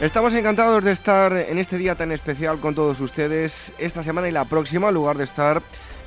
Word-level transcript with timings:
Estamos 0.00 0.32
encantados 0.32 0.82
de 0.82 0.92
estar 0.92 1.30
en 1.34 1.58
este 1.58 1.76
día 1.76 1.94
tan 1.94 2.10
especial 2.10 2.58
con 2.58 2.74
todos 2.74 3.00
ustedes 3.00 3.70
esta 3.78 4.02
semana 4.02 4.30
y 4.30 4.32
la 4.32 4.46
próxima, 4.46 4.88
en 4.88 4.94
lugar 4.94 5.18
de 5.18 5.24
estar 5.24 5.60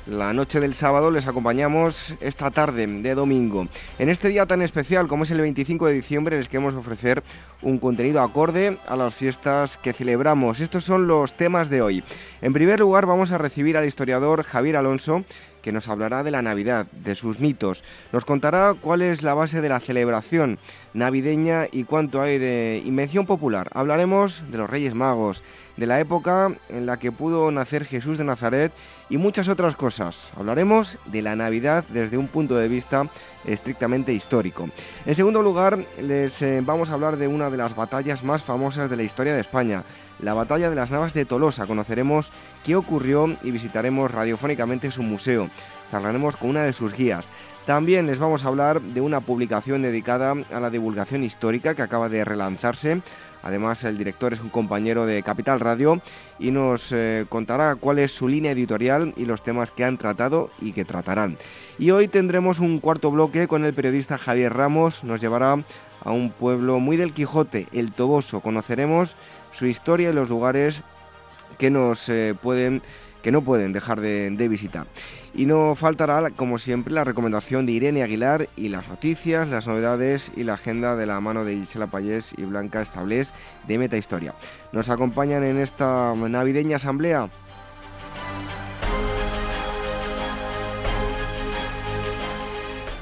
la 0.06 0.32
noche 0.32 0.58
del 0.58 0.74
sábado, 0.74 1.12
les 1.12 1.28
acompañamos 1.28 2.16
esta 2.20 2.50
tarde 2.50 2.88
de 2.88 3.14
domingo. 3.14 3.68
En 4.00 4.08
este 4.08 4.30
día 4.30 4.46
tan 4.46 4.62
especial 4.62 5.06
como 5.06 5.22
es 5.22 5.30
el 5.30 5.40
25 5.40 5.86
de 5.86 5.92
diciembre, 5.92 6.36
les 6.36 6.48
queremos 6.48 6.74
ofrecer 6.74 7.22
un 7.62 7.78
contenido 7.78 8.20
acorde 8.20 8.78
a 8.88 8.96
las 8.96 9.14
fiestas 9.14 9.78
que 9.78 9.92
celebramos. 9.92 10.58
Estos 10.58 10.82
son 10.82 11.06
los 11.06 11.34
temas 11.34 11.70
de 11.70 11.80
hoy. 11.80 12.02
En 12.42 12.52
primer 12.52 12.80
lugar, 12.80 13.06
vamos 13.06 13.30
a 13.30 13.38
recibir 13.38 13.76
al 13.76 13.86
historiador 13.86 14.42
Javier 14.42 14.76
Alonso, 14.76 15.24
que 15.64 15.72
nos 15.72 15.88
hablará 15.88 16.22
de 16.22 16.30
la 16.30 16.42
Navidad, 16.42 16.86
de 16.92 17.14
sus 17.14 17.40
mitos. 17.40 17.82
Nos 18.12 18.26
contará 18.26 18.74
cuál 18.78 19.00
es 19.00 19.22
la 19.22 19.32
base 19.32 19.62
de 19.62 19.70
la 19.70 19.80
celebración 19.80 20.58
navideña 20.92 21.68
y 21.72 21.84
cuánto 21.84 22.20
hay 22.20 22.36
de 22.38 22.82
invención 22.84 23.24
popular. 23.24 23.70
Hablaremos 23.72 24.42
de 24.50 24.58
los 24.58 24.68
Reyes 24.68 24.94
Magos, 24.94 25.42
de 25.78 25.86
la 25.86 26.00
época 26.00 26.52
en 26.68 26.84
la 26.84 26.98
que 26.98 27.12
pudo 27.12 27.50
nacer 27.50 27.86
Jesús 27.86 28.18
de 28.18 28.24
Nazaret 28.24 28.72
y 29.08 29.16
muchas 29.16 29.48
otras 29.48 29.74
cosas. 29.74 30.30
Hablaremos 30.36 30.98
de 31.06 31.22
la 31.22 31.34
Navidad 31.34 31.84
desde 31.88 32.18
un 32.18 32.28
punto 32.28 32.56
de 32.56 32.68
vista 32.68 33.08
estrictamente 33.46 34.12
histórico. 34.12 34.68
En 35.06 35.14
segundo 35.14 35.40
lugar, 35.40 35.78
les 36.00 36.42
eh, 36.42 36.60
vamos 36.62 36.90
a 36.90 36.94
hablar 36.94 37.16
de 37.16 37.26
una 37.26 37.48
de 37.48 37.56
las 37.56 37.74
batallas 37.74 38.22
más 38.22 38.42
famosas 38.42 38.90
de 38.90 38.96
la 38.96 39.02
historia 39.02 39.34
de 39.34 39.40
España, 39.40 39.82
la 40.20 40.34
batalla 40.34 40.70
de 40.70 40.76
las 40.76 40.90
Navas 40.90 41.14
de 41.14 41.24
Tolosa. 41.24 41.66
Conoceremos 41.66 42.30
qué 42.64 42.76
ocurrió 42.76 43.36
y 43.42 43.50
visitaremos 43.50 44.10
radiofónicamente 44.10 44.90
su 44.90 45.02
museo. 45.02 45.48
Charlaremos 45.90 46.36
con 46.36 46.50
una 46.50 46.64
de 46.64 46.72
sus 46.72 46.96
guías. 46.96 47.30
También 47.66 48.06
les 48.06 48.18
vamos 48.18 48.44
a 48.44 48.48
hablar 48.48 48.80
de 48.80 49.00
una 49.00 49.20
publicación 49.20 49.82
dedicada 49.82 50.34
a 50.52 50.60
la 50.60 50.70
divulgación 50.70 51.24
histórica 51.24 51.74
que 51.74 51.82
acaba 51.82 52.08
de 52.08 52.24
relanzarse. 52.24 53.00
Además, 53.42 53.84
el 53.84 53.98
director 53.98 54.32
es 54.32 54.40
un 54.40 54.48
compañero 54.48 55.04
de 55.04 55.22
Capital 55.22 55.60
Radio 55.60 56.00
y 56.38 56.50
nos 56.50 56.92
eh, 56.92 57.26
contará 57.28 57.76
cuál 57.76 57.98
es 57.98 58.10
su 58.10 58.26
línea 58.26 58.52
editorial 58.52 59.12
y 59.18 59.26
los 59.26 59.42
temas 59.42 59.70
que 59.70 59.84
han 59.84 59.98
tratado 59.98 60.50
y 60.60 60.72
que 60.72 60.86
tratarán. 60.86 61.36
Y 61.78 61.90
hoy 61.90 62.08
tendremos 62.08 62.58
un 62.58 62.80
cuarto 62.80 63.10
bloque 63.10 63.46
con 63.46 63.64
el 63.64 63.74
periodista 63.74 64.16
Javier 64.16 64.54
Ramos. 64.54 65.04
Nos 65.04 65.20
llevará 65.20 65.62
a 66.02 66.10
un 66.10 66.30
pueblo 66.30 66.80
muy 66.80 66.96
del 66.96 67.12
Quijote, 67.12 67.66
el 67.72 67.92
Toboso. 67.92 68.40
Conoceremos 68.40 69.14
su 69.54 69.66
historia 69.66 70.10
y 70.10 70.12
los 70.12 70.28
lugares 70.28 70.82
que 71.58 71.70
nos 71.70 72.10
pueden 72.42 72.82
que 73.24 73.32
no 73.32 73.40
pueden 73.40 73.72
dejar 73.72 74.02
de, 74.02 74.48
visitar. 74.50 74.86
Y 75.34 75.46
no 75.46 75.74
faltará, 75.74 76.30
como 76.36 76.58
siempre, 76.58 76.92
la 76.92 77.04
recomendación 77.04 77.64
de 77.64 77.72
Irene 77.72 78.02
Aguilar 78.02 78.50
y 78.54 78.68
las 78.68 78.86
noticias, 78.86 79.48
las 79.48 79.66
novedades 79.66 80.30
y 80.36 80.44
la 80.44 80.54
agenda 80.54 80.94
de 80.94 81.06
la 81.06 81.18
mano 81.20 81.42
de 81.46 81.56
Gisela 81.56 81.86
Payés 81.86 82.34
y 82.36 82.42
Blanca 82.42 82.82
Establés 82.82 83.32
de 83.66 83.78
Meta 83.78 83.96
Historia. 83.96 84.34
Nos 84.72 84.90
acompañan 84.90 85.42
en 85.42 85.58
esta 85.58 86.14
navideña 86.14 86.76
asamblea 86.76 87.30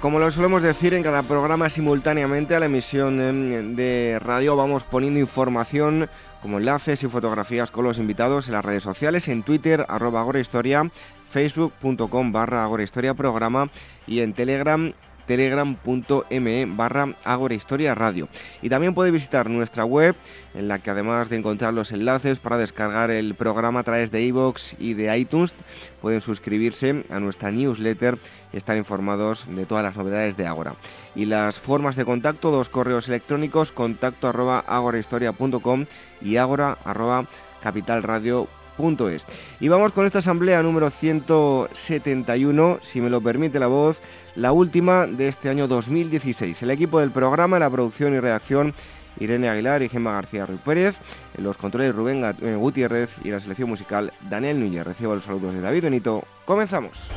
Como 0.03 0.19
lo 0.19 0.33
solemos 0.33 0.65
decir 0.65 0.95
en 0.95 1.05
cada 1.05 1.23
programa 1.23 1.71
simultáneamente 1.71 2.57
a 2.57 2.59
la 2.59 2.67
emisión 2.67 3.21
em, 3.21 3.77
de 3.77 4.19
radio 4.21 4.57
vamos 4.57 4.83
poniendo 4.83 5.21
información 5.21 6.09
como 6.43 6.59
enlaces 6.59 7.03
y 7.03 7.09
fotografías 7.09 7.71
con 7.71 7.85
los 7.85 7.99
invitados 7.99 8.49
en 8.49 8.55
las 8.55 8.65
redes 8.65 8.83
sociales, 8.83 9.29
en 9.29 9.43
Twitter, 9.43 9.87
arroba 9.89 10.21
agorahistoria, 10.21 10.91
facebook.com 11.31 12.33
barra 12.33 12.65
agorahistoria 12.65 13.15
programa 13.15 13.71
y 14.07 14.21
en 14.21 14.35
Telegram 14.35 14.93
telegram.me 15.27 16.67
barra 16.67 17.15
Agora 17.25 17.57
Radio. 17.95 18.29
Y 18.61 18.69
también 18.69 18.95
puede 18.95 19.11
visitar 19.11 19.49
nuestra 19.49 19.85
web, 19.85 20.15
en 20.55 20.69
la 20.69 20.79
que 20.81 20.91
además 20.91 21.29
de 21.29 21.37
encontrar 21.37 21.75
los 21.75 21.93
enlaces 21.93 22.39
para 22.39 22.59
descargar 22.59 23.11
el 23.11 23.35
programa 23.35 23.81
a 23.81 23.85
través 23.85 24.11
de 24.11 24.23
iVoox 24.23 24.75
y 24.79 24.95
de 24.95 25.17
iTunes, 25.17 25.55
pueden 26.01 26.21
suscribirse 26.21 27.05
a 27.11 27.21
nuestra 27.21 27.51
newsletter 27.51 28.19
y 28.53 28.57
estar 28.57 28.77
informados 28.77 29.47
de 29.49 29.67
todas 29.67 29.85
las 29.85 29.97
novedades 29.97 30.37
de 30.37 30.47
Agora. 30.47 30.75
Y 31.15 31.27
las 31.27 31.59
formas 31.59 31.97
de 31.97 32.05
contacto, 32.05 32.51
dos 32.51 32.69
correos 32.69 33.09
electrónicos, 33.09 33.73
contacto 33.73 34.29
arroba 34.29 34.61
agorahistoria.com 34.61 35.87
y 36.21 36.37
agora 36.37 36.79
arroba 36.85 37.27
capitalradio.es. 37.63 39.27
Y 39.61 39.69
vamos 39.69 39.93
con 39.93 40.07
esta 40.07 40.19
asamblea 40.19 40.63
número 40.63 40.91
171, 40.91 42.79
si 42.83 43.01
me 43.01 43.11
lo 43.11 43.21
permite 43.21 43.61
la 43.61 43.67
voz, 43.69 44.01
la 44.35 44.53
última 44.53 45.07
de 45.07 45.29
este 45.29 45.49
año 45.49 45.69
2016. 45.69 46.63
El 46.63 46.71
equipo 46.71 47.01
del 47.01 47.11
programa, 47.11 47.59
la 47.59 47.71
producción 47.71 48.15
y 48.15 48.21
redacción, 48.21 48.75
Irene 49.21 49.49
Aguilar 49.49 49.83
y 49.83 49.89
Gemma 49.89 50.13
García 50.13 50.47
Ruiz 50.47 50.61
Pérez, 50.65 50.97
en 51.37 51.45
los 51.45 51.57
controles 51.57 51.95
Rubén 51.95 52.25
eh, 52.25 52.55
Gutiérrez 52.55 53.11
y 53.25 53.31
la 53.31 53.41
selección 53.41 53.69
musical 53.69 54.13
Daniel 54.29 54.61
Núñez. 54.61 54.85
Recibo 54.87 55.15
los 55.15 55.25
saludos 55.25 55.55
de 55.55 55.61
David 55.61 55.85
Benito. 55.85 56.25
Comenzamos. 56.45 57.09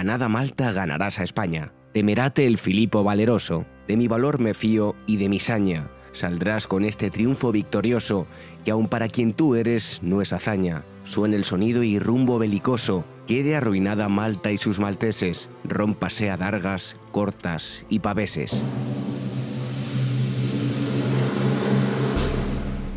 Ganada 0.00 0.30
Malta 0.30 0.72
ganarás 0.72 1.18
a 1.18 1.24
España. 1.24 1.74
Temerate 1.92 2.46
el 2.46 2.56
Filipo 2.56 3.04
valeroso, 3.04 3.66
de 3.86 3.98
mi 3.98 4.08
valor 4.08 4.40
me 4.40 4.54
fío 4.54 4.96
y 5.06 5.18
de 5.18 5.28
mi 5.28 5.40
saña. 5.40 5.90
Saldrás 6.12 6.66
con 6.66 6.86
este 6.86 7.10
triunfo 7.10 7.52
victorioso, 7.52 8.26
que 8.64 8.70
aun 8.70 8.88
para 8.88 9.10
quien 9.10 9.34
tú 9.34 9.56
eres 9.56 10.00
no 10.02 10.22
es 10.22 10.32
hazaña. 10.32 10.84
Suena 11.04 11.36
el 11.36 11.44
sonido 11.44 11.82
y 11.82 11.98
rumbo 11.98 12.38
belicoso, 12.38 13.04
quede 13.26 13.56
arruinada 13.56 14.08
Malta 14.08 14.50
y 14.50 14.56
sus 14.56 14.80
malteses, 14.80 15.50
rómpase 15.64 16.30
a 16.30 16.38
dargas, 16.38 16.96
cortas 17.12 17.84
y 17.90 17.98
paveses. 17.98 18.64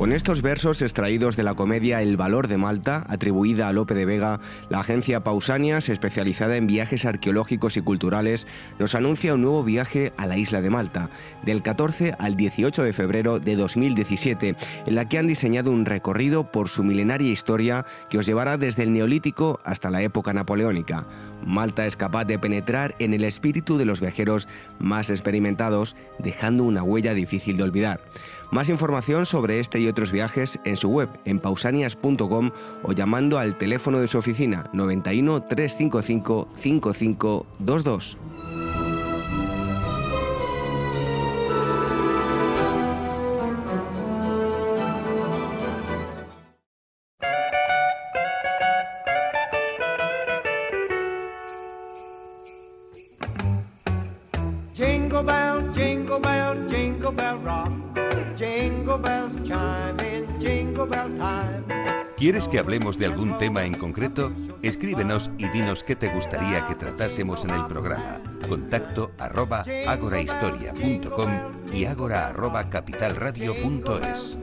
Con 0.03 0.11
estos 0.11 0.41
versos 0.41 0.81
extraídos 0.81 1.37
de 1.37 1.43
la 1.43 1.53
comedia 1.53 2.01
El 2.01 2.17
valor 2.17 2.49
de 2.49 2.57
Malta, 2.57 3.05
atribuida 3.07 3.69
a 3.69 3.71
Lope 3.71 3.93
de 3.93 4.03
Vega, 4.03 4.41
la 4.67 4.81
agencia 4.81 5.23
Pausanias, 5.23 5.87
especializada 5.87 6.57
en 6.57 6.67
viajes 6.67 7.05
arqueológicos 7.05 7.77
y 7.77 7.81
culturales, 7.81 8.45
nos 8.79 8.95
anuncia 8.95 9.33
un 9.33 9.43
nuevo 9.43 9.63
viaje 9.63 10.11
a 10.17 10.27
la 10.27 10.35
isla 10.35 10.59
de 10.59 10.69
Malta, 10.69 11.09
del 11.43 11.61
14 11.61 12.15
al 12.19 12.35
18 12.35 12.83
de 12.83 12.91
febrero 12.91 13.39
de 13.39 13.55
2017, 13.55 14.57
en 14.87 14.95
la 14.95 15.07
que 15.07 15.19
han 15.19 15.27
diseñado 15.27 15.71
un 15.71 15.85
recorrido 15.85 16.51
por 16.51 16.67
su 16.67 16.83
milenaria 16.83 17.31
historia 17.31 17.85
que 18.09 18.17
os 18.17 18.25
llevará 18.25 18.57
desde 18.57 18.83
el 18.83 18.91
Neolítico 18.91 19.61
hasta 19.63 19.89
la 19.89 20.01
época 20.01 20.33
napoleónica. 20.33 21.05
Malta 21.45 21.85
es 21.85 21.95
capaz 21.95 22.25
de 22.25 22.39
penetrar 22.39 22.95
en 22.99 23.13
el 23.13 23.23
espíritu 23.23 23.77
de 23.77 23.85
los 23.85 23.99
viajeros 23.99 24.47
más 24.79 25.09
experimentados, 25.09 25.95
dejando 26.19 26.63
una 26.63 26.83
huella 26.83 27.13
difícil 27.13 27.57
de 27.57 27.63
olvidar. 27.63 28.01
Más 28.51 28.69
información 28.69 29.25
sobre 29.25 29.59
este 29.59 29.79
y 29.79 29.87
otros 29.87 30.11
viajes 30.11 30.59
en 30.63 30.77
su 30.77 30.89
web 30.89 31.09
en 31.25 31.39
pausanias.com 31.39 32.51
o 32.83 32.93
llamando 32.93 33.39
al 33.39 33.57
teléfono 33.57 33.99
de 33.99 34.07
su 34.07 34.17
oficina 34.19 34.69
91 34.73 35.41
355 35.41 36.47
5522. 36.59 38.17
¿Quieres 62.23 62.47
que 62.47 62.57
hablemos 62.57 62.97
de 62.97 63.05
algún 63.05 63.37
tema 63.37 63.65
en 63.65 63.73
concreto? 63.73 64.31
Escríbenos 64.61 65.29
y 65.37 65.49
dinos 65.49 65.83
qué 65.83 65.97
te 65.97 66.07
gustaría 66.07 66.65
que 66.67 66.75
tratásemos 66.75 67.43
en 67.43 67.49
el 67.49 67.65
programa. 67.65 68.21
Contacto 68.47 69.11
arroba 69.19 69.65
agorahistoria.com 69.85 71.29
y 71.73 71.83
agora 71.83 72.27
arroba 72.27 72.69
capitalradio.es. 72.69 74.37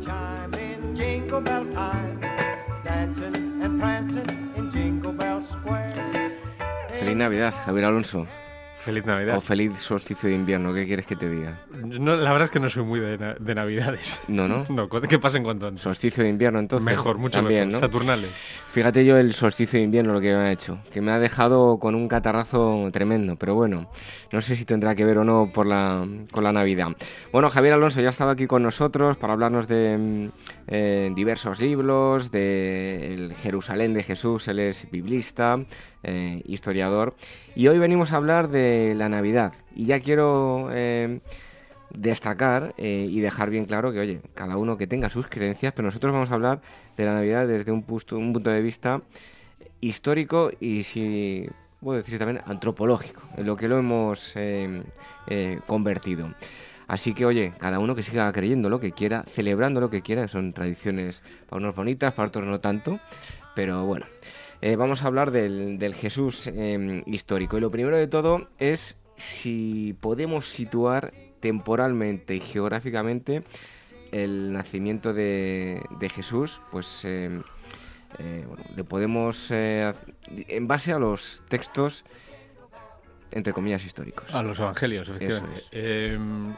Feliz 6.98 7.16
Navidad, 7.16 7.54
Javier 7.64 7.86
Alonso. 7.86 8.26
Feliz 8.84 9.04
Navidad. 9.04 9.36
O 9.36 9.40
feliz 9.40 9.78
solsticio 9.78 10.28
de 10.28 10.34
invierno, 10.34 10.72
¿qué 10.72 10.86
quieres 10.86 11.04
que 11.04 11.14
te 11.14 11.28
diga? 11.28 11.60
la 11.70 12.32
verdad 12.32 12.44
es 12.44 12.50
que 12.50 12.60
no 12.60 12.70
soy 12.70 12.82
muy 12.82 12.98
de, 12.98 13.54
Navidades. 13.54 14.20
No, 14.28 14.48
¿no? 14.48 14.66
No, 14.70 14.88
¿qué 14.88 15.18
pasa 15.18 15.36
en 15.36 15.44
cuanto 15.44 15.66
a 15.66 15.76
Solsticio 15.76 16.22
de 16.22 16.30
invierno, 16.30 16.58
entonces. 16.58 16.84
Mejor, 16.84 17.18
mucho 17.18 17.42
mejor. 17.42 17.78
Saturnales. 17.78 18.30
Fíjate 18.72 19.04
yo 19.04 19.18
el 19.18 19.34
solsticio 19.34 19.78
de 19.80 19.84
invierno 19.84 20.12
lo 20.12 20.20
que 20.20 20.32
me 20.32 20.38
ha 20.38 20.52
hecho, 20.52 20.78
que 20.92 21.00
me 21.00 21.10
ha 21.10 21.18
dejado 21.18 21.78
con 21.80 21.96
un 21.96 22.06
catarrazo 22.06 22.88
tremendo, 22.92 23.34
pero 23.34 23.56
bueno, 23.56 23.90
no 24.30 24.40
sé 24.42 24.54
si 24.54 24.64
tendrá 24.64 24.94
que 24.94 25.04
ver 25.04 25.18
o 25.18 25.24
no 25.24 25.50
por 25.52 25.66
la, 25.66 26.06
con 26.30 26.44
la 26.44 26.52
Navidad. 26.52 26.88
Bueno, 27.32 27.50
Javier 27.50 27.74
Alonso 27.74 28.00
ya 28.00 28.06
ha 28.06 28.10
estado 28.10 28.30
aquí 28.30 28.46
con 28.46 28.62
nosotros 28.62 29.16
para 29.16 29.32
hablarnos 29.32 29.66
de 29.66 29.98
mm, 29.98 30.28
eh, 30.68 31.10
diversos 31.16 31.58
libros, 31.58 32.30
de 32.30 33.12
el 33.12 33.34
Jerusalén 33.34 33.92
de 33.92 34.04
Jesús, 34.04 34.46
él 34.46 34.60
es 34.60 34.88
biblista, 34.92 35.58
eh, 36.02 36.42
historiador. 36.46 37.14
Y 37.54 37.68
hoy 37.68 37.78
venimos 37.78 38.12
a 38.12 38.16
hablar 38.16 38.48
de 38.48 38.94
la 38.96 39.08
Navidad. 39.08 39.52
Y 39.74 39.86
ya 39.86 40.00
quiero 40.00 40.70
eh, 40.72 41.20
destacar 41.90 42.74
eh, 42.78 43.06
y 43.10 43.20
dejar 43.20 43.50
bien 43.50 43.66
claro 43.66 43.92
que, 43.92 44.00
oye, 44.00 44.20
cada 44.34 44.56
uno 44.56 44.78
que 44.78 44.86
tenga 44.86 45.10
sus 45.10 45.26
creencias, 45.26 45.72
pero 45.74 45.86
nosotros 45.86 46.12
vamos 46.12 46.30
a 46.30 46.34
hablar 46.34 46.60
de 46.96 47.04
la 47.04 47.14
Navidad 47.14 47.46
desde 47.46 47.70
un, 47.70 47.82
punto, 47.82 48.16
un 48.16 48.32
punto 48.32 48.50
de 48.50 48.62
vista 48.62 49.02
histórico 49.80 50.50
y, 50.58 50.84
si 50.84 51.48
puedo 51.80 51.98
decir 51.98 52.18
también, 52.18 52.40
antropológico, 52.46 53.22
en 53.36 53.46
lo 53.46 53.56
que 53.56 53.68
lo 53.68 53.78
hemos 53.78 54.34
convertido. 55.66 56.30
Así 56.90 57.14
que, 57.14 57.24
oye, 57.24 57.52
cada 57.58 57.78
uno 57.78 57.94
que 57.94 58.02
siga 58.02 58.32
creyendo 58.32 58.68
lo 58.68 58.80
que 58.80 58.90
quiera, 58.90 59.24
celebrando 59.32 59.80
lo 59.80 59.90
que 59.90 60.02
quiera, 60.02 60.26
son 60.26 60.52
tradiciones 60.52 61.22
para 61.48 61.60
unos 61.60 61.76
bonitas, 61.76 62.12
para 62.14 62.26
otros 62.26 62.46
no 62.46 62.58
tanto, 62.58 62.98
pero 63.54 63.86
bueno. 63.86 64.06
Eh, 64.62 64.76
vamos 64.76 65.02
a 65.02 65.06
hablar 65.06 65.30
del, 65.30 65.94
Jesús 65.94 66.46
em, 66.46 67.02
histórico. 67.06 67.56
Y 67.56 67.60
lo 67.60 67.70
primero 67.70 67.96
de 67.96 68.06
todo 68.06 68.48
es 68.58 68.98
si 69.16 69.96
podemos 70.00 70.46
situar 70.46 71.12
temporalmente 71.40 72.34
y 72.34 72.40
geográficamente 72.40 73.42
el 74.12 74.52
nacimiento 74.52 75.12
de, 75.12 75.80
Jesús, 76.12 76.60
pues 76.70 77.04
em, 77.04 77.42
eh, 78.18 78.46
le 78.76 78.84
podemos, 78.84 79.48
eh, 79.50 79.94
en 80.28 80.66
base 80.66 80.92
a 80.92 80.98
los 80.98 81.42
textos, 81.48 82.04
entre 83.30 83.52
comillas, 83.52 83.84
históricos. 83.84 84.34
A 84.34 84.42
los 84.42 84.58
evangelios, 84.58 85.08
efectivamente. 85.08 85.62
Em, 85.70 86.54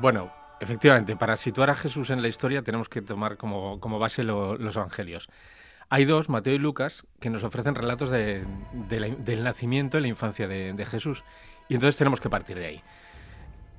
bueno, 0.00 0.32
efectivamente, 0.60 1.16
para 1.16 1.36
situar 1.36 1.68
a 1.70 1.74
Jesús 1.74 2.10
en 2.10 2.22
la 2.22 2.28
historia 2.28 2.62
tenemos 2.62 2.88
que 2.88 3.02
tomar 3.02 3.36
como, 3.36 3.78
base 3.98 4.22
los 4.22 4.76
evangelios. 4.76 5.28
Hay 5.94 6.06
dos, 6.06 6.28
Mateo 6.28 6.54
y 6.54 6.58
Lucas, 6.58 7.04
que 7.20 7.30
nos 7.30 7.44
ofrecen 7.44 7.76
relatos 7.76 8.10
del 8.10 9.44
nacimiento 9.44 9.96
y 9.96 10.00
la 10.00 10.08
infancia 10.08 10.48
de, 10.48 10.86
Jesús. 10.86 11.22
Y 11.68 11.74
entonces 11.74 11.96
tenemos 11.96 12.20
que 12.20 12.28
partir 12.28 12.58
de 12.58 12.66
ahí. 12.66 12.82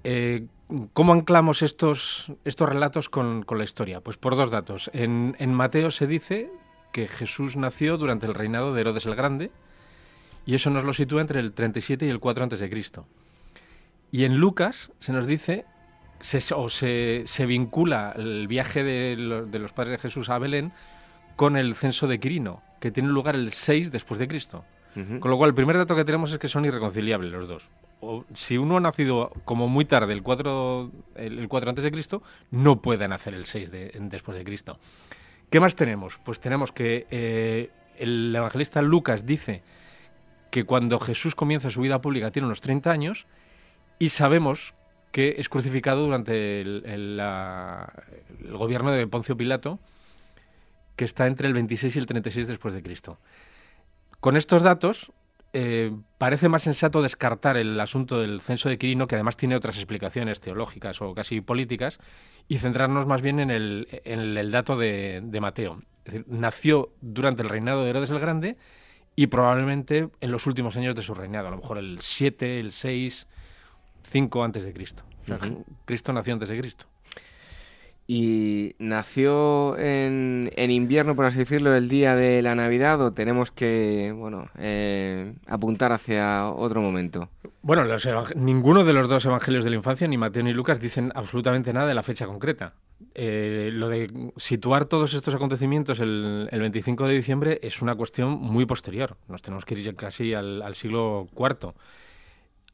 Eh, 0.05 0.45
¿Cómo 0.93 1.11
anclamos 1.11 1.61
estos, 1.61 2.31
estos 2.45 2.69
relatos 2.69 3.09
con, 3.09 3.45
la 3.45 3.63
historia? 3.65 3.99
Pues 3.99 4.15
por 4.15 4.37
dos 4.37 4.49
datos. 4.49 4.89
En, 4.93 5.53
Mateo 5.53 5.91
se 5.91 6.07
dice 6.07 6.49
que 6.93 7.09
Jesús 7.09 7.57
nació 7.57 7.97
durante 7.97 8.27
el 8.27 8.33
reinado 8.33 8.73
de 8.73 8.79
Herodes 8.79 9.05
el 9.05 9.15
Grande, 9.15 9.51
y 10.45 10.55
eso 10.55 10.69
nos 10.69 10.85
lo 10.85 10.93
sitúa 10.93 11.19
entre 11.19 11.41
el 11.41 11.51
37 11.51 12.05
y 12.05 12.09
el 12.09 12.21
4 12.21 12.45
a.C. 12.45 12.85
Y 14.13 14.23
en 14.23 14.37
Lucas 14.37 14.89
se 15.01 15.11
nos 15.11 15.27
dice, 15.27 15.65
se, 16.21 16.39
o 16.55 16.69
se, 16.69 17.45
vincula 17.45 18.13
el 18.15 18.47
viaje 18.47 18.85
de, 18.85 19.45
de 19.51 19.59
los 19.59 19.73
padres 19.73 19.91
de 19.91 19.97
Jesús 19.97 20.29
a 20.29 20.39
Belén 20.39 20.71
con 21.35 21.57
el 21.57 21.75
censo 21.75 22.07
de 22.07 22.19
Quirino, 22.19 22.61
que 22.79 22.91
tiene 22.91 23.09
lugar 23.09 23.35
el 23.35 23.51
6 23.51 23.91
después 23.91 24.19
de 24.19 24.27
Cristo. 24.27 24.63
Con 25.19 25.29
lo 25.29 25.37
cual, 25.37 25.49
el 25.49 25.55
primer 25.55 25.75
dato 25.75 25.93
que 25.93 26.05
tenemos 26.05 26.31
es 26.31 26.39
que 26.39 26.47
son 26.47 26.63
irreconciliables 26.63 27.29
los 27.29 27.49
dos. 27.49 27.67
O, 27.99 28.23
si 28.33 28.57
uno 28.57 28.77
ha 28.77 28.79
nacido 28.79 29.29
como 29.43 29.67
muy 29.67 29.83
tarde, 29.83 30.13
el 30.13 30.23
4, 30.23 30.89
el, 31.15 31.47
4 31.49 31.69
antes 31.69 31.83
de 31.83 31.91
Cristo, 31.91 32.23
no 32.49 32.81
puede 32.81 33.05
nacer 33.09 33.33
el 33.33 33.45
6 33.45 33.71
después 33.99 34.37
de 34.37 34.45
Cristo. 34.45 34.79
¿Qué 35.49 35.59
más 35.59 35.75
tenemos? 35.75 36.17
Pues 36.23 36.39
tenemos 36.39 36.71
que 36.71 37.07
eh, 37.11 37.71
el 37.97 38.33
evangelista 38.33 38.81
Lucas 38.81 39.25
dice 39.25 39.63
que 40.49 40.63
cuando 40.63 40.97
Jesús 41.01 41.35
comienza 41.35 41.69
su 41.69 41.81
vida 41.81 42.01
pública 42.01 42.31
tiene 42.31 42.45
unos 42.45 42.61
30 42.61 42.89
años 42.89 43.25
y 43.99 44.09
sabemos 44.09 44.73
que 45.11 45.35
es 45.39 45.49
crucificado 45.49 46.05
durante 46.05 46.61
el 46.61 47.21
gobierno 48.53 48.91
de 48.91 49.07
Poncio 49.07 49.35
Pilato 49.35 49.77
que 50.95 51.05
está 51.05 51.27
entre 51.27 51.47
el 51.47 51.53
26 51.53 51.95
y 51.95 51.99
el 51.99 52.05
36 52.05 52.47
después 52.47 52.73
de 52.73 52.81
Cristo. 52.81 53.19
Con 54.19 54.37
estos 54.37 54.63
datos, 54.63 55.11
eh, 55.53 55.91
parece 56.17 56.49
más 56.49 56.63
sensato 56.63 57.01
descartar 57.01 57.57
el 57.57 57.79
asunto 57.79 58.19
del 58.19 58.41
censo 58.41 58.69
de 58.69 58.77
Quirino, 58.77 59.07
que 59.07 59.15
además 59.15 59.37
tiene 59.37 59.55
otras 59.55 59.77
explicaciones 59.77 60.39
teológicas 60.39 61.01
o 61.01 61.13
casi 61.13 61.41
políticas, 61.41 61.99
y 62.47 62.57
centrarnos 62.57 63.05
más 63.07 63.21
bien 63.21 63.39
en 63.39 63.51
el, 63.51 64.51
dato 64.51 64.77
de, 64.77 65.21
Mateo. 65.41 65.81
Es 66.05 66.13
decir, 66.13 66.25
nació 66.27 66.89
durante 67.01 67.41
el 67.41 67.49
reinado 67.49 67.83
de 67.83 67.89
Herodes 67.89 68.09
el 68.09 68.19
Grande 68.19 68.57
y 69.15 69.27
probablemente 69.27 70.09
en 70.21 70.31
los 70.31 70.45
últimos 70.45 70.75
años 70.77 70.93
de 70.93 71.01
su 71.01 71.13
reinado, 71.13 71.47
a 71.47 71.51
lo 71.51 71.57
mejor 71.57 71.77
el 71.77 71.99
7, 72.01 72.59
el 72.59 72.73
6, 72.73 73.27
5 74.03 74.43
antes 74.43 74.63
de 74.63 74.73
Cristo. 74.73 75.03
Cristo 75.85 76.13
nació 76.13 76.33
antes 76.33 76.49
de 76.49 76.59
Cristo 76.59 76.85
y 78.07 78.75
nació 78.77 79.77
en, 79.77 80.51
en, 80.55 80.69
invierno, 80.69 81.15
por 81.15 81.25
así 81.25 81.39
decirlo, 81.39 81.75
el 81.75 81.89
día 81.89 82.15
de 82.15 82.41
la 82.43 82.53
Navidad 82.53 83.01
o 83.01 83.13
tenemos 83.13 83.49
que 83.49 84.13
bueno 84.15 84.49
eh, 84.59 85.33
apuntar 85.47 85.91
hacia 85.91 86.49
otro 86.49 86.81
momento? 86.81 87.29
Bueno, 87.63 87.83
ninguno 88.35 88.83
de 88.83 88.93
los 88.93 89.09
dos 89.09 89.25
evangelios 89.25 89.63
de 89.63 89.71
la 89.71 89.77
infancia, 89.77 90.07
ni 90.07 90.17
Mateo 90.17 90.43
ni 90.43 90.53
Lucas, 90.53 90.79
dicen 90.79 91.11
absolutamente 91.15 91.73
nada 91.73 91.87
de 91.87 91.95
la 91.95 92.03
fecha 92.03 92.27
concreta. 92.27 92.73
Eh, 93.15 93.71
lo 93.73 93.89
de 93.89 94.31
situar 94.37 94.85
todos 94.85 95.15
estos 95.15 95.33
acontecimientos 95.33 95.99
el, 95.99 96.47
el, 96.51 96.59
25 96.59 97.07
de 97.07 97.15
diciembre 97.15 97.59
es 97.63 97.81
una 97.81 97.95
cuestión 97.95 98.33
muy 98.33 98.67
posterior. 98.67 99.17
Nos 99.27 99.41
tenemos 99.41 99.65
que 99.65 99.73
ir 99.73 99.95
casi 99.95 100.35
al, 100.35 100.61
al 100.61 100.75
siglo 100.75 101.27
IV. 101.35 101.73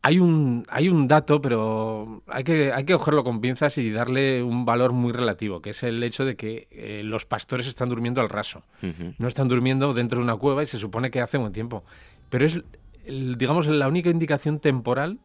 Hay 0.03 0.19
un, 0.19 0.65
hay 0.69 0.89
un 0.89 1.07
dato, 1.07 1.41
pero 1.41 2.23
hay 2.27 2.43
que, 2.43 2.73
hay 2.73 2.85
que 2.85 2.93
cogerlo 2.93 3.23
con 3.23 3.39
pinzas 3.39 3.77
y 3.77 3.91
darle 3.91 4.41
un 4.41 4.65
valor 4.65 4.93
muy 4.93 5.11
relativo, 5.11 5.61
que 5.61 5.71
es 5.71 5.83
el 5.83 6.01
hecho 6.03 6.25
de 6.25 6.35
que 6.35 6.67
eh, 6.71 7.01
los 7.03 7.25
pastores 7.25 7.67
están 7.67 7.89
durmiendo 7.89 8.19
al 8.19 8.29
raso. 8.29 8.63
No 9.19 9.27
están 9.27 9.47
durmiendo 9.47 9.93
dentro 9.93 10.17
de 10.17 10.23
una 10.23 10.37
cueva 10.37 10.63
y 10.63 10.65
se 10.65 10.79
supone 10.79 11.11
que 11.11 11.21
hace 11.21 11.37
buen 11.37 11.53
tiempo. 11.53 11.83
Pero 12.29 12.45
es, 12.45 12.63
digamos, 13.05 13.67
la 13.67 13.87
única 13.87 14.09
indicación 14.09 14.59
temporal 14.59 15.19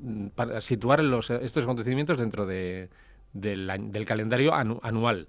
mm, 0.00 0.28
para 0.28 0.60
situar 0.60 1.02
los, 1.02 1.30
estos 1.30 1.64
acontecimientos 1.64 2.16
dentro 2.16 2.46
de, 2.46 2.90
del, 3.32 4.04
calendario 4.06 4.54
anual. 4.54 5.28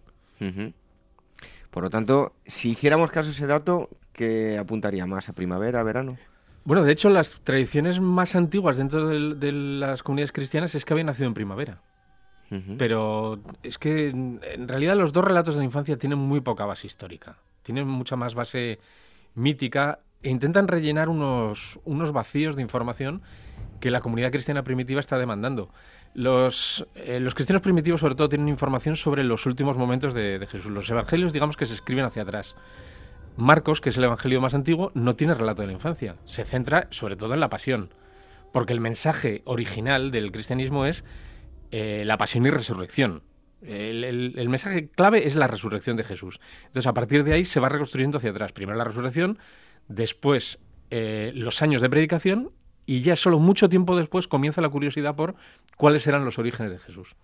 Por 1.71 1.83
lo 1.83 1.89
tanto, 1.89 2.33
si 2.45 2.71
hiciéramos 2.71 3.09
caso 3.09 3.29
a 3.29 3.31
ese 3.31 3.47
dato, 3.47 3.89
¿qué 4.11 4.57
apuntaría 4.59 5.07
más 5.07 5.29
a 5.29 5.33
primavera, 5.33 5.79
a 5.79 5.83
verano? 5.83 6.17
Bueno, 6.65 6.83
de 6.83 6.93
hecho, 6.93 7.09
las 7.09 7.41
tradiciones 7.41 7.99
más 7.99 8.35
antiguas 8.35 8.77
dentro 8.77 9.07
de, 9.09 9.51
las 9.51 10.01
comunidades 10.01 10.31
cristianas 10.31 10.75
es 10.75 10.85
que 10.85 10.93
había 10.93 11.03
nacido 11.03 11.27
en 11.27 11.33
primavera. 11.33 11.81
Pero 12.77 13.39
es 13.63 13.79
que 13.79 14.09
en 14.09 14.67
realidad 14.67 14.95
los 14.95 15.11
dos 15.11 15.25
relatos 15.25 15.55
de 15.55 15.59
la 15.61 15.65
infancia 15.65 15.97
tienen 15.97 16.19
muy 16.19 16.39
poca 16.39 16.65
base 16.65 16.85
histórica. 16.85 17.37
Tienen 17.63 17.87
mucha 17.87 18.15
más 18.15 18.35
base 18.35 18.77
mítica 19.33 20.01
e 20.21 20.29
intentan 20.29 20.67
rellenar 20.67 21.09
unos, 21.09 21.79
unos 21.83 22.11
vacíos 22.11 22.55
de 22.55 22.61
información 22.61 23.23
que 23.79 23.89
la 23.89 24.01
comunidad 24.01 24.29
cristiana 24.29 24.63
primitiva 24.63 24.99
está 24.99 25.17
demandando. 25.17 25.71
Los, 26.13 26.87
eh, 26.93 27.19
los 27.19 27.33
cristianos 27.33 27.63
primitivos 27.63 28.01
sobre 28.01 28.13
todo 28.13 28.29
tienen 28.29 28.49
información 28.49 28.95
sobre 28.95 29.23
los 29.23 29.47
últimos 29.47 29.75
momentos 29.75 30.13
de, 30.13 30.37
de 30.37 30.45
Jesús. 30.45 30.71
Los 30.71 30.87
evangelios 30.91 31.33
digamos 31.33 31.57
que 31.57 31.65
se 31.65 31.73
escriben 31.73 32.05
hacia 32.05 32.21
atrás. 32.21 32.55
Marcos, 33.35 33.81
que 33.81 33.89
es 33.89 33.97
el 33.97 34.03
evangelio 34.03 34.41
más 34.41 34.53
antiguo, 34.53 34.91
no 34.93 35.15
tiene 35.15 35.33
relato 35.33 35.61
de 35.61 35.67
la 35.67 35.73
infancia. 35.73 36.15
Se 36.25 36.43
centra 36.43 36.87
sobre 36.91 37.15
todo 37.15 37.33
en 37.33 37.39
la 37.39 37.49
pasión. 37.49 37.93
Porque 38.51 38.73
el 38.73 38.79
mensaje 38.79 39.41
original 39.45 40.11
del 40.11 40.31
cristianismo 40.31 40.85
es 40.85 41.03
eh, 41.71 42.03
la 42.05 42.17
pasión 42.17 42.45
y 42.45 42.51
resurrección. 42.51 43.23
El, 43.65 44.49
mensaje 44.49 44.89
clave 44.89 45.25
es 45.25 45.35
la 45.35 45.47
resurrección 45.47 45.95
de 45.95 46.03
Jesús. 46.03 46.39
Entonces, 46.65 46.85
a 46.85 46.93
partir 46.93 47.23
de 47.23 47.33
ahí 47.33 47.45
se 47.45 47.59
va 47.59 47.69
reconstruyendo 47.69 48.17
hacia 48.17 48.31
atrás. 48.31 48.51
Primero 48.51 48.77
la 48.77 48.83
resurrección, 48.83 49.39
después 49.87 50.59
eh, 50.91 51.31
los 51.33 51.61
años 51.61 51.81
de 51.81 51.89
predicación 51.89 52.51
y 52.85 53.01
ya 53.01 53.15
solo 53.15 53.39
mucho 53.39 53.69
tiempo 53.69 53.95
después 53.95 54.27
comienza 54.27 54.61
la 54.61 54.69
curiosidad 54.69 55.15
por 55.15 55.35
cuáles 55.77 56.05
eran 56.05 56.25
los 56.25 56.37
orígenes 56.37 56.71
de 56.73 56.79
Jesús. 56.79 57.15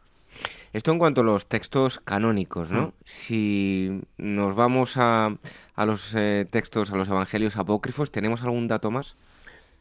Esto 0.73 0.91
en 0.91 0.99
cuanto 0.99 1.21
a 1.21 1.23
los 1.23 1.47
textos 1.47 1.99
canónicos, 2.03 2.71
¿no? 2.71 2.87
Mm. 2.87 2.91
Si 3.05 4.01
nos 4.17 4.55
vamos 4.55 4.97
a, 4.97 5.35
a 5.75 5.85
los 5.85 6.13
eh, 6.15 6.45
textos, 6.49 6.91
a 6.91 6.95
los 6.95 7.09
evangelios 7.09 7.57
apócrifos, 7.57 8.11
¿tenemos 8.11 8.43
algún 8.43 8.67
dato 8.67 8.91
más? 8.91 9.15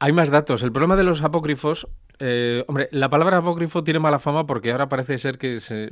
Hay 0.00 0.12
más 0.12 0.30
datos. 0.30 0.62
El 0.62 0.70
problema 0.70 0.94
de 0.96 1.02
los 1.02 1.22
apócrifos, 1.22 1.88
eh, 2.20 2.64
hombre, 2.68 2.88
la 2.92 3.10
palabra 3.10 3.38
apócrifo 3.38 3.82
tiene 3.82 3.98
mala 3.98 4.20
fama 4.20 4.46
porque 4.46 4.70
ahora 4.70 4.88
parece 4.88 5.18
ser 5.18 5.38
que 5.38 5.60
se, 5.60 5.90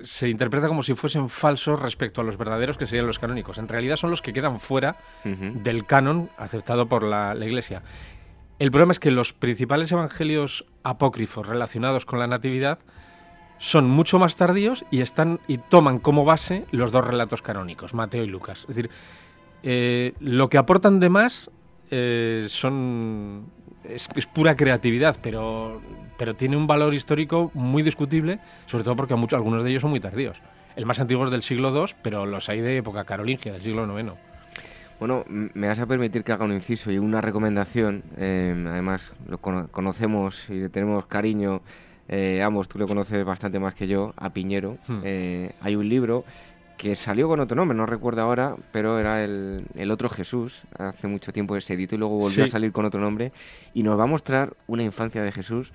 se, 0.00 0.28
interpreta 0.30 0.68
como 0.68 0.82
si 0.82 0.94
fuesen 0.94 1.28
falsos 1.28 1.80
respecto 1.80 2.22
a 2.22 2.24
los 2.24 2.38
verdaderos 2.38 2.78
que 2.78 2.86
serían 2.86 3.06
los 3.06 3.18
canónicos. 3.18 3.58
En 3.58 3.68
realidad 3.68 3.96
son 3.96 4.10
los 4.10 4.22
que 4.22 4.32
quedan 4.32 4.58
fuera 4.58 4.96
del 5.24 5.84
canon 5.84 6.30
aceptado 6.38 6.88
por 6.88 7.02
la, 7.02 7.34
la 7.34 7.44
Iglesia. 7.44 7.82
El 8.58 8.70
problema 8.70 8.92
es 8.92 9.00
que 9.00 9.10
los 9.10 9.34
principales 9.34 9.92
evangelios 9.92 10.64
apócrifos 10.82 11.46
relacionados 11.46 12.06
con 12.06 12.18
la 12.18 12.26
Natividad 12.26 12.78
son 13.58 13.88
mucho 13.88 14.18
más 14.18 14.36
tardíos 14.36 14.84
y 14.90 15.00
están 15.00 15.40
y 15.46 15.58
toman 15.58 15.98
como 15.98 16.24
base 16.24 16.64
los 16.70 16.92
dos 16.92 17.04
relatos 17.04 17.42
canónicos, 17.42 17.94
Mateo 17.94 18.24
y 18.24 18.26
Lucas. 18.26 18.60
Es 18.60 18.68
decir, 18.68 18.90
eh, 19.62 20.14
lo 20.20 20.48
que 20.48 20.58
aportan 20.58 21.00
de 21.00 21.08
más 21.08 21.50
eh, 21.90 22.46
son 22.48 23.46
es, 23.84 24.08
pura 24.32 24.56
creatividad, 24.56 25.16
pero, 25.22 25.80
pero 26.18 26.34
tiene 26.34 26.56
un 26.56 26.66
valor 26.66 26.94
histórico 26.94 27.50
muy 27.54 27.82
discutible, 27.82 28.40
sobre 28.66 28.84
todo 28.84 28.96
porque 28.96 29.14
muchos, 29.14 29.36
algunos 29.36 29.62
de 29.64 29.70
ellos 29.70 29.82
son 29.82 29.90
muy 29.90 30.00
tardíos. 30.00 30.36
El 30.74 30.86
más 30.86 31.00
antiguo 31.00 31.24
es 31.24 31.30
del 31.30 31.42
siglo 31.42 31.74
II, 31.74 31.94
pero 32.02 32.26
los 32.26 32.48
hay 32.48 32.60
de 32.60 32.76
época 32.76 33.04
carolingia, 33.04 33.52
del 33.52 33.62
siglo 33.62 33.98
IX. 33.98 34.12
Bueno, 34.98 35.24
me 35.28 35.68
vas 35.68 35.78
a 35.78 35.86
permitir 35.86 36.24
que 36.24 36.32
haga 36.32 36.44
un 36.44 36.52
inciso 36.52 36.90
y 36.90 36.98
una 36.98 37.20
recomendación. 37.20 38.02
Eh, 38.16 38.54
además, 38.66 39.12
lo 39.28 39.38
conocemos 39.38 40.44
y 40.48 40.68
tenemos 40.70 41.06
cariño. 41.06 41.60
Eh, 42.08 42.42
ambos, 42.42 42.68
tú 42.68 42.78
lo 42.78 42.86
conoces 42.86 43.24
bastante 43.24 43.58
más 43.58 43.74
que 43.74 43.86
yo, 43.86 44.14
a 44.16 44.30
Piñero. 44.30 44.78
Hmm. 44.86 45.00
Eh, 45.04 45.54
hay 45.60 45.76
un 45.76 45.88
libro 45.88 46.24
que 46.76 46.94
salió 46.94 47.28
con 47.28 47.40
otro 47.40 47.56
nombre, 47.56 47.76
no 47.76 47.86
recuerdo 47.86 48.22
ahora, 48.22 48.54
pero 48.70 48.98
era 48.98 49.24
el, 49.24 49.90
otro 49.90 50.08
Jesús. 50.08 50.62
Hace 50.78 51.08
mucho 51.08 51.32
tiempo 51.32 51.58
se 51.60 51.74
editó 51.74 51.94
y 51.94 51.98
luego 51.98 52.18
volvió 52.18 52.44
a 52.44 52.48
salir 52.48 52.72
con 52.72 52.84
otro 52.84 53.00
nombre. 53.00 53.32
Y 53.74 53.82
nos 53.82 53.98
va 53.98 54.04
a 54.04 54.06
mostrar 54.06 54.54
una 54.66 54.82
infancia 54.82 55.22
de 55.22 55.32
Jesús 55.32 55.72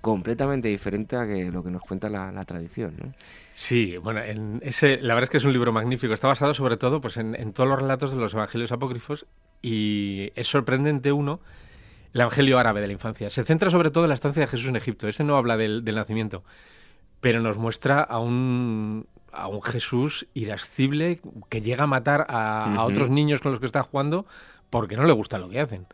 completamente 0.00 0.68
diferente 0.68 1.16
a 1.16 1.26
que 1.26 1.50
lo 1.50 1.62
que 1.62 1.70
nos 1.70 1.82
cuenta 1.82 2.08
la, 2.08 2.44
tradición. 2.44 2.94
¿no? 2.98 3.12
Sí, 3.52 3.96
bueno, 3.98 4.22
en 4.22 4.60
ese, 4.62 4.98
la 5.00 5.14
verdad 5.14 5.24
es 5.24 5.30
que 5.30 5.36
es 5.36 5.44
un 5.44 5.52
libro 5.52 5.72
magnífico. 5.72 6.14
Está 6.14 6.28
basado 6.28 6.54
sobre 6.54 6.76
todo 6.76 7.00
pues, 7.00 7.16
en, 7.16 7.52
todos 7.52 7.68
los 7.68 7.78
relatos 7.78 8.10
de 8.10 8.16
los 8.16 8.34
evangelios 8.34 8.72
apócrifos 8.72 9.26
y 9.62 10.32
es 10.34 10.48
sorprendente 10.48 11.12
uno, 11.12 11.40
el 12.12 12.20
evangelio 12.20 12.58
árabe 12.58 12.80
de 12.80 12.86
la 12.88 12.92
infancia. 12.92 13.30
Se 13.30 13.44
centra 13.44 13.70
sobre 13.70 13.90
todo 13.90 14.04
en 14.04 14.08
la 14.08 14.14
estancia 14.14 14.40
de 14.40 14.46
Jesús 14.46 14.68
en 14.68 14.76
Egipto. 14.76 15.08
Ese 15.08 15.24
no 15.24 15.36
habla 15.36 15.56
del, 15.56 15.84
nacimiento, 15.84 16.44
pero 17.20 17.40
nos 17.40 17.58
muestra 17.58 18.00
a 18.00 18.18
un, 18.18 19.06
a 19.32 19.48
un 19.48 19.62
Jesús 19.62 20.26
irascible 20.34 21.20
que 21.48 21.60
llega 21.60 21.84
a 21.84 21.86
matar 21.86 22.26
a, 22.28 22.74
a 22.74 22.84
otros 22.84 23.10
niños 23.10 23.40
con 23.40 23.52
los 23.52 23.60
que 23.60 23.66
está 23.66 23.82
jugando 23.82 24.26
porque 24.70 24.96
no 24.96 25.04
le 25.04 25.12
gusta 25.12 25.38
lo 25.38 25.48
que 25.48 25.60
hacen 25.60 25.86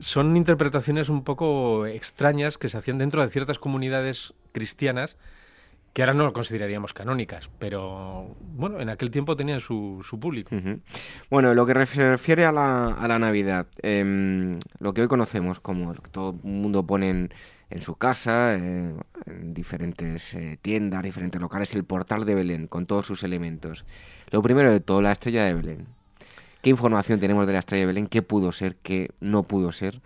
son 0.00 0.36
interpretaciones 0.36 1.08
un 1.08 1.22
poco 1.24 1.86
extrañas 1.86 2.58
que 2.58 2.68
se 2.68 2.78
hacían 2.78 2.98
dentro 2.98 3.22
de 3.22 3.28
ciertas 3.30 3.58
comunidades 3.58 4.34
cristianas 4.52 5.16
que 5.92 6.02
ahora 6.02 6.14
no 6.14 6.24
lo 6.24 6.32
consideraríamos 6.32 6.92
canónicas, 6.92 7.50
pero 7.58 8.36
bueno, 8.54 8.80
en 8.80 8.88
aquel 8.90 9.10
tiempo 9.10 9.36
tenían 9.36 9.60
su, 9.60 10.04
su 10.08 10.20
público. 10.20 10.54
Bueno, 11.30 11.54
lo 11.54 11.66
que 11.66 11.74
refiere 11.74 12.44
a 12.44 12.52
la, 12.52 12.92
a 12.92 13.08
la 13.08 13.18
Navidad, 13.18 13.66
em, 13.82 14.58
lo 14.78 14.94
que 14.94 15.02
hoy 15.02 15.08
conocemos 15.08 15.58
como 15.58 15.92
lo 15.92 16.00
que 16.00 16.10
todo 16.10 16.38
el 16.44 16.50
mundo 16.50 16.86
pone 16.86 17.28
en, 17.70 17.82
su 17.82 17.96
casa, 17.96 18.54
eh, 18.54 18.94
en 19.26 19.54
diferentes 19.54 20.34
eh, 20.34 20.58
tiendas, 20.62 21.02
diferentes 21.02 21.40
locales, 21.40 21.74
el 21.74 21.84
portal 21.84 22.24
de 22.24 22.34
Belén, 22.36 22.66
con 22.68 22.86
todos 22.86 23.06
sus 23.06 23.24
elementos. 23.24 23.84
Lo 24.30 24.42
primero 24.42 24.70
de 24.70 24.80
todo, 24.80 25.02
la 25.02 25.12
estrella 25.12 25.44
de 25.44 25.54
Belén. 25.54 25.86
¿Qué 26.62 26.70
información 26.70 27.18
tenemos 27.18 27.46
de 27.46 27.54
la 27.54 27.58
estrella 27.58 27.82
de 27.82 27.86
Belén? 27.86 28.06
¿Qué 28.06 28.22
pudo 28.22 28.52
ser? 28.52 28.76
¿Qué 28.76 29.10
no 29.20 29.42
pudo 29.42 29.72
ser? 29.72 30.00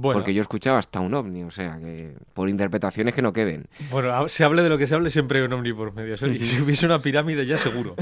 Porque 0.00 0.34
yo 0.34 0.40
escuchaba 0.40 0.78
hasta 0.78 1.00
un 1.00 1.14
ovni, 1.14 1.42
o 1.42 1.50
sea, 1.50 1.78
que 1.78 2.14
por 2.32 2.48
interpretaciones 2.48 3.14
que 3.14 3.22
no 3.22 3.32
queden. 3.32 3.66
Bueno, 3.90 4.28
se 4.28 4.44
hable 4.44 4.62
de 4.62 4.68
lo 4.68 4.78
que 4.78 4.86
se 4.86 4.94
hable, 4.94 5.10
siempre 5.10 5.40
hay 5.40 5.46
un 5.46 5.52
ovni 5.52 5.72
por 5.72 5.92
medio. 5.94 6.14
Y 6.14 6.38
si 6.40 6.60
hubiese 6.60 6.86
una 6.86 7.00
pirámide, 7.00 7.44
ya 7.46 7.56
seguro. 7.56 7.96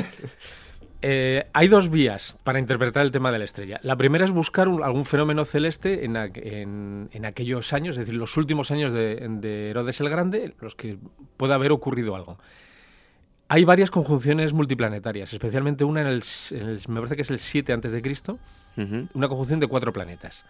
Eh, 1.00 1.46
hay 1.52 1.68
dos 1.68 1.90
vías 1.90 2.36
para 2.42 2.58
interpretar 2.58 3.04
el 3.04 3.12
tema 3.12 3.30
de 3.30 3.38
la 3.38 3.44
estrella. 3.44 3.78
La 3.82 3.96
primera 3.96 4.24
es 4.24 4.32
buscar 4.32 4.66
algún 4.66 5.04
fenómeno 5.04 5.44
celeste 5.44 6.04
en, 6.04 6.16
en, 6.16 7.24
aquellos 7.24 7.72
años, 7.72 7.96
es 7.96 8.00
decir, 8.00 8.14
los 8.14 8.36
últimos 8.36 8.70
años 8.72 8.92
de, 8.92 9.16
de 9.16 9.70
Herodes 9.70 10.00
el 10.00 10.08
Grande, 10.08 10.46
en 10.46 10.54
los 10.60 10.74
que 10.74 10.98
pueda 11.36 11.54
haber 11.54 11.70
ocurrido 11.70 12.16
algo. 12.16 12.38
Hay 13.46 13.64
varias 13.64 13.90
conjunciones 13.90 14.52
multiplanetarias, 14.52 15.32
especialmente 15.32 15.84
una 15.84 16.02
en 16.02 16.08
el, 16.08 16.22
me 16.88 16.96
parece 16.96 17.16
que 17.16 17.22
es 17.22 17.30
el 17.30 17.38
7 17.38 17.72
antes 17.72 17.92
de 17.92 18.02
Cristo, 18.02 18.38
una 19.14 19.28
conjunción 19.28 19.58
de 19.58 19.66
cuatro 19.66 19.92
planetas. 19.92 20.44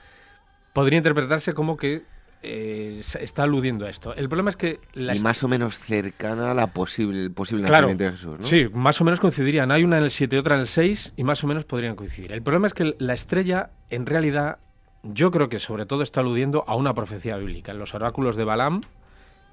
Podría 0.78 0.99
interpretarse 0.99 1.54
como 1.54 1.76
que 1.76 2.04
eh, 2.40 3.02
está 3.20 3.42
aludiendo 3.42 3.85
a 3.85 3.90
esto. 3.90 4.14
El 4.14 4.28
problema 4.28 4.50
es 4.50 4.56
que... 4.56 4.78
y 4.94 5.18
más 5.18 5.42
o 5.42 5.49
menos 5.49 5.76
cercana 5.80 6.52
a 6.52 6.54
la 6.54 6.68
posible, 6.68 7.30
posible 7.30 7.64
nacimiento 7.64 8.04
de 8.04 8.11
Jesús, 8.12 8.38
¿no? 8.38 8.47
Sí, 8.47 8.68
más 8.73 9.00
o 9.00 9.04
menos 9.04 9.18
coincidirían. 9.18 9.73
Hay 9.73 9.82
una 9.82 9.99
en 9.99 10.04
el 10.04 10.12
7 10.12 10.37
y 10.37 10.38
otra 10.38 10.54
en 10.54 10.61
el 10.61 10.68
6 10.68 11.14
y 11.16 11.25
más 11.25 11.42
o 11.42 11.49
menos 11.49 11.64
podrían 11.64 11.97
coincidir. 11.97 12.30
El 12.30 12.42
problema 12.42 12.68
es 12.68 12.75
que 12.75 12.94
la 13.00 13.12
estrella, 13.12 13.70
en 13.90 14.06
realidad, 14.06 14.58
yo 15.02 15.32
creo 15.32 15.49
que 15.49 15.58
sobre 15.58 15.85
todo 15.85 16.04
está 16.04 16.20
aludiendo 16.20 16.62
a 16.68 16.76
una 16.76 16.94
profecía 16.94 17.37
bíblica, 17.38 17.73
en 17.73 17.80
los 17.80 17.94
oráculos 17.94 18.37
de 18.37 18.44
Balaam, 18.44 18.82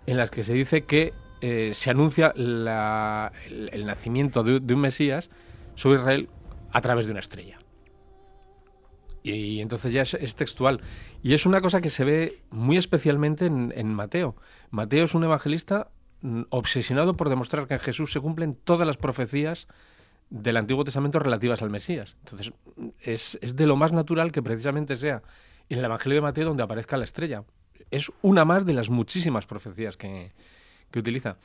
en 0.05 0.17
las 0.17 0.29
que 0.29 0.43
se 0.43 0.53
dice 0.53 0.83
que 0.83 1.11
eh, 1.41 1.71
se 1.73 1.89
anuncia 1.89 2.35
el, 2.35 2.65
nacimiento 3.83 4.43
de, 4.43 4.73
un 4.73 4.79
Mesías 4.79 5.31
sobre 5.73 6.01
Israel 6.01 6.29
a 6.71 6.81
través 6.81 7.07
de 7.07 7.13
una 7.13 7.21
estrella. 7.21 7.57
Y, 9.25 9.59
entonces 9.59 9.91
ya 9.91 10.03
es, 10.03 10.35
textual. 10.35 10.81
Y 11.23 11.33
es 11.33 11.45
una 11.45 11.61
cosa 11.61 11.81
que 11.81 11.89
se 11.89 12.03
ve 12.03 12.43
muy 12.51 12.77
especialmente 12.77 13.47
en, 13.47 13.93
Mateo. 13.93 14.35
Mateo 14.69 15.05
es 15.05 15.15
un 15.15 15.23
evangelista 15.23 15.89
mm, 16.21 16.43
obsesionado 16.49 17.17
por 17.17 17.29
demostrar 17.29 17.67
que 17.67 17.73
en 17.73 17.79
Jesús 17.79 18.11
se 18.11 18.19
cumplen 18.19 18.55
todas 18.55 18.85
las 18.85 18.97
profecías 18.97 19.67
del 20.29 20.57
Antiguo 20.57 20.83
Testamento 20.83 21.17
relativas 21.17 21.61
al 21.63 21.71
Mesías. 21.71 22.15
Entonces, 22.19 22.53
es, 22.99 23.39
es, 23.41 23.55
de 23.55 23.65
lo 23.65 23.75
más 23.75 23.91
natural 23.91 24.31
que 24.31 24.43
precisamente 24.43 24.95
sea 24.95 25.23
en 25.69 25.79
el 25.79 25.85
Evangelio 25.85 26.17
de 26.17 26.21
Mateo 26.21 26.45
donde 26.45 26.63
aparezca 26.63 26.95
la 26.95 27.05
estrella. 27.05 27.43
Es 27.89 28.11
una 28.21 28.45
más 28.45 28.65
de 28.65 28.73
las 28.73 28.89
muchísimas 28.89 29.47
profecías 29.47 29.97
que 29.97 30.31
utiliza. 30.95 31.37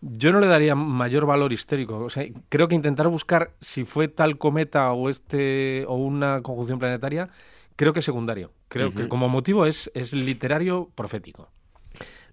Yo 0.00 0.32
no 0.32 0.40
le 0.40 0.46
daría 0.46 0.74
mayor 0.74 1.26
valor 1.26 1.52
histórico. 1.52 1.98
O 1.98 2.10
sea, 2.10 2.24
creo 2.48 2.68
que 2.68 2.74
intentar 2.74 3.08
buscar 3.08 3.52
si 3.60 3.84
fue 3.84 4.08
tal 4.08 4.38
cometa 4.38 4.92
o 4.92 5.08
este 5.08 5.84
o 5.88 5.94
una 5.96 6.42
conjunción 6.42 6.78
planetaria, 6.78 7.30
creo 7.76 7.92
que 7.92 8.00
es 8.00 8.04
secundario. 8.04 8.52
Creo 8.68 8.92
que 8.92 9.08
como 9.08 9.28
motivo 9.28 9.64
es, 9.64 9.90
es 9.94 10.12
literario 10.12 10.90
profético. 10.94 11.48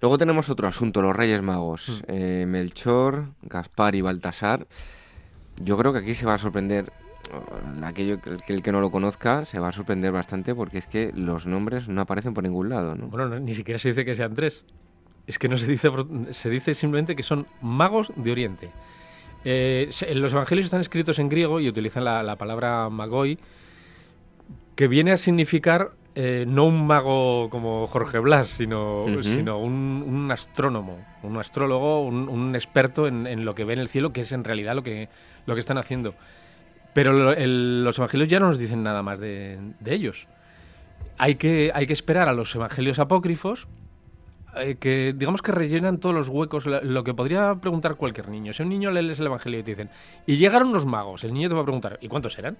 Luego 0.02 0.18
tenemos 0.18 0.50
otro 0.50 0.68
asunto, 0.68 1.02
los 1.02 1.16
Reyes 1.16 1.42
Magos. 1.42 1.88
Mm. 1.90 2.12
Eh, 2.12 2.46
Melchor, 2.46 3.30
Gaspar 3.44 3.96
y 3.96 4.02
Baltasar. 4.02 4.68
Yo 5.62 5.78
creo 5.78 5.94
que 5.94 6.00
aquí 6.00 6.16
se 6.16 6.26
va 6.26 6.34
a 6.34 6.38
sorprender, 6.38 6.92
aquello, 7.84 8.20
el, 8.48 8.64
que 8.64 8.72
no 8.72 8.82
lo 8.82 8.92
conozca 8.92 9.46
se 9.46 9.60
va 9.60 9.70
a 9.70 9.72
sorprender 9.72 10.12
bastante 10.12 10.54
porque 10.56 10.80
es 10.80 10.88
que 10.88 11.12
los 11.16 11.46
nombres 11.46 11.88
no 11.88 12.02
aparecen 12.02 12.34
por 12.34 12.44
ningún 12.44 12.70
lado. 12.70 12.96
¿no? 12.96 13.08
Bueno, 13.08 13.40
ni 13.40 13.54
siquiera 13.54 13.80
se 13.80 13.90
dice 13.90 14.04
que 14.04 14.16
sean 14.16 14.34
tres. 14.36 14.66
Es 15.26 15.40
que 15.40 15.48
no 15.48 15.58
se 15.58 15.68
dice, 15.68 15.90
se 16.32 16.50
dice 16.50 16.74
simplemente 16.76 17.16
que 17.16 17.24
son 17.24 17.48
magos 17.62 18.12
de 18.16 18.32
Oriente. 18.32 18.72
Eh, 19.46 19.90
los 20.16 20.32
evangelios 20.32 20.66
están 20.66 20.82
escritos 20.82 21.20
en 21.20 21.30
griego 21.30 21.60
y 21.60 21.68
utilizan 21.68 22.04
la, 22.04 22.36
palabra 22.38 22.90
magoi, 22.90 23.38
que 24.76 24.88
viene 24.88 25.12
a 25.12 25.18
significar 25.18 25.92
eh, 26.16 26.46
no 26.48 26.66
un 26.66 26.86
mago 26.88 27.50
como 27.50 27.88
Jorge 27.88 28.20
Blas, 28.20 28.48
sino, 28.50 29.06
sino 29.22 29.60
un, 29.60 30.30
astrónomo, 30.32 31.06
un 31.24 31.38
astrólogo, 31.38 32.06
un, 32.06 32.56
experto 32.56 33.08
en, 33.08 33.46
lo 33.46 33.56
que 33.56 33.66
ve 33.66 33.74
en 33.74 33.80
el 33.80 33.90
cielo, 33.90 34.14
que 34.14 34.22
es 34.22 34.32
en 34.32 34.44
realidad 34.44 34.76
lo 34.76 34.84
que, 34.84 35.10
lo 35.46 35.54
que 35.54 35.60
están 35.60 35.78
haciendo. 35.78 36.16
Pero 36.94 37.12
los 37.14 37.98
evangelios 37.98 38.30
ya 38.30 38.40
no 38.40 38.50
nos 38.50 38.60
dicen 38.60 38.84
nada 38.84 39.02
más 39.04 39.20
de, 39.20 39.58
de 39.80 39.94
ellos. 39.94 40.28
Hay 41.18 41.36
que, 41.36 41.72
hay 41.74 41.86
que 41.86 41.94
esperar 41.94 42.28
a 42.30 42.34
los 42.34 42.54
evangelios 42.56 43.00
apócrifos 43.00 43.68
eh, 44.56 44.76
que 44.80 45.14
digamos 45.16 45.42
que 45.42 45.52
rellenan 45.52 45.98
todos 45.98 46.14
los 46.14 46.30
huecos, 46.30 46.66
lo 46.66 47.04
que 47.04 47.14
podría 47.14 47.56
preguntar 47.56 47.96
cualquier 47.96 48.30
niño. 48.30 48.54
Si 48.54 48.62
un 48.62 48.70
niño 48.70 48.92
le 48.92 49.02
lees 49.02 49.20
el 49.20 49.26
Evangelio 49.26 49.60
y 49.60 49.64
te 49.64 49.72
dicen, 49.72 49.90
y 50.28 50.38
llegaron 50.38 50.72
los 50.72 50.86
magos, 50.86 51.24
el 51.24 51.34
niño 51.34 51.50
te 51.50 51.56
va 51.56 51.62
a 51.62 51.66
preguntar, 51.66 51.98
¿y 52.02 52.08
cuántos 52.08 52.38
eran? 52.38 52.58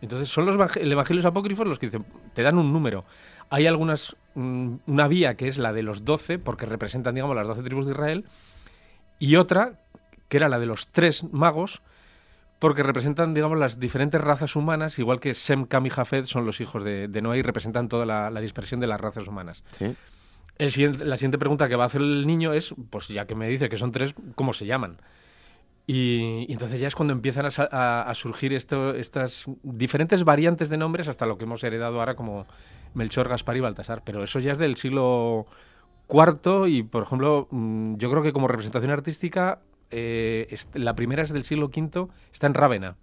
Entonces 0.00 0.28
son 0.28 0.46
los 0.46 0.56
evangelios 0.76 1.24
apócrifos 1.24 1.66
los 1.66 1.78
que 1.78 1.86
dicen, 1.86 2.04
te 2.34 2.42
dan 2.42 2.58
un 2.58 2.72
número. 2.72 3.04
Hay 3.50 3.66
algunas, 3.66 4.16
mm, 4.34 4.74
una 4.86 5.08
vía 5.08 5.36
que 5.36 5.48
es 5.48 5.58
la 5.58 5.72
de 5.72 5.82
los 5.82 6.04
doce, 6.04 6.38
porque 6.38 6.66
representan, 6.66 7.14
digamos, 7.14 7.36
las 7.36 7.46
doce 7.46 7.62
tribus 7.62 7.86
de 7.86 7.92
Israel, 7.92 8.24
y 9.18 9.36
otra, 9.36 9.80
que 10.28 10.36
era 10.36 10.48
la 10.48 10.58
de 10.58 10.66
los 10.66 10.88
tres 10.88 11.24
magos, 11.32 11.82
porque 12.58 12.82
representan, 12.82 13.32
digamos, 13.32 13.58
las 13.58 13.78
diferentes 13.78 14.20
razas 14.20 14.56
humanas, 14.56 14.98
igual 14.98 15.20
que 15.20 15.34
Sem, 15.34 15.66
Cam 15.66 15.86
y 15.86 15.90
Jafet 15.90 16.24
son 16.24 16.46
los 16.46 16.60
hijos 16.60 16.82
de, 16.84 17.08
Noé 17.22 17.38
y 17.38 17.42
representan 17.42 17.88
toda 17.88 18.06
la, 18.06 18.30
la 18.30 18.40
dispersión 18.40 18.80
de 18.80 18.86
las 18.86 19.00
razas 19.00 19.28
humanas. 19.28 19.62
¿Sí? 19.78 19.94
La 20.58 21.16
siguiente 21.16 21.38
pregunta 21.38 21.68
que 21.68 21.76
va 21.76 21.84
a 21.84 21.86
hacer 21.86 22.00
el 22.00 22.26
niño 22.26 22.52
es, 22.52 22.74
pues 22.90 23.08
ya 23.08 23.26
que 23.26 23.34
me 23.34 23.48
dice 23.48 23.68
que 23.68 23.76
son 23.76 23.92
tres, 23.92 24.14
¿cómo 24.34 24.52
se 24.52 24.66
llaman? 24.66 24.98
Y, 25.86 26.50
entonces 26.52 26.80
ya 26.80 26.88
es 26.88 26.96
cuando 26.96 27.12
empiezan 27.12 27.46
a, 27.46 28.12
surgir 28.14 28.52
estas 28.52 29.44
diferentes 29.62 30.24
variantes 30.24 30.68
de 30.68 30.76
nombres 30.76 31.06
hasta 31.08 31.26
lo 31.26 31.38
que 31.38 31.44
hemos 31.44 31.62
heredado 31.62 32.00
ahora 32.00 32.16
como 32.16 32.46
Melchor, 32.94 33.28
Gaspar 33.28 33.56
y 33.56 33.60
Baltasar. 33.60 34.02
Pero 34.04 34.24
eso 34.24 34.40
ya 34.40 34.52
es 34.52 34.58
del 34.58 34.76
siglo 34.76 35.46
IV 36.08 36.68
y, 36.68 36.82
por 36.82 37.04
ejemplo, 37.04 37.46
mm, 37.50 37.96
yo 37.96 38.10
creo 38.10 38.22
que 38.22 38.32
como 38.32 38.48
representación 38.48 38.90
artística, 38.90 39.60
eh, 39.90 40.56
la 40.74 40.96
primera 40.96 41.22
es 41.22 41.32
del 41.32 41.44
siglo 41.44 41.66
V, 41.66 42.08
está 42.32 42.48
en 42.48 42.54
Rávena. 42.54 42.96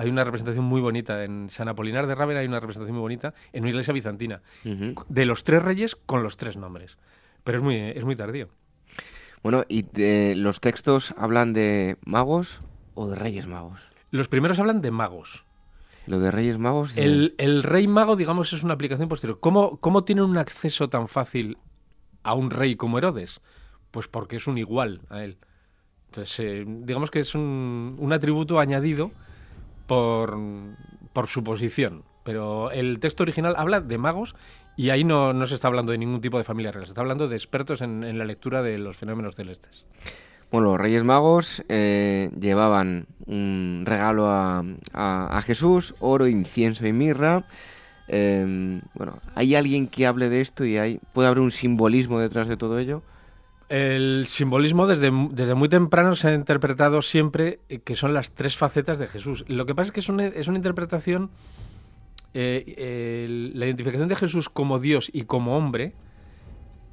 Hay 0.00 0.08
una 0.08 0.24
representación 0.24 0.64
muy 0.64 0.80
bonita. 0.80 1.24
En 1.24 1.50
San 1.50 1.68
Apolinar 1.68 2.06
de 2.06 2.14
Rávena 2.14 2.40
hay 2.40 2.46
una 2.46 2.58
representación 2.58 2.94
muy 2.94 3.02
bonita 3.02 3.34
en 3.52 3.64
una 3.64 3.70
iglesia 3.70 3.92
bizantina. 3.92 4.40
De 4.64 5.26
los 5.26 5.44
tres 5.44 5.62
reyes 5.62 5.94
con 5.94 6.22
los 6.22 6.38
tres 6.38 6.56
nombres. 6.56 6.96
Pero 7.44 7.58
es 7.58 7.64
muy, 7.64 7.76
es 7.76 8.04
muy 8.04 8.16
tardío. 8.16 8.48
Bueno, 9.42 9.64
¿y 9.68 9.82
de 9.82 10.34
los 10.36 10.60
textos 10.60 11.14
hablan 11.18 11.52
de 11.52 11.98
magos 12.04 12.60
o 12.94 13.08
de 13.08 13.16
reyes 13.16 13.46
magos? 13.46 13.80
Los 14.10 14.28
primeros 14.28 14.58
hablan 14.58 14.80
de 14.80 14.90
magos. 14.90 15.44
Lo 16.06 16.18
de 16.18 16.30
Reyes 16.30 16.58
Magos. 16.58 16.96
El, 16.96 17.34
el, 17.38 17.62
Rey 17.62 17.86
Mago, 17.86 18.16
digamos, 18.16 18.52
es 18.52 18.64
una 18.64 18.74
aplicación 18.74 19.08
posterior. 19.08 19.38
¿Cómo, 19.38 19.76
¿Cómo 19.76 20.02
tienen 20.02 20.24
un 20.24 20.38
acceso 20.38 20.88
tan 20.88 21.06
fácil 21.06 21.58
a 22.24 22.34
un 22.34 22.50
rey 22.50 22.74
como 22.74 22.98
Herodes? 22.98 23.40
Pues 23.90 24.08
porque 24.08 24.36
es 24.36 24.46
un 24.48 24.58
igual 24.58 25.02
a 25.10 25.22
él. 25.22 25.36
Entonces, 26.06 26.40
eh, 26.40 26.64
digamos 26.66 27.10
que 27.10 27.20
es 27.20 27.34
un, 27.34 27.96
un 28.00 28.12
atributo 28.12 28.58
añadido 28.58 29.12
por, 29.90 30.38
por, 31.12 31.26
su 31.26 31.42
posición. 31.42 32.04
Pero 32.22 32.70
el 32.70 33.00
texto 33.00 33.24
original 33.24 33.56
habla 33.56 33.80
de 33.80 33.98
magos 33.98 34.36
y 34.76 34.90
ahí 34.90 35.02
no, 35.02 35.32
no, 35.32 35.48
se 35.48 35.56
está 35.56 35.66
hablando 35.66 35.90
de 35.90 35.98
ningún 35.98 36.20
tipo 36.20 36.38
de 36.38 36.44
familia 36.44 36.70
real. 36.70 36.84
Se 36.84 36.92
está 36.92 37.00
hablando 37.00 37.26
de 37.26 37.34
expertos 37.34 37.80
en, 37.80 38.04
en 38.04 38.16
la 38.16 38.24
lectura 38.24 38.62
de 38.62 38.78
los 38.78 38.96
fenómenos 38.96 39.34
celestes. 39.34 39.84
Bueno, 40.52 40.68
los 40.68 40.80
Reyes 40.80 41.02
Magos 41.02 41.64
eh, 41.68 42.30
llevaban 42.38 43.06
un 43.26 43.82
regalo 43.84 44.28
a, 44.28 44.64
a, 44.92 45.38
a, 45.38 45.42
Jesús, 45.42 45.96
oro, 45.98 46.28
incienso 46.28 46.86
y 46.86 46.92
mirra. 46.92 47.42
Eh, 48.06 48.80
bueno, 48.94 49.18
¿hay 49.34 49.56
alguien 49.56 49.88
que 49.88 50.06
hable 50.06 50.28
de 50.28 50.40
esto 50.40 50.64
y 50.64 50.78
hay, 50.78 51.00
puede 51.12 51.26
haber 51.26 51.40
un 51.40 51.50
simbolismo 51.50 52.20
detrás 52.20 52.46
de 52.46 52.56
todo 52.56 52.78
ello? 52.78 53.02
El 53.70 54.26
simbolismo 54.26 54.86
desde, 54.86 55.10
desde, 55.30 55.54
muy 55.54 55.68
temprano 55.68 56.14
se 56.16 56.28
ha 56.28 56.34
interpretado 56.34 57.00
siempre 57.02 57.60
que 57.84 57.96
son 57.96 58.12
las 58.12 58.32
tres 58.32 58.56
facetas 58.56 58.98
de 58.98 59.06
Jesús. 59.06 59.44
Lo 59.48 59.64
que 59.64 59.74
pasa 59.74 59.86
es 59.86 59.92
que 59.92 60.00
es 60.00 60.08
una, 60.08 60.26
es 60.26 60.48
una 60.48 60.58
interpretación, 60.58 61.30
eh, 62.34 63.50
la 63.54 63.64
identificación 63.64 64.08
de 64.08 64.16
Jesús 64.16 64.48
como 64.48 64.80
Dios 64.80 65.08
y 65.12 65.22
como 65.22 65.56
hombre, 65.56 65.94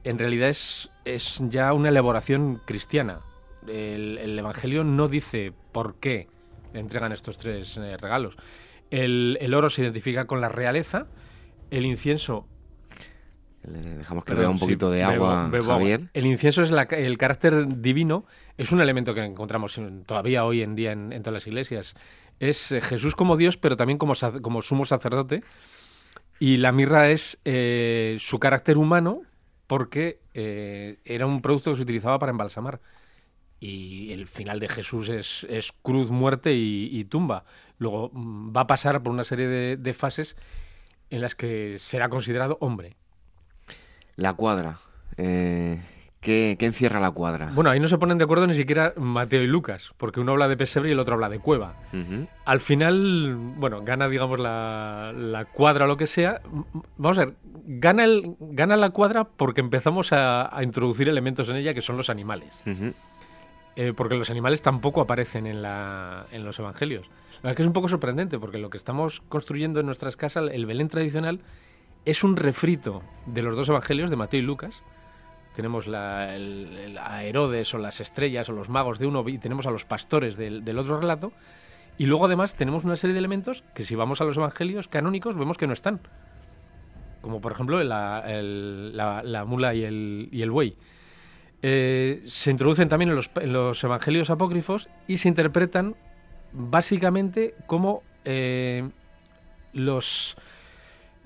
en 0.04 0.20
realidad 0.20 0.50
es, 0.50 0.90
es 1.04 1.42
ya 1.50 1.74
una 1.74 1.90
elaboración 1.90 2.62
cristiana 2.64 3.22
el, 3.68 4.18
el, 4.18 4.40
Evangelio 4.40 4.84
no 4.84 5.08
dice 5.08 5.54
por 5.72 5.96
qué 5.96 6.28
entregan 6.74 7.12
estos 7.12 7.38
tres 7.38 7.78
eh, 7.78 7.98
regalos. 7.98 8.36
El, 8.90 9.38
el, 9.42 9.54
oro 9.54 9.70
se 9.70 9.82
identifica 9.82 10.26
con 10.26 10.42
la 10.42 10.50
realeza, 10.50 11.08
el 11.72 11.86
incienso... 11.86 12.48
Le 13.72 13.96
dejamos 13.98 14.24
que 14.24 14.34
beba 14.34 14.50
un 14.50 14.60
poquito 14.60 14.90
sí, 14.90 14.98
de 14.98 15.04
agua, 15.04 15.44
bebo, 15.44 15.52
bebo 15.52 15.74
Javier. 15.74 16.00
Agua. 16.00 16.10
El 16.14 16.26
incienso 16.26 16.64
es 16.64 16.72
la, 16.72 16.84
el 16.84 17.18
carácter 17.18 17.68
divino, 17.82 18.26
es 18.58 18.72
un 18.72 18.82
elemento 18.82 19.14
que 19.14 19.24
encontramos 19.24 19.80
todavía 20.06 20.46
hoy 20.46 20.62
en 20.62 20.76
día 20.76 20.92
en, 20.92 21.12
en 21.12 21.22
todas 21.22 21.34
las 21.34 21.48
iglesias. 21.48 21.96
Es 22.40 22.72
eh, 22.72 22.82
Jesús 22.82 23.16
como 23.16 23.36
Dios, 23.38 23.58
pero 23.58 23.76
también 23.76 23.98
como, 23.98 24.14
como 24.42 24.62
sumo 24.62 24.86
sacerdote. 24.86 25.44
Y 26.40 26.58
la 26.58 26.72
mirra 26.72 27.10
es 27.10 27.40
eh, 27.46 28.16
su 28.20 28.40
carácter 28.40 28.78
humano, 28.78 29.24
porque 29.66 30.20
eh, 30.34 31.00
era 31.04 31.26
un 31.26 31.42
producto 31.42 31.72
que 31.72 31.78
se 31.78 31.84
utilizaba 31.84 32.20
para 32.20 32.32
embalsamar 32.32 32.80
y 33.60 34.12
el 34.12 34.28
final 34.28 34.60
de 34.60 34.70
Jesús 34.70 35.10
es, 35.10 35.46
es 35.50 35.72
cruz, 35.82 36.12
muerte 36.12 36.54
y, 36.54 36.90
y, 36.92 37.06
tumba. 37.06 37.46
Luego 37.80 38.12
mm, 38.14 38.56
va 38.56 38.62
a 38.62 38.68
pasar 38.68 39.02
por 39.02 39.12
una 39.12 39.24
serie 39.24 39.48
de, 39.48 39.78
de, 39.78 39.94
fases 39.94 40.36
en 41.10 41.22
las 41.22 41.36
que 41.36 41.80
será 41.80 42.10
considerado 42.10 42.58
hombre. 42.62 42.98
La 44.18 44.34
cuadra. 44.34 44.80
Eh, 45.16 45.82
¿qué, 46.20 46.58
¿qué, 46.60 46.66
encierra 46.66 47.00
la 47.00 47.12
cuadra? 47.12 47.52
Bueno, 47.54 47.70
ahí 47.70 47.80
no 47.80 47.88
se 47.88 47.98
ponen 47.98 48.18
de 48.18 48.26
acuerdo 48.26 48.46
ni 48.48 48.56
siquiera 48.56 48.94
Mateo 48.98 49.42
y 49.42 49.48
Lucas, 49.48 49.94
porque 49.98 50.20
uno 50.20 50.34
habla 50.34 50.50
de 50.50 50.58
pesebre 50.58 50.90
y 50.90 50.92
el 50.92 51.00
otro 51.00 51.14
habla 51.14 51.30
de 51.30 51.40
cueva. 51.40 51.76
Uh 51.94 51.98
-huh. 51.98 52.28
Al 52.44 52.60
final, 52.60 53.36
bueno, 53.36 53.84
gana, 53.84 54.10
digamos, 54.10 54.40
la, 54.40 55.14
la, 55.16 55.46
cuadra 55.46 55.86
o 55.86 55.88
lo 55.88 55.96
que 55.96 56.08
sea. 56.08 56.42
Vamos 56.98 57.18
a 57.18 57.26
ver, 57.26 57.36
gana, 57.66 58.04
el, 58.04 58.36
gana 58.40 58.76
la 58.76 58.90
cuadra 58.90 59.24
porque 59.24 59.62
empezamos 59.62 60.12
a, 60.12 60.54
a 60.54 60.64
introducir 60.64 61.08
elementos 61.08 61.48
en 61.48 61.56
ella 61.56 61.74
que 61.74 61.82
son 61.82 61.96
los 61.96 62.10
animales. 62.10 62.62
Uh 62.66 62.70
-huh 62.72 62.94
eh, 63.78 63.94
porque 63.96 64.16
los 64.16 64.32
animales 64.32 64.64
tampoco 64.64 65.02
aparecen 65.02 65.46
en, 65.46 65.62
la, 65.62 66.26
en 66.32 66.44
los 66.44 66.58
evangelios. 66.58 67.06
La 67.08 67.12
verdad 67.36 67.52
es 67.52 67.56
que 67.58 67.62
es 67.62 67.68
un 67.68 67.74
poco 67.74 67.88
sorprendente, 67.88 68.40
porque 68.40 68.58
lo 68.58 68.72
que 68.72 68.78
estamos 68.78 69.22
construyendo 69.30 69.80
en 69.80 69.86
nuestras 69.86 70.18
casas, 70.18 70.50
el 70.52 70.66
Belén 70.66 70.88
tradicional, 70.88 71.42
es 72.06 72.24
un 72.24 72.36
refrito 72.36 73.02
de 73.26 73.42
los 73.42 73.56
dos 73.56 73.70
evangelios, 73.70 74.10
de 74.10 74.16
Mateo 74.16 74.40
y 74.40 74.44
Lucas. 74.44 74.84
Tenemos 75.56 75.88
la, 75.88 76.30
a 76.30 77.24
Herodes 77.24 77.74
o 77.74 77.78
las 77.78 78.00
estrellas 78.00 78.48
o 78.50 78.54
los 78.54 78.70
magos 78.70 79.00
de 79.00 79.08
uno 79.08 79.28
y 79.28 79.38
tenemos 79.38 79.66
a 79.66 79.72
los 79.72 79.86
pastores 79.86 80.38
del, 80.38 80.64
del 80.64 80.78
otro 80.78 81.00
relato. 81.00 81.32
Y 81.98 82.06
luego 82.06 82.26
además 82.26 82.54
tenemos 82.54 82.84
una 82.84 82.96
serie 82.96 83.14
de 83.14 83.20
elementos 83.20 83.64
que 83.74 83.84
si 83.84 83.96
vamos 83.96 84.22
a 84.22 84.26
los 84.26 84.38
evangelios 84.38 84.88
canónicos 84.88 85.36
vemos 85.36 85.58
que 85.58 85.66
no 85.66 85.74
están. 85.74 86.00
Como 87.22 87.42
por 87.42 87.52
ejemplo 87.52 87.84
la, 87.84 88.24
la 89.24 89.46
mula 89.46 89.74
y 89.74 89.84
el, 89.84 90.30
y 90.32 90.44
el 90.44 90.52
buey. 90.52 90.78
Eh, 91.64 92.24
se 92.28 92.52
introducen 92.52 92.88
también 92.88 93.10
en 93.10 93.16
los, 93.16 93.32
en 93.36 93.52
los, 93.52 93.84
evangelios 93.84 94.30
apócrifos 94.30 94.90
y 95.08 95.18
se 95.18 95.28
interpretan 95.28 95.96
básicamente 96.54 97.56
como 97.66 98.04
eh, 98.26 98.88
los, 99.74 100.38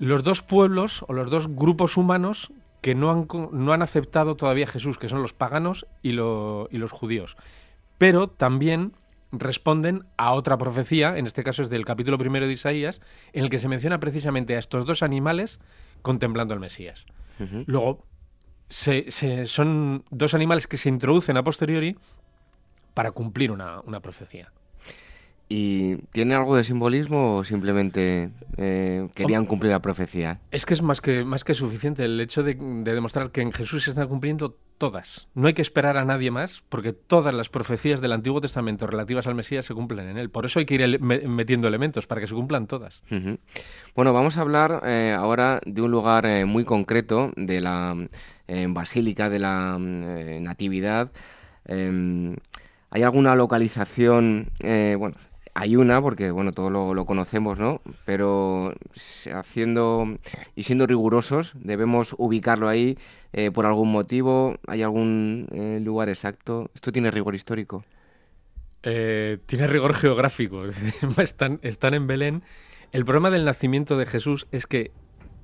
los 0.02 0.24
dos 0.24 0.42
pueblos 0.42 1.04
o 1.06 1.12
los 1.12 1.30
dos 1.30 1.46
grupos 1.46 1.96
humanos 1.96 2.52
que 2.80 2.96
no 2.96 3.12
han, 3.12 3.28
no 3.52 3.72
han 3.72 3.82
aceptado 3.82 4.34
todavía 4.34 4.64
a 4.64 4.68
Jesús, 4.68 4.98
que 4.98 5.08
son 5.08 5.22
los 5.22 5.32
paganos 5.32 5.86
y, 6.02 6.10
lo, 6.10 6.66
y 6.72 6.78
los 6.78 6.90
judíos. 6.90 7.36
Pero 7.98 8.26
también 8.26 8.94
responden 9.30 10.04
a 10.16 10.32
otra 10.32 10.58
profecía, 10.58 11.16
en 11.16 11.28
este 11.28 11.44
caso 11.44 11.62
es 11.62 11.70
del 11.70 11.84
capítulo 11.84 12.18
primero 12.18 12.48
de 12.48 12.52
Isaías, 12.52 13.00
en 13.32 13.44
el 13.44 13.50
que 13.50 13.60
se 13.60 13.68
menciona 13.68 14.00
precisamente 14.00 14.56
a 14.56 14.58
estos 14.58 14.86
dos 14.86 15.04
animales 15.04 15.60
contemplando 16.02 16.52
al 16.52 16.58
Mesías. 16.58 17.06
Uh 17.38 17.44
-huh. 17.44 17.64
Luego, 17.68 18.04
se, 18.68 19.08
se, 19.12 19.46
son 19.46 20.02
dos 20.10 20.34
animales 20.34 20.66
que 20.66 20.78
se 20.78 20.88
introducen 20.88 21.36
a 21.36 21.44
posteriori 21.44 21.96
para 22.92 23.12
cumplir 23.12 23.52
una, 23.52 23.80
una 23.82 24.00
profecía. 24.00 24.50
¿Y 25.54 25.96
tiene 26.12 26.34
algo 26.34 26.56
de 26.56 26.64
simbolismo 26.64 27.36
o 27.36 27.44
simplemente 27.44 28.30
eh, 28.56 29.06
querían 29.14 29.44
cumplir 29.44 29.70
la 29.70 29.82
profecía? 29.82 30.40
Es 30.50 30.64
que 30.64 30.72
es 30.72 30.80
más 30.80 31.02
que, 31.02 31.26
más 31.26 31.44
que 31.44 31.52
suficiente 31.52 32.06
el 32.06 32.18
hecho 32.22 32.42
de, 32.42 32.54
de, 32.54 32.94
demostrar 32.94 33.32
que 33.32 33.42
en 33.42 33.52
Jesús 33.52 33.84
se 33.84 33.90
están 33.90 34.08
cumpliendo 34.08 34.56
todas. 34.78 35.28
No 35.34 35.48
hay 35.48 35.52
que 35.52 35.60
esperar 35.60 35.98
a 35.98 36.06
nadie 36.06 36.30
más 36.30 36.62
porque 36.70 36.94
todas 36.94 37.34
las 37.34 37.50
profecías 37.50 38.00
del 38.00 38.12
Antiguo 38.12 38.40
Testamento 38.40 38.86
relativas 38.86 39.26
al 39.26 39.34
Mesías 39.34 39.66
se 39.66 39.74
cumplen 39.74 40.08
en 40.08 40.16
él. 40.16 40.30
Por 40.30 40.46
eso 40.46 40.58
hay 40.58 40.64
que 40.64 40.76
ir 40.76 41.00
metiendo 41.02 41.68
elementos 41.68 42.06
para 42.06 42.22
que 42.22 42.28
se 42.28 42.34
cumplan 42.34 42.66
todas. 42.66 43.02
Uh 43.10 43.16
-huh. 43.16 43.38
Bueno, 43.94 44.14
vamos 44.14 44.38
a 44.38 44.40
hablar 44.40 44.80
eh, 44.86 45.14
ahora 45.14 45.60
de 45.66 45.82
un 45.82 45.90
lugar 45.90 46.24
eh, 46.24 46.46
muy 46.46 46.64
concreto 46.64 47.30
de 47.36 47.60
la 47.60 47.94
Basílica 48.68 49.28
de 49.28 49.38
la 49.38 49.76
Natividad. 49.78 51.12
Em, 51.66 52.36
¿Hay 52.90 53.02
alguna 53.02 53.34
localización, 53.34 54.50
bueno, 54.60 55.14
hay 55.54 55.76
una, 55.76 56.00
porque 56.00 56.30
bueno, 56.30 56.52
todo 56.52 56.70
lo, 56.70 57.04
conocemos, 57.04 57.58
¿no? 57.58 57.82
Pero 58.06 58.74
haciendo 59.34 60.18
y 60.56 60.64
siendo 60.64 60.86
rigurosos, 60.86 61.52
debemos 61.54 62.14
ubicarlo 62.16 62.68
ahí 62.68 62.96
eh, 63.32 63.50
por 63.50 63.66
algún 63.66 63.92
motivo. 63.92 64.56
¿Hay 64.66 64.82
algún 64.82 65.48
eh, 65.52 65.78
lugar 65.82 66.08
exacto? 66.08 66.70
¿Esto 66.74 66.90
tiene 66.90 67.10
rigor 67.10 67.34
histórico? 67.34 67.84
Eh, 68.82 69.38
tiene 69.44 69.66
rigor 69.66 69.92
geográfico. 69.94 70.64
están, 71.18 71.60
están 71.62 71.92
en 71.92 72.06
Belén. 72.06 72.42
El 72.90 73.04
problema 73.04 73.30
del 73.30 73.44
nacimiento 73.44 73.98
de 73.98 74.06
Jesús 74.06 74.46
es 74.52 74.66
que 74.66 74.90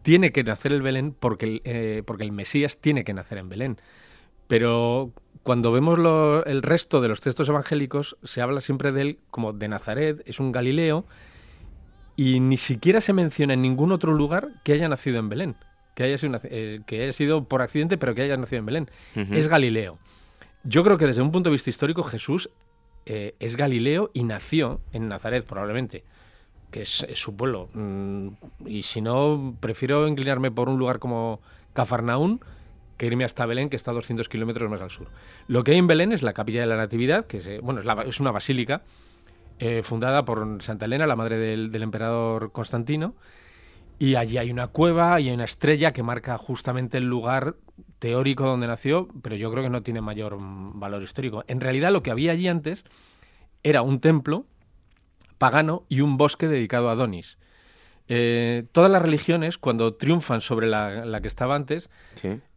tiene 0.02 0.32
que 0.32 0.42
nacer 0.42 0.72
el 0.72 0.80
Belén 0.80 1.14
porque 1.18 1.60
el, 1.64 2.04
porque 2.04 2.24
el 2.24 2.32
Mesías 2.32 2.78
tiene 2.78 3.04
que 3.04 3.12
nacer 3.12 3.36
en 3.36 3.50
Belén. 3.50 3.76
Pero 4.46 5.12
cuando 5.48 5.72
vemos 5.72 5.98
lo, 5.98 6.44
el 6.44 6.60
resto 6.60 7.00
de 7.00 7.08
los 7.08 7.22
textos 7.22 7.48
evangélicos, 7.48 8.18
se 8.22 8.42
habla 8.42 8.60
siempre 8.60 8.92
de 8.92 9.00
él 9.00 9.18
como 9.30 9.54
de 9.54 9.66
Nazaret, 9.66 10.22
es 10.26 10.40
un 10.40 10.52
Galileo, 10.52 11.06
y 12.16 12.38
ni 12.40 12.58
siquiera 12.58 13.00
se 13.00 13.14
menciona 13.14 13.54
en 13.54 13.62
ningún 13.62 13.90
otro 13.90 14.12
lugar 14.12 14.50
que 14.62 14.74
haya 14.74 14.90
nacido 14.90 15.18
en 15.18 15.30
Belén, 15.30 15.56
que 15.94 16.02
haya 16.02 16.18
sido, 16.18 16.38
eh, 16.44 16.80
que 16.86 17.02
haya 17.02 17.12
sido 17.14 17.44
por 17.44 17.62
accidente, 17.62 17.96
pero 17.96 18.14
que 18.14 18.20
haya 18.20 18.36
nacido 18.36 18.58
en 18.58 18.66
Belén. 18.66 18.90
Uh 19.16 19.20
-huh. 19.20 19.36
Es 19.38 19.48
Galileo. 19.48 19.96
Yo 20.64 20.84
creo 20.84 20.98
que 20.98 21.06
desde 21.06 21.22
un 21.22 21.32
punto 21.32 21.48
de 21.48 21.54
vista 21.54 21.70
histórico 21.70 22.02
Jesús 22.02 22.50
eh, 23.06 23.34
es 23.40 23.56
Galileo 23.56 24.10
y 24.12 24.24
nació 24.24 24.82
en 24.92 25.08
Nazaret 25.08 25.46
probablemente, 25.46 26.04
que 26.70 26.82
es, 26.82 27.06
es 27.08 27.18
su 27.18 27.34
pueblo. 27.34 27.70
Mm, 27.72 28.28
y 28.66 28.82
si 28.82 29.00
no, 29.00 29.56
prefiero 29.60 30.06
inclinarme 30.08 30.50
por 30.50 30.68
un 30.68 30.78
lugar 30.78 30.98
como 30.98 31.40
Cafarnaún, 31.72 32.42
que 32.98 33.06
irme 33.06 33.24
hasta 33.24 33.46
Belén, 33.46 33.70
que 33.70 33.76
está 33.76 33.92
a 33.92 33.94
200 33.94 34.28
kilómetros 34.28 34.68
más 34.68 34.82
al 34.82 34.90
sur. 34.90 35.08
Lo 35.46 35.64
que 35.64 35.70
hay 35.70 35.78
en 35.78 35.86
Belén 35.86 36.12
es 36.12 36.22
la 36.22 36.34
Capilla 36.34 36.60
de 36.60 36.66
la 36.66 36.76
Natividad, 36.76 37.26
que 37.26 37.38
es, 37.38 37.60
bueno, 37.62 37.80
es, 38.02 38.20
una 38.20 38.32
basílica 38.32 38.82
eh, 39.58 39.82
fundada 39.82 40.24
por 40.24 40.62
Santa 40.62 40.84
Elena, 40.84 41.06
la 41.06 41.16
madre 41.16 41.38
del, 41.38 41.82
emperador 41.82 42.52
Constantino, 42.52 43.14
y 43.98 44.16
allí 44.16 44.36
hay 44.36 44.50
una 44.50 44.66
cueva 44.66 45.20
y 45.20 45.28
hay 45.28 45.34
una 45.34 45.44
estrella 45.44 45.92
que 45.92 46.02
marca 46.02 46.36
justamente 46.38 46.98
el 46.98 47.04
lugar 47.04 47.54
teórico 48.00 48.44
donde 48.44 48.66
nació, 48.66 49.08
pero 49.22 49.36
yo 49.36 49.50
creo 49.50 49.62
que 49.62 49.70
no 49.70 49.82
tiene 49.82 50.00
mayor 50.00 50.36
valor 50.38 51.02
histórico. 51.02 51.44
En 51.46 51.60
realidad 51.60 51.92
lo 51.92 52.02
que 52.02 52.10
había 52.10 52.32
allí 52.32 52.48
antes 52.48 52.84
era 53.62 53.82
un 53.82 54.00
templo 54.00 54.44
pagano 55.38 55.84
y 55.88 56.00
un 56.00 56.16
bosque 56.16 56.48
dedicado 56.48 56.88
a 56.88 56.92
Adonis. 56.92 57.38
Eh, 58.08 58.64
todas 58.72 58.90
las 58.90 59.02
religiones, 59.02 59.58
cuando 59.58 59.94
triunfan 59.94 60.40
sobre 60.40 60.66
la, 60.66 61.20
que 61.20 61.28
estaba 61.28 61.54
antes, 61.54 61.90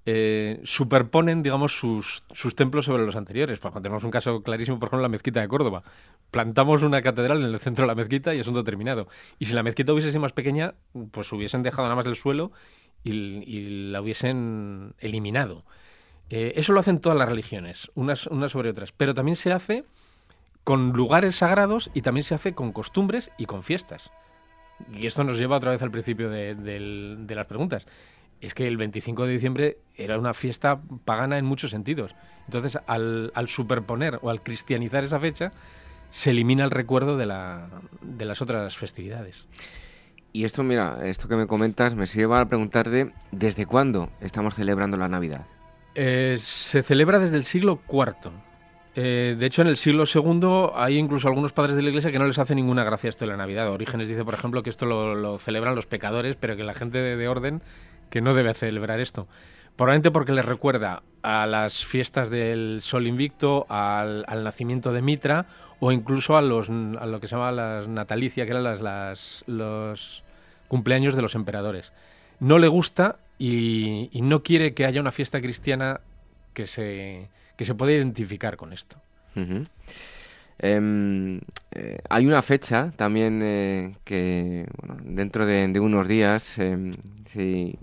eh, 0.05 0.59
superponen, 0.63 1.43
digamos, 1.43 1.77
sus, 1.77 2.23
templos 2.55 2.85
sobre 2.85 3.05
los 3.05 3.15
anteriores. 3.15 3.59
Pues, 3.59 3.73
tenemos 3.75 4.03
un 4.03 4.11
caso 4.11 4.41
clarísimo, 4.43 4.79
por 4.79 4.87
ejemplo, 4.87 5.03
la 5.03 5.09
mezquita 5.09 5.41
de 5.41 5.47
Córdoba. 5.47 5.83
Plantamos 6.31 6.81
una 6.81 7.01
catedral 7.01 7.39
en 7.39 7.45
el 7.45 7.59
centro 7.59 7.83
de 7.83 7.87
la 7.87 7.95
mezquita 7.95 8.33
y 8.33 8.39
asunto 8.39 8.63
terminado. 8.63 9.07
Y 9.39 9.45
si 9.45 9.53
la 9.53 9.63
mezquita 9.63 9.93
hubiese 9.93 10.09
sido 10.09 10.21
más 10.21 10.33
pequeña, 10.33 10.73
pues 11.11 11.31
hubiesen 11.31 11.63
dejado 11.63 11.83
nada 11.83 11.95
más 11.95 12.05
el 12.05 12.15
suelo 12.15 12.51
y, 13.03 13.91
la 13.91 14.01
hubiesen 14.01 14.95
eliminado. 14.99 15.63
Eh, 16.29 16.53
eso 16.55 16.73
lo 16.73 16.79
hacen 16.79 16.99
todas 16.99 17.17
las 17.17 17.27
religiones, 17.27 17.91
unas 17.95 18.29
sobre 18.47 18.69
otras. 18.69 18.91
Pero 18.91 19.13
también 19.13 19.35
se 19.35 19.51
hace 19.51 19.83
con 20.63 20.93
lugares 20.93 21.37
sagrados 21.37 21.89
y 21.93 22.01
también 22.01 22.23
se 22.23 22.35
hace 22.35 22.53
con 22.53 22.71
costumbres 22.71 23.31
y 23.37 23.45
con 23.45 23.63
fiestas. 23.63 24.11
Y 24.93 25.05
esto 25.05 25.23
nos 25.23 25.37
lleva 25.37 25.57
otra 25.57 25.71
vez 25.71 25.81
al 25.81 25.91
principio 25.91 26.29
de, 26.29 27.25
las 27.29 27.45
preguntas. 27.45 27.85
Es 28.41 28.53
que 28.53 28.67
el 28.67 28.77
25 28.77 29.25
de 29.25 29.33
diciembre 29.33 29.77
era 29.95 30.17
una 30.17 30.33
fiesta 30.33 30.81
pagana 31.05 31.37
en 31.37 31.45
muchos 31.45 31.71
sentidos. 31.71 32.15
Entonces, 32.45 32.77
al, 32.87 33.31
superponer 33.47 34.19
o 34.21 34.29
al 34.29 34.41
cristianizar 34.41 35.03
esa 35.03 35.19
fecha, 35.19 35.53
se 36.09 36.31
elimina 36.31 36.63
el 36.63 36.71
recuerdo 36.71 37.17
de, 37.17 37.25
de 38.01 38.25
las 38.25 38.41
otras 38.41 38.75
festividades. 38.75 39.45
Y 40.33 40.45
esto, 40.45 40.63
mira, 40.63 40.99
esto 41.03 41.27
que 41.27 41.35
me 41.35 41.47
comentas 41.47 41.95
me 41.95 42.05
lleva 42.05 42.39
a 42.39 42.47
preguntarte, 42.47 43.11
¿desde 43.31 43.65
cuándo 43.65 44.09
estamos 44.21 44.55
celebrando 44.55 44.97
la 44.97 45.07
Navidad? 45.07 45.45
Eh, 45.93 46.37
se 46.39 46.83
celebra 46.83 47.19
desde 47.19 47.35
el 47.35 47.43
siglo 47.43 47.81
IV. 47.89 48.31
Eh, 48.95 49.35
de 49.37 49.45
hecho, 49.45 49.61
en 49.61 49.69
el 49.69 49.77
siglo 49.77 50.03
II 50.13 50.71
hay 50.75 50.97
incluso 50.97 51.27
algunos 51.27 51.53
padres 51.53 51.75
de 51.75 51.81
la 51.81 51.89
Iglesia 51.89 52.11
que 52.11 52.19
no 52.19 52.27
les 52.27 52.39
hace 52.39 52.55
ninguna 52.55 52.83
gracia 52.83 53.09
esto 53.09 53.25
de 53.25 53.31
la 53.31 53.37
Navidad. 53.37 53.69
Orígenes 53.71 54.07
dice, 54.07 54.23
por 54.23 54.33
ejemplo, 54.33 54.63
que 54.63 54.69
esto 54.69 54.85
lo, 54.85 55.37
celebran 55.37 55.75
los 55.75 55.85
pecadores, 55.85 56.37
pero 56.37 56.55
que 56.55 56.63
la 56.63 56.73
gente 56.73 56.97
de, 56.99 57.27
orden 57.27 57.61
que 58.11 58.21
no 58.21 58.35
debe 58.35 58.53
celebrar 58.53 58.99
esto. 58.99 59.27
Probablemente 59.75 60.11
porque 60.11 60.31
les 60.31 60.45
recuerda 60.45 61.01
a 61.23 61.47
las 61.47 61.83
fiestas 61.83 62.29
del 62.29 62.83
Sol 62.83 63.07
Invicto, 63.07 63.65
al, 63.69 64.25
nacimiento 64.43 64.93
de 64.93 65.01
Mitra 65.01 65.47
o 65.79 65.91
incluso 65.91 66.37
a, 66.37 66.43
los, 66.43 66.69
a 66.69 67.05
lo 67.07 67.19
que 67.19 67.27
se 67.27 67.35
llama 67.35 67.51
las 67.51 67.87
natalicia, 67.87 68.45
que 68.45 68.51
eran 68.51 68.83
las, 68.83 69.43
los 69.47 70.23
cumpleaños 70.67 71.15
de 71.15 71.23
los 71.23 71.33
emperadores. 71.33 71.91
No 72.39 72.59
le 72.59 72.67
gusta 72.67 73.17
y, 73.39 74.09
y 74.11 74.21
no 74.21 74.43
quiere 74.43 74.75
que 74.75 74.85
haya 74.85 75.01
una 75.01 75.11
fiesta 75.11 75.41
cristiana 75.41 76.01
que 76.53 76.67
se 76.67 77.29
que 77.61 77.65
se 77.65 77.75
puede 77.75 77.93
identificar 77.93 78.57
con 78.57 78.73
esto. 78.73 78.97
Eh, 80.63 81.97
hay 82.09 82.27
una 82.27 82.41
fecha 82.41 82.91
también 82.95 83.41
eh, 83.43 83.95
que 84.03 84.67
dentro 85.03 85.45
de, 85.45 85.79
unos 85.79 86.07
días 86.07 86.57
em, 86.59 86.91
se 87.25 87.77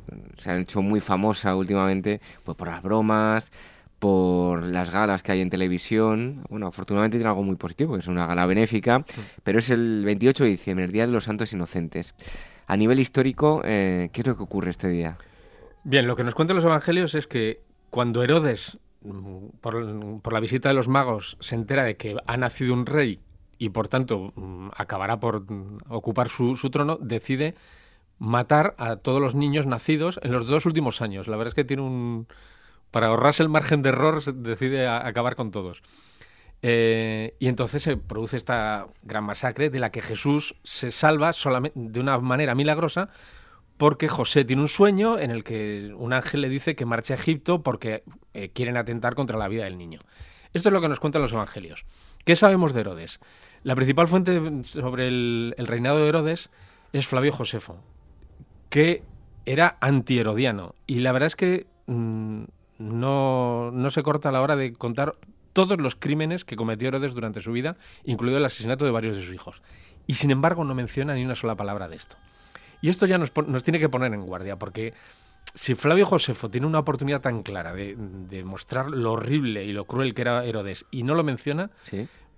ha 0.47 0.57
hecho 0.59 0.83
muy 0.83 1.01
famosa 1.01 1.57
últimamente 1.57 2.21
pues 2.45 2.57
por 2.57 2.69
las 2.69 2.83
bromas, 2.83 3.51
por 3.99 4.63
las 4.63 4.91
galas 4.91 5.23
que 5.23 5.33
hay 5.33 5.41
en 5.41 5.51
televisión. 5.51 6.45
Bueno, 6.49 6.69
afortunadamente 6.69 7.17
tiene 7.17 7.29
algo 7.29 7.43
muy 7.43 7.57
positivo, 7.57 7.97
es 7.97 8.07
una 8.07 8.27
gala 8.27 8.47
benéfica, 8.47 9.05
pero 9.43 9.59
es 9.59 9.71
el 9.71 10.05
28 10.05 10.45
de 10.45 10.51
diciembre, 10.51 10.85
el 10.85 10.93
Día 10.93 11.07
de 11.07 11.13
los 11.13 11.25
Santos 11.25 11.53
Inocentes. 11.53 12.15
A 12.67 12.77
nivel 12.77 13.01
histórico, 13.01 13.63
eh, 13.65 14.11
¿qué 14.13 14.21
es 14.21 14.27
lo 14.27 14.37
que 14.37 14.43
ocurre 14.43 14.71
este 14.71 14.89
día? 14.89 15.17
Bien, 15.85 16.07
lo 16.07 16.17
que 16.17 16.25
nos 16.25 16.35
cuentan 16.35 16.57
los 16.57 16.65
evangelios 16.65 17.15
es 17.15 17.27
que 17.27 17.63
cuando 17.91 18.23
Herodes 18.23 18.79
por, 19.61 20.33
la 20.33 20.41
visita 20.41 20.69
de 20.69 20.75
los 20.75 20.89
magos, 20.89 21.37
se 21.41 21.55
entera 21.55 21.85
de 21.85 21.97
que 21.97 22.17
ha 22.27 22.37
nacido 22.37 22.75
un 22.75 22.87
rey 22.87 23.21
y 23.59 23.71
por 23.71 23.89
tanto 23.89 24.33
mm, 24.35 24.71
acabará 24.77 25.21
por 25.21 25.45
ocupar 25.89 26.29
su, 26.29 26.57
trono, 26.71 26.99
decide 27.01 27.55
matar 28.19 28.75
a 28.79 28.97
todos 28.97 29.21
los 29.21 29.35
niños 29.35 29.67
nacidos 29.67 30.19
en 30.23 30.33
los 30.33 30.47
dos 30.47 30.67
últimos 30.67 31.03
años. 31.03 31.29
La 31.29 31.37
verdad 31.37 31.53
es 31.53 31.55
que 31.55 31.65
tiene 31.65 31.83
un... 31.83 32.27
Para 32.91 33.09
ahorrarse 33.09 33.43
el 33.43 33.51
margen 33.51 33.83
de 33.83 33.91
error, 33.91 34.25
decide 34.35 34.89
acabar 34.89 35.37
con 35.37 35.51
todos. 35.51 35.83
Eh, 36.63 37.37
y 37.39 37.47
entonces 37.47 37.83
se 37.83 37.97
produce 37.97 38.37
esta 38.37 38.89
gran 39.03 39.25
masacre 39.25 39.71
de 39.71 39.79
la 39.79 39.91
que 39.91 40.03
Jesús 40.03 40.57
se 40.65 40.91
salva 40.91 41.33
solamente 41.33 41.79
de 41.79 42.01
una 42.01 42.19
manera 42.19 42.55
milagrosa 42.55 43.11
porque 43.79 44.09
José 44.09 44.45
tiene 44.45 44.61
un 44.61 44.69
sueño 44.69 45.19
en 45.19 45.31
el 45.31 45.45
que 45.45 45.95
un 45.97 46.13
ángel 46.13 46.43
le 46.43 46.49
dice 46.49 46.75
que 46.77 46.85
marche 46.85 47.15
a 47.15 47.17
Egipto 47.17 47.63
porque 47.63 48.03
eh, 48.35 48.51
quieren 48.51 48.77
atentar 48.77 49.15
contra 49.15 49.39
la 49.39 49.49
vida 49.49 49.65
del 49.65 49.79
niño. 49.79 50.01
Esto 50.53 50.69
es 50.69 50.73
lo 50.73 50.81
que 50.81 50.89
nos 50.89 51.01
cuentan 51.01 51.23
los 51.23 51.33
evangelios. 51.33 51.87
¿Qué 52.25 52.35
sabemos 52.35 52.75
de 52.75 52.81
Herodes? 52.81 53.21
La 53.63 53.77
principal 53.77 54.09
fuente 54.09 54.41
sobre 54.65 55.09
el, 55.09 55.55
reinado 55.59 55.99
de 55.99 56.09
Herodes 56.09 56.51
es 56.93 57.07
Flavio 57.07 57.33
Josefo, 57.33 57.79
que 58.69 59.05
era 59.47 59.79
anti-herodiano. 59.81 60.75
Y 60.87 61.01
la 61.01 61.13
verdad 61.13 61.29
es 61.29 61.37
que 61.37 61.67
mm, 61.87 62.43
no, 62.79 63.71
no 63.71 63.91
se 63.91 64.03
corta 64.03 64.31
a 64.31 64.33
la 64.33 64.43
hora 64.43 64.57
de 64.57 64.73
contar 64.73 65.17
todos 65.53 65.79
los 65.79 65.95
crímenes 65.95 66.45
que 66.45 66.57
cometió 66.57 66.89
Herodes 66.89 67.15
durante 67.15 67.43
su 67.43 67.53
vida, 67.53 67.77
incluido 68.05 68.39
el 68.39 68.45
asesinato 68.45 68.85
de 68.85 68.91
varios 68.91 69.17
de 69.17 69.23
sus 69.23 69.35
hijos. 69.35 69.63
Y 70.07 70.15
sin 70.15 70.33
embargo 70.33 70.65
no 70.65 70.75
menciona 70.75 71.15
ni 71.15 71.25
una 71.25 71.37
sola 71.37 71.55
palabra 71.55 71.89
de 71.89 71.97
esto. 71.97 72.17
Y 72.81 72.89
esto 72.89 73.07
ya 73.07 73.19
nos, 73.19 73.33
tiene 73.63 73.79
que 73.79 73.89
poner 73.89 74.13
en 74.15 74.23
guardia, 74.23 74.57
porque 74.57 74.95
si 75.55 75.75
Flavio 75.75 76.07
Josefo 76.07 76.51
tiene 76.51 76.67
una 76.67 76.79
oportunidad 76.79 77.21
tan 77.21 77.43
clara 77.43 77.73
de, 77.73 78.45
mostrar 78.45 78.91
lo 78.91 79.13
horrible 79.13 79.65
y 79.65 79.73
lo 79.73 79.87
cruel 79.87 80.15
que 80.15 80.23
era 80.23 80.45
Herodes 80.45 80.87
y 80.91 81.03
no 81.03 81.15
lo 81.15 81.25
menciona, 81.25 81.71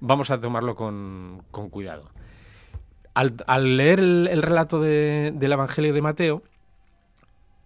vamos 0.00 0.30
a 0.30 0.40
tomarlo 0.40 0.74
con, 0.74 1.42
cuidado. 1.50 2.10
Al, 3.14 3.76
leer 3.76 4.00
el, 4.00 4.42
relato 4.42 4.80
del 4.80 5.52
Evangelio 5.52 5.92
de 5.92 6.02
Mateo, 6.02 6.42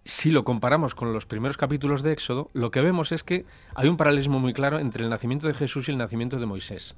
si 0.03 0.29
lo 0.29 0.43
comparamos 0.43 0.93
con 0.93 1.13
los 1.13 1.25
primeros 1.25 1.57
capítulos 1.57 2.03
de 2.03 2.11
Éxodo, 2.11 2.49
lo 2.53 2.69
que 2.69 2.81
vemos 2.81 3.11
es 3.11 3.23
que 3.23 3.45
hay 3.73 3.87
un 3.87 3.97
paralelismo 3.97 4.39
muy 4.39 4.53
claro 4.53 4.79
entre 4.79 5.03
el 5.03 5.09
nacimiento 5.09 5.47
de 5.47 5.53
Jesús 5.53 5.87
y 5.87 5.91
el 5.91 5.97
nacimiento 5.97 6.37
de 6.37 6.45
Moisés. 6.45 6.95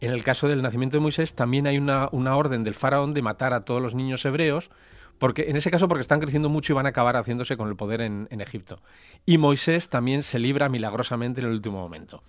En 0.00 0.12
el 0.12 0.22
caso 0.22 0.46
del 0.46 0.62
nacimiento 0.62 0.96
de 0.96 1.00
Moisés 1.00 1.34
también 1.34 1.66
hay 1.66 1.78
una, 1.78 2.08
una 2.12 2.36
orden 2.36 2.62
del 2.62 2.74
faraón 2.76 3.14
de 3.14 3.22
matar 3.22 3.52
a 3.52 3.64
todos 3.64 3.82
los 3.82 3.94
niños 3.94 4.24
hebreos 4.24 4.70
porque, 5.18 5.50
en 5.50 5.56
ese 5.56 5.70
caso 5.70 5.88
porque 5.88 6.02
están 6.02 6.20
creciendo 6.20 6.48
mucho 6.48 6.72
y 6.72 6.76
van 6.76 6.86
a 6.86 6.90
acabar 6.90 7.16
haciéndose 7.16 7.56
con 7.56 7.68
el 7.68 7.76
poder 7.76 8.00
en, 8.00 8.40
Egipto. 8.40 8.80
Y 9.26 9.38
Moisés 9.38 9.88
también 9.88 10.22
se 10.22 10.38
libra 10.38 10.68
milagrosamente 10.68 11.40
en 11.40 11.48
el 11.48 11.52
último 11.52 11.80
momento. 11.80 12.22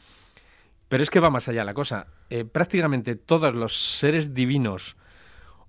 Pero 0.88 1.04
es 1.04 1.10
que 1.10 1.20
va 1.20 1.30
más 1.30 1.48
allá 1.48 1.64
la 1.64 1.74
cosa. 1.74 2.08
Eh, 2.30 2.46
prácticamente 2.46 3.16
todos 3.16 3.54
los 3.54 3.98
seres 3.98 4.34
divinos 4.34 4.96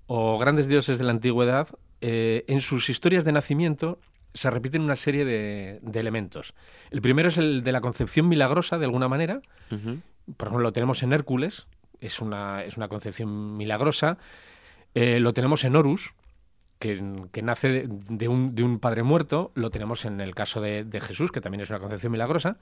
o 0.06 0.38
grandes 0.38 0.66
dioses 0.66 0.98
de 0.98 1.04
la 1.04 1.12
antigüedad, 1.12 1.68
eh, 2.00 2.44
en 2.48 2.62
sus 2.62 2.88
historias 2.88 3.24
de 3.24 3.32
nacimiento, 3.32 3.98
se 4.32 4.50
repiten 4.50 4.82
una 4.82 4.96
serie 4.96 5.24
de, 5.24 5.80
elementos. 5.94 6.54
El 6.90 7.02
primero 7.02 7.28
es 7.28 7.36
el 7.36 7.62
de 7.62 7.72
la 7.72 7.80
concepción 7.80 8.28
milagrosa, 8.28 8.78
de 8.78 8.86
alguna 8.86 9.08
manera. 9.08 9.40
Por 9.68 10.48
ejemplo, 10.48 10.60
lo 10.60 10.72
tenemos 10.72 11.02
en 11.02 11.12
Hércules, 11.12 11.66
es 12.00 12.20
una, 12.20 12.64
es 12.64 12.76
una 12.76 12.88
concepción 12.88 13.56
milagrosa. 13.56 14.18
Eh, 14.94 15.20
lo 15.20 15.32
tenemos 15.32 15.64
en 15.64 15.76
Horus, 15.76 16.14
que, 16.80 17.42
nace 17.42 17.86
de, 17.88 18.28
un, 18.28 18.78
padre 18.80 19.02
muerto, 19.02 19.52
lo 19.54 19.70
tenemos 19.70 20.06
en 20.06 20.20
el 20.20 20.34
caso 20.34 20.62
de, 20.62 21.00
Jesús, 21.00 21.30
que 21.30 21.42
también 21.42 21.60
es 21.60 21.68
una 21.70 21.78
concepción 21.78 22.10
milagrosa, 22.10 22.56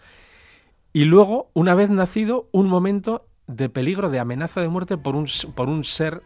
y 0.93 1.05
luego, 1.05 1.51
una 1.55 1.75
vez 1.75 1.89
nacido, 1.89 2.49
un 2.51 2.69
momento 2.69 3.27
de 3.47 3.69
peligro, 3.69 4.11
de 4.11 4.19
amenaza 4.19 4.61
de 4.61 4.69
muerte 4.69 4.99
por 4.99 5.15
un, 5.15 5.29
por 5.55 5.69
un 5.69 5.85
ser 5.85 6.23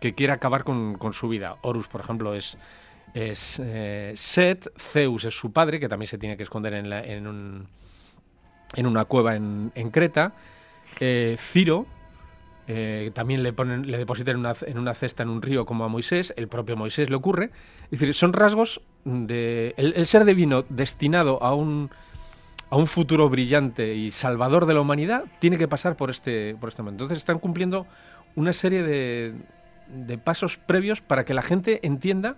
que 0.00 0.14
quiere 0.14 0.32
acabar 0.32 0.62
con, 0.62 0.98
su 1.12 1.28
vida. 1.28 1.56
Horus, 1.62 1.88
por 1.88 2.00
ejemplo, 2.00 2.32
es, 2.34 2.56
es 3.12 3.58
eh, 3.58 4.12
Set, 4.14 4.72
Zeus 4.78 5.24
es 5.24 5.34
su 5.34 5.52
padre, 5.52 5.80
que 5.80 5.88
también 5.88 6.08
se 6.08 6.18
tiene 6.18 6.36
que 6.36 6.44
esconder 6.44 6.74
en, 6.74 6.92
en, 6.92 7.26
un, 7.26 7.66
en 8.76 8.86
una 8.86 9.04
cueva 9.04 9.34
en, 9.34 9.90
Creta, 9.90 10.34
eh, 11.00 11.34
Ciro, 11.38 11.86
eh, 12.68 13.10
también 13.14 13.42
le, 13.42 13.52
ponen, 13.52 13.90
le 13.90 13.98
depositan 13.98 14.34
en 14.34 14.40
una, 14.40 14.54
en 14.66 14.78
una, 14.78 14.94
cesta 14.94 15.22
en 15.22 15.28
un 15.28 15.42
río 15.42 15.66
como 15.66 15.84
a 15.84 15.88
Moisés, 15.88 16.34
el 16.36 16.48
propio 16.48 16.76
Moisés 16.76 17.10
le 17.10 17.16
ocurre. 17.16 17.50
Es 17.84 18.00
decir, 18.00 18.14
son 18.14 18.32
rasgos 18.32 18.80
de... 19.04 19.74
El, 19.76 20.06
ser 20.06 20.24
divino 20.24 20.64
destinado 20.68 21.42
a 21.42 21.54
un, 21.54 21.90
a 22.70 22.76
un 22.76 22.86
futuro 22.86 23.28
brillante 23.28 23.94
y 23.94 24.10
salvador 24.10 24.66
de 24.66 24.74
la 24.74 24.80
humanidad 24.80 25.24
tiene 25.38 25.58
que 25.58 25.68
pasar 25.68 25.96
por 25.96 26.10
este, 26.10 26.56
por 26.60 26.68
este 26.70 26.82
momento. 26.82 27.04
Entonces 27.04 27.18
están 27.18 27.38
cumpliendo 27.38 27.86
una 28.34 28.52
serie 28.52 28.82
de, 28.82 29.34
de 29.88 30.18
pasos 30.18 30.56
previos 30.56 31.00
para 31.00 31.24
que 31.24 31.34
la 31.34 31.42
gente 31.42 31.86
entienda 31.86 32.36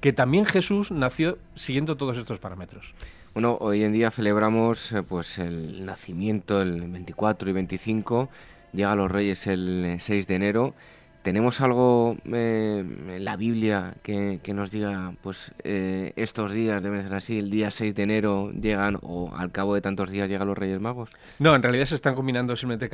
que 0.00 0.12
también 0.12 0.46
Jesús 0.46 0.90
nació 0.90 1.38
siguiendo 1.54 1.96
todos 1.96 2.16
estos 2.16 2.38
parámetros. 2.38 2.94
Bueno, 3.34 3.58
hoy 3.60 3.84
en 3.84 3.92
día 3.92 4.10
celebramos 4.10 4.92
eh, 4.92 5.02
pues 5.02 5.38
el 5.38 5.84
nacimiento 5.84 6.62
el 6.62 6.88
24 6.88 7.50
y 7.50 7.52
25 7.52 8.28
llega 8.72 8.92
a 8.92 8.96
los 8.96 9.10
Reyes 9.10 9.46
el 9.46 9.96
6 10.00 10.26
de 10.26 10.34
enero. 10.34 10.74
¿tenemos 11.28 11.60
algo 11.60 12.16
eh, 12.32 12.78
en 12.78 13.22
la 13.22 13.36
Biblia 13.36 13.96
que, 14.02 14.40
nos 14.54 14.70
diga, 14.70 15.12
pues 15.20 15.52
eh, 15.62 16.14
estos 16.16 16.52
días 16.52 16.82
deben 16.82 17.02
ser 17.02 17.12
así, 17.12 17.38
el 17.38 17.50
día 17.50 17.70
6 17.70 17.94
de 17.94 18.02
enero 18.02 18.50
llegan 18.52 18.98
o 19.02 19.30
al 19.36 19.52
cabo 19.52 19.74
de 19.74 19.82
tantos 19.82 20.08
días 20.08 20.30
llegan 20.30 20.48
los 20.48 20.56
Reyes 20.56 20.80
Magos? 20.80 21.10
No, 21.38 21.54
en 21.54 21.62
realidad 21.62 21.84
se 21.84 21.96
están 21.96 22.14
combinando 22.14 22.56
simplemente 22.56 22.88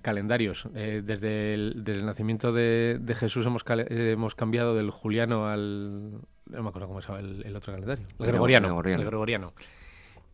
calendarios. 0.00 0.68
desde, 0.72 1.54
el, 1.54 2.06
nacimiento 2.06 2.52
de, 2.52 3.00
Jesús 3.16 3.46
hemos, 3.46 3.64
hemos 3.66 4.36
cambiado 4.36 4.76
del 4.76 4.90
juliano 4.90 5.48
al... 5.48 6.20
No 6.46 6.62
me 6.62 6.68
acuerdo 6.68 6.86
cómo 6.86 7.00
se 7.00 7.08
llama 7.08 7.20
el, 7.20 7.56
otro 7.56 7.72
calendario. 7.72 8.06
El 8.20 8.26
gregoriano. 8.26 8.80
El 8.80 9.04
gregoriano. 9.04 9.54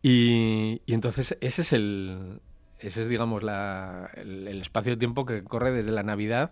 Y, 0.03 0.81
y 0.85 0.93
entonces 0.93 1.35
ese 1.41 1.61
es 1.63 1.73
el, 1.73 2.41
ese 2.79 3.03
es, 3.03 3.09
digamos, 3.09 3.43
el, 3.43 4.61
espacio 4.61 4.93
de 4.93 4.97
tiempo 4.97 5.25
que 5.25 5.43
corre 5.43 5.71
desde 5.71 5.91
la 5.91 6.03
Navidad 6.03 6.51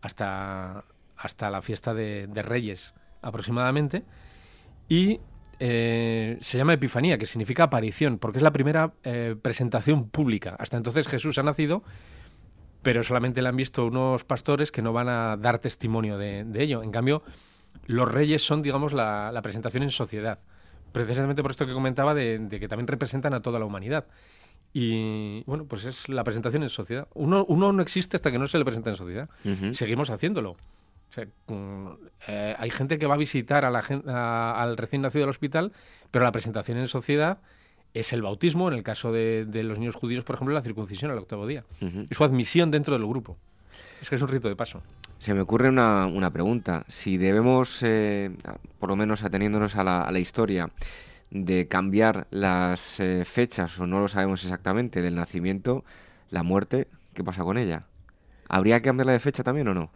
hasta, 0.00 0.84
hasta 1.16 1.50
la 1.50 1.62
fiesta 1.62 1.94
de, 1.94 2.28
Reyes 2.42 2.94
aproximadamente. 3.22 4.04
Y 4.88 5.20
eh, 5.58 6.38
se 6.40 6.58
llama 6.58 6.74
Epifanía, 6.74 7.18
que 7.18 7.26
significa 7.26 7.64
aparición, 7.64 8.18
porque 8.18 8.38
es 8.38 8.42
la 8.42 8.52
primera 8.52 8.92
eh, 9.02 9.34
presentación 9.40 10.08
pública. 10.08 10.56
Hasta 10.58 10.76
entonces 10.76 11.08
Jesús 11.08 11.38
ha 11.38 11.42
nacido, 11.42 11.82
pero 12.82 13.02
solamente 13.02 13.42
le 13.42 13.48
han 13.48 13.56
visto 13.56 13.86
unos 13.86 14.24
pastores 14.24 14.70
que 14.70 14.82
no 14.82 14.92
van 14.92 15.08
a 15.08 15.36
dar 15.36 15.58
testimonio 15.58 16.18
de, 16.18 16.46
ello. 16.54 16.82
En 16.82 16.92
cambio, 16.92 17.22
los 17.86 18.10
reyes 18.10 18.46
son, 18.46 18.62
digamos, 18.62 18.92
la, 18.92 19.40
presentación 19.42 19.82
en 19.82 19.90
sociedad. 19.90 20.38
Precisamente 20.92 21.42
por 21.42 21.50
esto 21.50 21.66
que 21.66 21.72
comentaba 21.72 22.14
de 22.14 22.46
que 22.48 22.68
también 22.68 22.86
representan 22.86 23.34
a 23.34 23.42
toda 23.42 23.58
la 23.58 23.64
humanidad. 23.64 24.06
Y 24.76 25.44
bueno, 25.44 25.66
pues 25.66 25.84
es 25.84 26.08
la 26.08 26.24
presentación 26.24 26.64
en 26.64 26.68
sociedad. 26.68 27.06
Uno, 27.14 27.44
uno 27.48 27.72
no 27.72 27.80
existe 27.80 28.16
hasta 28.16 28.32
que 28.32 28.40
no 28.40 28.48
se 28.48 28.58
le 28.58 28.64
presenta 28.64 28.90
en 28.90 28.96
sociedad. 28.96 29.30
Seguimos 29.72 30.10
haciéndolo. 30.10 30.56
Eh, 32.26 32.56
hay 32.58 32.70
gente 32.70 32.98
que 32.98 33.06
va 33.06 33.14
a 33.14 33.18
visitar 33.18 33.64
a 33.64 33.70
la, 33.70 34.50
al 34.50 34.76
recién 34.76 35.02
nacido 35.02 35.22
del 35.22 35.30
hospital, 35.30 35.72
pero 36.10 36.24
la 36.24 36.32
presentación 36.32 36.76
en 36.78 36.88
sociedad 36.88 37.38
es 37.94 38.12
el 38.12 38.22
bautismo, 38.22 38.66
en 38.66 38.74
el 38.74 38.82
caso 38.82 39.12
de, 39.12 39.46
los 39.62 39.78
niños 39.78 39.94
judíos, 39.94 40.24
por 40.24 40.34
ejemplo, 40.34 40.52
la 40.52 40.62
circuncisión 40.62 41.12
al 41.12 41.18
octavo 41.18 41.46
día. 41.46 41.64
Es 42.10 42.16
su 42.16 42.24
admisión 42.24 42.72
dentro 42.72 42.94
del 42.94 43.06
grupo. 43.06 43.36
Es 44.02 44.10
que 44.10 44.16
es 44.16 44.22
un 44.22 44.28
rito 44.28 44.48
de 44.48 44.56
paso. 44.56 44.82
Se 45.18 45.34
me 45.34 45.40
ocurre 45.40 45.68
una, 45.68 46.06
una 46.06 46.32
pregunta. 46.32 46.84
Si 46.88 47.16
debemos, 47.16 47.80
eh, 47.84 48.30
por 48.80 48.88
lo 48.88 48.96
menos 48.96 49.22
ateniéndonos 49.22 49.76
a 49.76 49.84
la, 49.84 50.02
a 50.02 50.10
la 50.10 50.18
historia, 50.18 50.68
de 51.34 51.66
cambiar 51.66 52.28
las 52.30 53.00
eh, 53.00 53.24
fechas, 53.24 53.78
o 53.80 53.86
no 53.86 53.98
lo 53.98 54.08
sabemos 54.08 54.44
exactamente, 54.44 55.02
del 55.02 55.16
nacimiento, 55.16 55.84
la 56.30 56.44
muerte, 56.44 56.86
¿qué 57.12 57.24
pasa 57.24 57.42
con 57.42 57.58
ella? 57.58 57.86
¿Habría 58.48 58.78
que 58.78 58.84
cambiarla 58.84 59.12
de 59.12 59.18
fecha 59.20 59.42
también 59.42 59.66
o 59.68 59.74
no? 59.74 59.90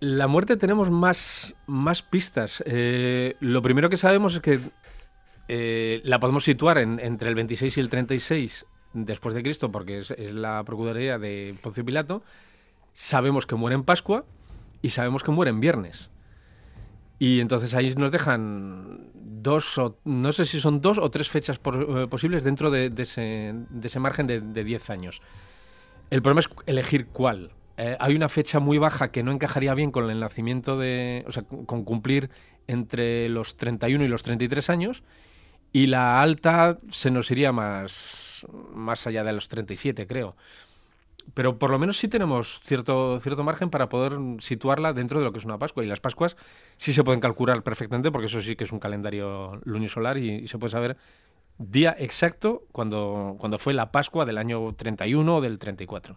La 0.00 0.26
muerte 0.26 0.56
tenemos 0.56 0.90
más, 0.90 1.54
más 1.66 2.02
pistas. 2.02 2.62
Eh, 2.66 3.36
lo 3.40 3.60
primero 3.60 3.90
que 3.90 3.98
sabemos 3.98 4.34
es 4.34 4.40
que 4.40 4.60
eh, 5.48 6.00
la 6.04 6.18
podemos 6.18 6.42
situar 6.42 6.78
entre 6.78 7.28
el 7.28 7.34
26 7.34 7.76
y 7.76 7.80
el 7.80 7.90
36 7.90 8.66
después 8.94 9.34
de 9.34 9.42
Cristo, 9.42 9.70
porque 9.70 9.98
es, 9.98 10.10
es 10.10 10.32
la 10.32 10.64
procuraduría 10.64 11.18
de 11.18 11.54
Poncio 11.62 11.84
Pilato. 11.84 12.22
Sabemos 12.94 13.46
que 13.46 13.56
muere 13.56 13.74
en 13.74 13.84
Pascua 13.84 14.24
y 14.80 14.88
sabemos 14.88 15.22
que 15.22 15.32
muere 15.32 15.50
en 15.50 15.60
viernes. 15.60 16.08
Y 17.22 17.38
entonces 17.38 17.72
ahí 17.74 17.94
nos 17.94 18.10
dejan 18.10 19.12
dos, 19.14 19.78
o, 19.78 19.96
no 20.04 20.32
sé 20.32 20.44
si 20.44 20.60
son 20.60 20.80
dos 20.80 20.98
o 20.98 21.08
tres 21.08 21.28
fechas 21.28 21.60
eh, 21.64 22.08
posibles 22.10 22.42
dentro 22.42 22.68
de, 22.68 22.92
ese, 22.98 24.00
margen 24.00 24.26
de 24.26 24.64
10 24.64 24.90
años. 24.90 25.22
El 26.10 26.20
problema 26.20 26.40
es 26.40 26.48
elegir 26.66 27.06
cuál. 27.06 27.52
Eh, 27.76 27.96
hay 28.00 28.16
una 28.16 28.28
fecha 28.28 28.58
muy 28.58 28.78
baja 28.78 29.12
que 29.12 29.22
no 29.22 29.30
encajaría 29.30 29.72
bien 29.74 29.92
con 29.92 30.10
el 30.10 30.18
nacimiento 30.18 30.76
de. 30.76 31.24
O 31.28 31.30
sea, 31.30 31.44
con 31.44 31.84
cumplir 31.84 32.28
entre 32.66 33.28
los 33.28 33.56
31 33.56 34.04
y 34.04 34.08
los 34.08 34.24
33 34.24 34.68
años. 34.68 35.04
Y 35.72 35.86
la 35.86 36.20
alta 36.20 36.80
se 36.90 37.12
nos 37.12 37.30
iría 37.30 37.52
más, 37.52 38.44
más 38.74 39.06
allá 39.06 39.22
de 39.22 39.32
los 39.32 39.46
37, 39.46 40.08
creo 40.08 40.34
pero 41.34 41.58
por 41.58 41.70
lo 41.70 41.78
menos 41.78 41.98
sí 41.98 42.08
tenemos 42.08 42.60
cierto, 42.62 43.18
cierto 43.20 43.44
margen 43.44 43.70
para 43.70 43.88
poder 43.88 44.18
situarla 44.40 44.92
dentro 44.92 45.18
de 45.18 45.24
lo 45.24 45.32
que 45.32 45.38
es 45.38 45.44
una 45.44 45.58
Pascua. 45.58 45.84
Y 45.84 45.86
las 45.86 46.00
Pascuas 46.00 46.36
sí 46.76 46.92
se 46.92 47.04
pueden 47.04 47.20
calcular 47.20 47.62
perfectamente 47.62 48.10
porque 48.10 48.26
eso 48.26 48.42
sí 48.42 48.56
que 48.56 48.64
es 48.64 48.72
un 48.72 48.78
calendario 48.78 49.60
lunisolar 49.64 50.18
y, 50.18 50.48
se 50.48 50.58
puede 50.58 50.70
saber 50.70 50.96
día 51.58 51.94
exacto 51.98 52.64
cuando, 52.72 53.36
cuando 53.38 53.58
fue 53.58 53.72
la 53.72 53.92
Pascua 53.92 54.24
del 54.24 54.38
año 54.38 54.74
31 54.74 55.36
o 55.36 55.40
del 55.40 55.58
34. 55.58 56.16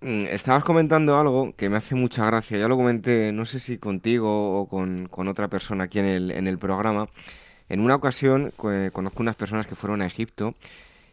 Mm, 0.00 0.22
estabas 0.30 0.64
comentando 0.64 1.16
algo 1.16 1.54
que 1.56 1.68
me 1.68 1.76
hace 1.76 1.94
mucha 1.94 2.26
gracia. 2.26 2.58
Ya 2.58 2.68
lo 2.68 2.76
comenté, 2.76 3.32
no 3.32 3.44
sé 3.44 3.60
si 3.60 3.78
contigo 3.78 4.60
o 4.60 4.68
con, 4.68 5.06
con 5.08 5.28
otra 5.28 5.48
persona 5.48 5.84
aquí 5.84 5.98
en 6.00 6.06
el, 6.06 6.30
en 6.30 6.46
el 6.46 6.58
programa. 6.58 7.08
En 7.68 7.80
una 7.80 7.94
ocasión 7.94 8.52
conozco 8.56 9.22
unas 9.22 9.36
personas 9.36 9.66
que 9.66 9.76
fueron 9.76 10.02
a 10.02 10.06
Egipto 10.06 10.54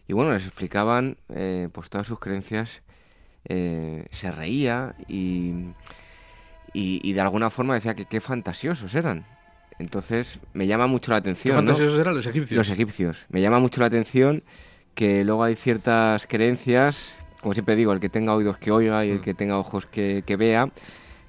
y 0.09 0.13
bueno, 0.13 0.33
les 0.33 0.43
explicaban 0.43 1.17
eh, 1.29 1.69
pues 1.71 1.91
todas 1.91 2.07
sus 2.07 2.19
creencias, 2.19 2.81
eh, 3.45 4.07
se 4.09 4.31
reía 4.31 4.95
y, 5.07 5.53
y, 6.73 7.13
de 7.13 7.21
alguna 7.21 7.51
forma 7.51 7.75
decía 7.75 7.93
que 7.93 8.05
qué 8.05 8.19
fantasiosos 8.19 8.95
eran. 8.95 9.23
Entonces 9.77 10.39
me 10.53 10.65
llama 10.65 10.87
mucho 10.87 11.11
la 11.11 11.17
atención. 11.17 11.53
¿Qué 11.53 11.55
fantasiosos 11.55 11.99
eran 11.99 12.15
los 12.15 12.25
egipcios? 12.25 12.57
Los 12.57 12.69
egipcios. 12.69 13.27
Me 13.29 13.39
llama 13.39 13.59
mucho 13.59 13.81
la 13.81 13.85
atención 13.85 14.43
que 14.95 15.23
luego 15.23 15.43
hay 15.43 15.55
ciertas 15.55 16.25
creencias, 16.25 17.13
como 17.41 17.53
siempre 17.53 17.75
digo, 17.75 17.93
el 17.93 17.99
que 17.99 18.09
tenga 18.09 18.33
oídos 18.33 18.57
que 18.57 18.71
oiga 18.71 19.05
y 19.05 19.11
el 19.11 19.19
mm. 19.19 19.21
que 19.21 19.35
tenga 19.35 19.59
ojos 19.59 19.85
que, 19.85 20.23
que 20.25 20.35
vea, 20.37 20.71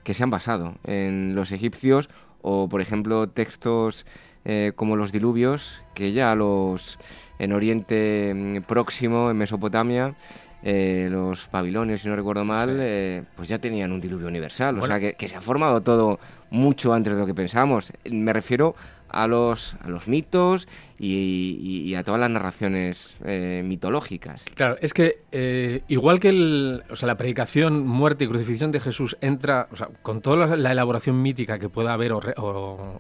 que 0.05 0.15
se 0.15 0.23
han 0.23 0.31
basado 0.31 0.77
en 0.85 1.35
los 1.35 1.53
egipcios 1.53 2.09
o, 2.41 2.67
por 2.71 2.81
ejemplo, 2.81 3.29
textos 3.29 4.07
eh, 4.47 4.73
como 4.75 4.97
los 4.97 5.13
diluvios, 5.13 5.83
que 5.93 6.13
ya 6.13 6.35
los 6.35 6.99
en 7.41 7.53
Oriente 7.53 8.33
mm, 8.35 8.63
Próximo, 8.63 9.31
en 9.31 9.37
Mesopotamia, 9.39 10.15
eh, 10.63 11.09
los 11.11 11.49
babilonios, 11.51 12.03
si 12.03 12.09
no 12.09 12.15
recuerdo 12.15 12.45
mal, 12.45 12.77
eh, 12.81 13.23
pues 13.35 13.49
ya 13.49 13.59
tenían 13.59 13.93
un 13.93 14.01
diluvio 14.01 14.29
universal. 14.29 14.79
O 14.79 14.87
sea, 14.87 15.01
que, 15.01 15.29
se 15.29 15.37
ha 15.37 15.41
formado 15.41 15.81
todo 15.81 16.21
mucho 16.51 16.93
antes 16.93 17.15
de 17.15 17.19
lo 17.19 17.27
que 17.27 17.35
pensamos. 17.35 17.93
Me 18.05 18.35
refiero 18.35 18.75
a 19.09 19.27
los, 19.27 19.75
a 19.83 19.89
los 19.89 20.07
mitos 20.07 20.69
y, 20.99 21.95
a 21.95 22.05
todas 22.05 22.21
las 22.21 22.31
narraciones 22.31 23.17
eh, 23.25 23.63
mitológicas. 23.65 24.45
Claro, 24.55 24.77
es 24.83 24.93
que 24.93 25.83
igual 25.89 26.21
que 26.21 26.29
el, 26.29 26.83
o 26.91 26.97
sea, 26.97 27.07
la 27.07 27.17
predicación, 27.17 27.87
muerte 27.87 28.25
y 28.25 28.29
crucifixión 28.29 28.71
de 28.71 28.81
Jesús 28.81 29.17
entra, 29.23 29.67
o 29.73 29.77
sea, 29.77 29.89
con 30.03 30.21
toda 30.21 30.59
la, 30.59 30.73
elaboración 30.73 31.23
mítica 31.23 31.59
que 31.59 31.71
pueda 31.71 31.95
haber 31.95 32.13
o, 32.13 32.21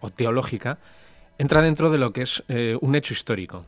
o, 0.00 0.10
teológica, 0.10 0.78
entra 1.36 1.60
dentro 1.60 1.90
de 1.90 1.98
lo 1.98 2.14
que 2.14 2.22
es 2.22 2.42
un 2.80 2.94
hecho 2.94 3.12
histórico. 3.12 3.66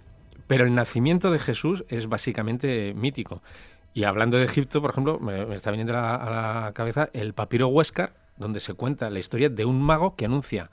Pero 0.53 0.67
el 0.67 0.75
nacimiento 0.75 1.31
de 1.31 1.39
Jesús 1.39 1.83
es 1.89 2.11
básicamente 2.11 2.93
mítico. 2.93 3.41
Y 3.95 4.05
hablando 4.05 4.37
de 4.37 4.45
Egipto, 4.45 4.83
por 4.83 4.91
ejemplo, 4.91 5.19
me, 5.19 5.55
está 5.55 5.71
viniendo 5.71 5.97
a 5.97 6.03
la, 6.03 6.73
cabeza 6.75 7.09
el 7.15 7.33
papiro 7.33 7.69
Huéscar, 7.69 8.13
donde 8.37 8.61
se 8.61 8.75
cuenta 8.75 9.09
la 9.09 9.19
historia 9.19 9.49
de 9.49 9.65
un 9.65 9.81
mago 9.81 10.15
que 10.15 10.27
anuncia 10.27 10.71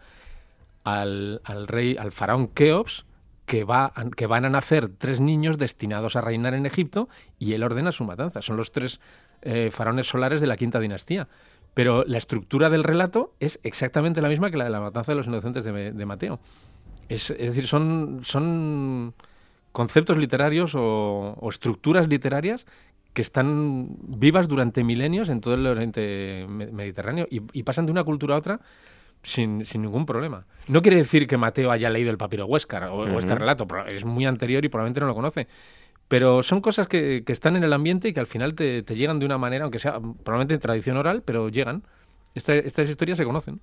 al, 0.83 1.39
rey, 1.67 1.95
al 1.97 2.11
faraón 2.11 2.49
Keops, 2.49 3.05
que, 3.45 3.63
va, 3.63 3.93
que 4.17 4.27
van 4.27 4.43
a 4.43 4.49
nacer 4.49 4.89
tres 4.97 5.21
niños 5.21 5.57
destinados 5.57 6.17
a 6.17 6.19
reinar 6.19 6.55
en 6.55 6.65
Egipto 6.65 7.07
y 7.37 7.53
él 7.53 7.63
ordena 7.63 7.93
su 7.93 8.03
matanza. 8.03 8.41
Son 8.41 8.57
los 8.57 8.73
tres 8.73 8.99
eh, 9.43 9.69
faraones 9.71 10.07
solares 10.07 10.41
de 10.41 10.47
la 10.47 10.57
quinta 10.57 10.81
dinastía. 10.81 11.29
Pero 11.73 12.03
la 12.03 12.17
estructura 12.17 12.69
del 12.69 12.83
relato 12.83 13.33
es 13.39 13.61
exactamente 13.63 14.21
la 14.21 14.27
misma 14.27 14.51
que 14.51 14.57
la 14.57 14.65
de 14.65 14.71
la 14.71 14.81
matanza 14.81 15.13
de 15.13 15.15
los 15.15 15.27
inocentes 15.27 15.63
de, 15.63 16.05
Mateo. 16.05 16.41
Es, 17.07 17.29
es, 17.29 17.37
decir, 17.37 17.65
son, 17.65 18.19
son 18.23 19.13
conceptos 19.71 20.17
literarios 20.17 20.73
o, 20.75 21.38
estructuras 21.49 22.08
literarias 22.08 22.65
que 23.13 23.21
están 23.21 23.88
vivas 24.01 24.47
durante 24.47 24.84
milenios 24.84 25.29
en 25.29 25.41
todo 25.41 25.55
el 25.55 25.65
Oriente 25.65 26.45
Mediterráneo 26.47 27.27
y, 27.29 27.63
pasan 27.63 27.86
de 27.86 27.91
una 27.91 28.03
cultura 28.03 28.36
a 28.36 28.38
otra 28.38 28.60
sin, 29.23 29.60
ningún 29.60 30.05
problema. 30.05 30.45
No 30.67 30.82
quiere 30.82 30.97
decir 30.97 31.27
que 31.27 31.38
Mateo 31.38 31.71
haya 31.71 31.89
leído 31.89 32.12
el 32.12 32.17
papiro 32.17 32.45
Huéscar 32.45 32.84
o, 32.86 33.19
este 33.19 33.36
relato, 33.36 33.67
es 33.88 34.05
muy 34.05 34.25
anterior 34.25 34.63
y 34.63 34.69
probablemente 34.69 35.01
no 35.01 35.08
lo 35.08 35.15
conoce. 35.15 35.47
Pero 36.08 36.41
son 36.41 36.62
cosas 36.62 36.88
que, 36.88 37.23
están 37.27 37.55
en 37.55 37.63
el 37.63 37.73
ambiente 37.73 38.08
y 38.08 38.13
que 38.13 38.19
al 38.19 38.27
final 38.27 38.55
te, 38.55 38.84
llegan 38.84 39.19
de 39.19 39.25
una 39.25 39.38
manera, 39.38 39.63
aunque 39.63 39.79
sea 39.79 39.99
probablemente 39.99 40.55
en 40.55 40.60
tradición 40.60 40.97
oral, 40.97 41.21
pero 41.23 41.49
llegan. 41.49 41.84
estas 42.34 42.89
historias 42.89 43.17
se 43.17 43.25
conocen. 43.25 43.60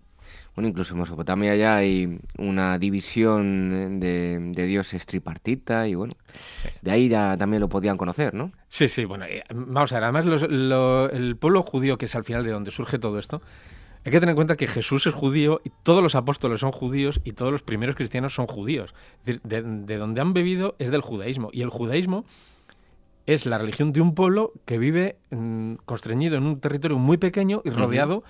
Bueno, 0.56 0.68
incluso 0.68 0.94
en 0.94 1.00
Mesopotamia 1.00 1.54
ya 1.54 1.76
hay 1.76 2.18
una 2.38 2.78
división 2.78 4.00
de, 4.00 4.66
dioses 4.66 5.04
tripartita 5.04 5.86
y 5.86 5.94
bueno, 5.94 6.14
de 6.80 6.90
ahí 6.90 7.08
ya 7.08 7.36
también 7.36 7.60
lo 7.60 7.68
podían 7.68 7.98
conocer, 7.98 8.32
¿no? 8.32 8.52
Sí, 8.68 8.88
sí, 8.88 9.04
bueno, 9.04 9.26
eh, 9.26 9.44
vamos 9.54 9.92
a 9.92 9.96
ver, 9.96 10.04
además 10.04 10.24
el 10.42 11.36
pueblo 11.38 11.62
judío, 11.62 11.98
que 11.98 12.06
es 12.06 12.14
al 12.14 12.24
final 12.24 12.42
de 12.42 12.52
donde 12.52 12.70
surge 12.70 12.98
todo 12.98 13.18
esto, 13.18 13.42
hay 14.06 14.12
que 14.12 14.20
tener 14.20 14.30
en 14.30 14.36
cuenta 14.36 14.56
que 14.56 14.68
Jesús 14.68 15.06
es 15.08 15.14
judío 15.14 15.60
y 15.64 15.72
todos 15.82 16.00
los 16.00 16.14
apóstoles 16.14 16.60
son 16.60 16.70
judíos 16.70 17.20
y 17.24 17.32
todos 17.32 17.50
los 17.50 17.62
primeros 17.62 17.96
cristianos 17.96 18.34
son 18.34 18.46
judíos. 18.46 18.94
Es 19.18 19.26
decir, 19.26 19.40
de, 19.42 19.96
donde 19.96 20.20
han 20.20 20.32
bebido 20.32 20.76
es 20.78 20.92
del 20.92 21.00
judaísmo. 21.00 21.50
Y 21.52 21.62
el 21.62 21.70
judaísmo 21.70 22.24
es 23.26 23.46
la 23.46 23.58
religión 23.58 23.92
de 23.92 24.00
un 24.00 24.14
pueblo 24.14 24.52
que 24.64 24.78
vive 24.78 25.16
mm, 25.30 25.74
constreñido 25.84 26.36
en 26.36 26.44
un 26.44 26.60
territorio 26.60 26.98
muy 26.98 27.16
pequeño 27.16 27.62
y 27.64 27.70
rodeado 27.70 28.22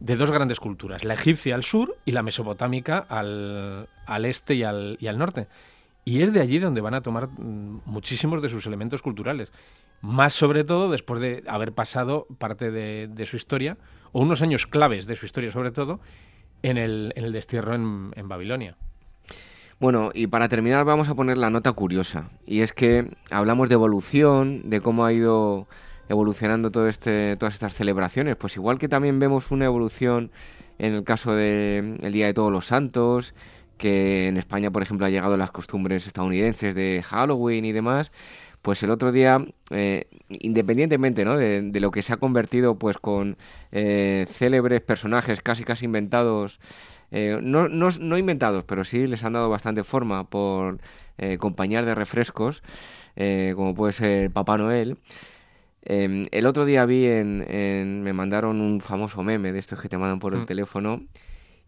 de 0.00 0.16
dos 0.16 0.30
grandes 0.30 0.60
culturas, 0.60 1.04
la 1.04 1.14
egipcia 1.14 1.54
al 1.54 1.64
sur 1.64 1.96
y 2.04 2.12
la 2.12 2.22
mesopotámica 2.22 2.98
al, 2.98 3.88
al 4.06 4.24
este 4.24 4.54
y 4.54 4.62
al, 4.62 4.96
y 5.00 5.06
al 5.08 5.18
norte. 5.18 5.48
Y 6.04 6.22
es 6.22 6.32
de 6.32 6.40
allí 6.40 6.58
donde 6.58 6.80
van 6.80 6.94
a 6.94 7.02
tomar 7.02 7.28
mm, 7.28 7.82
muchísimos 7.84 8.40
de 8.42 8.48
sus 8.48 8.66
elementos 8.66 9.02
culturales. 9.02 9.50
Más 10.00 10.32
sobre 10.32 10.64
todo 10.64 10.90
después 10.90 11.20
de 11.20 11.42
haber 11.46 11.72
pasado 11.72 12.26
parte 12.38 12.70
de, 12.70 13.08
de 13.08 13.26
su 13.26 13.36
historia, 13.36 13.76
o 14.12 14.20
unos 14.22 14.42
años 14.42 14.66
claves 14.66 15.06
de 15.06 15.16
su 15.16 15.26
historia 15.26 15.52
sobre 15.52 15.72
todo, 15.72 16.00
en 16.62 16.78
el, 16.78 17.12
en 17.16 17.24
el 17.24 17.32
destierro 17.32 17.74
en, 17.74 18.12
en 18.14 18.28
Babilonia. 18.28 18.76
Bueno, 19.80 20.10
y 20.12 20.26
para 20.26 20.48
terminar 20.48 20.84
vamos 20.84 21.08
a 21.08 21.14
poner 21.14 21.38
la 21.38 21.50
nota 21.50 21.72
curiosa. 21.72 22.30
Y 22.46 22.62
es 22.62 22.72
que 22.72 23.16
hablamos 23.30 23.68
de 23.68 23.74
evolución, 23.74 24.70
de 24.70 24.80
cómo 24.80 25.04
ha 25.04 25.12
ido 25.12 25.68
evolucionando 26.08 26.70
todo 26.70 26.88
este, 26.88 27.36
todas 27.36 27.54
estas 27.54 27.74
celebraciones. 27.74 28.36
Pues 28.36 28.56
igual 28.56 28.78
que 28.78 28.88
también 28.88 29.18
vemos 29.18 29.50
una 29.50 29.66
evolución 29.66 30.30
en 30.78 30.94
el 30.94 31.04
caso 31.04 31.34
del 31.34 32.12
Día 32.12 32.26
de 32.26 32.34
Todos 32.34 32.52
los 32.52 32.66
Santos, 32.66 33.34
que 33.76 34.28
en 34.28 34.36
España, 34.36 34.70
por 34.70 34.82
ejemplo, 34.82 35.06
ha 35.06 35.10
llegado 35.10 35.36
las 35.36 35.50
costumbres 35.50 36.06
estadounidenses 36.06 36.74
de 36.74 37.02
Halloween 37.04 37.64
y 37.64 37.72
demás, 37.72 38.12
pues 38.62 38.82
el 38.82 38.90
otro 38.90 39.12
día, 39.12 39.44
eh, 39.70 40.06
independientemente 40.28 41.24
¿no? 41.24 41.36
de, 41.36 41.62
de, 41.62 41.80
lo 41.80 41.90
que 41.90 42.02
se 42.02 42.12
ha 42.12 42.16
convertido 42.16 42.78
pues 42.78 42.98
con 42.98 43.38
eh, 43.72 44.26
célebres 44.28 44.80
personajes 44.80 45.42
casi 45.42 45.64
casi 45.64 45.84
inventados, 45.84 46.60
eh, 47.10 47.38
no, 47.40 47.68
no, 47.68 47.88
no, 48.00 48.18
inventados, 48.18 48.64
pero 48.64 48.84
sí 48.84 49.06
les 49.06 49.24
han 49.24 49.32
dado 49.32 49.48
bastante 49.48 49.84
forma 49.84 50.28
por 50.28 50.80
eh, 51.18 51.38
compañías 51.38 51.86
de 51.86 51.94
refrescos, 51.94 52.62
como 53.56 53.74
puede 53.74 53.92
ser 53.92 54.30
Papá 54.30 54.58
Noel. 54.58 54.96
Em, 55.82 56.24
el 56.30 56.46
otro 56.46 56.64
día 56.64 56.84
vi 56.84 57.06
en, 57.06 57.44
en, 57.48 58.02
me 58.02 58.12
mandaron 58.12 58.60
un 58.60 58.80
famoso 58.80 59.22
meme 59.22 59.52
de 59.52 59.58
estos 59.58 59.80
que 59.80 59.88
te 59.88 59.96
mandan 59.96 60.18
por 60.18 60.34
el 60.34 60.40
mm. 60.40 60.46
teléfono 60.46 61.02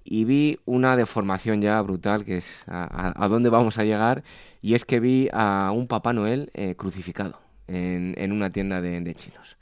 y 0.05 0.25
vi 0.25 0.59
una 0.65 0.97
deformación 0.97 1.61
ya 1.61 1.81
brutal, 1.81 2.25
que 2.25 2.39
es 2.39 2.63
a, 2.67 2.85
a, 2.85 3.25
a, 3.25 3.29
dónde 3.29 3.51
vamos 3.51 3.79
a 3.79 3.85
llegar, 3.85 4.23
y 4.63 4.75
es 4.75 4.85
que 4.85 5.01
vi 5.01 5.29
a 5.33 5.71
un 5.75 5.87
Papá 5.87 6.13
Noel 6.13 6.51
eh, 6.55 6.75
crucificado 6.75 7.39
en, 7.69 8.15
en, 8.17 8.33
una 8.33 8.51
tienda 8.51 8.81
de, 8.81 9.01
de 9.01 9.15
chinos. 9.15 9.57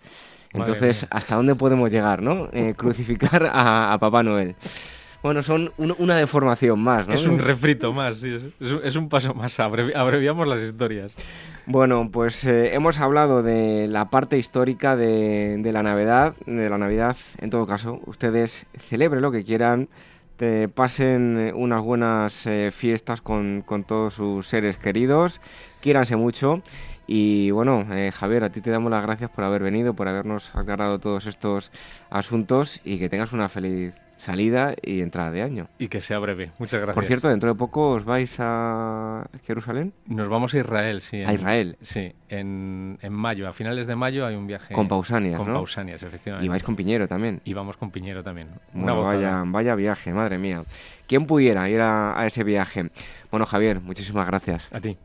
Entonces, 0.52 1.06
¿hasta 1.10 1.36
dónde 1.36 1.54
podemos 1.54 1.90
llegar, 1.90 2.22
no? 2.22 2.48
Eh, 2.52 2.74
crucificar 2.74 3.50
a, 3.52 3.92
a, 3.92 3.98
Papá 3.98 4.22
Noel. 4.22 4.56
Bueno, 5.22 5.42
son 5.42 5.72
un, 5.78 5.94
una 5.98 6.16
deformación 6.16 6.78
más, 6.80 7.08
¿no? 7.08 7.14
Es 7.14 7.26
un 7.26 7.38
refrito 7.40 7.92
más, 7.92 8.18
sí, 8.18 8.32
es, 8.60 8.70
es, 8.84 8.96
un 8.96 9.08
paso 9.08 9.34
más, 9.34 9.58
abrevi 9.58 9.92
abreviamos 9.94 10.46
las 10.46 10.60
historias. 10.60 11.14
Bueno, 11.66 12.08
pues 12.10 12.44
eh, 12.44 12.74
hemos 12.74 12.98
hablado 12.98 13.42
de 13.42 13.88
la 13.88 14.10
parte 14.10 14.38
histórica 14.38 14.96
de, 14.96 15.56
de, 15.58 15.72
la 15.72 15.82
Navidad, 15.82 16.34
de 16.46 16.70
la 16.70 16.78
Navidad, 16.78 17.16
en 17.38 17.50
todo 17.50 17.66
caso, 17.66 18.00
ustedes 18.06 18.66
celebren 18.88 19.20
lo 19.20 19.32
que 19.32 19.44
quieran, 19.44 19.88
te 20.36 20.68
pasen 20.68 21.52
unas 21.56 21.82
buenas 21.82 22.46
eh, 22.46 22.70
fiestas 22.72 23.20
con, 23.20 23.62
con, 23.66 23.82
todos 23.82 24.14
sus 24.14 24.46
seres 24.46 24.78
queridos, 24.78 25.40
quiéranse 25.80 26.14
mucho. 26.14 26.62
Y 27.08 27.50
bueno, 27.50 27.86
eh, 27.90 28.12
Javier, 28.14 28.44
a 28.44 28.50
ti 28.50 28.60
te 28.60 28.70
damos 28.70 28.90
las 28.92 29.02
gracias 29.02 29.30
por 29.30 29.42
haber 29.42 29.62
venido, 29.62 29.94
por 29.94 30.06
habernos 30.06 30.54
aclarado 30.54 31.00
todos 31.00 31.26
estos 31.26 31.72
asuntos 32.08 32.80
y 32.84 32.98
que 32.98 33.08
tengas 33.08 33.32
una 33.32 33.48
feliz 33.48 33.94
salida 34.18 34.74
y 34.82 35.00
entrada 35.00 35.30
de 35.30 35.42
año. 35.42 35.68
Y 35.78 35.88
que 35.88 36.02
sea 36.02 36.18
breve. 36.18 36.50
Muchas 36.58 36.80
gracias. 36.80 36.94
Por 36.94 37.06
cierto, 37.06 37.28
dentro 37.28 37.48
de 37.48 37.54
poco 37.54 37.92
os 37.92 38.04
vais 38.04 38.36
a 38.38 39.26
Jerusalén. 39.46 39.94
Nos 40.06 40.28
vamos 40.28 40.52
a 40.52 40.58
Israel, 40.58 41.00
sí. 41.00 41.22
En, 41.22 41.28
a 41.28 41.32
Israel. 41.32 41.76
Sí, 41.80 42.12
en, 42.28 42.98
en, 43.00 43.12
mayo. 43.12 43.48
A 43.48 43.52
finales 43.52 43.86
de 43.86 43.96
mayo 43.96 44.26
hay 44.26 44.34
un 44.34 44.46
viaje. 44.46 44.74
Con 44.74 44.88
Pausanias, 44.88 45.38
Con 45.38 45.48
¿no? 45.48 45.54
Pausanias, 45.54 46.02
efectivamente. 46.02 46.44
Y 46.44 46.48
vais 46.48 46.62
con 46.62 46.76
Piñero 46.76 47.08
también. 47.08 47.40
Y 47.44 47.54
vamos 47.54 47.76
con 47.76 47.90
Piñero 47.90 48.22
también. 48.22 48.48
Una 48.74 48.92
bueno, 48.92 49.02
vaya, 49.02 49.44
vaya 49.46 49.74
viaje, 49.74 50.12
madre 50.12 50.36
mía. 50.36 50.64
¿Quién 51.06 51.26
pudiera 51.26 51.68
ir 51.70 51.80
a, 51.80 52.20
a 52.20 52.26
ese 52.26 52.44
viaje? 52.44 52.90
Bueno, 53.30 53.46
Javier, 53.46 53.80
muchísimas 53.80 54.26
gracias. 54.26 54.68
A 54.72 54.80
ti. 54.80 54.98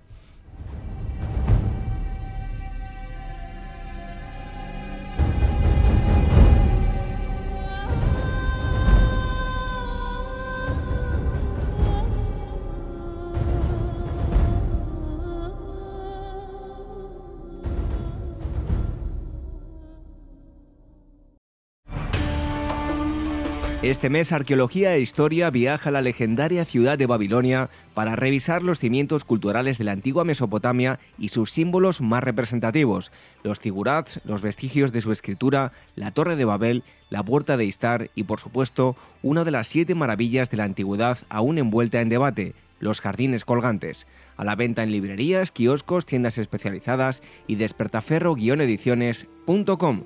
Este 23.83 24.09
mes 24.09 24.31
Arqueología 24.31 24.95
e 24.95 25.01
Historia 25.01 25.49
viaja 25.49 25.89
a 25.89 25.91
la 25.91 26.01
legendaria 26.01 26.63
ciudad 26.63 26.97
de 26.97 27.05
Babilonia 27.05 27.69
para 27.93 28.15
revisar 28.15 28.63
los 28.63 28.79
cimientos 28.79 29.25
culturales 29.25 29.77
de 29.77 29.83
la 29.83 29.91
antigua 29.91 30.23
Mesopotamia 30.23 31.01
y 31.19 31.27
sus 31.27 31.51
símbolos 31.51 31.99
más 31.99 32.23
representativos, 32.23 33.11
los 33.43 33.59
zigurats, 33.59 34.21
los 34.23 34.41
vestigios 34.41 34.93
de 34.93 35.01
su 35.01 35.11
escritura, 35.11 35.73
la 35.97 36.11
Torre 36.11 36.37
de 36.37 36.45
Babel, 36.45 36.85
la 37.09 37.23
Puerta 37.23 37.57
de 37.57 37.65
Istar 37.65 38.09
y, 38.15 38.23
por 38.23 38.39
supuesto, 38.39 38.95
una 39.21 39.43
de 39.43 39.51
las 39.51 39.67
siete 39.67 39.95
maravillas 39.95 40.49
de 40.49 40.55
la 40.55 40.63
antigüedad 40.63 41.17
aún 41.27 41.57
envuelta 41.57 41.99
en 41.99 42.07
debate, 42.07 42.53
los 42.79 43.01
jardines 43.01 43.43
colgantes. 43.43 44.07
A 44.37 44.45
la 44.45 44.55
venta 44.55 44.83
en 44.83 44.93
librerías, 44.93 45.51
kioscos, 45.51 46.05
tiendas 46.05 46.37
especializadas 46.37 47.21
y 47.47 47.57
despertaferro-ediciones.com. 47.57 50.03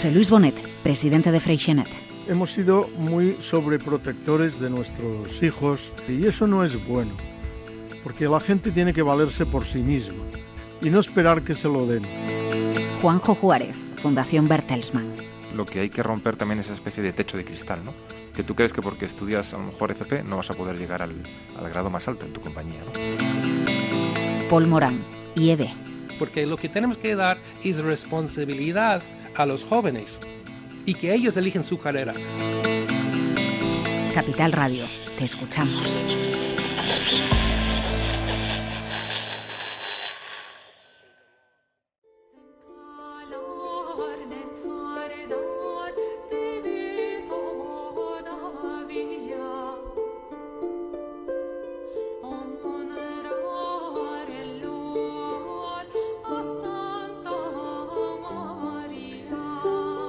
José 0.00 0.12
Luis 0.12 0.30
Bonet, 0.30 0.54
presidente 0.82 1.30
de 1.30 1.40
Freixenet. 1.40 1.88
Hemos 2.26 2.52
sido 2.52 2.88
muy 2.96 3.36
sobreprotectores 3.38 4.58
de 4.58 4.70
nuestros 4.70 5.42
hijos 5.42 5.92
y 6.08 6.24
eso 6.24 6.46
no 6.46 6.64
es 6.64 6.82
bueno, 6.88 7.14
porque 8.02 8.24
la 8.24 8.40
gente 8.40 8.72
tiene 8.72 8.94
que 8.94 9.02
valerse 9.02 9.44
por 9.44 9.66
sí 9.66 9.80
misma 9.80 10.24
y 10.80 10.88
no 10.88 11.00
esperar 11.00 11.42
que 11.42 11.54
se 11.54 11.68
lo 11.68 11.84
den. 11.84 12.06
Juanjo 13.02 13.34
Juárez, 13.34 13.76
Fundación 13.98 14.48
Bertelsmann. 14.48 15.16
Lo 15.54 15.66
que 15.66 15.80
hay 15.80 15.90
que 15.90 16.02
romper 16.02 16.34
también 16.36 16.60
es 16.60 16.68
esa 16.68 16.76
especie 16.76 17.02
de 17.02 17.12
techo 17.12 17.36
de 17.36 17.44
cristal, 17.44 17.84
¿no? 17.84 17.92
Que 18.34 18.42
tú 18.42 18.54
crees 18.54 18.72
que 18.72 18.80
porque 18.80 19.04
estudias 19.04 19.52
a 19.52 19.58
lo 19.58 19.64
mejor 19.64 19.90
FP 19.90 20.22
no 20.22 20.38
vas 20.38 20.50
a 20.50 20.54
poder 20.54 20.78
llegar 20.78 21.02
al, 21.02 21.12
al 21.58 21.68
grado 21.68 21.90
más 21.90 22.08
alto 22.08 22.24
en 22.24 22.32
tu 22.32 22.40
compañía, 22.40 22.80
¿no? 22.86 24.48
Paul 24.48 24.66
Morán, 24.66 25.04
IEB. 25.34 25.68
Porque 26.18 26.46
lo 26.46 26.56
que 26.56 26.70
tenemos 26.70 26.96
que 26.96 27.14
dar 27.14 27.36
es 27.62 27.76
responsabilidad 27.80 29.02
a 29.40 29.46
los 29.46 29.64
jóvenes 29.64 30.20
y 30.86 30.94
que 30.94 31.14
ellos 31.14 31.36
eligen 31.36 31.62
su 31.62 31.78
carrera. 31.78 32.14
Capital 34.14 34.52
Radio, 34.52 34.86
te 35.16 35.24
escuchamos. 35.24 35.96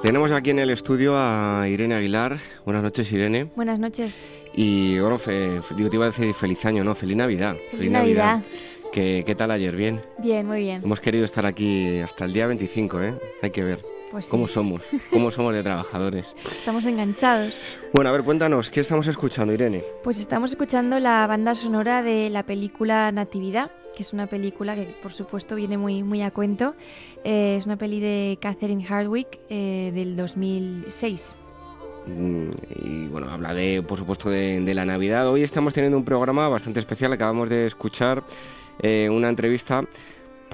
Tenemos 0.02 0.32
aquí 0.32 0.50
en 0.50 0.58
el 0.58 0.70
estudio 0.70 1.14
a 1.16 1.64
Irene 1.68 1.94
Aguilar. 1.94 2.40
Buenas 2.64 2.82
noches, 2.82 3.12
Irene. 3.12 3.44
Buenas 3.54 3.78
noches. 3.78 4.12
Y 4.52 4.98
bueno, 4.98 5.16
fe, 5.16 5.60
digo, 5.76 5.90
te 5.90 5.96
iba 5.96 6.06
a 6.06 6.10
decir 6.10 6.34
feliz 6.34 6.64
año, 6.64 6.82
¿no? 6.82 6.96
Feliz 6.96 7.16
Navidad. 7.16 7.54
Feliz, 7.54 7.70
feliz 7.70 7.92
Navidad. 7.92 8.36
Navidad. 8.38 8.48
¿Qué, 8.92 9.22
¿Qué, 9.24 9.34
tal 9.36 9.52
ayer? 9.52 9.76
¿Bien? 9.76 10.02
Bien, 10.18 10.44
muy 10.44 10.58
bien. 10.58 10.82
Hemos 10.82 10.98
querido 10.98 11.24
estar 11.24 11.46
aquí 11.46 12.00
hasta 12.00 12.24
el 12.24 12.32
día 12.32 12.48
25, 12.48 13.00
¿eh? 13.00 13.14
Hay 13.42 13.50
que 13.50 13.62
ver. 13.62 13.80
Pues 14.10 14.24
sí. 14.24 14.30
¿Cómo 14.32 14.48
somos? 14.48 14.82
¿Cómo 15.10 15.30
somos 15.30 15.54
de 15.54 15.62
trabajadores? 15.62 16.34
Estamos 16.44 16.84
enganchados. 16.84 17.54
Bueno, 17.94 18.10
a 18.10 18.12
ver, 18.12 18.24
cuéntanos, 18.24 18.70
¿qué 18.70 18.80
estamos 18.80 19.06
escuchando, 19.06 19.52
Irene? 19.54 19.84
Pues 20.02 20.18
estamos 20.18 20.50
escuchando 20.50 20.98
la 20.98 21.28
banda 21.28 21.54
sonora 21.54 22.02
de 22.02 22.28
la 22.28 22.42
película 22.42 23.12
Natividad, 23.12 23.70
que 23.94 24.02
es 24.02 24.12
una 24.12 24.26
película 24.26 24.74
que 24.74 24.94
por 25.02 25.12
supuesto 25.12 25.54
viene 25.54 25.76
muy, 25.76 26.02
muy 26.02 26.22
a 26.22 26.30
cuento. 26.30 26.74
Eh, 27.24 27.56
es 27.58 27.66
una 27.66 27.76
peli 27.76 28.00
de 28.00 28.38
Catherine 28.40 28.84
Hardwick 28.84 29.38
eh, 29.48 29.90
del 29.94 30.16
2006. 30.16 31.36
Mm, 32.06 32.50
y 32.84 33.06
bueno, 33.06 33.30
habla 33.30 33.54
de, 33.54 33.82
por 33.82 33.98
supuesto, 33.98 34.28
de, 34.30 34.74
la 34.74 34.84
Navidad. 34.84 35.28
Hoy 35.28 35.42
estamos 35.42 35.72
teniendo 35.72 35.96
un 35.96 36.04
programa 36.04 36.48
bastante 36.48 36.80
especial. 36.80 37.12
Acabamos 37.12 37.48
de 37.48 37.66
escuchar 37.66 38.22
eh, 38.80 39.08
una 39.10 39.28
entrevista 39.28 39.84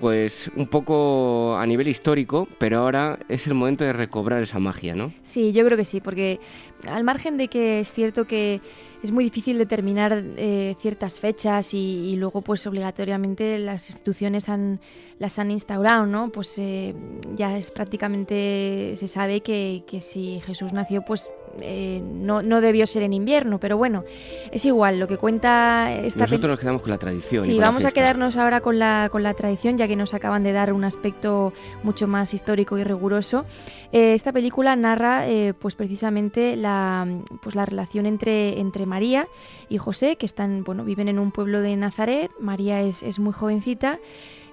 pues 0.01 0.51
un 0.57 0.67
poco 0.67 1.57
a 1.57 1.67
nivel 1.67 1.89
histórico, 1.89 2.49
pero 2.59 2.79
ahora 2.79 3.19
es 3.29 3.47
el 3.47 3.55
momento 3.55 3.85
de 3.85 3.93
recobrar 3.93 4.43
esa 4.43 4.59
magia, 4.59 4.95
¿no? 4.95 5.13
Sí, 5.23 5.53
yo 5.53 5.65
creo 5.65 5.77
que 5.77 5.85
sí, 5.85 6.01
porque 6.01 6.41
al 6.87 7.05
margen 7.05 7.37
de 7.37 7.49
que 7.49 7.81
es 7.81 7.93
cierto 7.93 8.25
que 8.27 8.61
es 9.03 9.13
muy 9.13 9.25
difícil 9.25 9.59
determinar 9.59 10.25
eh, 10.37 10.75
ciertas 10.81 11.21
fechas 11.21 11.73
y, 11.73 12.17
luego 12.17 12.43
pues 12.43 12.67
obligatoriamente 12.67 13.59
las 13.59 13.89
instituciones 13.91 14.49
han, 14.49 14.81
las 15.19 15.39
han 15.39 15.51
instaurado, 15.51 16.07
¿no? 16.07 16.31
Pues 16.31 16.59
eh, 16.59 16.95
ya 17.37 17.57
es 17.57 17.71
prácticamente, 17.71 18.95
se 18.97 19.09
sabe 19.09 19.41
que, 19.41 19.85
que 19.87 20.01
si 20.01 20.41
Jesús 20.41 20.73
nació 20.73 21.03
pues 21.03 21.31
eh, 21.63 22.03
no, 22.03 22.43
no, 22.43 22.61
debió 22.61 22.87
ser 22.87 23.03
en 23.03 23.13
invierno, 23.13 23.59
pero 23.59 23.77
bueno, 23.77 24.05
es 24.51 24.65
igual, 24.65 24.99
lo 24.99 25.09
que 25.09 25.17
cuenta 25.17 25.93
esta 25.93 26.21
Nosotros 26.21 26.51
nos 26.51 26.61
quedamos 26.61 26.83
con 26.83 26.91
la 26.91 26.99
tradición. 26.99 27.45
Sí, 27.45 27.59
vamos 27.59 27.85
a 27.85 27.91
quedarnos 27.91 28.37
ahora 28.37 28.61
con 28.61 28.79
la, 28.79 29.09
con 29.11 29.23
la 29.23 29.35
tradición, 29.35 29.79
ya 29.79 29.89
que 29.89 29.97
nos 29.97 30.15
acaban 30.15 30.43
de 30.43 30.53
dar 30.53 30.73
un 30.73 30.85
aspecto 30.85 31.53
mucho 31.83 32.07
más 32.07 32.35
histórico 32.35 32.79
y 32.79 32.85
riguroso. 32.85 33.45
Eh, 33.93 34.15
esta 34.15 34.33
película 34.33 34.77
narra 34.77 35.29
eh, 35.29 35.55
pues 35.59 35.75
precisamente 35.75 36.57
la, 36.57 37.07
pues 37.43 37.55
la 37.55 37.65
relación 37.65 38.07
entre, 38.07 38.61
entre 38.61 38.87
María 38.87 39.29
y 39.69 39.79
José, 39.79 40.17
que 40.17 40.27
están, 40.27 40.65
bueno, 40.65 40.85
viven 40.85 41.09
en 41.09 41.19
un 41.19 41.33
pueblo 41.33 41.61
de 41.61 41.77
Nazaret, 41.77 42.31
María 42.41 42.81
es, 42.83 43.03
es 43.03 43.19
muy 43.19 43.33
jovencita 43.33 43.99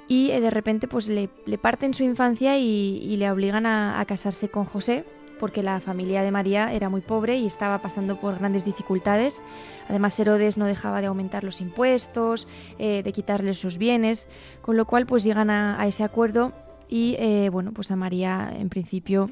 y 0.07 0.27
de 0.27 0.49
repente 0.51 0.87
pues 0.87 1.07
le, 1.07 1.29
le, 1.45 1.57
parten 1.57 1.93
su 1.93 2.03
infancia 2.03 2.57
y, 2.59 3.15
le 3.17 3.31
obligan 3.31 3.65
a, 3.65 3.99
a 3.99 4.05
casarse 4.05 4.49
con 4.49 4.65
José 4.65 5.03
porque 5.39 5.63
la 5.63 5.79
familia 5.79 6.23
de 6.23 6.31
María 6.31 6.73
era 6.73 6.89
muy 6.89 7.01
pobre 7.01 7.37
y 7.37 7.45
estaba 7.45 7.79
pasando 7.79 8.17
por 8.17 8.39
grandes 8.39 8.65
dificultades. 8.65 9.41
Además, 9.89 10.19
Herodes 10.19 10.57
no 10.57 10.65
dejaba 10.65 11.01
de 11.01 11.07
aumentar 11.07 11.43
los 11.43 11.61
impuestos, 11.61 12.47
eh, 12.79 13.03
de 13.03 13.11
quitarles 13.13 13.57
sus 13.57 13.77
bienes, 13.77 14.27
con 14.61 14.77
lo 14.77 14.85
cual 14.85 15.05
pues 15.05 15.23
llegan 15.23 15.49
a, 15.49 15.85
ese 15.87 16.03
acuerdo 16.03 16.53
y 16.87 17.15
eh, 17.19 17.49
bueno, 17.51 17.71
pues 17.71 17.91
a 17.91 17.95
María 17.95 18.51
en 18.55 18.69
principio 18.69 19.29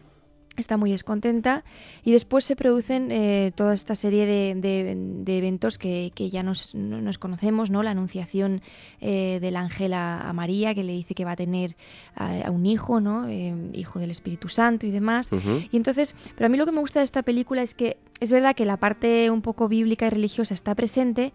está 0.58 0.78
muy 0.78 0.92
descontenta 0.92 1.64
y 2.04 2.12
después 2.12 2.46
se 2.46 2.56
producen 2.56 3.12
eh, 3.12 3.52
toda 3.56 3.74
esta 3.74 3.96
serie 3.96 4.26
de, 4.26 5.38
eventos 5.38 5.78
que, 5.78 6.12
ya 6.32 6.44
nos, 6.44 6.76
conocemos, 7.20 7.72
¿no? 7.72 7.84
La 7.84 7.92
anunciación 7.92 8.62
eh, 9.02 9.40
del 9.42 9.56
ángel 9.56 9.94
a, 9.94 10.32
María 10.34 10.74
que 10.74 10.84
le 10.84 10.94
dice 10.94 11.16
que 11.16 11.26
va 11.26 11.32
a 11.32 11.36
tener 11.36 11.76
a, 12.16 12.50
un 12.52 12.66
hijo, 12.66 13.00
¿no? 13.00 13.28
Eh, 13.28 13.54
hijo 13.74 14.00
del 14.00 14.12
Espíritu 14.12 14.50
Santo 14.50 14.86
y 14.86 14.92
demás. 14.92 15.30
Y 15.72 15.78
entonces, 15.78 16.16
pero 16.36 16.48
a 16.48 16.50
mí 16.50 16.58
lo 16.58 16.66
que 16.66 16.72
me 16.72 16.80
gusta 16.80 17.00
de 17.00 17.06
esta 17.06 17.24
película 17.24 17.62
es 17.62 17.74
que 17.74 17.98
es 18.20 18.32
verdad 18.32 18.56
que 18.56 18.66
la 18.66 18.78
parte 18.78 19.30
un 19.30 19.42
poco 19.42 19.68
bíblica 19.68 20.08
y 20.08 20.10
religiosa 20.10 20.54
está 20.54 20.76
presente, 20.76 21.34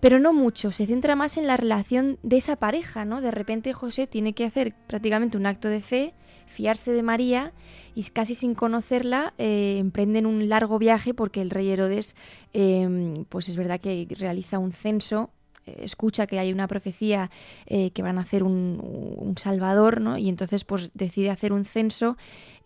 pero 0.00 0.18
no 0.18 0.32
mucho, 0.32 0.72
se 0.72 0.86
centra 0.86 1.14
más 1.16 1.36
en 1.36 1.46
la 1.46 1.56
relación 1.56 2.18
de 2.22 2.38
esa 2.38 2.56
pareja, 2.56 3.04
¿no? 3.04 3.20
De 3.20 3.30
repente 3.30 3.72
José 3.72 4.06
tiene 4.06 4.32
que 4.32 4.44
hacer 4.44 4.74
prácticamente 4.86 5.36
un 5.36 5.46
acto 5.46 5.68
de 5.68 5.80
fe, 5.80 6.14
fiarse 6.46 6.92
de 6.92 7.02
María 7.02 7.52
y 7.94 8.04
casi 8.04 8.34
sin 8.34 8.54
conocerla 8.54 9.34
eh, 9.38 9.76
emprenden 9.78 10.26
un 10.26 10.48
largo 10.48 10.78
viaje 10.78 11.14
porque 11.14 11.42
el 11.42 11.50
rey 11.50 11.68
Herodes, 11.68 12.16
em, 12.52 13.24
pues 13.28 13.48
es 13.48 13.56
verdad 13.56 13.80
que 13.80 14.06
realiza 14.10 14.58
un 14.58 14.72
censo 14.72 15.30
eh, 15.66 15.80
escucha 15.82 16.26
que 16.26 16.38
hay 16.38 16.52
una 16.52 16.66
profecía 16.66 17.30
eh, 17.66 17.90
que 17.90 18.02
van 18.02 18.18
a 18.18 18.22
hacer 18.22 18.42
un, 18.42 18.80
un, 19.18 19.36
salvador, 19.36 20.00
¿no? 20.00 20.16
Y 20.16 20.28
entonces 20.28 20.64
pues 20.64 20.90
decide 20.94 21.30
hacer 21.30 21.52
un 21.52 21.64
censo 21.64 22.16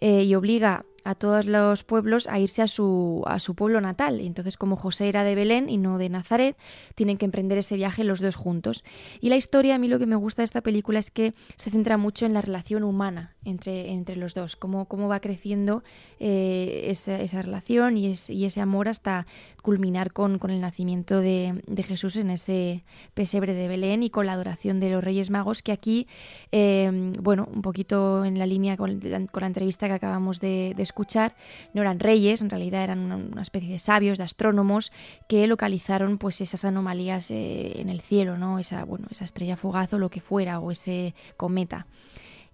y 0.00 0.34
obliga 0.34 0.84
a 1.04 1.14
todos 1.14 1.46
los 1.46 1.84
pueblos 1.84 2.26
a 2.26 2.38
irse 2.38 2.62
a 2.62 2.66
su, 2.66 3.22
a 3.26 3.38
su 3.38 3.54
pueblo 3.54 3.80
natal. 3.80 4.20
Entonces, 4.20 4.56
como 4.56 4.76
José 4.76 5.08
era 5.08 5.22
de 5.22 5.34
Belén 5.34 5.68
y 5.68 5.78
no 5.78 5.98
de 5.98 6.08
Nazaret, 6.08 6.56
tienen 6.94 7.18
que 7.18 7.26
emprender 7.26 7.58
ese 7.58 7.76
viaje 7.76 8.04
los 8.04 8.20
dos 8.20 8.36
juntos. 8.36 8.84
Y 9.20 9.28
la 9.28 9.36
historia, 9.36 9.74
a 9.74 9.78
mí 9.78 9.88
lo 9.88 9.98
que 9.98 10.06
me 10.06 10.16
gusta 10.16 10.42
de 10.42 10.44
esta 10.44 10.62
película 10.62 10.98
es 10.98 11.10
que 11.10 11.34
se 11.56 11.70
centra 11.70 11.96
mucho 11.96 12.26
en 12.26 12.32
la 12.32 12.40
relación 12.40 12.82
humana 12.82 13.34
entre, 13.44 13.92
entre 13.92 14.16
los 14.16 14.34
dos, 14.34 14.56
cómo, 14.56 14.86
cómo 14.86 15.08
va 15.08 15.20
creciendo 15.20 15.84
eh, 16.18 16.86
esa, 16.86 17.20
esa, 17.20 17.42
relación 17.42 17.96
y, 17.96 18.14
y, 18.28 18.44
ese 18.44 18.60
amor 18.60 18.88
hasta 18.88 19.26
culminar 19.62 20.12
con, 20.12 20.38
con 20.38 20.50
el 20.50 20.60
nacimiento 20.60 21.20
de, 21.20 21.62
de, 21.66 21.82
Jesús 21.82 22.16
en 22.16 22.30
ese 22.30 22.84
pesebre 23.12 23.52
de 23.52 23.68
Belén 23.68 24.02
y 24.02 24.10
con 24.10 24.26
la 24.26 24.32
adoración 24.32 24.80
de 24.80 24.90
los 24.90 25.04
Reyes 25.04 25.30
Magos, 25.30 25.62
que 25.62 25.72
aquí, 25.72 26.06
eh, 26.52 27.12
bueno, 27.20 27.48
un 27.52 27.62
poquito 27.62 28.24
en 28.24 28.38
la 28.38 28.46
línea 28.46 28.76
con 28.76 29.00
con 29.30 29.40
la 29.40 29.46
entrevista 29.46 29.86
que 29.88 29.94
acabamos 29.94 30.40
de, 30.40 30.72
de 30.76 30.82
escuchar, 30.94 31.34
no 31.72 31.82
eran 31.82 31.98
reyes, 31.98 32.40
en 32.40 32.50
realidad 32.50 32.84
eran 32.84 33.00
una, 33.00 33.42
especie 33.42 33.68
de 33.68 33.80
sabios, 33.80 34.16
de 34.16 34.24
astrónomos, 34.24 34.92
que 35.28 35.46
localizaron 35.48 36.18
pues 36.18 36.40
esas 36.40 36.64
anomalías 36.64 37.32
eh, 37.32 37.80
en 37.80 37.88
el 37.88 38.00
cielo, 38.00 38.38
¿no? 38.38 38.60
Esa, 38.60 38.84
bueno, 38.84 39.08
esa 39.10 39.24
estrella 39.24 39.56
fugaz 39.56 39.92
o 39.92 39.98
lo 39.98 40.08
que 40.08 40.20
fuera, 40.20 40.60
o 40.60 40.70
ese 40.70 41.14
cometa. 41.36 41.86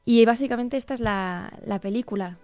Y 0.04 0.24
básicamente 0.24 0.76
esta 0.76 0.94
es 0.94 1.00
la, 1.00 1.52
película. 1.82 2.38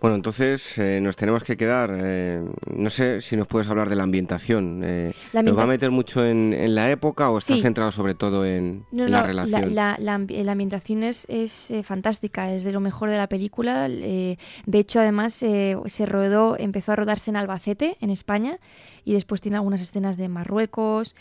Bueno, 0.00 0.16
entonces 0.16 0.76
eh, 0.76 1.00
nos 1.00 1.16
tenemos 1.16 1.42
que 1.44 1.56
quedar. 1.56 1.96
Eh, 1.98 2.42
no 2.74 2.90
sé 2.90 3.22
si 3.22 3.36
nos 3.36 3.46
puedes 3.46 3.68
hablar 3.68 3.88
de 3.88 3.96
la 3.96 4.02
ambientación. 4.02 4.82
Eh, 4.84 5.12
¿Nos 5.32 5.56
va 5.56 5.62
a 5.62 5.66
meter 5.66 5.90
mucho 5.90 6.24
en, 6.26 6.74
la 6.74 6.90
época 6.90 7.30
o 7.30 7.38
está 7.38 7.56
centrado 7.56 7.92
sobre 7.92 8.14
todo 8.14 8.44
en, 8.44 8.84
la 8.90 9.22
relación? 9.22 9.74
La, 9.74 9.96
la, 9.98 10.14
ambientación 10.14 11.04
es, 11.04 11.26
es 11.30 11.72
fantástica, 11.84 12.52
es 12.52 12.64
de 12.64 12.72
lo 12.72 12.80
mejor 12.80 13.08
de 13.08 13.16
la 13.16 13.28
película. 13.28 13.88
de 13.88 14.36
hecho, 14.72 15.00
además, 15.00 15.32
se 15.32 16.06
rodó, 16.06 16.56
empezó 16.58 16.92
a 16.92 16.96
rodarse 16.96 17.30
en 17.30 17.36
Albacete, 17.36 17.96
en 18.00 18.10
España, 18.10 18.58
y 19.04 19.12
después 19.12 19.40
tiene 19.40 19.56
algunas 19.56 19.80
escenas 19.80 20.16
de 20.16 20.28
Marruecos 20.28 21.14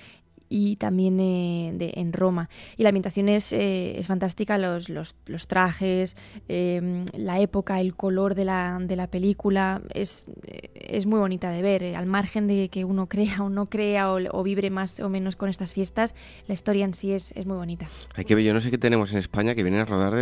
y 0.49 0.75
también 0.77 1.19
eh, 1.19 1.71
de, 1.73 1.93
en 1.95 2.13
Roma. 2.13 2.49
Y 2.77 2.83
la 2.83 2.89
ambientación 2.89 3.29
es, 3.29 3.51
eh, 3.53 3.97
es 3.97 4.07
fantástica, 4.07 4.57
los, 4.57 4.89
los, 4.89 5.15
los 5.25 5.47
trajes, 5.47 6.15
em, 6.47 7.05
la 7.13 7.39
época, 7.39 7.79
el 7.81 7.95
color 7.95 8.35
de 8.35 8.45
la, 8.45 8.77
de 8.81 8.95
la 8.95 9.07
película, 9.07 9.81
es, 9.93 10.27
es, 10.73 11.05
muy 11.05 11.19
bonita 11.19 11.51
de 11.51 11.61
ver. 11.61 11.83
Eh, 11.83 11.95
al 11.95 12.05
margen 12.05 12.47
de 12.47 12.69
que 12.69 12.85
uno 12.85 13.07
crea 13.07 13.43
o 13.43 13.49
no 13.49 13.67
crea 13.67 14.11
o, 14.11 14.19
o, 14.31 14.43
vibre 14.43 14.69
más 14.69 14.99
o 14.99 15.09
menos 15.09 15.35
con 15.35 15.49
estas 15.49 15.73
fiestas, 15.73 16.15
la 16.47 16.53
historia 16.53 16.85
en 16.85 16.93
sí 16.93 17.11
es, 17.11 17.31
es 17.33 17.45
muy 17.45 17.57
bonita. 17.57 17.87
Hay 18.15 18.25
que 18.25 18.35
ver, 18.35 18.43
yo 18.43 18.53
no 18.53 18.61
sé 18.61 18.71
qué 18.71 18.77
tenemos 18.77 19.11
en 19.13 19.19
España 19.19 19.55
que 19.55 19.63
vienen 19.63 19.81
a 19.81 19.85
rodar 19.85 20.15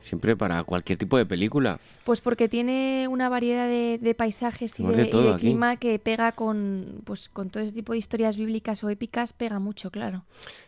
siempre 0.00 0.36
para 0.36 0.62
cualquier 0.64 0.98
tipo 0.98 1.16
de 1.18 1.26
película. 1.26 1.80
Pues 2.04 2.20
porque 2.20 2.48
tiene 2.48 3.06
una 3.08 3.28
variedad 3.28 3.68
de, 3.68 3.98
de 4.00 4.14
paisajes 4.14 4.78
y 4.78 4.84
de, 4.84 5.08
clima 5.38 5.76
que 5.76 5.98
pega 5.98 6.32
con, 6.32 7.02
pues, 7.04 7.28
con 7.28 7.50
todo 7.50 7.62
ese 7.62 7.72
tipo 7.72 7.92
de 7.92 7.98
historias 7.98 8.36
bíblicas 8.36 8.82
o 8.84 8.90
épicas, 8.90 9.32
mucho, 9.58 9.90
claro. 9.90 10.24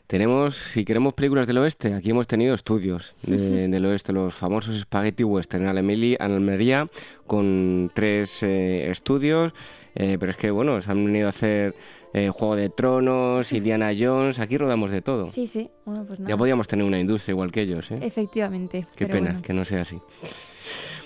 Tenemos, 0.06 0.56
si 0.56 0.84
queremos 0.84 1.12
películas 1.14 1.46
del 1.46 1.58
oeste, 1.58 1.94
aquí 1.94 2.10
hemos 2.10 2.26
tenido 2.26 2.54
estudios 2.54 3.14
del 3.22 3.84
oeste, 3.86 4.12
los 4.12 4.34
famosos 4.34 4.80
Spaghetti 4.80 5.24
Western 5.24 5.68
en 5.68 6.16
Almería, 6.20 6.88
con 7.26 7.92
tres 7.94 8.42
eh, 8.42 8.90
estudios, 8.90 9.52
eh, 9.94 10.16
pero 10.18 10.32
es 10.32 10.38
que, 10.38 10.50
bueno, 10.50 10.80
se 10.80 10.90
han 10.90 11.04
venido 11.04 11.26
a 11.26 11.30
hacer 11.30 11.74
eh, 12.12 12.28
Juego 12.28 12.56
de 12.56 12.70
Tronos, 12.70 13.52
Indiana 13.52 13.90
Jones, 13.98 14.38
aquí 14.38 14.56
rodamos 14.56 14.90
de 14.90 15.02
todo. 15.02 15.26
Sí, 15.26 15.46
sí, 15.46 15.70
bueno, 15.84 16.04
pues 16.06 16.18
Ya 16.20 16.36
podíamos 16.36 16.66
tener 16.66 16.84
una 16.84 16.98
industria 16.98 17.32
igual 17.32 17.52
que 17.52 17.62
ellos, 17.62 17.90
¿eh? 17.90 17.98
Efectivamente. 18.02 18.86
Qué 18.96 19.06
pena 19.06 19.40
que 19.42 19.52
no 19.52 19.64
sea 19.64 19.82
así. 19.82 20.00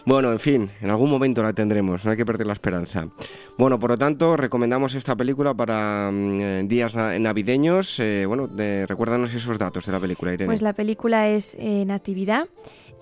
Bueno, 0.06 0.32
en 0.32 0.38
fin, 0.38 0.70
en 0.82 0.90
algún 0.90 1.10
momento 1.10 1.42
la 1.42 1.54
tendremos, 1.54 2.04
no 2.04 2.10
hay 2.10 2.16
que 2.16 2.26
perder 2.26 2.46
la 2.46 2.52
esperanza. 2.52 3.08
Bueno, 3.56 3.78
por 3.78 3.90
lo 3.90 3.98
tanto, 3.98 4.36
recomendamos 4.36 4.94
esta 4.94 5.16
película 5.16 5.54
para 5.54 6.10
mm, 6.12 6.40
eh, 6.40 6.62
días 6.66 6.94
navideños. 6.94 7.98
Eh, 8.00 8.26
bueno, 8.26 8.48
recuérdanos 8.86 9.32
esos 9.32 9.58
datos 9.58 9.86
de 9.86 9.92
la 9.92 10.00
película, 10.00 10.34
Irene. 10.34 10.46
Pues 10.46 10.60
la 10.60 10.74
película 10.74 11.28
es 11.28 11.56
eh, 11.58 11.84
Natividad, 11.86 12.48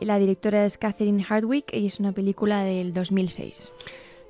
la 0.00 0.18
directora 0.18 0.64
es 0.64 0.78
Catherine 0.78 1.24
Hardwick 1.24 1.74
y 1.74 1.86
es 1.86 1.98
una 1.98 2.12
película 2.12 2.62
del 2.62 2.92
2006. 2.94 3.72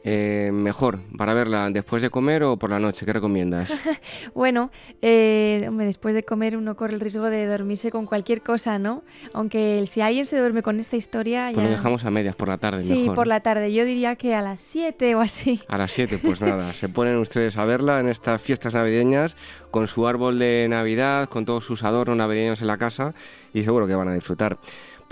Eh, 0.04 0.50
mejor 0.52 0.98
para 1.16 1.32
verla 1.32 1.70
después 1.70 2.02
de 2.02 2.10
comer 2.10 2.42
o 2.42 2.56
por 2.56 2.70
la 2.70 2.80
noche? 2.80 3.06
¿Qué 3.06 3.12
recomiendas? 3.12 3.72
bueno, 4.34 4.72
eh, 5.00 5.70
después 5.78 6.14
de 6.14 6.24
comer 6.24 6.56
uno 6.56 6.76
corre 6.76 6.94
el 6.94 7.00
riesgo 7.00 7.26
de 7.26 7.46
dormirse 7.46 7.92
con 7.92 8.06
cualquier 8.06 8.42
cosa, 8.42 8.80
¿no? 8.80 9.04
Aunque 9.32 9.84
si 9.86 10.00
alguien 10.00 10.26
se 10.26 10.38
duerme 10.38 10.62
con 10.62 10.80
esta 10.80 10.96
historia... 10.96 11.50
Pues 11.52 11.64
ya... 11.64 11.70
lo 11.70 11.76
dejamos 11.76 12.04
a 12.04 12.10
medias 12.10 12.34
por 12.34 12.48
la 12.48 12.58
tarde. 12.58 12.82
Sí, 12.82 13.10
por 13.14 13.28
la 13.28 13.40
tarde. 13.40 13.72
Yo 13.72 13.84
diría 13.84 14.16
que 14.16 14.34
a 14.34 14.42
las 14.42 14.60
7 14.60 15.14
o 15.14 15.20
así. 15.20 15.60
A 15.68 15.78
las 15.78 15.92
7, 15.92 16.18
pues 16.18 16.40
nada. 16.40 16.72
se 16.72 16.88
ponen 16.88 17.16
ustedes 17.18 17.56
a 17.56 17.64
verla 17.64 18.00
en 18.00 18.08
estas 18.08 18.42
fiestas 18.42 18.74
navideñas 18.74 19.36
con 19.70 19.86
su 19.86 20.06
árbol 20.06 20.38
de 20.38 20.66
Navidad, 20.68 21.28
con 21.28 21.44
todos 21.44 21.64
sus 21.64 21.84
adornos 21.84 22.16
navideños 22.16 22.60
en 22.60 22.66
la 22.66 22.76
casa 22.76 23.14
y 23.54 23.62
seguro 23.62 23.86
que 23.86 23.94
van 23.94 24.08
a 24.08 24.14
disfrutar. 24.14 24.58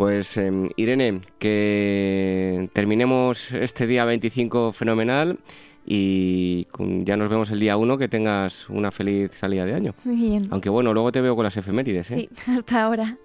Pues 0.00 0.38
em, 0.38 0.70
Irene, 0.76 1.20
que 1.38 2.70
terminemos 2.72 3.52
este 3.52 3.86
día 3.86 4.06
25 4.06 4.72
fenomenal 4.72 5.38
y 5.84 6.66
ya 7.04 7.18
nos 7.18 7.28
vemos 7.28 7.50
el 7.50 7.60
día 7.60 7.76
1, 7.76 7.98
que 7.98 8.08
tengas 8.08 8.70
una 8.70 8.92
feliz 8.92 9.32
salida 9.38 9.66
de 9.66 9.74
año. 9.74 9.94
Muy 10.04 10.16
bien. 10.16 10.48
Aunque 10.48 10.70
bueno, 10.70 10.94
luego 10.94 11.12
te 11.12 11.20
veo 11.20 11.36
con 11.36 11.44
las 11.44 11.54
efemérides. 11.58 12.12
¿eh? 12.12 12.14
Sí, 12.14 12.50
hasta 12.50 12.82
ahora. 12.82 13.18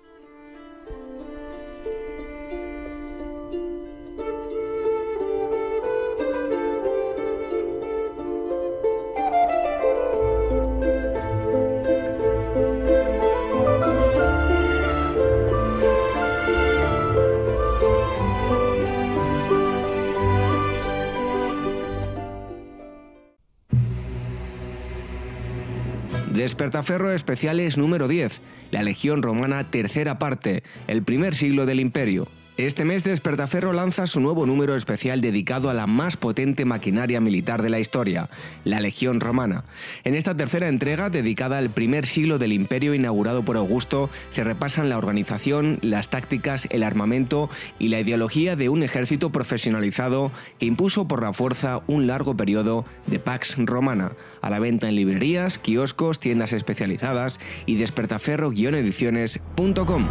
Despertaferro 26.45 27.11
Especiales 27.11 27.75
número 27.75 28.07
10, 28.07 28.39
la 28.69 28.83
Legión 28.83 29.23
Romana 29.23 29.71
tercera 29.71 30.19
parte, 30.19 30.61
el 30.85 31.01
primer 31.01 31.33
siglo 31.33 31.65
del 31.65 31.79
Imperio. 31.79 32.27
Este 32.57 32.85
mes 32.85 33.03
Despertaferro 33.03 33.73
lanza 33.73 34.07
su 34.07 34.21
nuevo 34.21 34.45
número 34.45 34.77
especial 34.77 35.19
dedicado 35.19 35.69
a 35.69 35.73
la 35.73 35.87
más 35.87 36.15
potente 36.15 36.63
maquinaria 36.63 37.19
militar 37.19 37.61
de 37.61 37.69
la 37.69 37.81
historia, 37.81 38.29
la 38.63 38.79
Legión 38.79 39.19
Romana. 39.19 39.65
En 40.05 40.15
esta 40.15 40.37
tercera 40.37 40.69
entrega, 40.69 41.09
dedicada 41.09 41.57
al 41.57 41.69
primer 41.69 42.05
siglo 42.05 42.39
del 42.39 42.53
imperio 42.53 42.93
inaugurado 42.93 43.43
por 43.43 43.57
Augusto, 43.57 44.09
se 44.29 44.45
repasan 44.45 44.87
la 44.87 44.97
organización, 44.97 45.79
las 45.81 46.07
tácticas, 46.07 46.69
el 46.71 46.83
armamento 46.83 47.49
y 47.77 47.89
la 47.89 47.99
ideología 47.99 48.55
de 48.55 48.69
un 48.69 48.83
ejército 48.83 49.33
profesionalizado 49.33 50.31
que 50.57 50.65
impuso 50.65 51.09
por 51.09 51.23
la 51.23 51.33
fuerza 51.33 51.81
un 51.87 52.07
largo 52.07 52.37
periodo 52.37 52.85
de 53.05 53.19
Pax 53.19 53.57
Romana, 53.57 54.13
a 54.41 54.49
la 54.49 54.59
venta 54.59 54.87
en 54.87 54.95
librerías, 54.95 55.59
kioscos, 55.59 56.21
tiendas 56.21 56.53
especializadas 56.53 57.37
y 57.65 57.75
despertaferro-ediciones.com. 57.75 60.07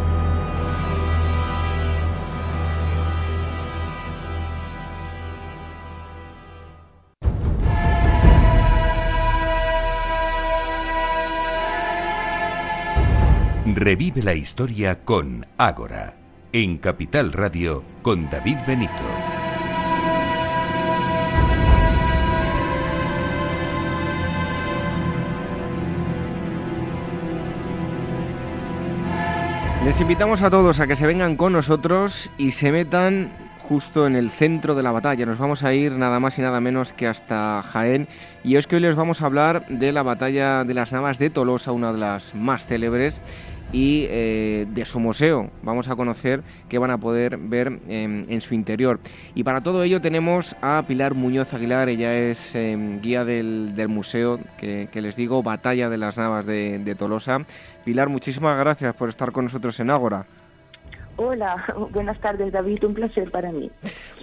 Revive 13.75 14.23
la 14.23 14.33
historia 14.33 15.03
con 15.03 15.45
Ágora, 15.57 16.13
en 16.53 16.77
Capital 16.77 17.33
Radio 17.33 17.83
con 18.03 18.29
David 18.29 18.55
Benito. 18.65 18.93
Les 29.83 29.99
invitamos 29.99 30.41
a 30.41 30.49
todos 30.49 30.79
a 30.79 30.87
que 30.87 30.95
se 30.95 31.05
vengan 31.05 31.35
con 31.35 31.51
nosotros 31.51 32.29
y 32.37 32.53
se 32.53 32.71
metan 32.71 33.29
justo 33.59 34.07
en 34.07 34.15
el 34.15 34.31
centro 34.31 34.75
de 34.75 34.83
la 34.83 34.91
batalla. 34.91 35.25
Nos 35.25 35.37
vamos 35.37 35.63
a 35.63 35.73
ir 35.73 35.91
nada 35.91 36.21
más 36.21 36.39
y 36.39 36.41
nada 36.41 36.61
menos 36.61 36.93
que 36.93 37.07
hasta 37.07 37.61
Jaén. 37.63 38.07
Y 38.43 38.55
es 38.55 38.67
que 38.67 38.77
hoy 38.77 38.83
les 38.83 38.95
vamos 38.95 39.21
a 39.21 39.25
hablar 39.25 39.67
de 39.67 39.91
la 39.91 40.03
batalla 40.03 40.63
de 40.63 40.73
las 40.73 40.93
Navas 40.93 41.19
de 41.19 41.29
Tolosa, 41.29 41.73
una 41.73 41.91
de 41.91 41.99
las 41.99 42.33
más 42.33 42.65
célebres 42.65 43.19
y 43.75 44.07
eh, 44.09 44.65
de 44.69 44.85
su 44.85 45.01
museo. 45.01 45.49
Vamos 45.61 45.89
a 45.89 45.97
conocer 45.97 46.43
qué 46.69 46.77
van 46.77 46.91
a 46.91 46.97
poder 46.97 47.35
ver 47.35 47.77
en 47.89 48.39
su 48.39 48.53
interior. 48.53 49.01
Y 49.33 49.43
para 49.43 49.61
todo 49.61 49.83
ello 49.83 49.99
tenemos 49.99 50.55
a 50.61 50.85
Pilar 50.87 51.13
Muñoz 51.13 51.53
Aguilar, 51.53 51.89
ella 51.89 52.15
es 52.15 52.55
em, 52.55 53.01
guía 53.01 53.25
del, 53.25 53.73
museo 53.89 54.39
que, 54.57 54.87
les 54.93 55.17
digo, 55.17 55.43
Batalla 55.43 55.89
de 55.89 55.97
las 55.97 56.15
Navas 56.15 56.45
de, 56.45 56.95
Tolosa. 56.97 57.45
Pilar, 57.83 58.07
muchísimas 58.07 58.57
gracias 58.57 58.95
por 58.95 59.09
estar 59.09 59.33
con 59.33 59.43
nosotros 59.43 59.77
en 59.81 59.89
Ágora. 59.89 60.25
Hola, 61.17 61.65
buenas 61.91 62.19
tardes 62.21 62.53
David, 62.53 62.81
un 62.85 62.93
placer 62.93 63.29
para 63.29 63.51
mí. 63.51 63.69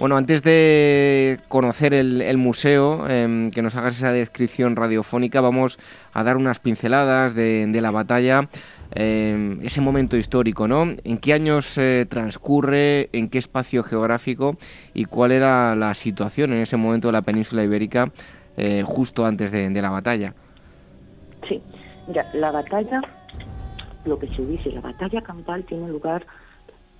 Bueno, 0.00 0.16
antes 0.16 0.42
de 0.42 1.40
conocer 1.48 1.92
el, 1.92 2.38
museo, 2.38 3.06
em, 3.06 3.50
que 3.50 3.60
nos 3.60 3.76
hagas 3.76 3.98
esa 3.98 4.12
descripción 4.12 4.76
radiofónica, 4.76 5.42
vamos 5.42 5.78
a 6.14 6.24
dar 6.24 6.38
unas 6.38 6.58
pinceladas 6.58 7.34
de, 7.34 7.66
de 7.66 7.80
la 7.82 7.90
batalla. 7.90 8.48
Em, 8.94 9.62
ese 9.62 9.80
momento 9.80 10.18
histórico, 10.18 10.68
¿no? 10.68 10.82
¿En 11.04 11.16
qué 11.16 11.32
años 11.32 11.78
eh, 11.78 12.04
transcurre, 12.08 13.08
en 13.12 13.30
qué 13.30 13.38
espacio 13.38 13.82
geográfico 13.82 14.58
y 14.92 15.06
cuál 15.06 15.32
era 15.32 15.74
la 15.74 15.94
situación 15.94 16.52
en 16.52 16.60
ese 16.60 16.76
momento 16.76 17.08
de 17.08 17.12
la 17.12 17.22
península 17.22 17.64
ibérica 17.64 18.12
eh, 18.58 18.82
justo 18.84 19.24
antes 19.24 19.50
de, 19.50 19.70
la 19.80 19.88
batalla? 19.88 20.34
Sí, 21.48 21.62
ya, 22.12 22.30
la 22.34 22.50
batalla, 22.50 23.00
lo 24.04 24.18
que 24.18 24.28
se 24.28 24.44
dice, 24.44 24.70
la 24.72 24.82
batalla 24.82 25.22
campal 25.22 25.64
tiene 25.64 25.88
lugar 25.88 26.26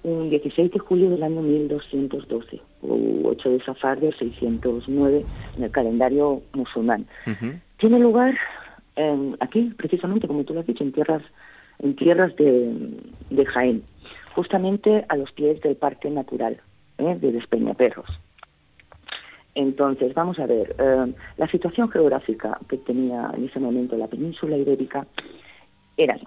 un 0.02 0.30
16 0.30 0.72
de 0.72 0.78
julio 0.78 1.10
del 1.10 1.22
año 1.22 1.42
1212, 1.42 2.60
o 2.80 3.28
8 3.28 3.50
de 3.50 3.64
Safar 3.64 4.00
de 4.00 4.12
609 4.12 5.26
en 5.58 5.62
el 5.62 5.70
calendario 5.70 6.42
musulmán. 6.54 7.06
Tiene 7.76 7.98
lugar 7.98 8.34
aquí, 9.40 9.74
precisamente, 9.76 10.26
como 10.26 10.42
tú 10.44 10.54
lo 10.54 10.60
has 10.60 10.66
dicho, 10.66 10.82
en 10.82 10.92
tierras 10.92 11.22
en 11.78 11.96
tierras 11.96 12.34
de, 12.36 13.46
Jaén, 13.46 13.82
justamente 14.34 15.04
a 15.08 15.16
los 15.16 15.32
pies 15.32 15.60
del 15.60 15.76
Parque 15.76 16.10
Natural 16.10 16.60
¿eh? 16.98 17.16
de 17.20 17.32
Despeñaperros. 17.32 18.08
Entonces, 19.54 20.14
vamos 20.14 20.38
a 20.38 20.46
ver, 20.46 20.74
eh, 20.78 21.12
la 21.36 21.46
situación 21.48 21.90
geográfica 21.90 22.58
que 22.68 22.78
tenía 22.78 23.30
en 23.36 23.44
ese 23.44 23.60
momento 23.60 23.96
la 23.96 24.06
península 24.06 24.56
ibérica 24.56 25.06
eran 25.96 26.20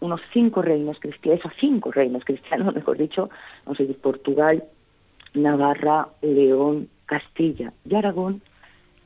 unos 0.00 0.20
cinco 0.32 0.62
reinos 0.62 0.98
cristianos, 0.98 1.42
cinco 1.60 1.92
reinos 1.92 2.24
cristianos, 2.24 2.74
mejor 2.74 2.96
dicho, 2.98 3.30
no 3.66 3.74
sé, 3.74 3.84
Portugal, 4.00 4.64
Navarra, 5.34 6.08
León, 6.22 6.88
Castilla 7.06 7.72
y 7.88 7.94
Aragón, 7.94 8.42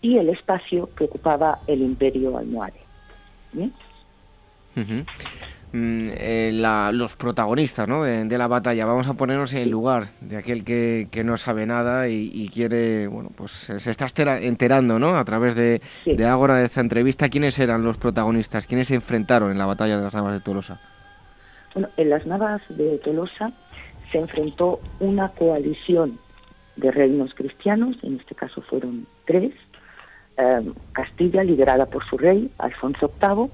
y 0.00 0.18
el 0.18 0.28
espacio 0.28 0.88
que 0.94 1.04
ocupaba 1.04 1.60
el 1.66 1.82
imperio 1.82 2.38
almohade. 2.38 2.80
¿Bien? 3.52 3.72
Mm, 4.74 5.00
eh, 5.72 6.50
los 6.92 7.16
protagonistas 7.16 7.88
¿no? 7.88 8.02
de, 8.02 8.38
la 8.38 8.46
batalla. 8.46 8.86
Vamos 8.86 9.08
a 9.08 9.14
ponernos 9.14 9.52
en 9.52 9.62
el 9.62 9.70
lugar 9.70 10.08
de 10.20 10.36
aquel 10.36 10.64
que, 10.64 11.22
no 11.24 11.36
sabe 11.36 11.66
nada 11.66 12.08
y, 12.08 12.48
quiere, 12.52 13.06
bueno, 13.06 13.30
pues 13.36 13.52
se 13.52 13.90
está 13.90 14.06
enterando 14.38 14.98
¿no? 14.98 15.16
a 15.16 15.24
través 15.24 15.54
de, 15.54 15.80
de 16.04 16.26
Ágora 16.26 16.56
de 16.56 16.66
esta 16.66 16.80
entrevista. 16.80 17.28
¿Quiénes 17.28 17.58
eran 17.58 17.82
los 17.82 17.98
protagonistas? 17.98 18.66
¿Quiénes 18.66 18.88
se 18.88 18.94
enfrentaron 18.94 19.50
en 19.50 19.58
la 19.58 19.66
batalla 19.66 19.96
de 19.98 20.04
las 20.04 20.14
Navas 20.14 20.34
de 20.34 20.40
Tolosa? 20.40 20.80
Bueno, 21.74 21.88
en 21.96 22.10
las 22.10 22.26
Navas 22.26 22.62
de 22.70 22.98
Tolosa 22.98 23.52
se 24.10 24.18
enfrentó 24.18 24.80
una 25.00 25.28
coalición 25.30 26.18
de 26.76 26.90
reinos 26.90 27.34
cristianos, 27.34 27.96
en 28.02 28.18
este 28.20 28.34
caso 28.34 28.62
fueron 28.62 29.06
tres, 29.26 29.52
eh, 30.36 30.72
Castilla 30.92 31.42
liderada 31.42 31.86
por 31.86 32.04
su 32.08 32.18
rey, 32.18 32.50
Alfonso 32.58 33.10
VIII, 33.20 33.50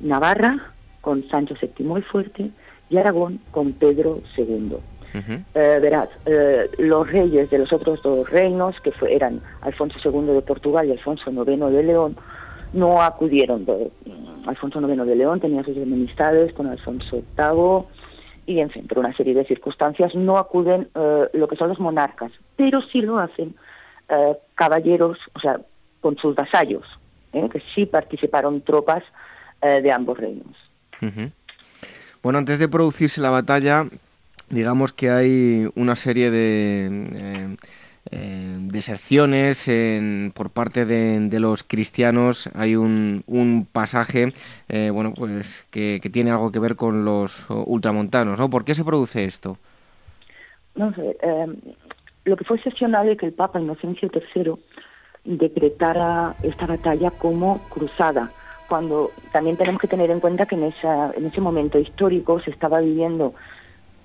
Navarra, 0.00 0.72
con 1.00 1.26
Sancho 1.28 1.54
VII 1.60 1.92
el 1.96 2.04
Fuerte 2.04 2.50
y 2.88 2.96
Aragón 2.96 3.40
con 3.50 3.72
Pedro 3.72 4.20
II. 4.36 4.76
Eh, 5.12 5.78
verás, 5.82 6.08
eh, 6.26 6.70
los 6.78 7.10
reyes 7.10 7.50
de 7.50 7.58
los 7.58 7.72
otros 7.72 8.00
dos 8.02 8.28
reinos, 8.30 8.76
que 8.80 8.92
eran 9.08 9.40
Alfonso 9.62 9.98
II 10.04 10.34
de 10.34 10.42
Portugal 10.42 10.86
y 10.86 10.92
Alfonso 10.92 11.32
IX 11.32 11.72
de 11.72 11.82
León, 11.82 12.16
no 12.72 13.02
acudieron. 13.02 13.62
Mm, 13.62 14.48
Alfonso 14.48 14.80
IX 14.80 15.06
de 15.06 15.16
León 15.16 15.40
tenía 15.40 15.64
sus 15.64 15.76
enemistades 15.76 16.52
con 16.52 16.68
Alfonso 16.68 17.22
VIII 17.36 17.86
y, 18.46 18.60
en 18.60 18.70
fin, 18.70 18.86
por 18.86 19.00
una 19.00 19.14
serie 19.16 19.34
de 19.34 19.44
circunstancias 19.44 20.14
no 20.14 20.38
acuden 20.38 20.88
eh, 20.94 21.28
lo 21.32 21.48
que 21.48 21.56
son 21.56 21.68
los 21.68 21.80
monarcas, 21.80 22.30
pero 22.56 22.80
sí 22.82 23.00
lo 23.00 23.18
hacen 23.18 23.54
caballeros, 24.56 25.18
o 25.36 25.38
sea, 25.38 25.60
con 26.00 26.16
sus 26.16 26.34
vasallos, 26.34 26.82
que 27.30 27.62
sí 27.72 27.86
participaron 27.86 28.60
tropas 28.62 29.04
de 29.62 29.92
ambos 29.92 30.18
reinos. 30.18 30.56
Bueno, 32.22 32.38
antes 32.38 32.58
de 32.58 32.68
producirse 32.68 33.20
la 33.20 33.30
batalla, 33.30 33.86
digamos 34.50 34.92
que 34.92 35.10
hay 35.10 35.70
una 35.74 35.96
serie 35.96 36.30
de 36.30 37.06
eh, 37.14 37.56
eh, 38.10 38.56
deserciones 38.60 39.64
por 40.34 40.50
parte 40.50 40.84
de, 40.84 41.40
los 41.40 41.62
cristianos. 41.62 42.50
Hay 42.54 42.76
un, 42.76 43.66
pasaje, 43.72 44.34
eh, 44.68 44.90
bueno, 44.90 45.14
pues 45.14 45.66
que, 45.70 46.00
tiene 46.12 46.30
algo 46.30 46.52
que 46.52 46.58
ver 46.58 46.76
con 46.76 47.04
los 47.04 47.46
ultramontanos, 47.48 48.38
¿no? 48.38 48.50
¿Por 48.50 48.64
qué 48.64 48.74
se 48.74 48.84
produce 48.84 49.24
esto? 49.24 49.56
No 50.74 50.92
sé. 50.94 51.16
lo 52.24 52.36
que 52.36 52.44
fue 52.44 52.58
excepcional 52.58 53.08
es 53.08 53.18
que 53.18 53.26
el 53.26 53.32
Papa 53.32 53.60
Inocencio 53.60 54.10
III 54.12 54.54
decretara 55.24 56.36
esta 56.42 56.66
batalla 56.66 57.10
como 57.10 57.60
cruzada 57.68 58.32
cuando 58.70 59.10
también 59.32 59.56
tenemos 59.56 59.80
que 59.80 59.88
tener 59.88 60.12
en 60.12 60.20
cuenta 60.20 60.46
que 60.46 60.54
en, 60.54 60.62
esa, 60.62 61.10
en 61.16 61.26
ese 61.26 61.40
momento 61.40 61.76
histórico 61.76 62.40
se 62.40 62.52
estaba 62.52 62.80
viviendo 62.80 63.34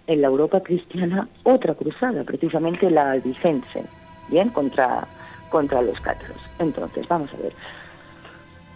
en 0.07 0.21
la 0.21 0.27
Europa 0.27 0.61
cristiana 0.61 1.27
otra 1.43 1.75
cruzada, 1.75 2.23
precisamente 2.23 2.89
la 2.89 3.11
albicense, 3.11 3.85
bien, 4.27 4.49
contra, 4.49 5.07
contra 5.51 5.83
los 5.83 5.99
cátaros. 6.01 6.41
Entonces, 6.57 7.07
vamos 7.07 7.31
a 7.35 7.37
ver. 7.37 7.53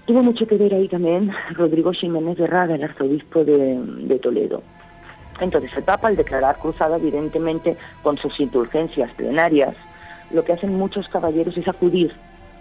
Tuvo 0.06 0.22
mucho 0.22 0.46
que 0.46 0.58
ver 0.58 0.76
ahí 0.76 0.88
también 0.88 1.32
Rodrigo 1.54 1.92
Jiménez 1.92 2.38
de 2.38 2.46
Rada, 2.46 2.76
el 2.76 2.84
arzobispo 2.84 3.44
de, 3.44 3.80
de 3.82 4.20
Toledo. 4.20 4.62
Entonces, 5.40 5.72
el 5.76 5.84
Papa, 5.84 6.10
al 6.10 6.18
declarar 6.18 6.60
cruzada, 6.60 6.98
evidentemente, 6.98 7.78
con 8.04 8.16
sus 8.20 8.40
indulgencias 8.40 9.12
plenarias, 9.16 9.76
lo 10.30 10.44
que 10.44 10.54
hacen 10.54 10.78
muchos 10.78 11.08
caballeros 11.10 11.58
es 11.58 11.68
acudir 11.68 12.14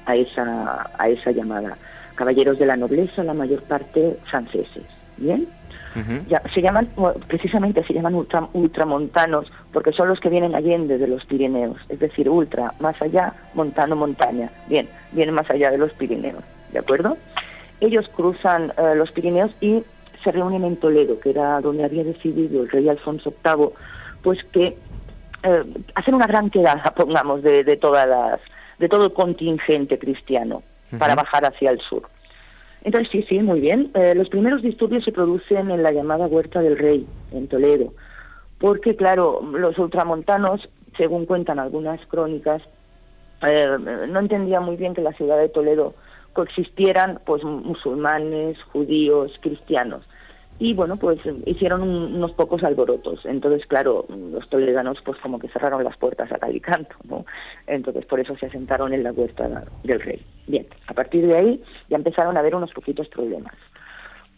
a 0.06 0.16
esa, 0.16 0.90
a 0.96 1.08
esa 1.10 1.30
llamada 1.30 1.76
caballeros 2.18 2.58
de 2.58 2.66
la 2.66 2.76
nobleza, 2.76 3.24
la 3.24 3.34
mayor 3.34 3.62
parte 3.62 4.18
franceses. 4.30 4.84
¿Bien? 5.16 5.48
ya, 6.28 6.40
se 6.54 6.62
llaman, 6.62 6.88
precisamente 7.26 7.82
se 7.82 7.92
llaman 7.92 8.14
ultramontanos 8.52 9.50
porque 9.72 9.90
son 9.90 10.08
los 10.08 10.20
que 10.20 10.28
vienen 10.28 10.54
allende 10.54 10.96
de 10.96 11.08
los 11.08 11.24
Pirineos, 11.24 11.76
es 11.88 11.98
decir, 11.98 12.28
ultra, 12.28 12.72
más 12.78 13.00
allá, 13.02 13.32
montano, 13.54 13.96
montaña. 13.96 14.48
Bien, 14.68 14.88
vienen 15.10 15.34
más 15.34 15.50
allá 15.50 15.72
de 15.72 15.78
los 15.78 15.92
Pirineos, 15.94 16.44
¿de 16.72 16.78
acuerdo? 16.78 17.16
ellos 17.80 18.08
cruzan 18.14 18.72
eh, 18.76 18.94
los 18.96 19.10
Pirineos 19.12 19.50
y 19.60 19.82
se 20.22 20.32
reúnen 20.32 20.64
en 20.64 20.76
Toledo, 20.76 21.20
que 21.20 21.30
era 21.30 21.60
donde 21.60 21.84
había 21.84 22.04
decidido 22.04 22.62
el 22.62 22.70
rey 22.70 22.88
Alfonso 22.88 23.32
VIII, 23.44 23.70
pues 24.22 24.38
que 24.52 24.76
eh, 25.44 25.64
hacer 25.94 26.14
una 26.14 26.26
gran 26.26 26.50
quedada, 26.50 26.92
pongamos, 26.96 27.42
de, 27.42 27.64
de 27.64 27.76
todas 27.76 28.08
las, 28.08 28.40
de 28.78 28.88
todo 28.88 29.06
el 29.06 29.12
contingente 29.12 29.98
cristiano 29.98 30.62
para 30.98 31.14
bajar 31.14 31.44
hacia 31.44 31.70
el 31.70 31.80
sur. 31.80 32.02
Entonces, 32.82 33.10
sí, 33.10 33.24
sí, 33.28 33.40
muy 33.40 33.60
bien. 33.60 33.90
Eh, 33.94 34.14
los 34.14 34.28
primeros 34.28 34.62
disturbios 34.62 35.04
se 35.04 35.12
producen 35.12 35.70
en 35.70 35.82
la 35.82 35.92
llamada 35.92 36.26
Huerta 36.26 36.60
del 36.60 36.78
Rey, 36.78 37.06
en 37.32 37.48
Toledo, 37.48 37.92
porque, 38.58 38.96
claro, 38.96 39.42
los 39.52 39.76
ultramontanos, 39.78 40.68
según 40.96 41.26
cuentan 41.26 41.58
algunas 41.58 42.00
crónicas, 42.06 42.62
eh, 43.42 43.76
no 44.08 44.20
entendían 44.20 44.64
muy 44.64 44.76
bien 44.76 44.94
que 44.94 45.02
la 45.02 45.12
ciudad 45.12 45.38
de 45.38 45.48
Toledo 45.48 45.94
coexistieran 46.32 47.20
pues 47.24 47.42
musulmanes, 47.44 48.60
judíos, 48.72 49.32
cristianos 49.40 50.04
y 50.58 50.74
bueno 50.74 50.96
pues 50.96 51.20
hicieron 51.46 51.82
unos 51.82 52.32
pocos 52.32 52.62
alborotos. 52.64 53.24
Entonces 53.24 53.66
claro 53.66 54.06
los 54.08 54.48
toledanos 54.48 54.98
pues 55.04 55.18
como 55.20 55.38
que 55.38 55.48
cerraron 55.48 55.84
las 55.84 55.96
puertas 55.96 56.30
a 56.32 56.38
Calicanto 56.38 56.94
no 57.04 57.24
entonces 57.66 58.04
por 58.06 58.20
eso 58.20 58.36
se 58.36 58.46
asentaron 58.46 58.92
en 58.92 59.02
la 59.02 59.12
huerta 59.12 59.64
del 59.84 60.00
rey. 60.00 60.24
Bien 60.46 60.66
a 60.86 60.94
partir 60.94 61.26
de 61.26 61.36
ahí 61.36 61.62
ya 61.88 61.96
empezaron 61.96 62.36
a 62.36 62.40
haber 62.40 62.54
unos 62.54 62.72
poquitos 62.72 63.08
problemas. 63.08 63.54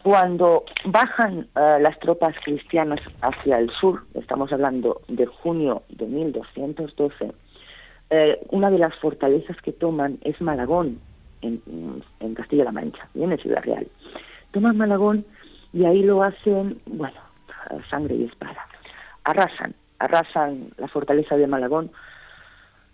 Cuando 0.03 0.65
bajan 0.85 1.47
eh, 1.55 1.77
las 1.79 1.99
tropas 1.99 2.35
cristianas 2.43 2.99
hacia 3.21 3.59
el 3.59 3.69
sur 3.71 4.03
estamos 4.13 4.51
hablando 4.51 5.01
de 5.07 5.25
junio 5.25 5.83
de 5.89 6.05
1212 6.05 7.31
eh, 8.09 8.39
una 8.49 8.69
de 8.69 8.77
las 8.77 8.93
fortalezas 8.95 9.59
que 9.61 9.71
toman 9.71 10.19
es 10.23 10.39
Malagón 10.41 10.99
en, 11.41 11.61
en 12.19 12.35
Castilla-La 12.35 12.71
Mancha 12.71 13.07
bien 13.15 13.31
en 13.31 13.39
Ciudad 13.39 13.63
Real. 13.63 13.87
Toman 14.51 14.77
Malagón 14.77 15.25
y 15.73 15.85
ahí 15.85 16.03
lo 16.03 16.23
hacen, 16.23 16.79
bueno, 16.85 17.19
sangre 17.89 18.15
y 18.15 18.23
espada. 18.25 18.67
Arrasan, 19.23 19.73
arrasan 19.99 20.69
la 20.77 20.87
fortaleza 20.87 21.37
de 21.37 21.47
Malagón, 21.47 21.91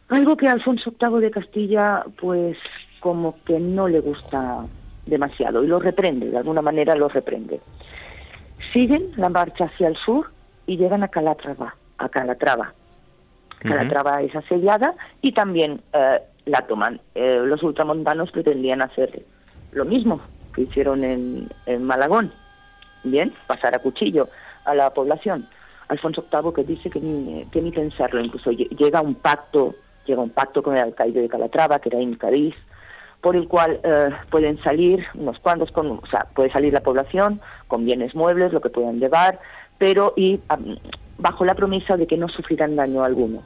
algo 0.09 0.37
que 0.37 0.47
a 0.47 0.53
Alfonso 0.53 0.93
VIII 0.99 1.19
de 1.19 1.31
Castilla, 1.31 2.03
pues 2.19 2.57
como 2.99 3.35
que 3.43 3.59
no 3.59 3.87
le 3.87 3.99
gusta 3.99 4.65
demasiado 5.05 5.63
y 5.63 5.67
lo 5.67 5.79
reprende, 5.79 6.29
de 6.29 6.37
alguna 6.37 6.61
manera 6.61 6.95
lo 6.95 7.07
reprende. 7.09 7.61
Siguen 8.73 9.11
la 9.15 9.29
marcha 9.29 9.65
hacia 9.65 9.87
el 9.87 9.95
sur 9.97 10.29
y 10.65 10.77
llegan 10.77 11.03
a 11.03 11.07
Calatrava, 11.07 11.75
a 11.97 12.09
Calatrava. 12.09 12.73
Calatrava 13.59 14.21
es 14.21 14.35
asediada 14.35 14.93
y 15.21 15.31
también 15.31 15.81
eh, 15.93 16.19
la 16.45 16.67
toman. 16.67 16.99
Eh, 17.15 17.41
los 17.43 17.63
ultramontanos 17.63 18.31
pretendían 18.31 18.81
hacer 18.81 19.23
lo 19.71 19.83
mismo 19.83 20.21
que 20.53 20.61
hicieron 20.63 21.03
en, 21.03 21.49
en 21.65 21.83
Malagón, 21.83 22.31
bien, 23.03 23.33
pasar 23.47 23.75
a 23.75 23.79
cuchillo 23.79 24.29
a 24.65 24.75
la 24.75 24.89
población. 24.91 25.47
Alfonso 25.89 26.25
VIII 26.31 26.53
que 26.53 26.63
dice 26.63 26.89
que 26.89 26.99
ni, 26.99 27.45
que 27.45 27.61
ni 27.61 27.71
pensarlo, 27.71 28.19
incluso 28.19 28.51
llega 28.51 29.01
un 29.01 29.15
pacto, 29.15 29.75
llega 30.05 30.21
un 30.21 30.29
pacto 30.29 30.61
con 30.61 30.75
el 30.75 30.83
alcaide 30.83 31.21
de 31.21 31.29
Calatrava, 31.29 31.79
que 31.79 31.89
era 31.89 31.99
en 31.99 32.15
Cádiz, 32.15 32.55
por 33.21 33.35
el 33.35 33.47
cual 33.47 33.79
eh, 33.83 34.09
pueden 34.29 34.61
salir 34.63 35.05
unos 35.15 35.39
cuantos, 35.39 35.71
con, 35.71 35.91
o 35.91 36.05
sea, 36.09 36.27
puede 36.35 36.51
salir 36.51 36.73
la 36.73 36.81
población 36.81 37.41
con 37.67 37.85
bienes 37.85 38.13
muebles, 38.15 38.53
lo 38.53 38.61
que 38.61 38.69
puedan 38.69 38.99
llevar, 38.99 39.39
pero 39.77 40.13
y 40.15 40.39
bajo 41.17 41.45
la 41.45 41.55
promesa 41.55 41.97
de 41.97 42.07
que 42.07 42.17
no 42.17 42.27
sufrirán 42.27 42.75
daño 42.75 43.03
alguno. 43.03 43.41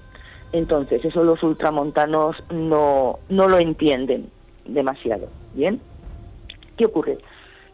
Entonces, 0.52 1.04
eso 1.06 1.24
los 1.24 1.42
ultramontanos 1.44 2.36
no, 2.50 3.20
no 3.30 3.48
lo 3.48 3.58
entienden 3.58 4.30
demasiado, 4.66 5.30
¿bien? 5.54 5.80
¿Qué 6.78 6.86
ocurre? 6.86 7.20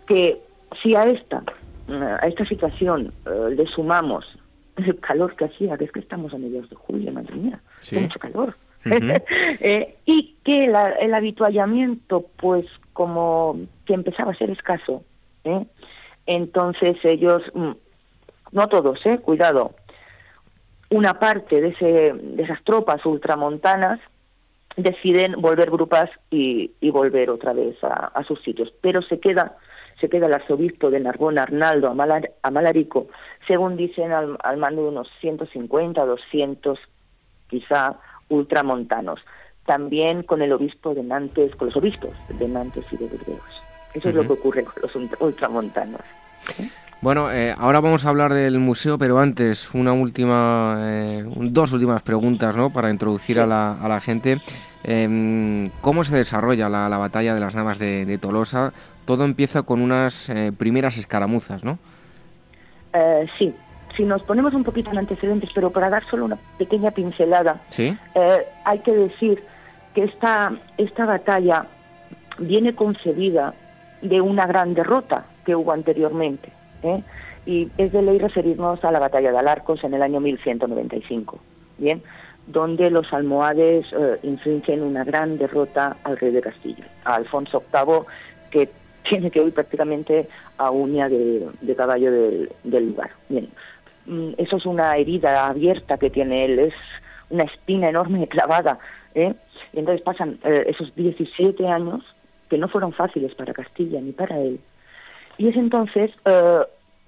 Que 0.05 0.41
si 0.81 0.95
a 0.95 1.05
esta 1.05 1.43
a 1.89 2.27
esta 2.27 2.45
situación 2.45 3.13
eh, 3.25 3.55
le 3.55 3.65
sumamos 3.67 4.25
el 4.77 4.99
calor 4.99 5.35
que 5.35 5.45
hacía, 5.45 5.77
que 5.77 5.85
es 5.85 5.91
que 5.91 5.99
estamos 5.99 6.33
a 6.33 6.37
mediados 6.37 6.69
de 6.69 6.75
julio, 6.75 7.11
madre 7.11 7.35
mía, 7.35 7.59
mucho 7.93 8.19
calor. 8.19 8.55
Eh, 8.89 9.97
y 10.05 10.37
que 10.45 10.65
el 10.65 11.13
habituallamiento, 11.13 12.25
pues 12.37 12.65
como 12.93 13.59
que 13.85 13.93
empezaba 13.93 14.31
a 14.31 14.37
ser 14.37 14.49
escaso, 14.49 15.03
¿eh? 15.43 15.65
entonces 16.25 16.95
ellos, 17.03 17.41
mm, 17.53 17.71
no 18.53 18.67
todos, 18.69 19.05
eh, 19.05 19.17
cuidado, 19.17 19.73
una 20.89 21.19
parte 21.19 21.59
de, 21.59 21.69
ese, 21.69 22.13
de 22.13 22.43
esas 22.43 22.63
tropas 22.63 23.05
ultramontanas 23.05 23.99
deciden 24.77 25.33
volver 25.41 25.69
grupas 25.69 26.09
y, 26.29 26.71
y 26.79 26.89
volver 26.89 27.29
otra 27.29 27.51
vez 27.51 27.75
a, 27.83 28.11
a, 28.13 28.23
sus 28.23 28.41
sitios, 28.41 28.71
pero 28.79 29.01
se 29.01 29.19
queda 29.19 29.57
se 29.99 30.09
queda 30.09 30.27
el 30.27 30.33
arzobispo 30.33 30.89
de 30.89 30.99
Narbona, 30.99 31.43
Arnaldo 31.43 31.93
Amalarico, 32.43 33.07
según 33.47 33.77
dicen 33.77 34.11
al, 34.11 34.57
mando 34.57 34.83
de 34.83 34.89
unos 34.89 35.09
150, 35.21 36.05
200 36.05 36.79
quizá 37.47 37.95
ultramontanos. 38.29 39.19
También 39.65 40.23
con 40.23 40.41
el 40.41 40.53
obispo 40.53 40.93
de 40.93 41.03
Nantes, 41.03 41.55
con 41.55 41.67
los 41.67 41.75
obispos 41.75 42.13
de 42.29 42.47
Nantes 42.47 42.85
y 42.91 42.97
de 42.97 43.07
Burdeos. 43.07 43.63
Eso 43.93 44.09
es 44.09 44.15
lo 44.15 44.23
que 44.23 44.33
ocurre 44.33 44.63
con 44.63 44.75
los 44.81 45.11
ultramontanos. 45.19 46.01
Bueno, 47.01 47.31
eh, 47.31 47.53
ahora 47.57 47.79
vamos 47.79 48.05
a 48.05 48.09
hablar 48.09 48.33
del 48.33 48.59
museo, 48.59 48.97
pero 48.97 49.19
antes 49.19 49.73
una 49.73 49.93
última, 49.93 50.77
eh, 50.81 51.23
dos 51.27 51.71
últimas 51.73 52.01
preguntas, 52.01 52.55
¿no? 52.55 52.71
Para 52.71 52.89
introducir 52.89 53.39
a, 53.39 53.45
la, 53.45 53.73
a, 53.73 53.87
la, 53.87 53.99
gente. 53.99 54.41
Eh, 54.83 55.69
¿Cómo 55.81 56.03
se 56.03 56.15
desarrolla 56.15 56.69
la, 56.69 56.87
la, 56.89 56.97
batalla 56.97 57.33
de 57.33 57.39
las 57.39 57.55
Navas 57.55 57.79
de, 57.79 58.05
de 58.05 58.17
Tolosa? 58.17 58.73
todo 59.07 59.23
empieza 59.23 59.63
con 59.63 59.81
unas 59.81 60.29
eh, 60.29 60.51
primeras 60.55 60.97
escaramuzas, 60.97 61.63
¿no? 61.63 61.79
Eh, 62.93 63.25
sí, 63.39 63.55
si 63.95 64.03
nos 64.03 64.21
ponemos 64.23 64.53
un 64.53 64.65
poquito 64.65 64.91
en 64.91 64.97
antecedentes, 64.97 65.49
pero 65.55 65.71
para 65.71 65.89
dar 65.89 66.03
solo 66.09 66.25
una 66.25 66.37
pequeña 66.57 66.91
pincelada, 66.91 67.61
¿Sí? 67.69 67.97
Eh, 68.13 68.45
hay 68.65 68.79
que 68.79 68.91
decir 68.91 69.41
que 69.95 70.03
esta, 70.03 70.51
esta 70.77 71.05
batalla 71.05 71.65
viene 72.37 72.75
concebida 72.75 73.53
de 74.01 74.19
una 74.19 74.45
gran 74.45 74.73
derrota 74.73 75.25
que 75.45 75.55
hubo 75.55 75.71
anteriormente. 75.71 76.51
Y 77.45 77.71
es 77.77 77.91
de 77.93 78.01
ley 78.01 78.19
referirnos 78.19 78.83
a 78.83 78.91
la 78.91 78.99
batalla 78.99 79.31
de 79.31 79.37
Alarcos 79.37 79.83
en 79.83 79.93
el 79.93 80.01
año 80.01 80.19
1195, 80.19 81.39
¿bien? 81.77 82.03
Donde 82.47 82.89
los 82.89 83.11
almohades 83.13 83.85
infringen 84.23 84.81
una 84.81 85.03
gran 85.03 85.37
derrota 85.37 85.97
al 86.03 86.17
rey 86.17 86.31
de 86.31 86.41
Castilla, 86.41 86.87
a 87.03 87.15
Alfonso 87.15 87.63
VIII, 87.71 88.05
que 88.49 88.69
tiene 89.09 89.31
que 89.31 89.41
huir 89.41 89.53
prácticamente 89.53 90.27
a 90.57 90.71
uña 90.71 91.09
de, 91.09 91.75
caballo 91.75 92.11
del, 92.11 92.49
lugar. 92.63 93.11
Bien, 93.29 93.49
mm, 94.05 94.31
eso 94.37 94.57
es 94.57 94.65
una 94.65 94.95
herida 94.97 95.47
abierta 95.47 95.97
que 95.97 96.09
tiene 96.09 96.45
él, 96.45 96.59
es 96.59 96.73
una 97.29 97.43
espina 97.43 97.89
enorme 97.89 98.27
clavada. 98.29 98.79
¿eh? 99.15 99.33
Y 99.73 99.79
entonces 99.79 100.01
pasan 100.01 100.39
eh, 100.43 100.65
esos 100.67 100.93
17 100.95 101.67
años 101.67 102.03
que 102.49 102.57
no 102.57 102.67
fueron 102.67 102.93
fáciles 102.93 103.33
para 103.35 103.53
Castilla 103.53 103.99
ni 104.01 104.11
para 104.11 104.39
él. 104.39 104.59
Y 105.37 105.49
es 105.49 105.55
entonces 105.55 106.11
eh, 106.25 106.61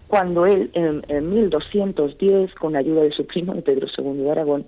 cuando 0.07 0.45
él, 0.45 0.69
en, 0.73 1.03
en 1.07 1.33
1210, 1.33 2.53
con 2.55 2.75
ayuda 2.75 3.01
de 3.03 3.11
su 3.11 3.25
primo, 3.25 3.53
de 3.53 3.61
Pedro 3.61 3.87
II 3.97 4.23
de 4.23 4.31
Aragón, 4.31 4.65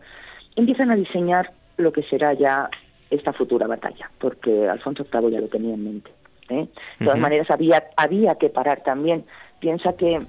empiezan 0.55 0.91
a 0.91 0.95
diseñar 0.95 1.51
lo 1.77 1.91
que 1.91 2.03
será 2.03 2.33
ya 2.33 2.69
esta 3.09 3.33
futura 3.33 3.67
batalla, 3.67 4.09
porque 4.19 4.67
Alfonso 4.69 5.05
VIII 5.11 5.31
ya 5.31 5.41
lo 5.41 5.47
tenía 5.47 5.73
en 5.73 5.83
mente. 5.83 6.11
¿eh? 6.49 6.67
De 6.99 7.05
todas 7.05 7.19
maneras, 7.19 7.49
había, 7.49 7.83
había 7.97 8.35
que 8.35 8.49
parar 8.49 8.81
también. 8.83 9.25
Piensa 9.59 9.93
que, 9.93 10.15
eh, 10.15 10.25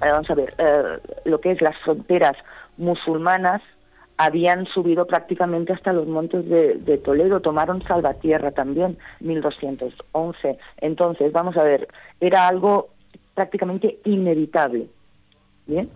vamos 0.00 0.30
a 0.30 0.34
ver, 0.34 0.54
eh, 0.58 0.98
lo 1.24 1.40
que 1.40 1.52
es 1.52 1.60
las 1.60 1.76
fronteras 1.78 2.36
musulmanas 2.76 3.62
habían 4.16 4.66
subido 4.66 5.06
prácticamente 5.06 5.72
hasta 5.72 5.92
los 5.92 6.06
montes 6.06 6.48
de, 6.48 6.74
de, 6.74 6.98
Toledo, 6.98 7.40
tomaron 7.40 7.82
Salvatierra 7.82 8.52
también, 8.52 8.96
1211. 9.20 10.58
Entonces, 10.80 11.32
vamos 11.32 11.56
a 11.56 11.64
ver, 11.64 11.88
era 12.20 12.46
algo 12.46 12.90
prácticamente 13.34 13.98
inevitable. 14.04 14.86
¿Bien? 15.66 15.88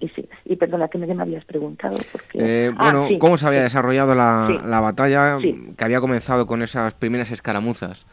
Y 0.00 0.08
sí, 0.08 0.28
y 0.44 0.56
perdona 0.56 0.88
que 0.88 0.98
me, 0.98 1.06
me 1.06 1.22
habías 1.22 1.44
preguntado. 1.44 1.96
Porque... 2.12 2.72
Ah, 2.76 2.92
bueno, 2.92 3.18
¿cómo 3.18 3.36
se 3.36 3.46
había 3.46 3.62
desarrollado 3.62 4.14
la, 4.14 4.62
la 4.64 4.80
batalla 4.80 5.38
que 5.76 5.84
había 5.84 6.00
comenzado 6.00 6.46
con 6.46 6.62
esas 6.62 6.94
primeras 6.94 7.30
escaramuzas? 7.30 8.06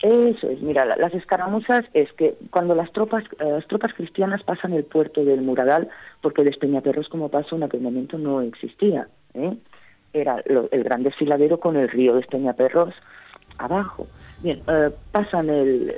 Eso 0.00 0.48
es, 0.48 0.62
mira, 0.62 0.84
las 0.84 1.12
escaramuzas 1.12 1.84
es 1.92 2.12
que 2.12 2.36
cuando 2.50 2.76
las 2.76 2.92
tropas, 2.92 3.24
eh, 3.40 3.44
las 3.50 3.66
tropas 3.66 3.92
cristianas 3.94 4.44
pasan 4.44 4.72
el 4.72 4.84
puerto 4.84 5.24
del 5.24 5.42
Muradal, 5.42 5.88
porque 6.20 6.44
Despeñaperros 6.44 7.08
como 7.08 7.30
paso 7.30 7.56
en 7.56 7.64
aquel 7.64 7.80
momento 7.80 8.16
no 8.16 8.40
existía, 8.40 9.08
¿eh? 9.34 9.56
era 10.12 10.40
el 10.46 10.84
gran 10.84 11.02
desfiladero 11.02 11.58
con 11.58 11.76
el 11.76 11.88
río 11.88 12.14
Despeñaperros 12.14 12.94
abajo. 13.58 14.06
Bien, 14.40 14.62
eh, 14.68 14.90
pasan 15.10 15.50
el, 15.50 15.92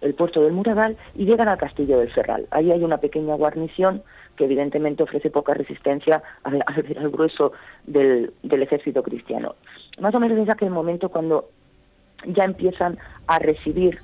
el 0.00 0.14
puerto 0.14 0.42
del 0.42 0.52
Muradal 0.52 0.96
y 1.16 1.24
llegan 1.24 1.48
al 1.48 1.58
castillo 1.58 1.98
del 1.98 2.12
Ferral. 2.12 2.46
Ahí 2.52 2.70
hay 2.70 2.84
una 2.84 2.98
pequeña 2.98 3.34
guarnición 3.34 4.02
que 4.36 4.44
evidentemente 4.44 5.02
ofrece 5.02 5.30
poca 5.30 5.54
resistencia 5.54 6.22
al, 6.42 6.62
grueso 7.10 7.52
del, 7.86 8.32
ejército 8.42 9.02
cristiano. 9.02 9.54
Más 10.00 10.14
o 10.14 10.20
menos 10.20 10.38
desde 10.38 10.52
aquel 10.52 10.70
momento 10.70 11.08
cuando 11.08 11.48
ya 12.26 12.44
empiezan 12.44 12.98
a 13.26 13.38
recibir 13.38 13.98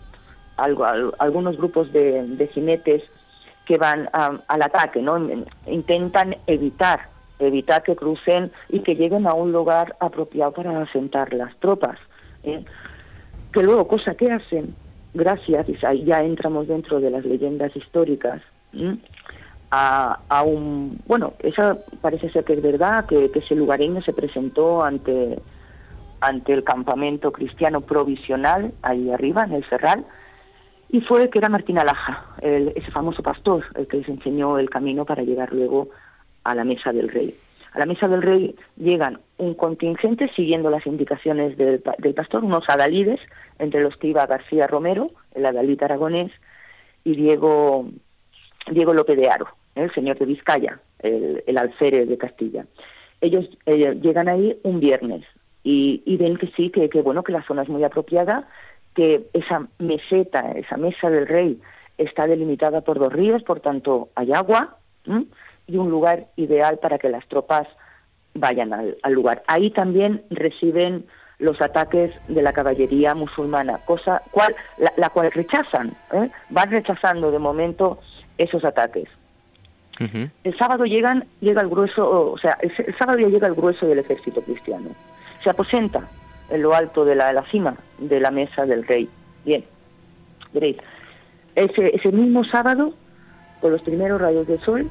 algo, 0.57 0.85
algunos 1.19 1.57
grupos 1.57 1.93
de, 1.93 2.49
jinetes 2.53 3.03
que 3.67 3.79
van 3.79 4.09
al 4.13 4.63
ataque, 4.63 5.01
¿no? 5.01 5.19
Intentan 5.67 6.37
evitar 6.47 7.09
evitar 7.47 7.83
que 7.83 7.97
crucen 7.97 8.53
y 8.69 8.81
que 8.81 8.95
lleguen 8.95 9.27
a 9.27 9.35
un 9.35 9.53
lugar 9.53 9.97
apropiado 10.01 10.53
para 10.53 10.83
asentar 10.83 11.33
las 11.33 11.57
tropas. 11.57 11.99
¿eh? 12.45 12.65
Que 13.53 13.63
luego, 13.63 13.89
cosa 13.89 14.15
que 14.15 14.31
hacen, 14.31 14.75
gracias, 15.15 15.67
y 15.69 16.05
ya 16.05 16.23
entramos 16.23 16.69
dentro 16.69 17.01
de 17.01 17.11
las 17.11 17.25
leyendas 17.25 17.75
históricas, 17.75 18.43
a, 19.71 20.21
a, 20.29 20.43
un, 20.43 21.01
bueno, 21.07 21.35
esa 21.41 21.79
parece 22.01 22.31
ser 22.31 22.45
que 22.45 22.55
es 22.55 22.63
verdad, 22.63 23.07
que, 23.07 23.31
ese 23.33 23.55
lugareño 23.55 24.03
se 24.03 24.13
presentó 24.13 24.83
ante, 24.83 25.39
ante 26.21 26.53
el 26.53 26.65
campamento 26.65 27.33
cristiano 27.33 27.81
provisional, 27.81 28.73
ahí 28.83 29.11
arriba, 29.11 29.45
en 29.45 29.53
el 29.53 29.65
Ferral, 29.65 30.05
y 30.89 31.01
fue 31.03 31.31
que 31.31 31.39
era 31.39 31.49
Martín 31.49 31.79
Alaja, 31.79 32.27
ese 32.43 32.91
famoso 32.91 33.23
pastor, 33.23 33.65
el 33.77 33.87
que 33.87 33.99
les 33.99 34.09
enseñó 34.09 34.59
el 34.59 34.69
camino 34.69 35.05
para 35.05 35.23
llegar 35.23 35.53
luego 35.53 35.89
a 36.43 36.55
la 36.55 36.65
mesa 36.65 36.93
del 36.93 37.09
rey. 37.09 37.39
A 37.73 37.79
la 37.79 37.87
mesa 37.87 38.09
del 38.09 38.23
rey 38.23 38.57
llegan 38.77 39.21
un 39.39 39.55
contingente 39.55 40.29
siguiendo 40.35 40.71
las 40.71 40.85
indicaciones 40.87 41.57
del, 41.57 41.81
pastor, 42.17 42.43
unos 42.43 42.69
adalides, 42.69 43.21
entre 43.61 43.81
los 43.81 43.97
que 43.97 44.09
iba 44.09 44.27
García 44.27 44.67
Romero, 44.67 45.13
el 45.35 45.47
adalid 45.47 45.81
aragonés, 45.81 46.33
y 47.05 47.15
Diego, 47.15 47.87
Diego 48.69 48.93
López 48.93 49.17
de 49.17 49.31
Aro, 49.31 49.47
el 49.75 49.93
señor 49.93 50.19
de 50.19 50.27
Vizcaya, 50.27 50.81
el, 51.01 51.59
alférez 51.59 52.09
de 52.09 52.19
Castilla. 52.19 52.67
Ellos, 53.21 53.47
llegan 53.67 54.29
ahí 54.29 54.59
un 54.63 54.81
viernes 54.81 55.25
y, 55.63 56.17
ven 56.17 56.37
que 56.37 56.49
sí, 56.57 56.71
que, 56.71 56.89
bueno, 57.03 57.23
que 57.23 57.33
la 57.33 57.43
zona 57.45 57.63
es 57.63 57.69
muy 57.69 57.85
apropiada, 57.85 58.49
que 58.95 59.29
esa 59.33 59.69
meseta, 59.79 60.53
esa 60.53 60.77
mesa 60.77 61.11
del 61.11 61.27
rey 61.27 61.61
está 61.99 62.27
delimitada 62.27 62.81
por 62.81 62.99
dos 62.99 63.13
ríos, 63.13 63.43
por 63.43 63.61
tanto 63.61 64.09
hay 64.15 64.33
agua, 64.33 64.77
y 65.67 65.77
un 65.77 65.91
lugar 65.91 66.27
ideal 66.37 66.79
para 66.79 66.99
que 66.99 67.09
las 67.09 67.27
tropas 67.29 67.69
vayan 68.35 68.73
al, 68.73 69.13
lugar. 69.13 69.43
Ahí 69.47 69.71
también 69.71 70.23
reciben 70.31 71.07
los 71.39 71.61
ataques 71.61 72.13
de 72.29 72.43
la 72.43 72.53
caballería 72.53 73.15
musulmana, 73.15 73.79
cosa 73.87 74.23
cual, 74.31 74.55
la, 74.97 75.11
cual 75.11 75.33
rechazan, 75.33 75.97
¿eh? 76.13 76.31
van 76.51 76.71
rechazando 76.71 77.31
de 77.31 77.39
momento 77.39 77.99
esos 78.39 78.65
ataques. 78.65 79.09
El 79.99 80.57
sábado 80.57 80.87
llegan, 80.87 81.27
llega 81.41 81.61
el 81.61 81.69
grueso, 81.69 82.33
o 82.33 82.39
sea, 82.39 82.57
el, 82.63 82.97
sábado 82.97 83.19
ya 83.19 83.29
llega 83.29 83.47
el 83.47 83.55
grueso 83.55 83.87
del 83.87 83.99
ejército 83.99 84.41
cristiano. 84.41 84.91
Se 85.45 85.51
aposenta 85.51 86.09
en 86.49 86.63
lo 86.63 86.75
alto 86.75 87.05
de 87.05 87.15
la, 87.15 87.33
la 87.33 87.45
cima 87.51 87.77
de 87.99 88.19
la 88.19 88.31
mesa 88.31 88.65
del 88.65 88.87
rey. 88.87 89.11
Bien, 89.45 89.63
veréis, 90.55 90.79
ese, 91.55 91.95
ese 91.95 92.13
mismo 92.13 92.45
sábado, 92.45 92.95
con 93.61 93.73
los 93.73 93.83
primeros 93.83 94.21
rayos 94.21 94.47
del 94.47 94.61
sol, 94.61 94.91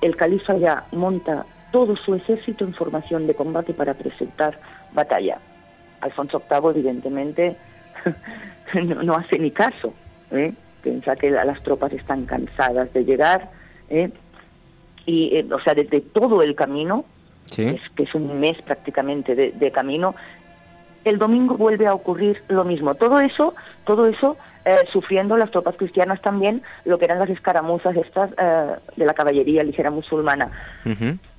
el 0.00 0.16
califa 0.16 0.56
ya 0.56 0.84
monta 0.92 1.44
todo 1.72 1.96
su 1.96 2.14
ejército 2.14 2.64
en 2.64 2.74
formación 2.74 3.26
de 3.26 3.34
combate 3.34 3.74
para 3.74 3.94
presentar 3.94 4.58
batalla. 4.92 5.38
Alfonso 6.00 6.42
VIII, 6.50 6.70
evidentemente, 6.70 7.56
no, 9.04 9.14
hace 9.14 9.38
ni 9.38 9.50
caso. 9.50 9.92
¿eh? 10.30 10.52
Piensa 10.82 11.16
que 11.16 11.30
las 11.30 11.62
tropas 11.62 11.92
están 11.92 12.26
cansadas 12.26 12.92
de 12.92 13.04
llegar. 13.04 13.50
¿Eh? 13.90 14.10
Y, 15.06 15.36
eh, 15.36 15.46
o 15.52 15.60
sea, 15.60 15.74
desde 15.74 16.00
todo 16.00 16.42
el 16.42 16.54
camino, 16.54 17.04
es, 17.56 17.80
que 17.96 18.04
es 18.04 18.14
un 18.14 18.38
mes 18.40 18.60
prácticamente 18.62 19.34
de, 19.34 19.52
de 19.52 19.70
camino, 19.70 20.14
el 21.04 21.18
domingo 21.18 21.56
vuelve 21.56 21.86
a 21.86 21.94
ocurrir 21.94 22.42
lo 22.48 22.64
mismo. 22.64 22.94
Todo 22.94 23.20
eso, 23.20 23.54
todo 23.84 24.06
eso 24.06 24.36
eh, 24.64 24.76
sufriendo 24.92 25.36
las 25.36 25.50
tropas 25.50 25.76
cristianas 25.76 26.20
también 26.20 26.62
lo 26.84 26.98
que 26.98 27.06
eran 27.06 27.18
las 27.18 27.30
escaramuzas 27.30 27.96
estas 27.96 28.30
eh, 28.36 28.76
de 28.96 29.06
la 29.06 29.14
caballería 29.14 29.64
ligera 29.64 29.90
musulmana. 29.90 30.50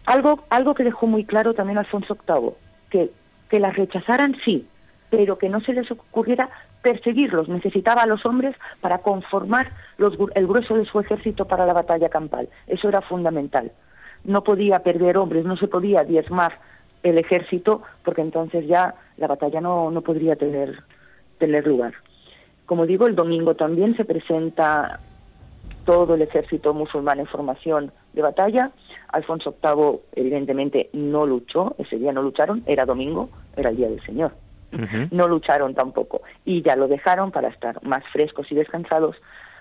algo, 0.05 0.43
algo 0.49 0.73
que 0.73 0.83
dejó 0.83 1.05
muy 1.05 1.25
claro 1.25 1.53
también 1.53 1.77
Alfonso 1.77 2.17
VIII, 2.27 2.53
que, 2.89 3.11
que 3.49 3.59
las 3.59 3.75
rechazaran 3.75 4.35
sí, 4.43 4.67
pero 5.11 5.37
que 5.37 5.49
no 5.49 5.59
se 5.59 5.73
les 5.73 5.91
ocurriera 5.91 6.49
perseguirlos. 6.81 7.49
Necesitaba 7.49 8.01
a 8.01 8.07
los 8.07 8.25
hombres 8.25 8.55
para 8.79 8.99
conformar 8.99 9.69
los, 9.97 10.17
el 10.33 10.47
grueso 10.47 10.75
de 10.75 10.85
su 10.85 10.99
ejército 10.99 11.45
para 11.45 11.65
la 11.65 11.73
batalla 11.73 12.09
campal. 12.09 12.49
Eso 12.65 12.87
era 12.87 13.01
fundamental. 13.01 13.71
No 14.23 14.43
podía 14.43 14.79
perder 14.79 15.17
hombres, 15.17 15.45
no 15.45 15.57
se 15.57 15.67
podía 15.67 16.05
diezmar 16.05 16.53
el 17.03 17.17
ejército, 17.17 17.81
porque 18.05 18.21
entonces 18.21 18.65
ya 18.67 18.95
la 19.17 19.27
batalla 19.27 19.59
no, 19.59 19.91
no 19.91 20.01
podría 20.01 20.37
tener, 20.37 20.81
tener 21.39 21.67
lugar. 21.67 21.93
Como 22.65 22.85
digo, 22.85 23.05
el 23.05 23.15
domingo 23.15 23.55
también 23.55 23.97
se 23.97 24.05
presenta 24.05 25.01
todo 25.83 26.13
el 26.13 26.21
ejército 26.21 26.73
musulmán 26.73 27.19
en 27.19 27.27
formación 27.27 27.91
de 28.13 28.21
batalla. 28.21 28.71
Alfonso 29.09 29.55
VIII 29.61 29.99
evidentemente 30.13 30.89
no 30.93 31.25
luchó, 31.25 31.75
ese 31.79 31.97
día 31.97 32.13
no 32.13 32.21
lucharon, 32.21 32.63
era 32.65 32.85
domingo, 32.85 33.29
era 33.57 33.71
el 33.71 33.75
día 33.75 33.89
del 33.89 34.01
Señor. 34.05 34.31
No 35.11 35.27
lucharon 35.27 35.75
tampoco 35.75 36.21
y 36.45 36.61
ya 36.61 36.75
lo 36.75 36.87
dejaron 36.87 37.31
para 37.31 37.49
estar 37.49 37.83
más 37.83 38.03
frescos 38.11 38.51
y 38.51 38.55
descansados 38.55 39.15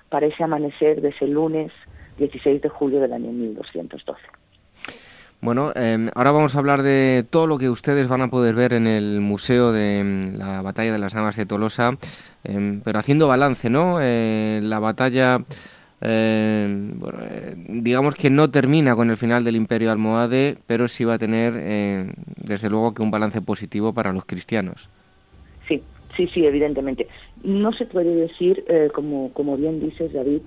para 0.08 0.26
ese 0.26 0.44
amanecer 0.44 1.00
de 1.00 1.08
ese 1.08 1.26
lunes 1.26 1.72
16 2.18 2.62
de 2.62 2.68
julio 2.68 3.00
del 3.00 3.12
año 3.12 3.30
1212. 3.32 4.20
Bueno, 5.42 5.72
em, 5.74 6.11
ahora 6.14 6.32
vamos 6.32 6.54
a 6.54 6.58
hablar 6.58 6.82
de 6.82 7.24
todo 7.30 7.46
lo 7.46 7.56
que 7.56 7.70
ustedes 7.70 8.08
van 8.08 8.20
a 8.20 8.28
poder 8.28 8.54
ver 8.54 8.74
en 8.74 8.86
el 8.86 9.22
Museo 9.22 9.72
de 9.72 10.00
em, 10.00 10.36
la 10.36 10.61
Batalla 10.61 10.92
de 10.92 10.98
las 10.98 11.14
Armas 11.14 11.36
de 11.36 11.46
Tolosa, 11.46 11.96
em, 12.44 12.82
pero 12.82 12.98
haciendo 12.98 13.26
balance, 13.26 13.70
¿no? 13.70 13.98
Eh, 14.02 14.61
la 14.62 14.80
batalla, 14.80 15.38
eh, 16.03 17.55
digamos 17.68 18.14
que 18.14 18.30
no 18.30 18.51
termina 18.51 18.94
con 18.94 19.11
el 19.11 19.16
final 19.16 19.44
del 19.44 19.57
Imperio 19.57 19.90
Almohade, 19.90 20.57
pero 20.66 20.88
sí 20.88 21.05
va 21.05 21.14
a 21.14 21.18
tener, 21.18 22.14
desde 22.36 22.70
luego, 22.70 22.94
que 22.94 23.03
un 23.03 23.11
balance 23.11 23.42
positivo 23.42 23.92
para 23.92 24.12
los 24.12 24.24
cristianos. 24.24 24.88
Sí, 25.68 25.82
sí, 26.16 26.28
sí, 26.32 26.44
evidentemente. 26.44 27.07
No 27.42 27.72
se 27.72 27.86
puede 27.86 28.14
decir, 28.14 28.64
eh, 28.68 28.90
como, 28.94 29.32
como 29.32 29.57
bien 29.57 29.80
dices, 29.80 30.12
David, 30.12 30.42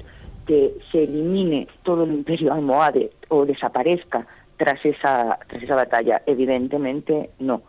que 0.46 0.74
se 0.92 1.04
elimine 1.04 1.68
todo 1.84 2.04
el 2.04 2.12
Imperio 2.12 2.54
Almohade 2.54 3.12
o 3.30 3.46
desaparezca 3.46 4.28
tras 4.58 4.84
esa, 4.86 5.40
tras 5.48 5.64
esa 5.64 5.76
batalla? 5.76 6.22
Evidentemente 6.26 7.30
no. 7.40 7.64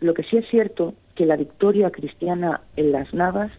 Lo 0.00 0.14
que 0.14 0.22
sí 0.24 0.36
es 0.36 0.48
cierto 0.48 0.94
que 1.14 1.26
la 1.26 1.36
victoria 1.36 1.90
cristiana 1.90 2.62
en 2.76 2.92
las 2.92 3.12
Navas 3.12 3.50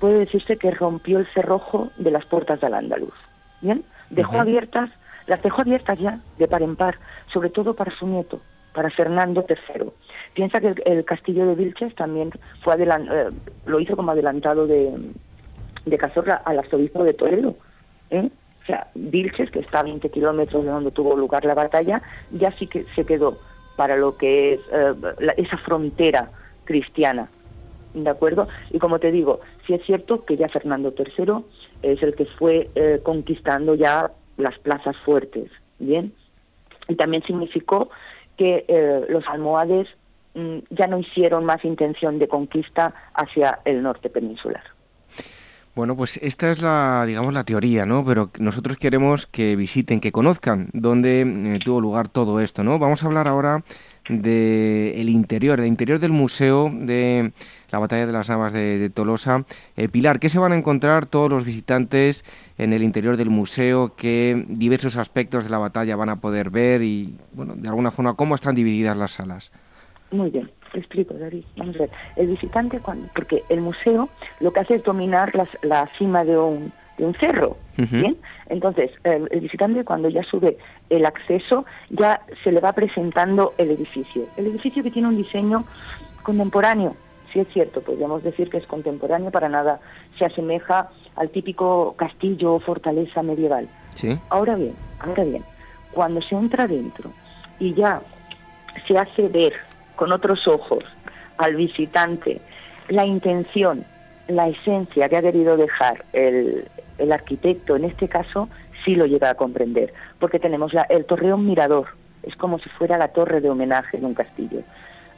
puede 0.00 0.18
decirse 0.20 0.56
que 0.56 0.70
rompió 0.70 1.18
el 1.18 1.26
cerrojo 1.32 1.90
de 1.96 2.10
las 2.10 2.24
puertas 2.26 2.60
del 2.60 2.74
Andaluz. 2.74 3.14
¿Bien? 3.60 3.84
Dejó 4.10 4.38
abiertas, 4.38 4.90
las 5.26 5.42
dejó 5.42 5.62
abiertas 5.62 5.98
ya 5.98 6.20
de 6.38 6.46
par 6.48 6.62
en 6.62 6.76
par, 6.76 6.98
sobre 7.32 7.50
todo 7.50 7.74
para 7.74 7.94
su 7.96 8.06
nieto, 8.06 8.40
para 8.74 8.90
Fernando 8.90 9.44
III. 9.48 9.90
Piensa 10.34 10.60
que 10.60 10.74
el, 10.84 11.04
castillo 11.04 11.46
de 11.46 11.54
Vilches 11.54 11.94
también 11.94 12.30
fue 12.62 12.74
eh, 12.74 13.30
lo 13.64 13.80
hizo 13.80 13.96
como 13.96 14.12
adelantado 14.12 14.66
de, 14.66 14.94
de 15.86 15.98
Cazorla 15.98 16.42
al 16.44 16.58
arzobispo 16.58 17.02
de 17.02 17.14
Toledo. 17.14 17.56
¿eh? 18.10 18.28
O 18.62 18.66
sea, 18.66 18.88
Vilches, 18.94 19.50
que 19.50 19.60
está 19.60 19.80
a 19.80 19.84
20 19.84 20.10
kilómetros 20.10 20.64
de 20.64 20.70
donde 20.70 20.90
tuvo 20.90 21.16
lugar 21.16 21.44
la 21.44 21.54
batalla, 21.54 22.02
ya 22.32 22.52
sí 22.58 22.66
que 22.66 22.84
se 22.94 23.04
quedó 23.04 23.38
para 23.76 23.96
lo 23.96 24.16
que 24.16 24.54
es 24.54 24.60
eh, 24.72 24.94
esa 25.36 25.56
frontera 25.58 26.30
cristiana. 26.64 27.28
¿De 27.96 28.10
acuerdo? 28.10 28.46
Y 28.70 28.78
como 28.78 28.98
te 28.98 29.10
digo, 29.10 29.40
sí 29.66 29.72
es 29.72 29.82
cierto 29.86 30.26
que 30.26 30.36
ya 30.36 30.50
Fernando 30.50 30.94
III 30.96 31.44
es 31.82 32.02
el 32.02 32.14
que 32.14 32.26
fue 32.26 32.68
eh, 32.74 33.00
conquistando 33.02 33.74
ya 33.74 34.10
las 34.36 34.58
plazas 34.58 34.94
fuertes, 34.98 35.50
¿bien? 35.78 36.12
Y 36.88 36.96
también 36.96 37.22
significó 37.22 37.88
que 38.36 38.66
eh, 38.68 39.06
los 39.08 39.26
almohades 39.28 39.88
mm, 40.34 40.58
ya 40.68 40.86
no 40.88 40.98
hicieron 40.98 41.46
más 41.46 41.64
intención 41.64 42.18
de 42.18 42.28
conquista 42.28 42.92
hacia 43.14 43.60
el 43.64 43.82
norte 43.82 44.10
peninsular. 44.10 44.62
Bueno, 45.74 45.96
pues 45.96 46.18
esta 46.22 46.50
es 46.50 46.60
la, 46.60 47.04
digamos, 47.06 47.32
la 47.32 47.44
teoría, 47.44 47.86
¿no? 47.86 48.04
Pero 48.04 48.30
nosotros 48.38 48.76
queremos 48.76 49.26
que 49.26 49.56
visiten, 49.56 50.00
que 50.00 50.12
conozcan 50.12 50.68
dónde 50.74 51.22
eh, 51.22 51.58
tuvo 51.64 51.80
lugar 51.80 52.08
todo 52.08 52.40
esto, 52.40 52.62
¿no? 52.62 52.78
Vamos 52.78 53.02
a 53.02 53.06
hablar 53.06 53.26
ahora 53.26 53.62
del 54.08 55.08
interior, 55.08 55.60
el 55.60 55.66
interior 55.66 55.98
del 55.98 56.12
museo 56.12 56.70
de 56.72 57.32
la 57.70 57.78
batalla 57.78 58.06
de 58.06 58.12
las 58.12 58.28
Navas 58.28 58.52
de, 58.52 58.90
Tolosa. 58.90 59.44
Eh, 59.76 59.88
Pilar, 59.88 60.18
¿qué 60.20 60.28
se 60.28 60.38
van 60.38 60.52
a 60.52 60.56
encontrar 60.56 61.06
todos 61.06 61.30
los 61.30 61.44
visitantes 61.44 62.24
en 62.58 62.72
el 62.72 62.82
interior 62.82 63.16
del 63.16 63.30
museo? 63.30 63.94
¿Qué 63.96 64.44
diversos 64.48 64.96
aspectos 64.96 65.44
de 65.44 65.50
la 65.50 65.58
batalla 65.58 65.96
van 65.96 66.08
a 66.08 66.16
poder 66.16 66.50
ver? 66.50 66.82
Y, 66.82 67.14
bueno, 67.32 67.54
de 67.56 67.68
alguna 67.68 67.90
forma, 67.90 68.14
¿cómo 68.14 68.34
están 68.34 68.54
divididas 68.54 68.96
las 68.96 69.12
salas? 69.12 69.52
Muy 70.10 70.30
bien 70.30 70.50
explico, 70.78 71.14
David. 71.14 71.44
Vamos 71.56 71.76
a 71.76 71.80
ver. 71.80 71.90
El 72.16 72.28
visitante, 72.28 72.80
cuando, 72.80 73.08
porque 73.14 73.42
el 73.48 73.60
museo 73.60 74.08
lo 74.40 74.52
que 74.52 74.60
hace 74.60 74.74
es 74.74 74.84
dominar 74.84 75.32
la 75.62 75.88
cima 75.98 76.24
de 76.24 76.36
un, 76.36 76.72
de 76.98 77.04
un 77.04 77.14
cerro, 77.14 77.56
¿bien? 77.76 78.16
Entonces, 78.48 78.90
el, 79.04 79.28
visitante 79.40 79.84
cuando 79.84 80.08
ya 80.08 80.22
sube 80.22 80.56
el 80.88 81.04
acceso, 81.04 81.66
ya 81.90 82.20
se 82.42 82.52
le 82.52 82.60
va 82.60 82.72
presentando 82.72 83.52
el 83.58 83.70
edificio. 83.70 84.26
El 84.36 84.46
edificio 84.46 84.82
que 84.82 84.90
tiene 84.90 85.08
un 85.08 85.16
diseño 85.16 85.64
contemporáneo, 86.22 86.96
sí 87.32 87.40
es 87.40 87.48
cierto, 87.52 87.82
podríamos 87.82 88.22
decir 88.22 88.48
que 88.48 88.58
es 88.58 88.66
contemporáneo, 88.66 89.30
para 89.30 89.48
nada 89.48 89.80
se 90.18 90.24
asemeja 90.24 90.88
al 91.16 91.30
típico 91.30 91.94
castillo 91.96 92.54
o 92.54 92.60
fortaleza 92.60 93.22
medieval. 93.22 93.68
Sí. 93.94 94.18
Ahora 94.30 94.56
bien, 94.56 94.74
ahora 95.00 95.24
bien, 95.24 95.44
cuando 95.92 96.22
se 96.22 96.34
entra 96.34 96.66
dentro 96.66 97.12
y 97.58 97.74
ya 97.74 98.00
se 98.86 98.98
hace 98.98 99.28
ver 99.28 99.52
con 99.96 100.12
otros 100.12 100.46
ojos 100.46 100.84
al 101.38 101.56
visitante 101.56 102.40
la 102.88 103.04
intención, 103.04 103.84
la 104.28 104.48
esencia 104.48 105.08
que 105.08 105.16
ha 105.16 105.22
querido 105.22 105.56
dejar 105.56 106.04
el, 106.12 106.68
el 106.98 107.12
arquitecto, 107.12 107.76
en 107.76 107.84
este 107.84 108.08
caso, 108.08 108.48
sí 108.84 108.94
lo 108.94 109.06
llega 109.06 109.30
a 109.30 109.34
comprender, 109.34 109.92
porque 110.18 110.38
tenemos 110.38 110.72
la, 110.72 110.82
el 110.82 111.04
torreón 111.04 111.46
mirador, 111.46 111.86
es 112.22 112.34
como 112.36 112.58
si 112.58 112.68
fuera 112.70 112.98
la 112.98 113.08
torre 113.08 113.40
de 113.40 113.50
homenaje 113.50 113.98
de 113.98 114.06
un 114.06 114.14
castillo. 114.14 114.60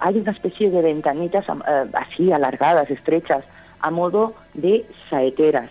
Hay 0.00 0.18
una 0.18 0.32
especie 0.32 0.70
de 0.70 0.82
ventanitas 0.82 1.44
eh, 1.48 1.90
así 1.94 2.32
alargadas, 2.32 2.90
estrechas, 2.90 3.44
a 3.80 3.90
modo 3.90 4.34
de 4.54 4.84
saeteras. 5.10 5.70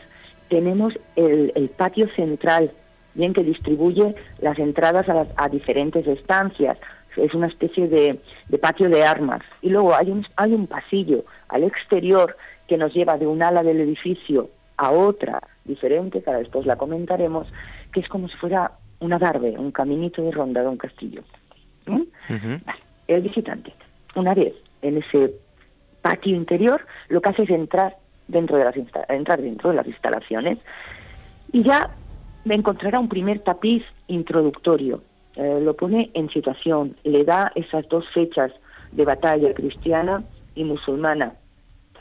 Tenemos 0.49 0.93
el, 1.15 1.71
patio 1.77 2.07
central, 2.15 2.71
bien 3.13 3.33
que 3.33 3.43
distribuye 3.43 4.15
las 4.39 4.57
entradas 4.59 5.07
a, 5.09 5.27
a 5.35 5.49
diferentes 5.49 6.07
estancias. 6.07 6.77
Es 7.15 7.33
una 7.33 7.47
especie 7.47 7.87
de, 7.87 8.19
de, 8.47 8.57
patio 8.57 8.89
de 8.89 9.03
armas. 9.03 9.41
Y 9.61 9.69
luego 9.69 9.95
hay 9.95 10.11
un, 10.11 10.25
hay 10.35 10.53
un 10.53 10.67
pasillo 10.67 11.25
al 11.49 11.63
exterior 11.63 12.37
que 12.67 12.77
nos 12.77 12.93
lleva 12.93 13.17
de 13.17 13.27
un 13.27 13.41
ala 13.41 13.63
del 13.63 13.81
edificio 13.81 14.49
a 14.77 14.91
otra 14.91 15.41
diferente, 15.65 16.21
que 16.21 16.31
después 16.31 16.65
la 16.65 16.75
comentaremos, 16.75 17.47
que 17.91 17.99
es 17.99 18.07
como 18.07 18.27
si 18.27 18.35
fuera 18.37 18.71
una 18.99 19.19
darbe, 19.19 19.57
un 19.57 19.71
caminito 19.71 20.21
de 20.21 20.31
ronda 20.31 20.61
de 20.61 20.67
un 20.67 20.77
castillo. 20.77 21.23
¿Mm? 21.85 21.93
Uh 21.93 22.03
-huh. 22.29 22.65
vale. 22.65 22.79
El 23.07 23.21
visitante, 23.21 23.73
una 24.15 24.33
vez 24.33 24.53
en 24.81 24.97
ese 24.97 25.33
patio 26.01 26.35
interior, 26.35 26.85
lo 27.09 27.21
que 27.21 27.29
hace 27.29 27.43
es 27.43 27.49
entrar 27.49 27.95
dentro 28.27 28.57
de 28.57 28.65
las, 28.65 28.75
entrar 29.09 29.41
dentro 29.41 29.69
de 29.69 29.75
las 29.77 29.87
instalaciones 29.87 30.59
y 31.51 31.63
ya 31.63 31.89
encontrará 32.45 32.99
un 32.99 33.09
primer 33.09 33.39
tapiz 33.39 33.83
introductorio. 34.07 35.01
Eh, 35.35 35.59
lo 35.61 35.75
pone 35.75 36.09
en 36.13 36.29
situación, 36.29 36.95
le 37.03 37.23
da 37.23 37.51
esas 37.55 37.87
dos 37.89 38.05
fechas 38.13 38.51
de 38.91 39.05
batalla 39.05 39.53
cristiana 39.53 40.23
y 40.55 40.63
musulmana 40.63 41.33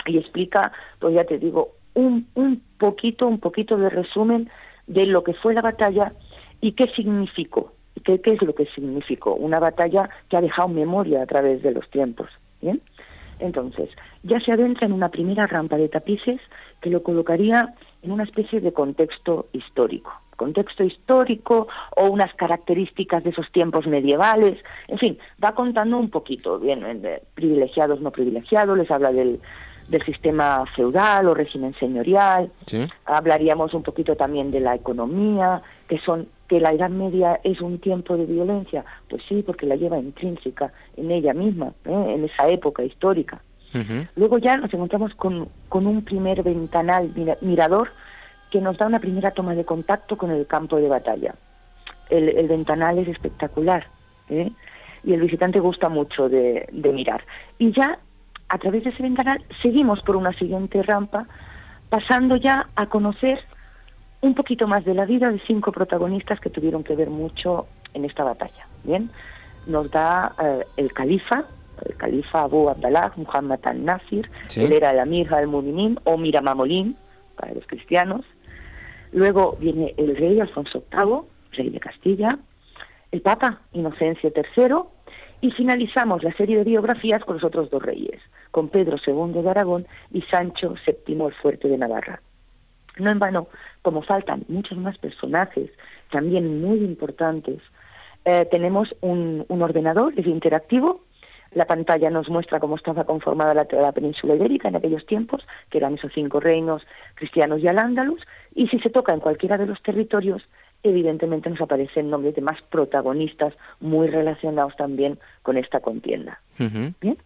y 0.07 0.19
explica, 0.19 0.73
pues 0.99 1.15
ya 1.15 1.25
te 1.25 1.39
digo, 1.39 1.73
un, 1.95 2.27
un 2.35 2.63
poquito, 2.79 3.27
un 3.27 3.41
poquito 3.41 3.77
de 3.77 3.91
resumen 3.91 4.51
de 4.87 5.07
lo 5.07 5.25
que 5.25 5.35
fue 5.35 5.55
la 5.55 5.63
batalla 5.63 6.13
y 6.61 6.73
qué 6.73 6.89
significó, 6.89 7.73
qué, 8.05 8.21
qué 8.21 8.35
es 8.35 8.43
lo 8.43 8.55
que 8.55 8.67
significó. 8.67 9.35
Una 9.35 9.59
batalla 9.59 10.09
que 10.29 10.37
ha 10.37 10.41
dejado 10.41 10.69
memoria 10.69 11.23
a 11.23 11.27
través 11.27 11.63
de 11.63 11.73
los 11.73 11.89
tiempos. 11.91 12.29
¿bien? 12.61 12.81
Entonces, 13.39 13.91
ya 14.23 14.41
se 14.41 14.53
adentra 14.53 14.87
en 14.87 14.93
una 14.93 15.11
primera 15.11 15.47
rampa 15.47 15.77
de 15.77 15.89
tapices 15.89 16.41
que 16.81 16.91
lo 16.91 17.03
colocaría 17.03 17.75
en 18.03 18.13
una 18.13 18.25
especie 18.25 18.61
de 18.61 18.73
contexto 18.73 19.47
histórico. 19.53 20.13
Contexto 20.37 20.85
histórico 20.85 21.67
o 21.97 22.07
unas 22.07 22.33
características 22.35 23.25
de 23.25 23.31
esos 23.31 23.51
tiempos 23.53 23.87
medievales. 23.87 24.59
En 24.89 24.99
fin, 24.99 25.19
va 25.43 25.55
contando 25.55 25.99
un 25.99 26.11
poquito, 26.11 26.59
bien, 26.59 26.81
de 27.01 27.23
privilegiados, 27.35 28.01
no 28.01 28.11
privilegiados, 28.11 28.77
les 28.77 28.91
habla 28.91 29.13
del, 29.13 29.41
del 29.89 30.05
sistema 30.05 30.65
feudal 30.75 31.29
o 31.29 31.35
régimen 31.35 31.75
señorial. 31.75 32.51
Sí. 32.67 32.87
Hablaríamos 33.05 33.75
un 33.75 33.83
poquito 33.83 34.17
también 34.17 34.51
de 34.51 34.61
la 34.61 34.75
economía, 34.75 35.63
que 35.89 35.99
son 35.99 36.29
que 36.49 36.61
la 36.61 36.73
Edad 36.73 36.91
Media 36.91 37.41
es 37.43 37.61
un 37.61 37.79
tiempo 37.79 38.17
de 38.17 38.27
violencia. 38.27 38.85
Pues 39.09 39.23
sí, 39.29 39.43
porque 39.45 39.67
la 39.67 39.77
lleva 39.77 39.99
intrínseca 39.99 40.73
en 40.97 41.11
ella 41.11 41.35
misma, 41.35 41.73
¿eh? 41.85 42.15
en 42.15 42.25
esa 42.25 42.49
época 42.49 42.83
histórica. 42.85 43.41
Uh 43.75 43.79
-huh. 43.79 44.09
Luego 44.17 44.39
ya 44.39 44.57
nos 44.57 44.73
encontramos 44.73 45.15
con, 45.15 45.49
con 45.69 45.87
un 45.87 46.03
primer 46.03 46.43
ventanal 46.43 47.11
mira, 47.15 47.37
mirador 47.41 47.91
que 48.51 48.61
nos 48.61 48.79
da 48.79 48.87
una 48.87 49.01
primera 49.01 49.33
toma 49.33 49.55
de 49.55 49.65
contacto 49.65 50.17
con 50.17 50.31
el 50.31 50.47
campo 50.47 50.77
de 50.77 50.89
batalla. 50.89 51.35
El, 52.11 52.29
el 52.29 52.47
ventanal 52.47 52.99
es 52.99 53.09
espectacular 53.09 53.87
¿eh? 54.31 54.53
y 55.03 55.13
el 55.13 55.21
visitante 55.21 55.59
gusta 55.59 55.89
mucho 55.89 56.29
de, 56.29 56.69
de 56.71 56.93
mirar. 56.93 57.25
Y 57.59 57.73
ya 57.73 57.99
a 58.49 58.59
través 58.59 58.85
de 58.85 58.91
ese 58.91 59.03
ventanal 59.03 59.43
seguimos 59.63 60.01
por 60.03 60.17
una 60.17 60.33
siguiente 60.35 60.83
rampa, 60.83 61.27
pasando 61.89 62.37
ya 62.37 62.69
a 62.77 62.87
conocer 62.87 63.41
un 64.21 64.35
poquito 64.35 64.67
más 64.67 64.85
de 64.85 64.95
la 64.95 65.05
vida 65.05 65.31
de 65.31 65.41
cinco 65.47 65.73
protagonistas 65.73 66.41
que 66.41 66.51
tuvieron 66.51 66.83
que 66.85 66.97
ver 66.97 67.11
mucho 67.11 67.67
en 67.95 68.05
esta 68.05 68.25
batalla. 68.25 68.67
Bien, 68.85 69.11
nos 69.67 69.91
da 69.91 70.35
eh, 70.43 70.65
el 70.77 70.93
califa, 70.93 71.45
el 71.85 71.97
califa 71.97 72.43
Abu 72.43 72.69
Abdallah, 72.69 73.13
Muhammad 73.17 73.61
al-Nasir, 73.65 74.31
Sí. 74.49 74.65
él 74.65 74.73
era 74.73 74.93
el 74.93 75.01
Amir 75.01 75.33
al-Mu'minin 75.33 75.99
o 76.05 76.17
Miramamolín 76.17 76.97
para 77.37 77.53
los 77.53 77.67
cristianos. 77.67 78.25
Luego 79.13 79.57
viene 79.61 79.95
el 79.97 80.17
rey 80.17 80.41
Alfonso 80.41 80.85
VIII, 80.93 81.21
rey 81.53 81.71
de 81.71 81.81
Castilla, 81.81 82.39
el 83.13 83.21
Papa 83.21 83.61
Inocencio 83.73 84.33
III, 84.35 84.75
y 85.41 85.51
finalizamos 85.53 86.23
la 86.23 86.33
serie 86.33 86.57
de 86.59 86.65
biografías 86.65 87.25
con 87.25 87.37
los 87.37 87.45
otros 87.45 87.71
dos 87.71 87.83
reyes, 87.83 88.21
con 88.51 88.69
Pedro 88.69 88.97
II 89.05 89.43
de 89.43 89.51
Aragón 89.51 89.87
y 90.13 90.23
Sancho 90.23 90.75
VII 90.87 91.27
el 91.27 91.35
Fuerte 91.35 91.69
de 91.69 91.79
Navarra. 91.79 92.21
No 92.99 93.11
en 93.11 93.19
vano, 93.19 93.49
como 93.83 94.03
faltan 94.03 94.45
muchos 94.49 94.79
más 94.79 94.97
personajes, 94.99 95.71
también 96.11 96.63
muy 96.63 96.79
importantes, 96.79 97.61
eh, 98.25 98.47
tenemos 98.51 98.95
un, 99.03 99.45
un 99.49 99.63
ordenador, 99.63 100.13
es 100.17 100.27
interactivo, 100.27 101.05
la 101.53 101.67
pantalla 101.67 102.11
nos 102.11 102.29
muestra 102.29 102.61
cómo 102.61 102.77
estaba 102.77 103.05
conformada 103.05 103.55
la, 103.55 103.67
la, 103.71 103.93
península 103.93 104.35
ibérica 104.35 104.69
en 104.69 104.77
aquellos 104.77 105.07
tiempos, 105.07 105.47
que 105.71 105.79
eran 105.79 105.95
esos 105.95 106.13
cinco 106.13 106.41
reinos 106.41 106.83
cristianos 107.15 107.61
y 107.61 107.69
al-ándalus, 107.69 108.21
y 108.55 108.69
si 108.69 108.79
se 108.81 108.91
toca 108.91 109.13
en 109.13 109.21
cualquiera 109.21 109.57
de 109.57 109.67
los 109.67 109.81
territorios, 109.83 110.43
evidentemente 110.83 111.51
nos 111.51 111.61
aparecen 111.61 112.11
nombres 112.11 112.35
de 112.35 112.43
más 112.43 112.61
protagonistas 112.63 113.55
muy 113.81 114.09
relacionados 114.09 114.77
también 114.77 115.19
con 115.43 115.57
esta 115.57 115.81
contienda. 115.81 116.41
Uh 116.59 116.65
-huh. 116.65 116.95
¿Bien? 117.01 117.19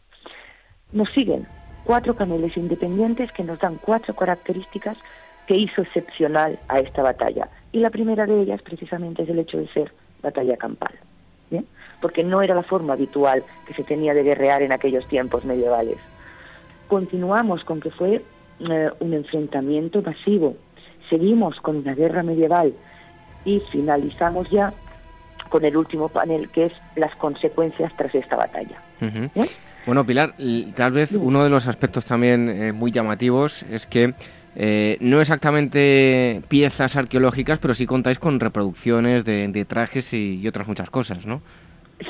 Nos 0.92 1.08
siguen 1.10 1.46
cuatro 1.84 2.14
paneles 2.14 2.56
independientes 2.56 3.30
que 3.32 3.44
nos 3.44 3.58
dan 3.58 3.76
cuatro 3.76 4.14
características 4.14 4.96
que 5.46 5.56
hizo 5.56 5.82
excepcional 5.82 6.58
a 6.68 6.80
esta 6.80 7.02
batalla. 7.02 7.48
Y 7.72 7.80
la 7.80 7.90
primera 7.90 8.26
de 8.26 8.42
ellas 8.42 8.62
precisamente 8.62 9.22
es 9.22 9.28
el 9.28 9.38
hecho 9.38 9.58
de 9.58 9.68
ser 9.68 9.92
batalla 10.22 10.56
campal. 10.56 10.92
¿Bien? 11.50 11.66
Porque 12.00 12.22
no 12.22 12.42
era 12.42 12.54
la 12.54 12.62
forma 12.62 12.92
habitual 12.92 13.42
que 13.66 13.74
se 13.74 13.82
tenía 13.82 14.14
de 14.14 14.22
guerrear 14.22 14.62
en 14.62 14.72
aquellos 14.72 15.06
tiempos 15.08 15.44
medievales. 15.44 15.98
Continuamos 16.86 17.64
con 17.64 17.80
que 17.80 17.90
fue 17.90 18.22
eh, 18.60 18.90
un 19.00 19.14
enfrentamiento 19.14 20.02
masivo. 20.02 20.56
Seguimos 21.08 21.58
con 21.60 21.76
una 21.76 21.94
guerra 21.94 22.22
medieval 22.22 22.72
y 23.44 23.60
finalizamos 23.72 24.48
ya 24.50 24.72
con 25.48 25.64
el 25.64 25.76
último 25.76 26.08
panel 26.08 26.48
que 26.50 26.66
es 26.66 26.72
las 26.94 27.14
consecuencias 27.16 27.92
tras 27.96 28.14
esta 28.14 28.36
batalla. 28.36 28.80
Uh 29.00 29.06
-huh. 29.06 29.30
¿Eh? 29.34 29.50
Bueno, 29.86 30.04
Pilar, 30.04 30.34
tal 30.74 30.92
vez 30.92 31.12
uno 31.12 31.42
de 31.42 31.50
los 31.50 31.66
aspectos 31.66 32.04
también 32.04 32.48
eh, 32.48 32.72
muy 32.72 32.90
llamativos 32.90 33.62
es 33.64 33.86
que 33.86 34.14
eh, 34.56 34.98
no 35.00 35.20
exactamente 35.20 36.42
piezas 36.48 36.96
arqueológicas, 36.96 37.58
pero 37.58 37.74
sí 37.74 37.86
contáis 37.86 38.18
con 38.18 38.40
reproducciones 38.40 39.24
de, 39.24 39.48
de 39.48 39.64
trajes 39.64 40.12
y, 40.12 40.40
y, 40.40 40.48
otras 40.48 40.66
muchas 40.66 40.90
cosas, 40.90 41.24
¿no? 41.24 41.40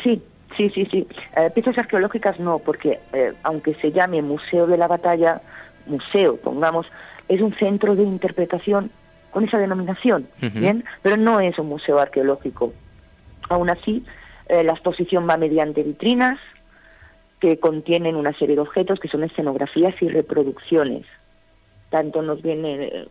Sí, 0.03 0.23
sí, 0.57 0.71
sí, 0.71 0.87
sí. 0.91 1.07
Eh, 1.37 1.51
piezas 1.55 1.79
arqueológicas 1.79 2.41
no, 2.41 2.59
porque 2.59 2.99
eh, 3.12 3.35
aunque 3.43 3.75
se 3.75 3.93
llame 3.93 4.23
Museo 4.23 4.66
de 4.66 4.77
la 4.79 4.89
Batalla, 4.89 5.41
museo, 5.87 6.37
pongamos, 6.39 6.87
es 7.29 7.41
un 7.41 7.55
centro 7.55 7.95
de 7.95 8.03
interpretación 8.03 8.91
con 9.31 9.45
esa 9.45 9.59
denominación, 9.59 10.27
Uh 10.43 10.47
-huh. 10.47 10.61
¿bien? 10.61 10.85
Pero 11.03 11.16
no 11.16 11.41
es 11.41 11.59
un 11.59 11.68
museo 11.68 12.01
arqueológico. 12.01 12.73
Aún 13.49 13.71
así, 13.71 14.05
la 14.49 14.73
exposición 14.73 15.29
va 15.29 15.37
mediante 15.37 15.83
vitrinas 15.85 16.39
que 17.41 17.59
contienen 17.59 18.16
una 18.16 18.36
serie 18.38 18.55
de 18.55 18.62
objetos 18.62 19.01
que 19.01 19.09
son 19.09 19.24
escenografías 19.24 19.95
y 20.01 20.09
reproducciones. 20.09 21.07
Tanto 21.88 22.22
nos 22.22 22.43
viene 22.43 22.84
eh, 22.84 23.09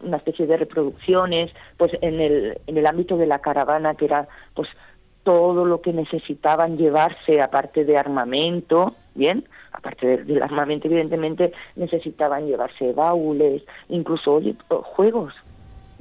una 0.00 0.18
especie 0.18 0.46
de 0.46 0.56
reproducciones, 0.56 1.52
pues 1.76 1.92
en 2.00 2.20
el, 2.20 2.58
en 2.66 2.78
el 2.78 2.86
ámbito 2.86 3.16
de 3.16 3.26
la 3.26 3.40
caravana, 3.40 3.94
que 3.94 4.06
era 4.06 4.28
pues 4.54 4.68
todo 5.24 5.64
lo 5.64 5.80
que 5.80 5.92
necesitaban 5.92 6.76
llevarse, 6.76 7.40
aparte 7.40 7.84
de 7.84 7.96
armamento, 7.96 8.94
¿bien? 9.14 9.44
Aparte 9.72 10.06
de, 10.06 10.24
del 10.24 10.42
armamento, 10.42 10.86
evidentemente, 10.86 11.52
necesitaban 11.76 12.46
llevarse 12.46 12.92
baúles, 12.92 13.62
incluso 13.88 14.34
oye, 14.34 14.54
juegos 14.68 15.34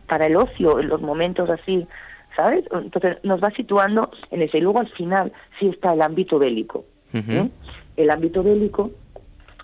para 0.07 0.27
el 0.27 0.35
ocio, 0.35 0.79
en 0.79 0.89
los 0.89 1.01
momentos 1.01 1.49
así, 1.49 1.87
¿sabes? 2.35 2.65
Entonces 2.71 3.17
nos 3.23 3.41
va 3.41 3.49
situando 3.51 4.11
en 4.31 4.41
ese. 4.41 4.57
Y 4.57 4.61
luego 4.61 4.79
al 4.79 4.89
final 4.89 5.31
sí 5.59 5.69
está 5.69 5.93
el 5.93 6.01
ámbito 6.01 6.37
bélico. 6.37 6.85
Uh 7.13 7.17
-huh. 7.17 7.45
¿eh? 7.45 7.49
El 7.97 8.09
ámbito 8.09 8.43
bélico 8.43 8.91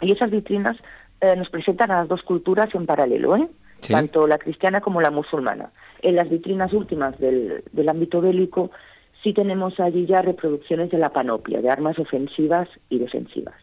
y 0.01 0.11
esas 0.11 0.31
vitrinas 0.31 0.77
eh, 1.21 1.35
nos 1.35 1.49
presentan 1.49 1.91
a 1.91 1.99
las 1.99 2.07
dos 2.07 2.21
culturas 2.23 2.73
en 2.73 2.85
paralelo, 2.85 3.35
¿eh? 3.35 3.47
Sí. 3.81 3.93
tanto 3.93 4.27
la 4.27 4.37
cristiana 4.37 4.81
como 4.81 4.99
la 4.99 5.09
musulmana. 5.09 5.71
En 6.01 6.15
las 6.17 6.29
vitrinas 6.29 6.73
últimas 6.73 7.17
del, 7.17 7.63
del 7.71 7.87
ámbito 7.87 8.19
bélico 8.19 8.71
sí 9.23 9.33
tenemos 9.33 9.79
allí 9.79 10.05
ya 10.05 10.21
reproducciones 10.21 10.89
de 10.91 10.97
la 10.97 11.11
panoplia, 11.11 11.61
de 11.61 11.69
armas 11.69 11.97
ofensivas 11.97 12.67
y 12.89 12.99
defensivas. 12.99 13.55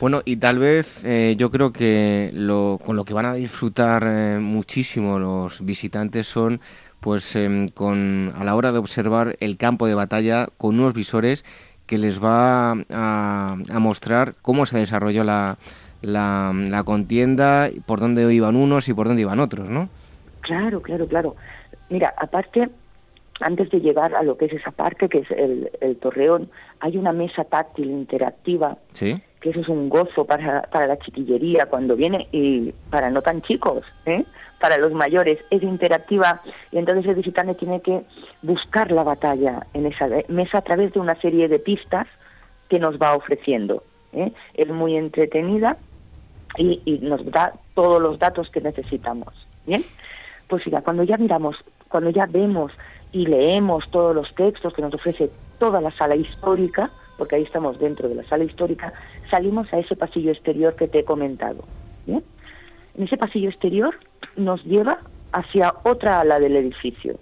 Bueno, 0.00 0.22
y 0.24 0.36
tal 0.36 0.58
vez 0.58 1.04
eh, 1.04 1.34
yo 1.36 1.50
creo 1.50 1.72
que 1.72 2.30
lo, 2.32 2.78
con 2.84 2.94
lo 2.94 3.04
que 3.04 3.14
van 3.14 3.26
a 3.26 3.34
disfrutar 3.34 4.04
eh, 4.06 4.38
muchísimo 4.40 5.18
los 5.18 5.64
visitantes 5.64 6.28
son 6.28 6.60
pues 7.00 7.34
em, 7.36 7.68
con 7.68 8.32
a 8.36 8.44
la 8.44 8.54
hora 8.54 8.72
de 8.72 8.78
observar 8.78 9.36
el 9.40 9.56
campo 9.56 9.86
de 9.86 9.94
batalla 9.94 10.48
con 10.56 10.78
unos 10.78 10.94
visores 10.94 11.44
que 11.88 11.98
les 11.98 12.22
va 12.22 12.72
a, 12.90 13.56
mostrar 13.80 14.34
cómo 14.42 14.66
se 14.66 14.78
desarrolló 14.78 15.24
la, 15.24 15.56
la, 16.02 16.52
la, 16.54 16.84
contienda, 16.84 17.70
por 17.86 17.98
dónde 17.98 18.32
iban 18.32 18.54
unos 18.54 18.88
y 18.88 18.94
por 18.94 19.08
dónde 19.08 19.22
iban 19.22 19.40
otros, 19.40 19.68
¿no? 19.68 19.88
Claro, 20.42 20.82
claro, 20.82 21.08
claro. 21.08 21.36
Mira, 21.88 22.14
aparte, 22.18 22.68
antes 23.40 23.70
de 23.70 23.80
llegar 23.80 24.14
a 24.14 24.22
lo 24.22 24.36
que 24.36 24.44
es 24.44 24.52
esa 24.52 24.70
parte, 24.70 25.08
que 25.08 25.20
es 25.20 25.30
el, 25.30 25.70
el 25.80 25.96
torreón, 25.96 26.50
hay 26.80 26.98
una 26.98 27.12
mesa 27.12 27.44
táctil 27.44 27.90
interactiva, 27.90 28.76
¿Sí? 28.92 29.20
Que 29.40 29.50
eso 29.50 29.60
es 29.60 29.68
un 29.68 29.88
gozo 29.88 30.24
para, 30.24 30.62
para 30.62 30.86
la 30.86 30.98
chiquillería 30.98 31.66
cuando 31.66 31.96
viene 31.96 32.28
y 32.32 32.72
para 32.90 33.10
no 33.10 33.22
tan 33.22 33.42
chicos, 33.42 33.84
¿eh? 34.06 34.24
para 34.60 34.78
los 34.78 34.92
mayores, 34.92 35.38
es 35.50 35.62
interactiva 35.62 36.42
y 36.72 36.78
entonces 36.78 37.06
el 37.06 37.14
visitante 37.14 37.54
tiene 37.54 37.80
que 37.80 38.02
buscar 38.42 38.90
la 38.90 39.04
batalla 39.04 39.66
en 39.74 39.86
esa 39.86 40.08
mesa 40.28 40.58
a 40.58 40.62
través 40.62 40.92
de 40.92 41.00
una 41.00 41.14
serie 41.20 41.48
de 41.48 41.58
pistas 41.58 42.06
que 42.68 42.78
nos 42.78 42.98
va 42.98 43.14
ofreciendo. 43.14 43.82
¿eh? 44.12 44.32
Es 44.54 44.68
muy 44.68 44.96
entretenida 44.96 45.76
y, 46.56 46.98
nos 47.02 47.24
da 47.30 47.52
todos 47.74 48.00
los 48.00 48.18
datos 48.18 48.50
que 48.50 48.60
necesitamos. 48.60 49.34
Bien, 49.66 49.84
pues 50.48 50.66
mira, 50.66 50.82
cuando 50.82 51.04
ya 51.04 51.16
miramos, 51.16 51.56
cuando 51.88 52.10
ya 52.10 52.26
vemos 52.26 52.72
y 53.12 53.26
leemos 53.26 53.88
todos 53.90 54.14
los 54.14 54.34
textos 54.34 54.74
que 54.74 54.82
nos 54.82 54.94
ofrece 54.94 55.30
toda 55.58 55.80
la 55.80 55.90
sala 55.92 56.16
histórica, 56.16 56.90
porque 57.18 57.36
ahí 57.36 57.42
estamos 57.42 57.78
dentro 57.78 58.08
de 58.08 58.14
la 58.14 58.24
sala 58.24 58.44
histórica, 58.44 58.94
salimos 59.30 59.70
a 59.74 59.78
ese 59.78 59.96
pasillo 59.96 60.30
exterior 60.30 60.74
que 60.76 60.88
te 60.88 61.00
he 61.00 61.04
comentado. 61.04 61.64
¿bien? 62.06 62.24
En 62.96 63.04
ese 63.04 63.18
pasillo 63.18 63.50
exterior 63.50 63.94
nos 64.36 64.64
lleva 64.64 65.00
hacia 65.32 65.74
otra 65.82 66.20
ala 66.20 66.38
del 66.38 66.56
edificio, 66.56 67.18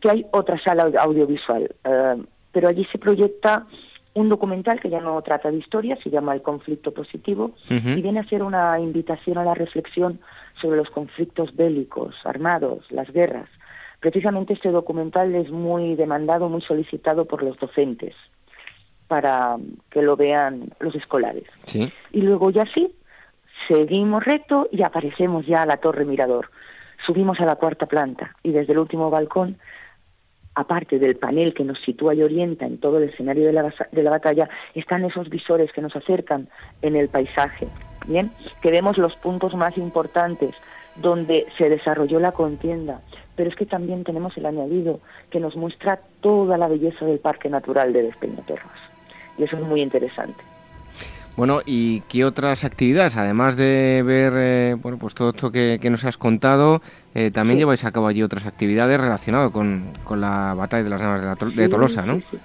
que 0.00 0.10
hay 0.10 0.26
otra 0.30 0.58
sala 0.62 0.90
audiovisual, 1.00 1.74
uh, 1.84 2.24
pero 2.52 2.68
allí 2.68 2.86
se 2.90 2.98
proyecta 2.98 3.66
un 4.14 4.28
documental 4.28 4.80
que 4.80 4.88
ya 4.88 5.00
no 5.00 5.20
trata 5.22 5.50
de 5.50 5.58
historia, 5.58 5.98
se 6.02 6.10
llama 6.10 6.34
El 6.34 6.42
conflicto 6.42 6.92
positivo, 6.92 7.52
uh 7.70 7.74
-huh. 7.74 7.98
y 7.98 8.02
viene 8.02 8.20
a 8.20 8.28
ser 8.28 8.42
una 8.42 8.80
invitación 8.80 9.38
a 9.38 9.44
la 9.44 9.54
reflexión 9.54 10.20
sobre 10.60 10.78
los 10.78 10.90
conflictos 10.90 11.54
bélicos, 11.54 12.14
armados, 12.24 12.90
las 12.90 13.10
guerras. 13.12 13.48
Precisamente 14.00 14.54
este 14.54 14.70
documental 14.70 15.34
es 15.34 15.50
muy 15.50 15.94
demandado, 15.94 16.48
muy 16.48 16.62
solicitado 16.62 17.26
por 17.26 17.42
los 17.42 17.56
docentes 17.58 18.14
para 19.10 19.56
que 19.90 20.02
lo 20.02 20.14
vean 20.14 20.70
los 20.78 20.94
escolares. 20.94 21.42
Sí. 21.64 21.92
Y 22.12 22.20
luego 22.20 22.50
ya 22.50 22.64
sí, 22.72 22.94
seguimos 23.66 24.24
recto 24.24 24.68
y 24.70 24.84
aparecemos 24.84 25.44
ya 25.46 25.62
a 25.62 25.66
la 25.66 25.78
Torre 25.78 26.04
Mirador. 26.04 26.48
Subimos 27.04 27.40
a 27.40 27.44
la 27.44 27.56
cuarta 27.56 27.86
planta 27.86 28.36
y 28.44 28.52
desde 28.52 28.72
el 28.72 28.78
último 28.78 29.10
balcón, 29.10 29.58
aparte 30.54 31.00
del 31.00 31.16
panel 31.16 31.54
que 31.54 31.64
nos 31.64 31.80
sitúa 31.80 32.14
y 32.14 32.22
orienta 32.22 32.66
en 32.66 32.78
todo 32.78 32.98
el 32.98 33.08
escenario 33.08 33.46
de 33.46 33.52
la, 33.52 33.74
de 33.90 34.02
la 34.04 34.10
batalla, 34.10 34.48
están 34.76 35.04
esos 35.04 35.28
visores 35.28 35.72
que 35.72 35.82
nos 35.82 35.96
acercan 35.96 36.48
en 36.80 36.94
el 36.94 37.08
paisaje, 37.08 37.66
¿bien? 38.06 38.30
Que 38.62 38.70
vemos 38.70 38.96
los 38.96 39.16
puntos 39.16 39.56
más 39.56 39.76
importantes 39.76 40.54
donde 40.94 41.46
se 41.58 41.68
desarrolló 41.68 42.20
la 42.20 42.30
contienda, 42.30 43.00
pero 43.34 43.50
es 43.50 43.56
que 43.56 43.66
también 43.66 44.04
tenemos 44.04 44.36
el 44.36 44.46
añadido 44.46 45.00
que 45.30 45.40
nos 45.40 45.56
muestra 45.56 45.98
toda 46.20 46.56
la 46.58 46.68
belleza 46.68 47.04
del 47.06 47.18
Parque 47.18 47.48
Natural 47.48 47.92
de 47.92 48.02
Despeñaperros. 48.02 48.89
Y 49.40 49.44
eso 49.44 49.56
es 49.56 49.62
muy 49.62 49.80
interesante. 49.80 50.44
Bueno, 51.36 51.60
¿y 51.64 52.02
qué 52.02 52.26
otras 52.26 52.64
actividades, 52.64 53.16
además 53.16 53.56
de 53.56 54.02
ver 54.04 54.32
eh, 54.36 54.76
bueno, 54.78 54.98
pues 54.98 55.14
todo 55.14 55.30
esto 55.30 55.50
que, 55.50 55.78
que 55.80 55.88
nos 55.88 56.04
has 56.04 56.18
contado, 56.18 56.82
eh, 57.14 57.30
también 57.30 57.56
sí. 57.56 57.60
lleváis 57.60 57.84
a 57.84 57.92
cabo 57.92 58.08
allí 58.08 58.22
otras 58.22 58.44
actividades 58.44 59.00
relacionadas 59.00 59.50
con, 59.50 59.92
con 60.04 60.20
la 60.20 60.52
batalla 60.52 60.82
de 60.82 60.90
las 60.90 61.00
navas 61.00 61.20
de, 61.20 61.26
la, 61.26 61.62
de 61.62 61.68
Tolosa, 61.70 62.04
¿no? 62.04 62.16
Sí 62.16 62.24
sí. 62.30 62.38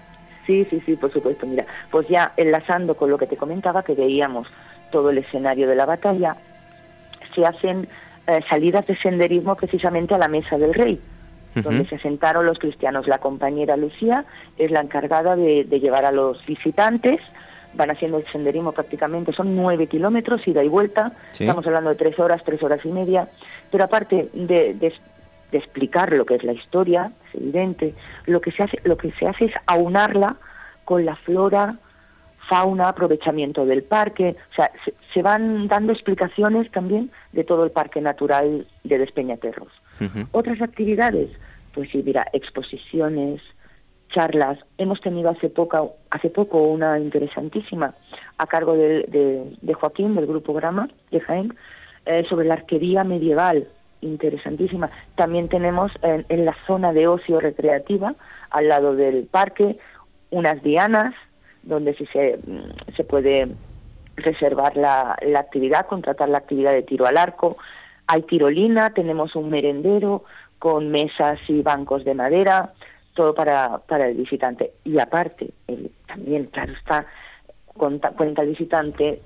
sí, 0.46 0.68
sí, 0.70 0.84
sí, 0.86 0.96
por 0.96 1.12
supuesto. 1.12 1.46
Mira, 1.46 1.66
pues 1.92 2.08
ya 2.08 2.32
enlazando 2.38 2.96
con 2.96 3.10
lo 3.10 3.18
que 3.18 3.28
te 3.28 3.36
comentaba, 3.36 3.84
que 3.84 3.96
veíamos 3.96 4.48
todo 4.92 5.10
el 5.10 5.18
escenario 5.18 5.68
de 5.68 5.76
la 5.76 5.86
batalla, 5.86 6.38
se 7.34 7.46
hacen 7.46 7.90
eh, 8.28 8.40
salidas 8.50 8.88
de 8.88 8.96
senderismo 8.98 9.56
precisamente 9.56 10.14
a 10.14 10.20
la 10.20 10.30
Mesa 10.30 10.58
del 10.58 10.74
Rey, 10.74 11.02
uh 11.56 11.60
-huh. 11.60 11.64
donde 11.64 11.88
se 11.88 11.96
asentaron 11.96 12.46
los 12.46 12.60
cristianos. 12.60 13.08
La 13.08 13.20
compañera 13.20 13.78
Lucía 13.78 14.26
es 14.58 14.72
la 14.72 14.82
encargada 14.82 15.36
de, 15.36 15.64
de 15.64 15.80
llevar 15.80 16.06
a 16.06 16.12
los 16.12 16.46
visitantes 16.46 17.22
van 17.76 17.92
haciendo 17.92 18.18
el 18.18 18.26
senderismo 18.32 18.72
prácticamente, 18.72 19.34
son 19.34 19.56
nueve 19.56 19.88
kilómetros, 19.88 20.48
ida 20.48 20.64
y 20.64 20.70
vuelta, 20.70 21.12
sí. 21.32 21.44
estamos 21.44 21.66
hablando 21.68 21.90
de 21.90 21.96
tres 21.96 22.18
horas, 22.20 22.42
tres 22.46 22.62
horas 22.64 22.80
y 22.86 22.90
media, 22.90 23.30
pero 23.72 23.84
aparte 23.84 24.30
de, 24.34 24.74
de, 24.76 24.94
de, 25.52 25.58
explicar 25.58 26.12
lo 26.12 26.26
que 26.26 26.36
es 26.36 26.44
la 26.44 26.54
historia, 26.54 27.12
es 27.28 27.36
evidente, 27.36 27.94
lo 28.26 28.42
que 28.42 28.52
se 28.52 28.64
hace, 28.64 28.80
lo 28.84 28.98
que 28.98 29.12
se 29.12 29.28
hace 29.28 29.46
es 29.46 29.54
aunarla 29.68 30.38
con 30.86 31.06
la 31.06 31.16
flora, 31.18 31.78
fauna, 32.48 32.90
aprovechamiento 32.90 33.66
del 33.66 33.84
parque, 33.84 34.36
o 34.52 34.56
sea, 34.56 34.72
se, 34.84 34.94
se 35.14 35.22
van 35.22 35.68
dando 35.68 35.94
explicaciones 35.94 36.70
también 36.72 37.12
de 37.32 37.44
todo 37.44 37.64
el 37.64 37.72
parque 37.72 38.02
natural 38.02 38.68
de 38.84 38.98
Despeñaperros. 38.98 39.72
Uh 40.00 40.04
-huh. 40.06 40.28
Otras 40.32 40.62
actividades, 40.62 41.30
pues 41.74 41.90
sí, 41.92 42.02
mira, 42.06 42.28
exposiciones, 42.34 43.42
charlas. 44.10 44.60
Hemos 44.78 45.02
tenido 45.02 45.30
hace 45.30 45.50
poco, 45.50 45.96
hace 46.10 46.30
poco 46.30 46.62
una 46.62 47.00
interesantísima 47.00 47.94
a 48.38 48.48
cargo 48.48 48.74
de, 48.74 49.04
de, 49.04 49.58
de 49.62 49.74
Joaquín, 49.74 50.16
del 50.16 50.28
Grupo 50.28 50.54
Grama, 50.54 50.90
de 51.12 51.20
Jaén, 51.20 51.54
eh, 52.06 52.24
sobre 52.30 52.48
la 52.48 52.56
arquería 52.56 53.04
medieval, 53.04 53.68
interesantísima. 54.02 54.90
También 55.16 55.50
tenemos 55.50 55.92
en, 56.02 56.26
en, 56.30 56.46
la 56.46 56.56
zona 56.68 56.94
de 56.94 57.08
ocio 57.08 57.40
recreativa, 57.40 58.16
al 58.52 58.68
lado 58.68 58.96
del 58.96 59.26
parque, 59.26 59.78
unas 60.30 60.62
dianas, 60.62 61.14
donde 61.66 61.94
sí 61.96 62.06
se, 62.14 62.40
se 62.96 63.04
puede 63.04 63.50
reservar 64.16 64.78
la, 64.78 65.18
la 65.22 65.40
actividad, 65.40 65.88
contratar 65.88 66.30
la 66.30 66.38
actividad 66.38 66.72
de 66.72 66.84
tiro 66.84 67.06
al 67.06 67.18
arco. 67.18 67.58
Hay 68.08 68.22
tirolina, 68.24 68.94
tenemos 68.94 69.36
un 69.36 69.50
merendero 69.50 70.24
con 70.60 70.90
mesas 70.90 71.40
y 71.48 71.62
bancos 71.62 72.06
de 72.06 72.14
madera, 72.14 72.74
todo 73.14 73.34
para, 73.34 73.80
para 73.80 74.08
el 74.08 74.16
visitante. 74.16 74.72
Y 74.84 75.00
aparte, 75.00 75.50
también, 76.08 76.46
claro 76.46 76.74
está, 76.74 77.06
cuenta, 77.68 78.12
cuenta 78.12 78.44
el 78.44 78.50
visitante, 78.50 79.22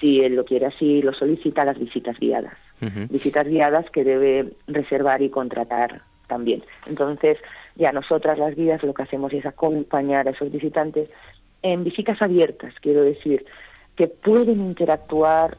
si 0.00 0.20
él 0.20 0.34
lo 0.34 0.44
quiere 0.44 0.66
así, 0.66 1.02
lo 1.02 1.12
solicita, 1.12 1.64
las 1.64 1.78
visitas 1.78 2.18
guiadas. 2.18 2.54
Uh 2.80 2.86
-huh. 2.86 3.08
Visitas 3.08 3.46
guiadas 3.46 3.88
que 3.90 4.04
debe 4.04 4.52
reservar 4.66 5.22
y 5.22 5.30
contratar 5.30 6.02
también. 6.26 6.62
Entonces, 6.86 7.38
ya 7.76 7.92
nosotras 7.92 8.38
las 8.38 8.54
guías 8.56 8.82
lo 8.82 8.94
que 8.94 9.02
hacemos 9.02 9.32
es 9.32 9.46
acompañar 9.46 10.26
a 10.26 10.30
esos 10.30 10.50
visitantes 10.50 11.08
en 11.64 11.82
visitas 11.82 12.20
abiertas, 12.20 12.74
quiero 12.80 13.02
decir, 13.02 13.44
que 13.96 14.06
pueden 14.06 14.60
interactuar 14.60 15.56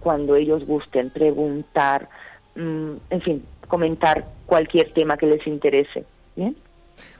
cuando 0.00 0.34
ellos 0.34 0.66
gusten, 0.66 1.10
preguntar, 1.10 2.08
en 2.56 3.20
fin, 3.22 3.44
comentar 3.68 4.26
cualquier 4.44 4.92
tema 4.92 5.16
que 5.16 5.26
les 5.26 5.46
interese. 5.46 6.04
¿Bien? 6.34 6.56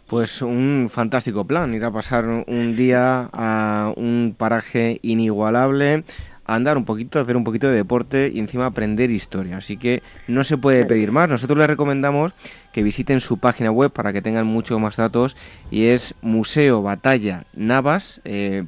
Pues 0.09 0.43
un 0.43 0.89
fantástico 0.91 1.45
plan, 1.45 1.73
ir 1.73 1.85
a 1.85 1.93
pasar 1.93 2.25
un 2.25 2.77
día 2.77 3.29
a 3.33 3.93
un 3.97 4.35
paraje 4.37 4.99
inigualable, 5.03 6.03
andar 6.45 6.77
un 6.77 6.85
poquito, 6.85 7.21
hacer 7.21 7.37
un 7.37 7.45
poquito 7.45 7.69
de 7.69 7.77
deporte 7.77 8.31
y 8.33 8.41
encima 8.41 8.67
aprender 8.67 9.11
historia. 9.11 9.57
Así 9.59 9.77
que 9.77 10.03
no 10.27 10.45
se 10.45 10.59
puede 10.59 10.85
pedir 10.85 11.13
más. 11.13 11.29
Nosotros 11.29 11.59
les 11.59 11.67
recomendamos 11.69 12.33
que 12.77 12.83
visiten 12.83 13.23
su 13.23 13.39
página 13.39 13.71
web 13.71 13.91
para 13.91 14.13
que 14.13 14.21
tengan 14.21 14.47
mucho 14.47 14.79
más 14.79 14.97
datos 14.97 15.35
y 15.71 15.87
es 15.87 16.15
museobatallanavas.es. 16.21 18.19
Eh, 18.27 18.67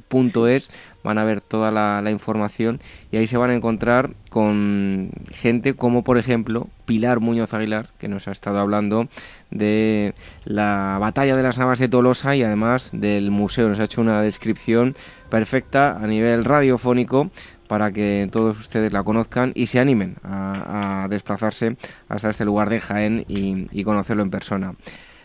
van 1.04 1.18
a 1.18 1.24
ver 1.24 1.42
toda 1.42 1.70
la, 1.70 2.10
información 2.10 2.80
y 3.12 3.18
ahí 3.18 3.26
se 3.26 3.36
van 3.36 3.50
a 3.50 3.54
encontrar 3.54 4.12
con 4.30 5.10
gente 5.32 5.74
como 5.74 6.04
por 6.04 6.16
ejemplo 6.16 6.68
Pilar 6.86 7.20
Muñoz 7.20 7.52
Aguilar 7.52 7.90
que 7.98 8.08
nos 8.08 8.28
ha 8.28 8.32
estado 8.32 8.58
hablando 8.58 9.08
de 9.50 10.14
la 10.44 10.96
batalla 10.98 11.36
de 11.36 11.42
las 11.42 11.58
navas 11.58 11.78
de 11.78 11.88
Tolosa 11.88 12.34
y 12.34 12.42
además 12.42 12.88
del 12.92 13.30
museo 13.30 13.68
nos 13.68 13.78
ha 13.78 13.84
hecho 13.84 14.00
una 14.00 14.22
descripción 14.22 14.96
perfecta 15.28 15.98
a 15.98 16.06
nivel 16.06 16.46
radiofónico 16.46 17.30
para 17.68 17.92
que 17.92 18.28
todos 18.32 18.58
ustedes 18.58 18.92
la 18.92 19.04
conozcan 19.04 19.52
y 19.54 19.66
se 19.66 19.78
animen 19.78 20.16
a, 20.24 21.04
a 21.04 21.08
desplazarse 21.08 21.76
hasta 22.08 22.30
este 22.30 22.44
lugar 22.44 22.70
de 22.70 22.80
Jaén 22.80 23.24
y, 23.28 23.68
y 23.70 23.84
conocerlo 23.98 24.22
en 24.22 24.30
persona. 24.30 24.74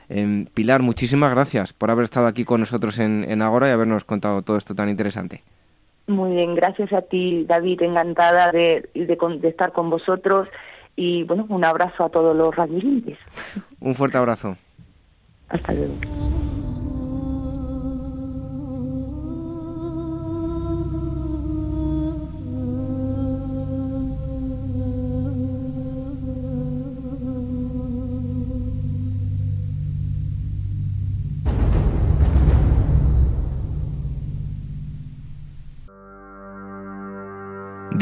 Eh, 0.09 0.45
Pilar, 0.53 0.82
muchísimas 0.82 1.32
gracias 1.32 1.74
por 1.74 1.91
haber 1.91 2.05
estado 2.05 2.26
aquí 2.26 2.43
con 2.43 2.59
nosotros 2.59 2.97
en, 2.97 3.24
en 3.30 3.41
Agora 3.43 3.67
y 3.67 3.71
habernos 3.71 4.03
contado 4.03 4.41
todo 4.41 4.57
esto 4.57 4.74
tan 4.74 4.89
interesante. 4.89 5.43
Muy 6.07 6.32
bien, 6.32 6.55
gracias 6.55 6.91
a 6.91 7.01
ti, 7.03 7.45
David, 7.47 7.84
encantada 7.84 8.51
de, 8.51 8.89
de, 8.95 9.17
de 9.39 9.47
estar 9.47 9.71
con 9.71 9.89
vosotros 9.89 10.49
y 10.95 11.24
bueno, 11.24 11.45
un 11.49 11.63
abrazo 11.63 12.05
a 12.05 12.09
todos 12.09 12.36
los 12.36 12.55
radioyentes. 12.55 13.17
Un 13.80 13.95
fuerte 13.95 14.17
abrazo. 14.17 14.57
Hasta 15.49 15.71
luego. 15.74 15.93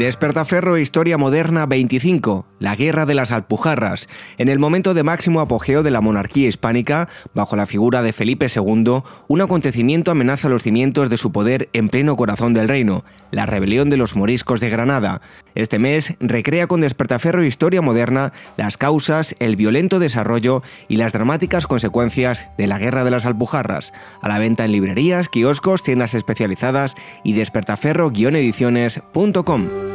Despertaferro 0.02 0.78
Historia 0.78 1.16
Moderna 1.16 1.64
25, 1.64 2.44
la 2.58 2.74
Guerra 2.74 3.06
de 3.06 3.14
las 3.14 3.30
Alpujarras. 3.30 4.08
En 4.36 4.48
el 4.48 4.58
momento 4.58 4.94
de 4.94 5.04
máximo 5.04 5.40
apogeo 5.40 5.84
de 5.84 5.92
la 5.92 6.00
monarquía 6.00 6.48
hispánica, 6.48 7.08
bajo 7.34 7.54
la 7.54 7.66
figura 7.66 8.02
de 8.02 8.12
Felipe 8.12 8.48
II, 8.52 9.04
un 9.28 9.40
acontecimiento 9.40 10.10
amenaza 10.10 10.48
los 10.48 10.64
cimientos 10.64 11.08
de 11.08 11.18
su 11.18 11.30
poder 11.30 11.68
en 11.72 11.88
pleno 11.88 12.16
corazón 12.16 12.52
del 12.52 12.66
reino, 12.66 13.04
la 13.30 13.46
rebelión 13.46 13.90
de 13.90 13.96
los 13.96 14.16
moriscos 14.16 14.58
de 14.58 14.70
Granada. 14.70 15.20
Este 15.54 15.78
mes 15.78 16.14
recrea 16.18 16.66
con 16.66 16.80
Despertaferro 16.80 17.44
Historia 17.44 17.80
Moderna 17.80 18.32
las 18.56 18.76
causas, 18.76 19.36
el 19.38 19.54
violento 19.54 20.00
desarrollo 20.00 20.64
y 20.88 20.96
las 20.96 21.12
dramáticas 21.12 21.68
consecuencias 21.68 22.48
de 22.58 22.66
la 22.66 22.78
Guerra 22.78 23.04
de 23.04 23.12
las 23.12 23.24
Alpujarras. 23.24 23.92
A 24.20 24.28
la 24.28 24.40
venta 24.40 24.64
en 24.64 24.72
librerías, 24.72 25.28
kioscos, 25.28 25.84
tiendas 25.84 26.14
especializadas 26.14 26.96
y 27.22 27.34
despertaferro-ediciones.com. 27.34 29.91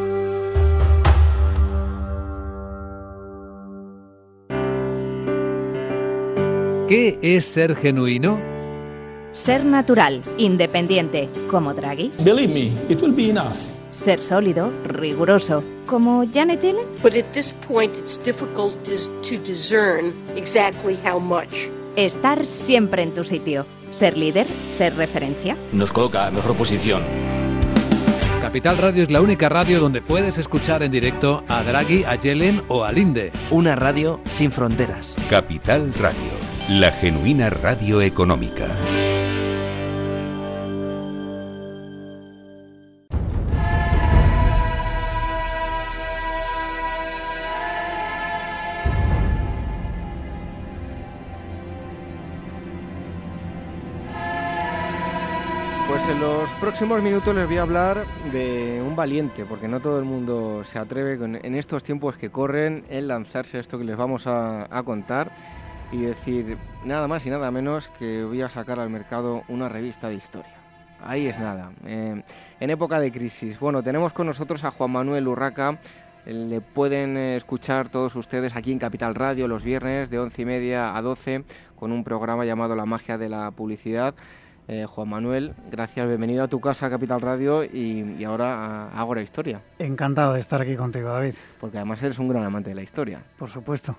¿Qué 6.87 7.19
es 7.21 7.43
ser 7.43 7.75
genuino? 7.75 8.39
Ser 9.33 9.65
natural, 9.65 10.21
independiente, 10.37 11.27
como 11.51 11.73
Draghi. 11.73 12.13
Believe 12.19 12.53
me, 12.53 12.71
it 12.89 13.01
will 13.01 13.11
be 13.13 13.29
enough. 13.29 13.57
Ser 13.91 14.23
sólido, 14.23 14.71
riguroso, 14.85 15.61
como 15.85 16.23
Janet 16.33 16.61
Yellen. 16.61 16.85
But 17.03 17.13
at 17.15 17.25
this 17.33 17.53
point 17.67 17.93
it's 17.97 18.17
difficult 18.23 18.73
to 18.85 19.37
discern 19.45 20.13
exactly 20.37 20.97
how 21.03 21.19
much. 21.19 21.67
Estar 21.97 22.45
siempre 22.45 23.03
en 23.03 23.13
tu 23.13 23.25
sitio. 23.25 23.65
Ser 23.93 24.15
líder, 24.15 24.47
ser 24.69 24.95
referencia. 24.95 25.57
Nos 25.73 25.91
coloca 25.91 26.31
mejor 26.31 26.55
posición. 26.55 27.03
Capital 28.41 28.77
Radio 28.77 29.03
es 29.03 29.11
la 29.11 29.19
única 29.19 29.49
radio 29.49 29.81
donde 29.81 30.01
puedes 30.01 30.37
escuchar 30.37 30.81
en 30.83 30.91
directo 30.93 31.43
a 31.49 31.63
Draghi, 31.63 32.05
a 32.05 32.15
Yellen 32.15 32.63
o 32.69 32.85
a 32.85 32.93
Linde. 32.93 33.33
Una 33.51 33.75
radio 33.75 34.21
sin 34.29 34.53
fronteras. 34.53 35.15
Capital 35.29 35.91
Radio, 35.99 36.46
la 36.69 36.91
genuina 36.91 37.49
radio 37.49 38.01
económica. 38.01 38.67
Pues 55.87 56.05
en 56.09 56.19
los 56.19 56.51
próximos 56.55 57.01
minutos 57.01 57.33
les 57.33 57.47
voy 57.47 57.57
a 57.57 57.61
hablar 57.61 58.05
de 58.33 58.83
un 58.85 58.93
valiente, 58.93 59.45
porque 59.45 59.69
no 59.69 59.79
todo 59.79 59.99
el 59.99 60.05
mundo 60.05 60.63
se 60.65 60.77
atreve 60.77 61.13
en 61.13 61.55
estos 61.55 61.85
tiempos 61.85 62.17
que 62.17 62.29
corren 62.29 62.83
en 62.89 63.07
lanzarse 63.07 63.55
a 63.55 63.61
esto 63.61 63.77
que 63.77 63.85
les 63.85 63.95
vamos 63.95 64.27
a 64.27 64.81
contar 64.83 65.31
y 65.91 66.01
decir 66.01 66.57
nada 66.85 67.07
más 67.07 67.25
y 67.25 67.29
nada 67.29 67.49
menos 67.51 67.89
que 67.99 68.23
voy 68.23 68.41
a 68.41 68.49
sacar 68.49 68.79
al 68.79 68.89
mercado 68.89 69.43
una 69.47 69.69
revista 69.69 70.09
de 70.09 70.15
historia. 70.15 70.51
Ahí 71.03 71.27
es 71.27 71.37
nada. 71.39 71.71
eh, 71.85 72.23
en 72.59 72.69
época 72.69 72.99
de 72.99 73.11
crisis. 73.11 73.59
Bueno, 73.59 73.83
tenemos 73.83 74.13
con 74.13 74.27
nosotros 74.27 74.63
a 74.63 74.71
Juan 74.71 74.91
Manuel 74.91 75.27
Urraca. 75.27 75.77
eh, 76.25 76.33
Le 76.33 76.59
pueden 76.61 77.15
eh, 77.17 77.35
escuchar 77.35 77.89
todos 77.89 78.15
ustedes 78.15 78.55
aquí 78.55 78.71
en 78.71 78.79
Capital 78.79 79.13
Radio 79.15 79.47
los 79.47 79.63
viernes 79.63 80.09
de 80.09 80.19
once 80.19 80.41
y 80.41 80.45
media 80.45 80.95
a 80.97 81.01
12 81.01 81.43
con 81.75 81.91
un 81.91 82.03
programa 82.03 82.45
llamado 82.45 82.75
La 82.75 82.85
magia 82.85 83.17
de 83.17 83.29
la 83.29 83.51
publicidad. 83.51 84.15
Eh, 84.69 84.85
Juan 84.85 85.07
Manuel, 85.07 85.53
gracias, 85.71 86.05
bienvenido 86.09 86.43
a 86.43 86.47
tu 86.49 86.59
casa 86.59 86.89
Capital 86.89 87.21
Radio 87.21 87.63
y, 87.63 88.15
y 88.19 88.23
ahora 88.25 88.87
a 88.89 88.99
Ágora 88.99 89.21
Historia, 89.21 89.61
Encantado 89.79 90.33
de 90.33 90.41
estar 90.41 90.59
aquí 90.59 90.75
contigo, 90.75 91.07
David. 91.07 91.35
porque 91.61 91.77
además 91.77 92.03
eres 92.03 92.19
un 92.19 92.27
gran 92.27 92.43
amante 92.43 92.71
de 92.71 92.75
la 92.75 92.81
historia. 92.81 93.21
Por 93.37 93.49
supuesto. 93.49 93.95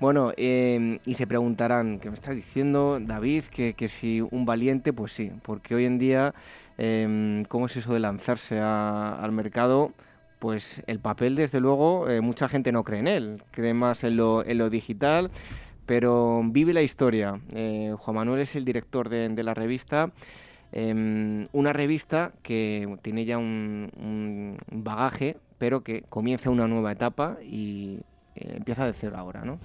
Bueno, 0.00 0.32
eh, 0.36 1.00
y 1.04 1.14
se 1.14 1.26
preguntarán, 1.26 1.98
¿qué 1.98 2.08
me 2.08 2.14
está 2.14 2.30
diciendo 2.32 2.98
David? 3.00 3.44
Que, 3.50 3.74
que 3.74 3.88
si 3.88 4.20
un 4.20 4.44
valiente, 4.46 4.92
pues 4.92 5.10
sí, 5.12 5.32
porque 5.42 5.74
hoy 5.74 5.86
en 5.86 5.98
día, 5.98 6.34
eh, 6.78 7.44
¿cómo 7.48 7.66
es 7.66 7.76
eso 7.76 7.92
de 7.92 7.98
lanzarse 7.98 8.60
a- 8.60 9.18
al 9.20 9.32
mercado? 9.32 9.90
Pues 10.38 10.82
el 10.86 11.00
papel, 11.00 11.34
desde 11.34 11.58
luego, 11.58 12.08
eh, 12.08 12.20
mucha 12.20 12.48
gente 12.48 12.70
no 12.70 12.84
cree 12.84 13.00
en 13.00 13.08
él, 13.08 13.42
cree 13.50 13.74
más 13.74 14.04
en 14.04 14.16
lo, 14.16 14.44
en 14.46 14.58
lo 14.58 14.70
digital, 14.70 15.30
pero 15.84 16.42
vive 16.44 16.72
la 16.72 16.82
historia. 16.82 17.40
Eh, 17.52 17.92
Juan 17.98 18.14
Manuel 18.16 18.40
es 18.42 18.54
el 18.54 18.64
director 18.64 19.08
de, 19.08 19.42
la 19.42 19.54
revista. 19.54 20.12
em, 20.72 21.48
una 21.52 21.72
revista 21.72 22.32
que 22.42 22.98
tiene 23.02 23.24
ya 23.24 23.38
un, 23.38 23.90
un 23.96 24.58
bagaje, 24.70 25.36
pero 25.58 25.82
que 25.82 26.02
comienza 26.08 26.50
una 26.50 26.68
nueva 26.68 26.92
etapa 26.92 27.38
y 27.42 28.00
eh, 28.36 28.54
empieza 28.58 28.86
de 28.86 28.92
cero 28.92 29.16
ahora, 29.18 29.44
¿no? 29.44 29.58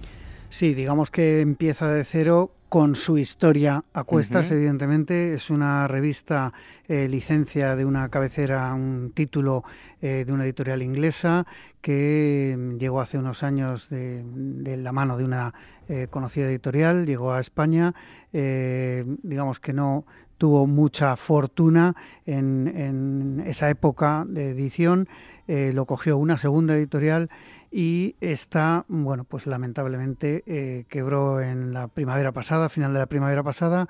Sí, 0.54 0.72
digamos 0.72 1.10
que 1.10 1.40
empieza 1.40 1.88
de 1.88 2.04
cero 2.04 2.52
con 2.68 2.94
su 2.94 3.18
historia 3.18 3.82
a 3.92 4.04
cuestas, 4.04 4.52
evidentemente. 4.52 5.34
Es 5.34 5.50
una 5.50 5.88
revista 5.88 6.52
eh, 6.86 7.08
licencia 7.08 7.74
de 7.74 7.84
una 7.84 8.08
cabecera, 8.08 8.72
un 8.72 9.10
título 9.12 9.64
eh, 10.00 10.22
de 10.24 10.32
una 10.32 10.44
editorial 10.44 10.80
inglesa 10.80 11.44
que 11.80 12.54
mm, 12.56 12.76
llegó 12.76 13.00
hace 13.00 13.18
unos 13.18 13.42
años 13.42 13.88
de, 13.88 14.22
de 14.24 14.76
la 14.76 14.92
mano 14.92 15.16
de 15.18 15.24
una 15.24 15.52
eh, 15.88 16.06
conocida 16.08 16.46
editorial, 16.46 17.04
llegó 17.04 17.32
a 17.32 17.40
España, 17.40 17.92
digamos 18.30 19.58
que 19.58 19.72
no 19.72 20.06
tuvo 20.38 20.68
mucha 20.68 21.16
fortuna 21.16 21.96
en, 22.26 22.68
en 22.68 23.42
esa 23.44 23.70
época 23.70 24.24
de 24.28 24.50
edición, 24.50 25.08
lo 25.48 25.84
cogió 25.84 26.16
una 26.16 26.38
segunda 26.38 26.76
editorial 26.76 27.28
y 27.76 28.14
esta, 28.20 28.84
bueno, 28.86 29.24
pues 29.24 29.48
lamentablemente 29.48 30.44
eh, 30.46 30.84
quebró 30.88 31.40
en 31.40 31.72
la 31.72 31.88
primavera 31.88 32.30
pasada, 32.30 32.68
final 32.68 32.92
de 32.92 33.00
la 33.00 33.06
primavera 33.06 33.42
pasada, 33.42 33.88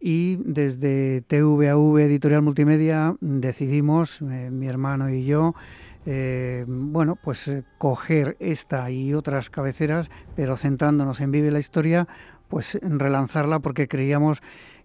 y 0.00 0.36
desde 0.36 1.20
TVAV 1.20 1.98
Editorial 1.98 2.40
Multimedia 2.40 3.14
decidimos, 3.20 4.22
eh, 4.22 4.48
mi 4.50 4.68
hermano 4.68 5.10
y 5.10 5.26
yo, 5.26 5.54
eh, 6.06 6.64
bueno, 6.66 7.18
pues 7.22 7.54
coger 7.76 8.38
esta 8.40 8.90
y 8.90 9.12
otras 9.12 9.50
cabeceras, 9.50 10.08
pero 10.34 10.56
centrándonos 10.56 11.20
en 11.20 11.30
Vive 11.30 11.50
la 11.50 11.58
Historia, 11.58 12.08
pues 12.48 12.78
relanzarla 12.80 13.58
porque 13.58 13.86
creíamos 13.86 14.40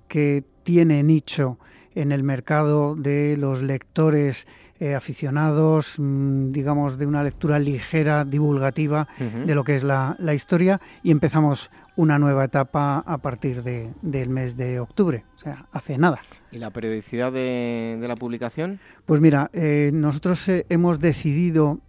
que 0.10 0.44
tiene 0.64 1.03
nicho 1.03 1.57
en 1.95 2.11
el 2.11 2.23
mercado 2.23 2.98
de 2.98 3.38
los 3.38 3.61
lectores 3.61 4.45
eh, 4.82 4.95
aficionados, 4.95 5.95
mm, 5.99 6.52
digamos, 6.52 6.98
de 6.98 7.06
una 7.06 7.24
lectura 7.24 7.60
ligera, 7.60 8.26
divulgativa 8.26 9.08
de 9.45 9.56
lo 9.56 9.64
que 9.64 9.76
es 9.76 9.84
la, 9.84 10.16
la 10.20 10.34
historia 10.34 10.82
y 11.03 11.12
empezamos 11.12 11.70
una 11.95 12.18
nueva 12.18 12.44
etapa 12.45 13.03
a 13.06 13.18
partir 13.20 13.62
de- 13.64 13.91
del 14.02 14.30
mes 14.30 14.58
de 14.58 14.80
octubre, 14.80 15.24
o 15.36 15.38
sea, 15.38 15.68
hace 15.72 15.98
nada. 15.98 16.20
¿Y 16.52 16.58
la 16.58 16.72
periodicidad 16.72 17.32
de, 17.32 17.98
de 18.02 18.08
la 18.08 18.16
publicación? 18.16 18.80
Pues 19.06 19.22
mira, 19.22 19.49
eh, 19.53 19.91
nosotros 19.94 20.48
eh, 20.49 20.66
hemos 20.70 20.99
decidido 20.99 21.80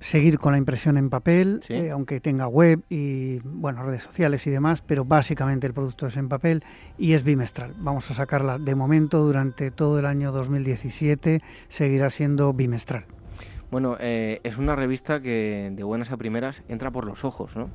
seguir 0.00 0.38
con 0.38 0.52
la 0.52 0.58
impresión 0.58 0.96
en 0.96 1.10
papel, 1.10 1.60
Sí. 1.66 1.74
eh, 1.74 1.90
aunque 1.90 2.20
tenga 2.20 2.46
web 2.46 2.82
y 2.88 3.38
bueno 3.44 3.82
redes 3.82 4.02
sociales 4.04 4.46
y 4.46 4.50
demás, 4.50 4.80
pero 4.82 5.04
básicamente 5.04 5.66
el 5.66 5.74
producto 5.74 6.06
es 6.06 6.16
en 6.16 6.28
papel 6.28 6.62
y 6.96 7.14
es 7.14 7.24
bimestral. 7.24 7.74
Vamos 7.78 8.10
a 8.10 8.14
sacarla 8.14 8.58
de 8.58 8.74
momento 8.74 9.18
durante 9.24 9.70
todo 9.70 9.98
el 9.98 10.06
año 10.06 10.30
2017, 10.32 11.42
seguirá 11.68 12.10
siendo 12.10 12.52
bimestral. 12.52 13.06
Bueno, 13.70 13.96
eh, 14.00 14.40
es 14.44 14.56
una 14.56 14.76
revista 14.76 15.20
que 15.20 15.70
de 15.74 15.82
buenas 15.82 16.10
a 16.12 16.16
primeras 16.16 16.62
entra 16.68 16.90
por 16.90 17.04
los 17.04 17.24
ojos, 17.24 17.56
¿no? 17.56 17.68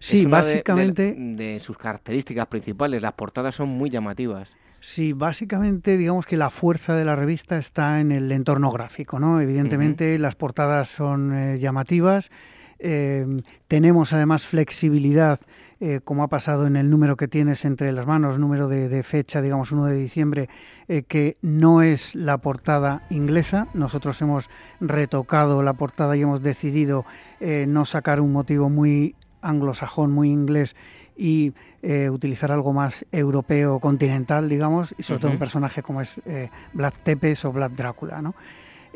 Sí, 0.00 0.24
de- 0.24 0.30
básicamente- 0.30 1.14
De, 1.14 1.34
de 1.54 1.60
sus 1.60 1.78
características 1.78 2.46
principales, 2.48 3.00
las 3.00 3.12
portadas 3.14 3.54
son 3.54 3.68
muy 3.70 3.88
llamativas. 3.88 4.52
Sí, 4.86 5.14
básicamente 5.14 5.96
digamos 5.96 6.26
que 6.26 6.36
la 6.36 6.50
fuerza 6.50 6.94
de 6.94 7.06
la 7.06 7.16
revista 7.16 7.56
está 7.56 8.00
en 8.00 8.12
el 8.12 8.30
entorno 8.30 8.70
gráfico, 8.70 9.18
¿no? 9.18 9.40
Evidentemente 9.40 10.18
las 10.18 10.34
portadas 10.34 10.90
son 10.90 11.32
eh, 11.32 11.56
llamativas, 11.56 12.30
eh, 12.78 13.26
tenemos 13.66 14.12
además 14.12 14.46
flexibilidad, 14.46 15.40
eh, 15.80 16.00
como 16.04 16.22
ha 16.22 16.28
pasado 16.28 16.66
en 16.66 16.76
el 16.76 16.90
número 16.90 17.16
que 17.16 17.28
tienes 17.28 17.64
entre 17.64 17.92
las 17.92 18.06
manos, 18.06 18.38
número 18.38 18.68
de, 18.68 18.90
de 18.90 19.02
fecha, 19.02 19.40
digamos 19.40 19.72
1 19.72 19.86
de 19.86 19.96
diciembre, 19.96 20.50
eh, 20.86 21.02
que 21.02 21.38
no 21.40 21.80
es 21.80 22.14
la 22.14 22.36
portada 22.36 23.06
inglesa. 23.08 23.68
Nosotros 23.72 24.20
hemos 24.20 24.50
retocado 24.80 25.62
la 25.62 25.72
portada 25.72 26.14
y 26.14 26.20
hemos 26.20 26.42
decidido 26.42 27.06
no 27.40 27.86
sacar 27.86 28.20
un 28.20 28.32
motivo 28.32 28.68
muy 28.68 29.14
anglosajón, 29.40 30.12
muy 30.12 30.30
inglés 30.30 30.76
y 31.16 31.52
eh, 31.82 32.10
utilizar 32.10 32.50
algo 32.52 32.72
más 32.72 33.06
europeo, 33.12 33.78
continental, 33.80 34.48
digamos, 34.48 34.94
y 34.98 35.02
sobre 35.02 35.20
todo 35.20 35.32
un 35.32 35.38
personaje 35.38 35.82
como 35.82 36.00
es 36.00 36.20
eh, 36.26 36.50
Vlad 36.72 36.94
Tepes 37.02 37.44
o 37.44 37.52
Vlad 37.52 37.70
Drácula, 37.70 38.22
¿no? 38.22 38.34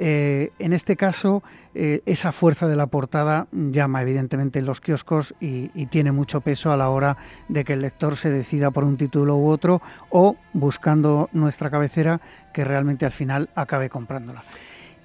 Eh, 0.00 0.52
en 0.60 0.72
este 0.72 0.96
caso, 0.96 1.42
eh, 1.74 2.02
esa 2.06 2.30
fuerza 2.30 2.68
de 2.68 2.76
la 2.76 2.86
portada 2.86 3.48
llama 3.50 4.00
evidentemente 4.00 4.60
en 4.60 4.64
los 4.64 4.80
kioscos 4.80 5.34
y, 5.40 5.72
y 5.74 5.86
tiene 5.86 6.12
mucho 6.12 6.40
peso 6.40 6.70
a 6.70 6.76
la 6.76 6.88
hora 6.88 7.16
de 7.48 7.64
que 7.64 7.72
el 7.72 7.82
lector 7.82 8.16
se 8.16 8.30
decida 8.30 8.70
por 8.70 8.84
un 8.84 8.96
título 8.96 9.36
u 9.36 9.48
otro 9.48 9.82
o 10.10 10.36
buscando 10.52 11.28
nuestra 11.32 11.68
cabecera 11.68 12.20
que 12.54 12.64
realmente 12.64 13.06
al 13.06 13.12
final 13.12 13.50
acabe 13.56 13.90
comprándola. 13.90 14.44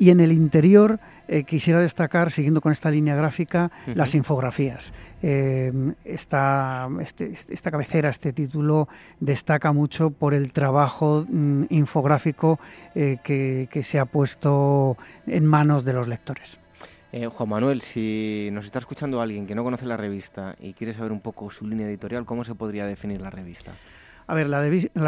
Y 0.04 0.10
en 0.10 0.20
el 0.20 0.34
interior 0.34 1.00
eh, 1.30 1.46
quisiera 1.46 1.80
destacar, 1.80 2.30
siguiendo 2.30 2.60
con 2.60 2.74
esta 2.74 2.92
línea 2.92 3.16
gráfica, 3.16 3.72
las 3.96 4.16
infografías. 4.16 4.92
esta, 5.22 6.90
este, 7.00 7.32
esta 7.50 7.72
cabecera, 7.72 8.10
este 8.10 8.34
título, 8.34 8.90
destaca 9.22 9.72
mucho 9.72 10.10
por 10.10 10.34
el 10.34 10.52
trabajo 10.52 11.26
mm, 11.30 11.68
infográfico 11.70 12.60
que, 12.94 13.70
que 13.72 13.84
se 13.84 13.98
ha 13.98 14.06
puesto 14.06 14.98
en 15.26 15.46
manos 15.46 15.86
de 15.86 15.94
los 15.94 16.10
lectores. 16.10 16.60
Eh, 17.16 17.28
Juan 17.28 17.48
Manuel, 17.48 17.82
si 17.84 18.50
nos 18.52 18.66
está 18.66 18.80
escuchando 18.80 19.22
alguien 19.22 19.46
que 19.46 19.54
no 19.54 19.64
conoce 19.64 19.86
la 19.86 19.96
revista 19.96 20.56
y 20.60 20.74
quiere 20.74 20.94
saber 20.94 21.12
un 21.12 21.22
poco 21.22 21.52
su 21.52 21.68
línea 21.68 21.88
editorial, 21.88 22.26
¿cómo 22.26 22.44
se 22.44 22.56
podría 22.56 22.88
definir 22.88 23.22
la 23.22 23.30
revista? 23.30 23.76
A 24.28 24.36
ver, 24.36 24.48
la, 24.48 24.62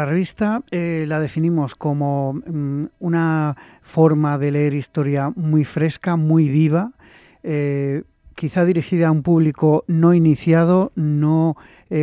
revista 0.04 0.62
eh, 0.70 1.04
la 1.08 1.20
definimos 1.20 1.74
como 1.74 2.34
mm, 2.34 2.84
una 3.00 3.56
forma 3.82 4.38
de 4.38 4.50
leer 4.50 4.74
historia 4.74 5.32
muy 5.34 5.64
fresca, 5.64 6.16
muy 6.16 6.48
viva, 6.48 6.92
eh, 7.42 8.02
quizá 8.34 8.64
dirigida 8.64 9.08
a 9.08 9.10
un 9.10 9.22
público 9.22 9.84
no 9.86 10.12
iniciado, 10.12 10.92
no 10.94 11.56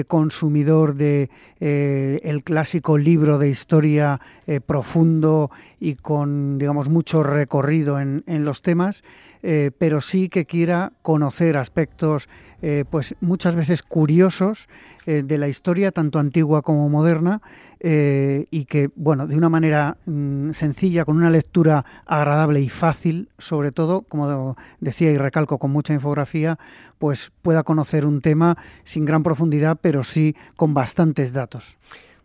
consumidor 0.08 0.96
de 0.96 1.30
el 1.60 2.44
clásico 2.46 2.98
libro 2.98 3.38
de 3.38 3.50
historia 3.50 4.22
profundo 4.66 5.52
y 5.78 5.96
con 5.96 6.58
digamos 6.58 6.88
mucho 6.88 7.22
recorrido 7.22 8.00
en 8.00 8.24
los 8.46 8.62
temas, 8.62 9.04
eh, 9.46 9.72
pero 9.78 10.00
sí 10.00 10.30
que 10.30 10.46
quiera 10.46 10.94
conocer 11.02 11.58
aspectos 11.58 12.30
eh, 12.62 12.86
pues 12.90 13.14
muchas 13.20 13.58
veces 13.58 13.84
curiosos 13.84 14.70
eh, 15.06 15.22
de 15.22 15.38
la 15.38 15.50
historia, 15.50 15.92
tanto 15.92 16.18
antigua 16.18 16.62
como 16.62 16.88
moderna, 16.88 17.42
y 17.86 18.64
que, 18.64 18.92
bueno, 18.96 19.28
de 19.28 19.36
una 19.36 19.50
manera 19.50 19.98
mm, 20.06 20.52
sencilla, 20.52 21.04
con 21.04 21.18
una 21.18 21.30
lectura 21.30 21.84
agradable 22.06 22.62
y 22.62 22.70
fácil, 22.70 23.28
sobre 23.38 23.74
todo, 23.74 24.04
como 24.04 24.56
decía 24.80 25.12
y 25.12 25.18
recalco, 25.18 25.58
con 25.58 25.72
mucha 25.72 25.94
infografía, 25.94 26.58
pues 26.98 27.34
pueda 27.42 27.64
conocer 27.64 28.06
un 28.06 28.22
tema 28.22 28.58
sin 28.86 29.04
gran 29.04 29.22
profundidad, 29.22 29.78
pero 29.82 30.06
sí 30.06 30.34
con 30.56 30.74
bastantes 30.74 31.34
datos. 31.34 31.78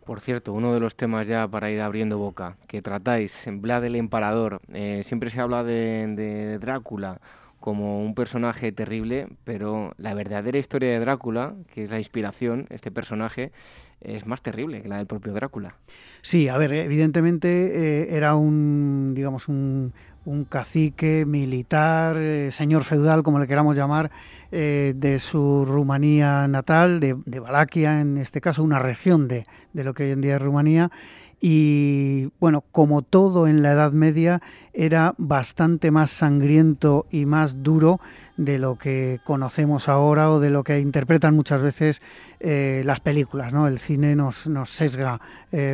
Por 0.09 0.21
cierto, 0.21 0.53
uno 0.53 0.73
de 0.73 0.79
los 0.79 0.95
temas 0.95 1.27
ya 1.27 1.47
para 1.47 1.69
ir 1.69 1.81
abriendo 1.81 2.17
boca 2.17 2.57
que 2.67 2.81
tratáis 2.81 3.45
Vlad 3.45 3.85
el 3.85 3.95
Emparador, 3.95 4.59
eh, 4.73 5.03
siempre 5.05 5.29
se 5.29 5.39
habla 5.39 5.63
de, 5.63 6.57
Drácula 6.59 7.21
como 7.59 8.03
un 8.03 8.15
personaje 8.15 8.71
terrible, 8.71 9.27
pero 9.43 9.93
la 9.97 10.15
verdadera 10.15 10.57
historia 10.57 10.89
de 10.89 10.99
Drácula, 10.99 11.53
que 11.71 11.83
es 11.83 11.91
la 11.91 11.99
inspiración, 11.99 12.65
este 12.71 12.89
personaje, 12.89 13.51
es 14.01 14.25
más 14.25 14.41
terrible 14.41 14.81
que 14.81 14.87
la 14.87 14.97
del 14.97 15.07
propio 15.07 15.33
Drácula. 15.33 15.75
Sí, 16.21 16.47
a 16.47 16.57
ver, 16.57 16.73
evidentemente 16.73 17.47
eh, 17.49 18.15
era 18.15 18.35
un, 18.35 19.13
digamos, 19.15 19.47
un, 19.47 19.93
cacique 20.47 21.25
militar, 21.25 22.15
eh, 22.15 22.51
señor 22.51 22.83
feudal, 22.83 23.23
como 23.23 23.39
le 23.39 23.47
queramos 23.47 23.75
llamar, 23.75 24.11
eh, 24.51 24.93
de 24.95 25.17
su 25.17 25.65
Rumanía 25.65 26.47
natal, 26.47 26.99
de, 26.99 27.17
de, 27.25 27.39
Valaquia 27.39 27.99
en 27.99 28.19
este 28.19 28.39
caso, 28.39 28.61
una 28.61 28.77
región 28.77 29.27
de, 29.27 29.47
de, 29.73 29.83
lo 29.83 29.95
que 29.95 30.03
hoy 30.03 30.11
en 30.11 30.21
día 30.21 30.35
es 30.35 30.41
Rumanía. 30.41 30.91
Y 31.41 32.29
bueno, 32.39 32.63
como 32.71 33.01
todo 33.01 33.47
en 33.47 33.63
la 33.63 33.71
Edad 33.71 33.91
Media, 33.91 34.39
era 34.73 35.15
bastante 35.17 35.89
más 35.89 36.11
sangriento 36.11 37.07
y 37.09 37.25
más 37.25 37.63
duro 37.63 37.99
de 38.39 38.57
lo 38.57 38.77
que 38.77 39.19
conocemos 39.23 39.89
ahora 39.89 40.31
o 40.31 40.39
de 40.39 40.49
lo 40.49 40.63
que 40.63 40.79
interpretan 40.79 41.35
muchas 41.35 41.61
veces 41.61 42.01
eh, 42.39 42.81
las 42.85 43.01
películas. 43.01 43.53
¿no? 43.53 43.67
El 43.67 43.79
cine 43.79 44.15
nos, 44.15 44.47
nos 44.47 44.69
sesga 44.69 45.19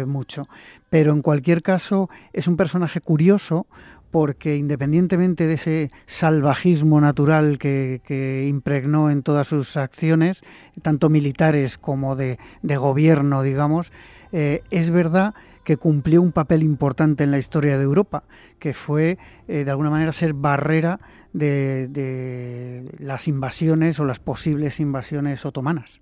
mucho. 0.07 0.47
Pero 0.89 1.11
en 1.11 1.21
cualquier 1.21 1.61
caso, 1.61 2.09
es 2.31 2.47
un 2.47 2.55
personaje 2.55 3.01
curioso 3.01 3.67
porque 4.15 4.55
independientemente 4.55 5.45
de 5.45 5.55
ese 5.55 5.91
salvajismo 6.05 7.01
natural 7.01 7.57
que, 7.57 8.45
impregnó 8.47 9.09
en 9.09 9.23
todas 9.23 9.47
sus 9.47 9.75
acciones, 9.75 10.41
tanto 10.81 11.09
militares 11.09 11.77
como 11.77 12.15
de, 12.15 12.37
gobierno, 12.63 13.43
digamos, 13.43 13.91
eh, 14.31 14.63
es 14.71 14.89
verdad 14.89 15.33
que 15.65 15.75
cumplió 15.75 16.21
un 16.21 16.31
papel 16.31 16.63
importante 16.63 17.25
en 17.25 17.31
la 17.31 17.39
historia 17.39 17.77
de 17.77 17.83
Europa, 17.83 18.23
que 18.57 18.73
fue 18.73 19.17
eh, 19.49 19.65
de 19.65 19.71
alguna 19.71 19.89
manera 19.89 20.13
ser 20.13 20.31
barrera 20.31 21.01
de 21.37 22.91
las 22.99 23.27
invasiones 23.27 23.99
o 23.99 24.05
las 24.05 24.19
posibles 24.19 24.79
invasiones 24.79 25.45
otomanas. 25.45 26.01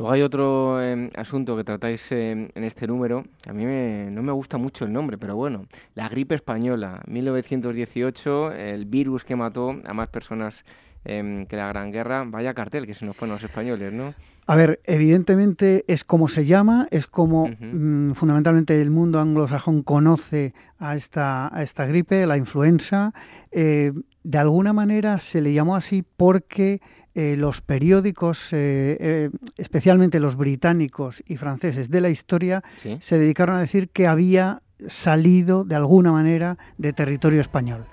Luego 0.00 0.12
hay 0.14 0.22
otro 0.22 0.82
em, 0.82 1.10
asunto 1.14 1.58
que 1.58 1.62
tratáis 1.62 2.10
em, 2.10 2.48
en 2.54 2.64
este 2.64 2.86
número, 2.86 3.22
a 3.46 3.52
mí 3.52 3.64
no 4.10 4.22
me 4.22 4.32
gusta 4.32 4.56
mucho 4.56 4.86
el 4.86 4.94
nombre, 4.94 5.18
pero 5.18 5.36
bueno, 5.36 5.66
la 5.94 6.08
gripe 6.08 6.34
española, 6.34 7.02
1918, 7.06 8.52
el 8.52 8.86
virus 8.86 9.24
que 9.24 9.36
mató 9.36 9.78
a 9.84 9.92
más 9.92 10.08
personas 10.08 10.64
em, 11.04 11.44
que 11.44 11.56
la 11.56 11.68
Gran 11.68 11.92
Guerra, 11.92 12.24
vaya 12.26 12.54
cartel 12.54 12.86
que 12.86 12.94
se 12.94 13.04
nos 13.04 13.14
ponen 13.14 13.34
los 13.34 13.44
españoles, 13.44 13.92
¿no? 13.92 14.14
A 14.46 14.56
ver, 14.56 14.80
evidentemente 14.84 15.84
es 15.86 16.02
como 16.02 16.28
se 16.28 16.46
llama, 16.46 16.88
es 16.90 17.06
como 17.06 17.48
mm, 17.48 18.12
fundamentalmente 18.12 18.80
el 18.80 18.90
mundo 18.90 19.20
anglosajón 19.20 19.82
conoce 19.82 20.54
a 20.78 20.96
esta, 20.96 21.54
a 21.54 21.62
esta 21.62 21.84
gripe, 21.84 22.24
la 22.24 22.38
influenza. 22.38 23.12
Eh, 23.52 23.92
de 24.22 24.38
alguna 24.38 24.72
manera 24.72 25.18
se 25.18 25.40
le 25.40 25.52
llamó 25.52 25.76
así 25.76 26.04
porque 26.16 26.80
eh, 27.14 27.34
los 27.36 27.60
periódicos, 27.60 28.52
eh, 28.52 28.96
eh, 29.00 29.30
especialmente 29.56 30.20
los 30.20 30.36
británicos 30.36 31.22
y 31.26 31.36
franceses 31.36 31.90
de 31.90 32.00
la 32.00 32.10
historia, 32.10 32.62
se 33.00 33.18
dedicaron 33.18 33.56
a 33.56 33.60
decir 33.60 33.88
que 33.88 34.06
había 34.06 34.62
salido 34.86 35.64
de 35.64 35.74
alguna 35.74 36.12
manera 36.12 36.56
de 36.78 36.92
territorio 36.92 37.40
español. 37.40 37.86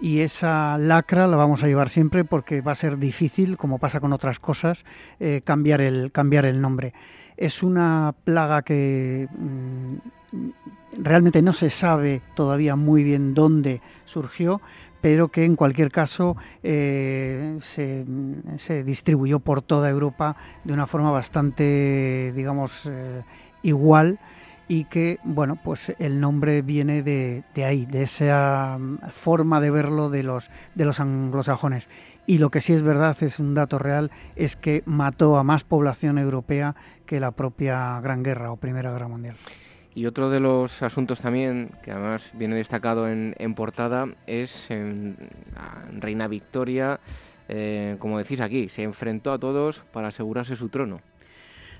Y 0.00 0.20
esa 0.20 0.76
lacra 0.78 1.26
la 1.26 1.36
vamos 1.36 1.62
a 1.62 1.68
llevar 1.68 1.88
siempre 1.88 2.24
porque 2.24 2.60
va 2.60 2.72
a 2.72 2.74
ser 2.74 2.98
difícil, 2.98 3.56
como 3.56 3.78
pasa 3.78 4.00
con 4.00 4.12
otras 4.12 4.38
cosas, 4.38 4.84
cambiar, 5.44 5.80
el, 5.80 6.12
cambiar 6.12 6.44
el 6.44 6.60
nombre. 6.60 6.92
Es 7.38 7.62
una 7.62 8.14
plaga 8.24 8.60
que 8.60 9.26
mm, 9.30 9.94
realmente 10.98 11.40
no 11.40 11.54
se 11.54 11.70
sabe 11.70 12.20
todavía 12.34 12.76
muy 12.76 13.04
bien 13.04 13.32
dónde 13.32 13.80
surgió, 14.04 14.60
pero 15.06 15.28
que 15.28 15.44
en 15.44 15.54
cualquier 15.54 15.92
caso 15.92 16.36
eh, 16.64 17.58
se, 17.60 18.82
distribuyó 18.82 19.38
por 19.38 19.62
toda 19.62 19.88
Europa 19.88 20.34
de 20.64 20.72
una 20.72 20.88
forma 20.88 21.12
bastante, 21.12 22.32
digamos, 22.34 22.86
eh, 22.90 23.22
igual 23.62 24.18
y 24.66 24.86
que, 24.86 25.20
bueno, 25.22 25.60
pues 25.62 25.94
el 26.00 26.18
nombre 26.18 26.60
viene 26.62 27.04
de, 27.04 27.44
ahí, 27.64 27.86
de 27.86 28.02
esa 28.02 28.78
mm, 28.80 28.98
forma 29.12 29.60
de 29.60 29.70
verlo 29.70 30.10
de 30.10 30.24
los, 30.24 30.50
de 30.74 30.84
los 30.84 30.98
anglosajones. 30.98 31.88
Y 32.26 32.38
lo 32.38 32.50
que 32.50 32.60
sí 32.60 32.72
es 32.72 32.82
verdad, 32.82 33.16
es 33.20 33.38
un 33.38 33.54
dato 33.54 33.78
real, 33.78 34.10
es 34.34 34.56
que 34.56 34.82
mató 34.86 35.38
a 35.38 35.44
más 35.44 35.62
población 35.62 36.18
europea 36.18 36.74
que 37.06 37.20
la 37.20 37.30
propia 37.30 38.00
Gran 38.00 38.24
Guerra 38.24 38.50
o 38.50 38.56
Primera 38.56 38.90
Guerra 38.90 39.06
Mundial. 39.06 39.36
Y 39.96 40.04
otro 40.04 40.28
de 40.28 40.40
los 40.40 40.82
asuntos 40.82 41.22
también, 41.22 41.70
que 41.82 41.90
además 41.90 42.30
viene 42.34 42.54
destacado 42.54 43.08
en, 43.08 43.54
portada, 43.54 44.06
es 44.26 44.68
Reina 45.90 46.28
Victoria, 46.28 47.00
eh, 47.48 47.96
como 47.98 48.18
decís 48.18 48.42
aquí, 48.42 48.68
se 48.68 48.82
enfrentó 48.82 49.32
a 49.32 49.38
todos 49.38 49.84
para 49.94 50.08
asegurarse 50.08 50.54
su 50.54 50.68
trono. 50.68 51.00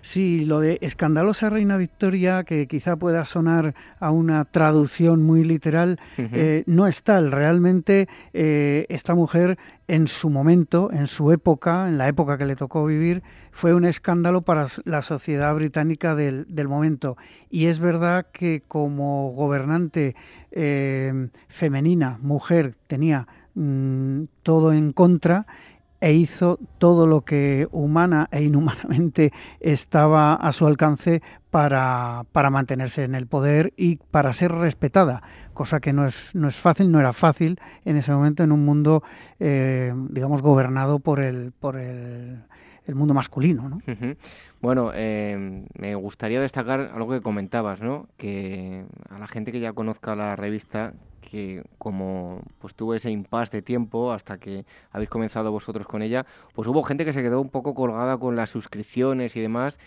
Sí, 0.06 0.44
lo 0.44 0.60
de 0.60 0.78
escandalosa 0.82 1.50
reina 1.50 1.76
Victoria, 1.76 2.44
que 2.44 2.68
quizá 2.68 2.94
pueda 2.94 3.24
sonar 3.24 3.74
a 3.98 4.12
una 4.12 4.44
traducción 4.44 5.24
muy 5.24 5.42
literal, 5.42 5.98
eh, 6.16 6.62
no 6.66 6.86
es 6.86 7.02
tal. 7.02 7.32
Realmente 7.32 8.06
eh, 8.32 8.86
esta 8.88 9.16
mujer 9.16 9.58
en 9.88 10.06
su 10.06 10.30
momento, 10.30 10.92
en 10.92 11.08
su 11.08 11.32
época, 11.32 11.88
en 11.88 11.98
la 11.98 12.06
época 12.06 12.38
que 12.38 12.46
le 12.46 12.54
tocó 12.54 12.86
vivir, 12.86 13.24
fue 13.50 13.74
un 13.74 13.84
escándalo 13.84 14.42
para 14.42 14.66
la 14.84 15.02
sociedad 15.02 15.52
británica 15.56 16.14
del, 16.14 16.46
momento. 16.68 17.16
Y 17.50 17.66
es 17.66 17.80
verdad 17.80 18.28
que 18.32 18.62
como 18.68 19.32
gobernante 19.32 20.14
eh, 20.52 21.30
femenina, 21.48 22.16
mujer, 22.22 22.76
tenía 22.86 23.26
mm, 23.56 24.22
todo 24.44 24.72
en 24.72 24.92
contra 24.92 25.46
e 26.00 26.12
hizo 26.12 26.58
todo 26.78 27.06
lo 27.06 27.22
que 27.22 27.68
humana 27.72 28.28
e 28.30 28.42
inhumanamente 28.42 29.32
estaba 29.60 30.34
a 30.34 30.52
su 30.52 30.66
alcance 30.66 31.22
para, 31.50 32.24
para, 32.32 32.50
mantenerse 32.50 33.04
en 33.04 33.14
el 33.14 33.26
poder 33.26 33.72
y 33.76 33.96
para 34.10 34.32
ser 34.32 34.52
respetada, 34.52 35.22
cosa 35.54 35.80
que 35.80 35.92
no 35.92 36.04
es, 36.04 36.34
no 36.34 36.48
es 36.48 36.56
fácil, 36.56 36.90
no 36.90 37.00
era 37.00 37.12
fácil 37.12 37.58
en 37.84 37.96
ese 37.96 38.12
momento 38.12 38.42
en 38.42 38.52
un 38.52 38.64
mundo, 38.64 39.02
eh, 39.40 39.94
digamos, 40.10 40.42
gobernado 40.42 40.98
por 40.98 41.20
el, 41.20 41.52
por 41.52 41.76
el, 41.76 42.42
el 42.86 42.94
mundo 42.94 43.14
masculino. 43.14 43.68
¿no? 43.68 43.80
Bueno, 44.60 44.90
eh, 44.94 45.64
me 45.78 45.94
gustaría 45.94 46.40
destacar 46.40 46.92
algo 46.94 47.10
que 47.10 47.20
comentabas, 47.20 47.80
¿no? 47.80 48.08
que 48.16 48.84
a 49.10 49.18
la 49.18 49.26
gente 49.26 49.52
que 49.52 49.60
ya 49.60 49.72
conozca 49.72 50.14
la 50.14 50.36
revista, 50.36 50.94
que 51.26 51.64
como 51.76 52.40
pues 52.58 52.74
tuvo 52.74 52.94
ese 52.94 53.10
impasse 53.10 53.58
de 53.58 53.62
tiempo 53.62 54.12
hasta 54.12 54.38
que 54.38 54.64
habéis 54.92 55.10
comenzado 55.10 55.50
vosotros 55.50 55.86
con 55.86 56.00
ella, 56.00 56.24
pues 56.54 56.68
hubo 56.68 56.82
gente 56.84 57.04
que 57.04 57.12
se 57.12 57.22
quedó 57.22 57.40
un 57.40 57.50
poco 57.50 57.74
colgada 57.74 58.16
con 58.16 58.36
las 58.36 58.50
suscripciones 58.50 59.36
y 59.36 59.40
demás 59.40 59.78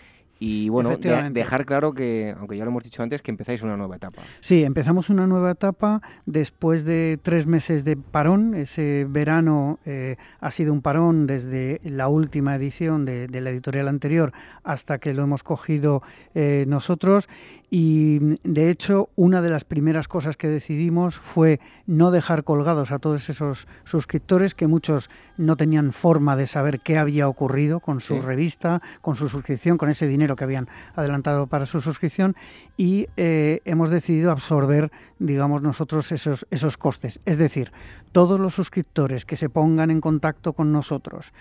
Y 0.42 0.70
bueno, 0.70 0.96
dejar 0.96 1.66
claro 1.66 1.92
que, 1.92 2.34
aunque 2.38 2.56
ya 2.56 2.64
lo 2.64 2.70
hemos 2.70 2.82
dicho 2.82 3.02
antes, 3.02 3.20
que 3.20 3.30
empezáis 3.30 3.62
una 3.62 3.76
nueva 3.76 3.96
etapa. 3.96 4.22
Sí, 4.40 4.64
empezamos 4.64 5.10
una 5.10 5.26
nueva 5.26 5.50
etapa 5.50 6.00
después 6.24 6.84
de 6.84 7.18
tres 7.20 7.46
meses 7.46 7.84
de 7.84 7.98
parón. 7.98 8.54
Ese 8.54 9.06
verano 9.06 9.78
eh, 9.84 10.16
ha 10.40 10.50
sido 10.50 10.72
un 10.72 10.80
parón 10.80 11.26
desde 11.26 11.78
la 11.84 12.08
última 12.08 12.56
edición 12.56 13.04
de, 13.04 13.28
la 13.28 13.50
editorial 13.50 13.86
anterior 13.86 14.32
hasta 14.64 14.98
que 14.98 15.12
lo 15.12 15.22
hemos 15.22 15.42
cogido 15.42 16.02
eh, 16.34 16.64
nosotros 16.66 17.28
y 17.72 18.18
de 18.42 18.68
hecho, 18.68 19.10
una 19.14 19.40
de 19.40 19.48
las 19.48 19.64
primeras 19.64 20.08
cosas 20.08 20.36
que 20.36 20.48
decidimos 20.48 21.14
fue 21.16 21.60
no 21.86 22.10
dejar 22.10 22.42
colgados 22.42 22.90
a 22.90 22.98
todos 22.98 23.28
esos 23.28 23.68
suscriptores 23.84 24.56
que 24.56 24.66
muchos 24.66 25.08
no 25.36 25.56
tenían 25.56 25.92
forma 25.92 26.34
de 26.34 26.48
saber 26.48 26.80
qué 26.80 26.98
había 26.98 27.28
ocurrido 27.28 27.78
con 27.78 28.00
su 28.00 28.20
revista, 28.20 28.82
con 29.02 29.14
su 29.14 29.28
suscripción, 29.28 29.78
con 29.78 29.88
ese 29.88 30.08
dinero 30.08 30.34
que 30.34 30.42
habían 30.42 30.68
adelantado 30.96 31.46
para 31.46 31.64
su 31.64 31.80
suscripción 31.80 32.34
y 32.76 33.06
eh, 33.16 33.60
hemos 33.64 33.90
decidido 33.90 34.32
absorber, 34.32 34.90
digamos, 35.20 35.62
nosotros 35.62 36.10
esos, 36.10 36.48
esos 36.50 36.76
costes. 36.76 37.20
Es 37.24 37.38
decir, 37.38 37.70
todos 38.10 38.40
los 38.40 38.52
suscriptores 38.52 39.24
que 39.24 39.36
se 39.36 39.48
pongan 39.48 39.92
en 39.92 40.00
contacto 40.00 40.54
con 40.54 40.72
nosotros, 40.72 41.32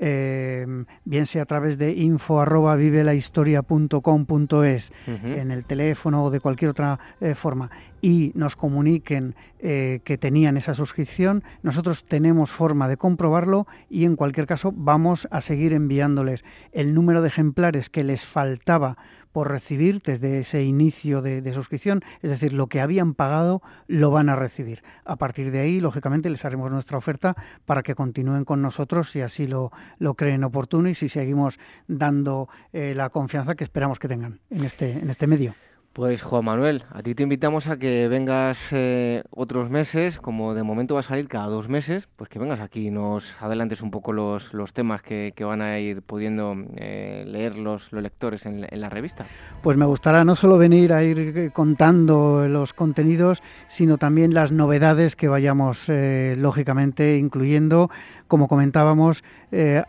Em, 0.00 0.86
bien 1.04 1.26
sea 1.26 1.42
a 1.42 1.46
través 1.46 1.76
de 1.76 1.90
info 1.90 2.40
arroba 2.40 2.76
vivelahistoria.com.es 2.76 4.92
en 5.06 5.50
el 5.50 5.64
teléfono 5.64 6.24
o 6.24 6.30
de 6.30 6.38
cualquier 6.38 6.70
otra 6.70 7.00
eh, 7.20 7.34
forma 7.34 7.68
y 8.00 8.30
nos 8.36 8.54
comuniquen 8.54 9.34
eh, 9.58 9.98
que 10.04 10.16
tenían 10.16 10.56
esa 10.56 10.74
suscripción, 10.74 11.42
nosotros 11.62 12.04
tenemos 12.04 12.52
forma 12.52 12.86
de 12.86 12.96
comprobarlo 12.96 13.66
y 13.90 14.04
en 14.04 14.14
cualquier 14.14 14.46
caso 14.46 14.72
vamos 14.72 15.26
a 15.32 15.40
seguir 15.40 15.72
enviándoles 15.72 16.44
el 16.70 16.94
número 16.94 17.20
de 17.20 17.26
ejemplares 17.26 17.90
que 17.90 18.04
les 18.04 18.24
faltaba 18.24 18.98
por 19.38 19.52
recibir 19.52 20.02
desde 20.02 20.40
ese 20.40 20.64
inicio 20.64 21.22
de, 21.22 21.52
suscripción, 21.52 22.02
es 22.22 22.30
decir, 22.30 22.52
lo 22.52 22.66
que 22.66 22.80
habían 22.80 23.14
pagado 23.14 23.62
lo 23.86 24.10
van 24.10 24.28
a 24.30 24.34
recibir. 24.34 24.82
A 25.04 25.14
partir 25.14 25.52
de 25.52 25.60
ahí, 25.60 25.78
lógicamente, 25.78 26.28
les 26.28 26.44
haremos 26.44 26.72
nuestra 26.72 26.98
oferta 26.98 27.36
para 27.64 27.84
que 27.84 27.94
continúen 27.94 28.44
con 28.44 28.62
nosotros 28.62 29.12
si 29.12 29.20
así 29.20 29.46
lo, 29.46 29.70
lo 30.00 30.14
creen 30.14 30.42
oportuno 30.42 30.88
y 30.88 30.96
si 30.96 31.08
seguimos 31.08 31.60
dando 31.86 32.48
eh, 32.72 32.94
la 32.96 33.10
confianza 33.10 33.54
que 33.54 33.62
esperamos 33.62 34.00
que 34.00 34.08
tengan 34.08 34.40
en 34.50 34.64
este, 34.64 34.90
en 34.90 35.08
este 35.08 35.28
medio. 35.28 35.54
Pues 35.98 36.22
Juan 36.22 36.44
Manuel, 36.44 36.84
a 36.92 37.02
ti 37.02 37.16
te 37.16 37.24
invitamos 37.24 37.66
a 37.66 37.76
que 37.76 38.06
vengas 38.06 38.68
eh, 38.70 39.24
otros 39.30 39.68
meses, 39.68 40.20
como 40.20 40.54
de 40.54 40.62
momento 40.62 40.94
va 40.94 41.00
a 41.00 41.02
salir 41.02 41.26
cada 41.26 41.46
dos 41.46 41.68
meses, 41.68 42.06
pues 42.14 42.30
que 42.30 42.38
vengas 42.38 42.60
aquí 42.60 42.86
y 42.86 42.90
nos 42.92 43.34
adelantes 43.40 43.82
un 43.82 43.90
poco 43.90 44.12
los, 44.12 44.54
los 44.54 44.72
temas 44.72 45.02
que, 45.02 45.34
van 45.40 45.60
a 45.60 45.80
ir 45.80 46.02
pudiendo 46.02 46.54
eh, 46.76 47.24
leer 47.26 47.58
los, 47.58 47.92
lectores 47.92 48.46
en, 48.46 48.64
la 48.70 48.88
revista. 48.88 49.26
Pues 49.60 49.76
me 49.76 49.86
gustará 49.86 50.24
no 50.24 50.36
solo 50.36 50.56
venir 50.56 50.92
a 50.92 51.02
ir 51.02 51.18
eh, 51.18 51.50
contando 51.52 52.46
los 52.48 52.74
contenidos, 52.74 53.42
sino 53.66 53.98
también 53.98 54.34
las 54.34 54.52
novedades 54.52 55.16
que 55.16 55.26
vayamos 55.26 55.88
lógicamente 55.88 57.16
incluyendo, 57.16 57.90
como 58.28 58.46
comentábamos, 58.46 59.24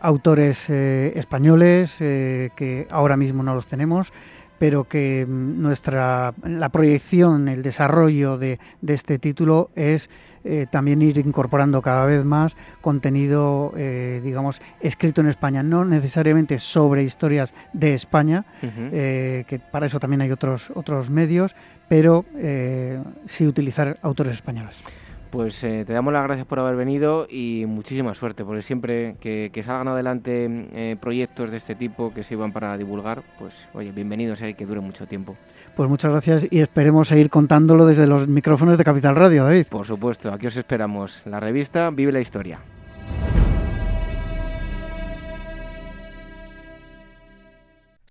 autores 0.00 0.70
españoles 0.70 1.98
que 1.98 2.88
ahora 2.90 3.16
mismo 3.16 3.44
no 3.44 3.54
los 3.54 3.68
tenemos 3.68 4.12
pero 4.60 4.84
que 4.84 5.26
mm, 5.26 5.62
nuestra 5.62 6.34
la 6.44 6.68
proyección, 6.68 7.48
el 7.48 7.62
desarrollo 7.62 8.36
de, 8.36 8.60
este 8.86 9.18
título 9.18 9.70
es 9.74 10.10
eh, 10.44 10.66
también 10.70 11.00
ir 11.00 11.16
incorporando 11.16 11.80
cada 11.80 12.04
vez 12.04 12.26
más 12.26 12.56
contenido, 12.82 13.72
eh, 13.74 14.20
digamos, 14.22 14.60
escrito 14.80 15.22
en 15.22 15.28
España, 15.28 15.62
no 15.62 15.86
necesariamente 15.86 16.58
sobre 16.58 17.02
historias 17.02 17.54
de 17.72 17.94
España, 17.94 18.44
eh, 18.62 19.44
que 19.48 19.58
para 19.58 19.86
eso 19.86 19.98
también 19.98 20.20
hay 20.20 20.30
otros 20.30 20.70
otros 20.74 21.08
medios, 21.08 21.56
pero 21.88 22.26
sí 23.24 23.46
utilizar 23.46 23.98
autores 24.02 24.34
españoles. 24.34 24.82
Pues 25.30 25.62
eh, 25.62 25.84
te 25.86 25.92
damos 25.92 26.12
las 26.12 26.24
gracias 26.24 26.46
por 26.46 26.58
haber 26.58 26.74
venido 26.74 27.26
y 27.30 27.64
muchísima 27.68 28.14
suerte, 28.14 28.44
porque 28.44 28.62
siempre 28.62 29.14
que, 29.20 29.50
salgan 29.64 29.88
adelante 29.88 30.48
eh, 30.72 30.96
proyectos 31.00 31.52
de 31.52 31.56
este 31.56 31.76
tipo 31.76 32.12
que 32.12 32.24
se 32.24 32.34
iban 32.34 32.52
para 32.52 32.76
divulgar, 32.76 33.22
pues 33.38 33.68
oye, 33.72 33.92
bienvenidos 33.92 34.42
y 34.42 34.54
que 34.54 34.66
dure 34.66 34.80
mucho 34.80 35.06
tiempo. 35.06 35.36
Pues 35.76 35.88
muchas 35.88 36.10
gracias 36.10 36.46
y 36.50 36.58
esperemos 36.58 37.08
seguir 37.08 37.30
contándolo 37.30 37.86
desde 37.86 38.08
los 38.08 38.26
micrófonos 38.26 38.76
de 38.76 38.84
Capital 38.84 39.14
Radio, 39.14 39.44
David. 39.44 39.66
Por 39.70 39.86
supuesto, 39.86 40.32
aquí 40.32 40.48
os 40.48 40.56
esperamos. 40.56 41.22
La 41.26 41.38
revista 41.38 41.90
Vive 41.90 42.10
la 42.10 42.20
Historia. 42.20 42.58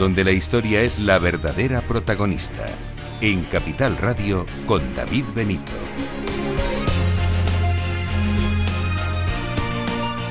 Donde 0.00 0.24
la 0.24 0.30
historia 0.30 0.80
es 0.80 0.98
la 0.98 1.18
verdadera 1.18 1.82
protagonista. 1.82 2.66
En 3.20 3.44
Capital 3.44 3.98
Radio 3.98 4.46
con 4.66 4.80
David 4.96 5.26
Benito. 5.34 5.72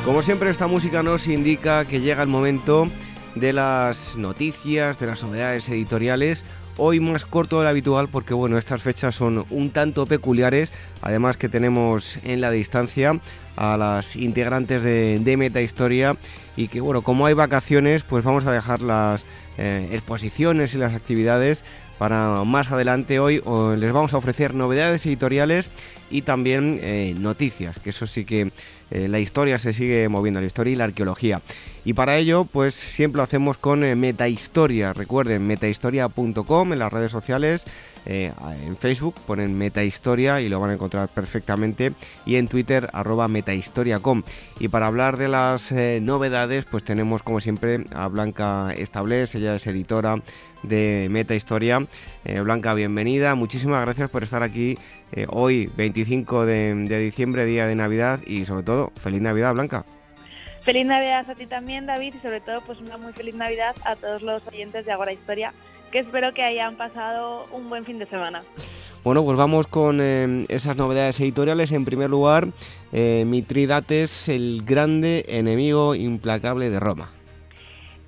Como 0.03 0.23
siempre 0.23 0.49
esta 0.49 0.65
música 0.65 1.03
nos 1.03 1.27
indica 1.27 1.85
que 1.85 2.01
llega 2.01 2.23
el 2.23 2.29
momento 2.29 2.87
de 3.35 3.53
las 3.53 4.15
noticias, 4.15 4.99
de 4.99 5.05
las 5.05 5.21
novedades 5.21 5.69
editoriales. 5.69 6.43
Hoy 6.77 6.99
más 6.99 7.25
corto 7.25 7.59
de 7.59 7.65
lo 7.65 7.69
habitual 7.69 8.07
porque 8.07 8.33
bueno, 8.33 8.57
estas 8.57 8.81
fechas 8.81 9.13
son 9.13 9.45
un 9.51 9.69
tanto 9.69 10.07
peculiares, 10.07 10.73
además 11.03 11.37
que 11.37 11.47
tenemos 11.47 12.17
en 12.23 12.41
la 12.41 12.49
distancia 12.49 13.19
a 13.55 13.77
las 13.77 14.15
integrantes 14.15 14.81
de, 14.81 15.19
de 15.19 15.37
Meta 15.37 15.61
Historia 15.61 16.17
y 16.57 16.69
que 16.69 16.81
bueno, 16.81 17.03
como 17.03 17.27
hay 17.27 17.35
vacaciones, 17.35 18.01
pues 18.01 18.23
vamos 18.23 18.47
a 18.47 18.51
dejar 18.51 18.81
las 18.81 19.25
eh, 19.59 19.89
exposiciones 19.91 20.73
y 20.73 20.77
las 20.77 20.93
actividades 20.93 21.65
para 21.97 22.45
más 22.45 22.71
adelante 22.71 23.19
hoy 23.19 23.43
les 23.77 23.91
vamos 23.91 24.13
a 24.13 24.17
ofrecer 24.17 24.53
novedades 24.53 25.05
editoriales 25.05 25.69
y 26.09 26.21
también 26.21 26.79
eh, 26.81 27.13
noticias, 27.19 27.77
que 27.79 27.89
eso 27.89 28.07
sí 28.07 28.23
que 28.23 28.51
eh, 28.89 29.09
la 29.09 29.19
historia 29.19 29.59
se 29.59 29.73
sigue 29.73 30.07
moviendo, 30.07 30.39
la 30.39 30.47
historia 30.47 30.71
y 30.71 30.75
la 30.77 30.85
arqueología. 30.85 31.41
Y 31.83 31.91
para 31.91 32.17
ello, 32.17 32.45
pues 32.45 32.73
siempre 32.73 33.17
lo 33.17 33.23
hacemos 33.23 33.57
con 33.57 33.81
Metahistoria. 33.99 34.93
Recuerden, 34.93 35.45
metahistoria.com 35.45 36.73
en 36.73 36.79
las 36.79 36.93
redes 36.93 37.11
sociales, 37.11 37.65
en 38.05 38.77
Facebook 38.77 39.15
ponen 39.27 39.57
Metahistoria 39.57 40.41
y 40.41 40.49
lo 40.49 40.59
van 40.59 40.71
a 40.71 40.73
encontrar 40.73 41.09
perfectamente. 41.09 41.93
Y 42.25 42.35
en 42.35 42.47
Twitter, 42.47 42.89
arroba 42.93 43.27
metahistoriacom. 43.27 44.23
Y 44.59 44.67
para 44.67 44.87
hablar 44.87 45.17
de 45.17 45.27
las 45.27 45.71
novedades, 45.71 46.65
pues 46.65 46.83
tenemos 46.83 47.23
como 47.23 47.39
siempre 47.39 47.85
a 47.93 48.07
Blanca 48.07 48.73
Establés, 48.75 49.35
ella 49.35 49.55
es 49.55 49.67
editora 49.67 50.17
de 50.63 51.07
Meta 51.09 51.35
Historia. 51.35 51.85
Eh, 52.25 52.39
Blanca, 52.41 52.73
bienvenida. 52.73 53.35
Muchísimas 53.35 53.81
gracias 53.81 54.09
por 54.09 54.23
estar 54.23 54.43
aquí 54.43 54.77
eh, 55.11 55.25
hoy, 55.29 55.69
25 55.77 56.45
de, 56.45 56.99
diciembre, 56.99 57.45
día 57.45 57.65
de 57.65 57.75
Navidad 57.75 58.19
y 58.25 58.45
sobre 58.45 58.63
todo, 58.63 58.91
feliz 59.01 59.21
Navidad, 59.21 59.53
Blanca. 59.53 59.85
Feliz 60.63 60.85
Navidad 60.85 61.29
a 61.29 61.35
ti 61.35 61.45
también, 61.45 61.85
David, 61.85 62.15
y 62.15 62.19
sobre 62.19 62.41
todo, 62.41 62.61
pues 62.61 62.79
una 62.79 62.97
muy 62.97 63.13
feliz 63.13 63.33
Navidad 63.33 63.75
a 63.85 63.95
todos 63.95 64.21
los 64.21 64.45
oyentes 64.47 64.85
de 64.85 64.91
Agora 64.91 65.13
Historia, 65.13 65.53
que 65.89 65.99
espero 65.99 66.33
que 66.33 66.43
hayan 66.43 66.75
pasado 66.75 67.47
un 67.51 67.69
buen 67.69 67.85
fin 67.85 67.99
de 67.99 68.05
semana. 68.05 68.41
Bueno, 69.03 69.23
pues 69.23 69.37
vamos 69.37 69.67
con 69.67 69.99
eh, 70.01 70.45
esas 70.49 70.75
novedades 70.75 71.19
editoriales. 71.19 71.71
En 71.71 71.85
primer 71.85 72.09
lugar, 72.09 72.47
Mitridates, 72.91 74.27
el 74.27 74.63
grande 74.65 75.25
enemigo 75.29 75.95
implacable 75.95 76.69
de 76.69 76.79
Roma. 76.79 77.11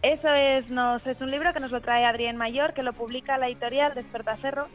Eso 0.01 0.33
es, 0.33 0.69
nos, 0.69 1.05
es 1.05 1.21
un 1.21 1.29
libro 1.29 1.53
que 1.53 1.59
nos 1.59 1.71
lo 1.71 1.79
trae 1.79 2.05
Adrián 2.05 2.35
Mayor, 2.35 2.73
que 2.73 2.81
lo 2.81 2.93
publica 2.93 3.37
la 3.37 3.47
editorial 3.47 3.93
Despertaferro. 3.93 4.67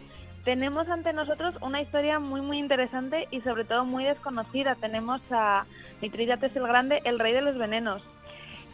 Tenemos 0.45 0.89
ante 0.89 1.13
nosotros 1.13 1.57
una 1.61 1.83
historia 1.83 2.21
muy, 2.21 2.41
muy 2.41 2.59
interesante 2.59 3.27
y 3.33 3.41
sobre 3.41 3.65
todo 3.65 3.85
muy 3.85 4.05
desconocida. 4.05 4.77
Tenemos 4.77 5.21
a 5.33 5.67
Mitridates 6.01 6.55
el 6.55 6.69
Grande, 6.69 7.01
el 7.05 7.19
rey 7.19 7.33
de 7.33 7.43
los 7.43 7.59
venenos. 7.59 8.03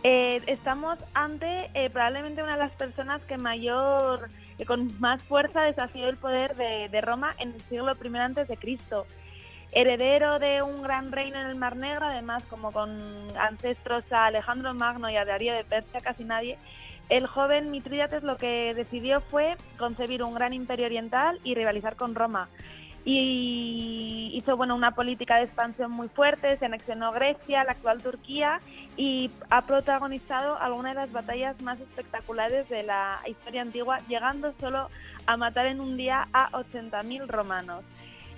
Eh, 0.04 0.42
estamos 0.46 0.98
ante 1.14 1.70
eh, 1.74 1.88
probablemente 1.90 2.42
una 2.42 2.54
de 2.54 2.58
las 2.58 2.72
personas 2.72 3.22
que 3.22 3.38
mayor, 3.38 4.30
que 4.58 4.64
con 4.64 4.90
más 5.00 5.22
fuerza 5.22 5.62
desafió 5.62 6.08
el 6.08 6.16
poder 6.16 6.56
de, 6.56 6.88
de 6.88 7.00
Roma 7.00 7.34
en 7.38 7.52
el 7.52 7.60
siglo 7.62 7.92
I 7.92 8.16
antes 8.16 8.48
de 8.48 8.56
Cristo. 8.56 9.06
Heredero 9.70 10.38
de 10.40 10.60
un 10.60 10.82
gran 10.82 11.12
reino 11.12 11.40
en 11.40 11.46
el 11.46 11.54
Mar 11.54 11.76
Negro, 11.76 12.06
además 12.06 12.42
como 12.50 12.72
con 12.72 12.90
ancestros 13.38 14.04
a 14.12 14.26
Alejandro 14.26 14.74
Magno 14.74 15.08
y 15.08 15.16
a 15.16 15.24
Darío 15.24 15.54
de 15.54 15.64
Persia, 15.64 16.00
casi 16.00 16.24
nadie, 16.24 16.58
el 17.08 17.26
joven 17.26 17.70
Mitrídates 17.70 18.22
lo 18.22 18.36
que 18.36 18.74
decidió 18.74 19.20
fue 19.20 19.56
concebir 19.78 20.22
un 20.24 20.34
gran 20.34 20.52
imperio 20.52 20.86
oriental 20.86 21.38
y 21.44 21.54
rivalizar 21.54 21.94
con 21.94 22.14
Roma 22.14 22.48
y 23.04 24.30
hizo 24.34 24.56
bueno 24.56 24.76
una 24.76 24.92
política 24.92 25.36
de 25.36 25.44
expansión 25.44 25.90
muy 25.90 26.08
fuerte, 26.08 26.56
se 26.58 26.66
anexionó 26.66 27.12
Grecia, 27.12 27.64
la 27.64 27.72
actual 27.72 28.02
Turquía 28.02 28.60
y 28.96 29.30
ha 29.50 29.62
protagonizado 29.62 30.56
algunas 30.58 30.94
de 30.94 31.00
las 31.00 31.12
batallas 31.12 31.60
más 31.62 31.80
espectaculares 31.80 32.68
de 32.68 32.84
la 32.84 33.20
historia 33.26 33.62
antigua, 33.62 33.98
llegando 34.08 34.54
solo 34.60 34.88
a 35.26 35.36
matar 35.36 35.66
en 35.66 35.80
un 35.80 35.96
día 35.96 36.28
a 36.32 36.50
80.000 36.50 37.26
romanos. 37.26 37.84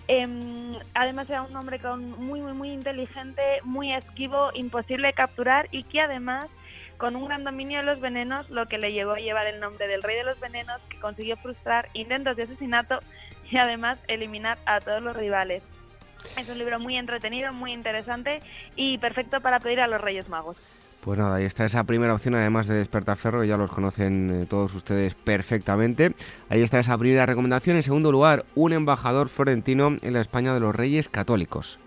Em, 0.06 0.74
además 0.94 1.28
era 1.30 1.42
un 1.42 1.56
hombre 1.56 1.78
con 1.78 2.10
muy 2.10 2.40
muy 2.40 2.52
muy 2.52 2.70
inteligente, 2.70 3.42
muy 3.64 3.92
esquivo, 3.92 4.50
imposible 4.54 5.08
de 5.08 5.12
capturar 5.14 5.68
y 5.70 5.82
que 5.82 6.00
además 6.00 6.46
con 6.98 7.16
un 7.16 7.26
gran 7.26 7.44
dominio 7.44 7.78
de 7.78 7.84
los 7.84 8.00
venenos, 8.00 8.48
lo 8.50 8.66
que 8.66 8.78
le 8.78 8.92
llevó 8.92 9.12
a 9.12 9.18
llevar 9.18 9.46
el 9.46 9.60
nombre 9.60 9.88
del 9.88 10.02
rey 10.02 10.16
de 10.16 10.24
los 10.24 10.38
venenos, 10.40 10.80
que 10.88 10.98
consiguió 11.00 11.36
frustrar 11.36 11.88
intentos 11.92 12.36
de 12.36 12.44
asesinato 12.44 13.00
y 13.50 13.56
además 13.56 13.98
eliminar 14.08 14.58
a 14.66 14.80
todos 14.80 15.02
los 15.02 15.16
rivales. 15.16 15.62
Es 16.38 16.48
un 16.48 16.58
libro 16.58 16.80
muy 16.80 16.96
entretenido, 16.96 17.52
muy 17.52 17.72
interesante 17.72 18.40
y 18.76 18.98
perfecto 18.98 19.40
para 19.40 19.60
pedir 19.60 19.80
a 19.80 19.86
los 19.86 20.00
Reyes 20.00 20.28
Magos. 20.28 20.56
Pues 21.04 21.18
nada, 21.18 21.36
ahí 21.36 21.44
está 21.44 21.66
esa 21.66 21.84
primera 21.84 22.14
opción, 22.14 22.34
además 22.34 22.66
de 22.66 22.76
Despertaferro, 22.76 23.42
que 23.42 23.48
ya 23.48 23.58
los 23.58 23.70
conocen 23.70 24.42
eh, 24.42 24.46
todos 24.46 24.74
ustedes 24.74 25.14
perfectamente. 25.14 26.12
Ahí 26.48 26.62
está 26.62 26.80
esa 26.80 26.96
primera 26.96 27.26
recomendación. 27.26 27.76
En 27.76 27.82
segundo 27.82 28.10
lugar, 28.10 28.46
un 28.54 28.72
embajador 28.72 29.28
florentino 29.28 29.98
en 30.00 30.12
la 30.14 30.22
España 30.22 30.54
de 30.54 30.60
los 30.60 30.74
Reyes 30.74 31.10
Católicos. 31.10 31.78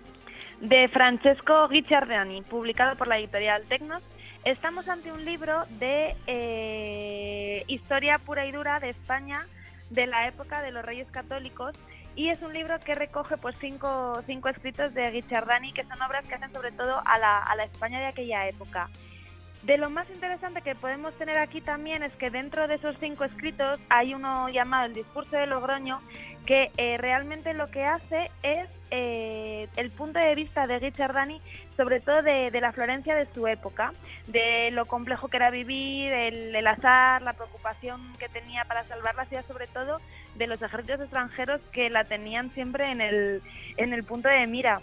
De 0.62 0.88
Francesco 0.90 1.68
Guicciardini, 1.68 2.44
publicado 2.44 2.96
por 2.96 3.08
la 3.08 3.18
editorial 3.18 3.64
Tecnos. 3.68 4.04
Estamos 4.46 4.88
ante 4.88 5.12
un 5.12 5.26
libro 5.26 5.64
de 5.80 6.16
eh, 6.28 7.64
historia 7.68 8.20
pura 8.20 8.46
y 8.46 8.52
dura 8.52 8.80
de 8.80 8.92
España 8.92 9.48
de 9.90 10.08
la 10.08 10.28
época 10.28 10.62
de 10.62 10.72
los 10.72 10.84
Reyes 10.84 11.10
Católicos 11.12 11.74
y 12.16 12.30
es 12.30 12.42
un 12.42 12.54
libro 12.54 12.80
que 12.80 12.96
recoge 12.96 13.38
pues 13.38 13.56
cinco, 13.62 14.20
cinco 14.26 14.50
escritos 14.50 14.94
de 14.94 15.12
Guicciardani 15.12 15.72
que 15.74 15.84
son 15.84 16.02
obras 16.02 16.28
que 16.28 16.36
hacen 16.36 16.52
sobre 16.52 16.72
todo 16.72 17.02
a 17.06 17.20
la, 17.20 17.38
a 17.40 17.56
la 17.56 17.66
España 17.66 18.00
de 18.00 18.08
aquella 18.08 18.48
época. 18.48 18.90
De 19.68 19.78
lo 19.78 19.90
más 19.90 20.10
interesante 20.10 20.62
que 20.62 20.76
podemos 20.76 21.14
tener 21.16 21.38
aquí 21.38 21.60
también 21.60 22.02
es 22.02 22.14
que 22.14 22.30
dentro 22.30 22.70
de 22.70 22.76
esos 22.76 22.96
cinco 23.02 23.26
escritos 23.26 23.78
hay 23.90 24.14
uno 24.14 24.48
llamado 24.48 24.86
El 24.86 24.94
discurso 24.94 25.36
de 25.36 25.46
Logroño 25.46 26.00
que 26.46 26.72
eh, 26.78 26.96
realmente 26.98 27.54
lo 27.54 27.70
que 27.70 27.84
hace 27.84 28.32
es 28.44 28.70
eh, 28.92 29.68
el 29.76 29.92
punto 29.92 30.20
de 30.20 30.34
vista 30.36 30.66
de 30.68 30.80
Guicciardani 30.80 31.42
sobre 31.76 32.00
todo 32.00 32.22
de, 32.22 32.50
la 32.62 32.72
Florencia 32.72 33.14
de 33.14 33.28
su 33.34 33.46
época, 33.46 33.92
de 34.28 34.72
lo 34.72 34.86
complejo 34.86 35.28
que 35.28 35.36
era 35.36 35.52
vivir, 35.52 36.14
el, 36.14 36.66
azar, 36.66 37.22
la 37.22 37.34
preocupación 37.34 38.02
que 38.18 38.30
tenía 38.30 38.64
para 38.64 38.86
salvar 38.86 39.16
la 39.16 39.26
ciudad, 39.26 39.46
sobre 39.48 39.68
todo 39.68 40.00
de 40.36 40.48
los 40.48 40.62
ejércitos 40.62 41.02
extranjeros 41.02 41.60
que 41.74 41.90
la 41.90 42.06
tenían 42.06 42.52
siempre 42.52 42.90
en 42.90 43.02
el, 43.02 43.42
en 43.76 43.92
el 43.92 44.06
punto 44.06 44.30
de 44.30 44.48
mira. 44.48 44.80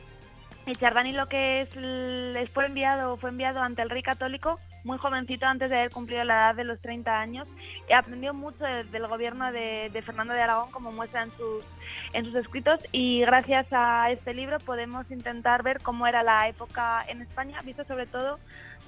Y 0.67 0.73
Chardani 0.73 1.13
lo 1.13 1.27
que 1.27 1.63
es, 1.63 1.77
les 1.77 2.49
fue 2.51 2.67
enviado, 2.67 3.17
fue 3.19 3.31
enviado 3.31 3.61
ante 3.61 3.83
el 3.83 3.91
rey 3.91 4.03
católico 4.03 4.59
muy 4.85 4.99
jovencito 4.99 5.47
antes 5.47 5.71
de 5.71 5.77
haber 5.77 5.91
cumplido 5.91 6.25
la 6.25 6.35
edad 6.35 6.55
de 6.55 6.65
los 6.65 6.81
30 6.81 7.19
años 7.19 7.49
y 7.89 7.93
aprendió 7.93 8.33
mucho 8.35 8.65
del 8.65 9.07
gobierno 9.07 9.51
de, 9.51 9.91
Fernando 10.05 10.35
de 10.35 10.43
Aragón 10.43 10.71
como 10.71 10.93
muestra 10.93 11.23
en 11.23 11.31
sus, 11.33 11.65
en 12.13 12.25
sus 12.27 12.35
escritos 12.35 12.81
y 12.93 13.21
gracias 13.21 13.67
a 13.73 14.11
este 14.11 14.35
libro 14.35 14.59
podemos 14.59 15.11
intentar 15.11 15.63
ver 15.63 15.81
cómo 15.83 16.07
era 16.07 16.23
la 16.23 16.49
época 16.49 17.05
en 17.09 17.23
España, 17.23 17.59
visto 17.65 17.85
sobre 17.85 18.07
todo 18.07 18.39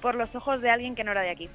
por 0.01 0.15
los 0.15 0.33
ojos 0.35 0.61
de 0.61 0.69
alguien 0.69 0.95
que 0.95 1.03
no 1.03 1.11
era 1.11 1.21
de 1.21 1.31
aquí. 1.31 1.49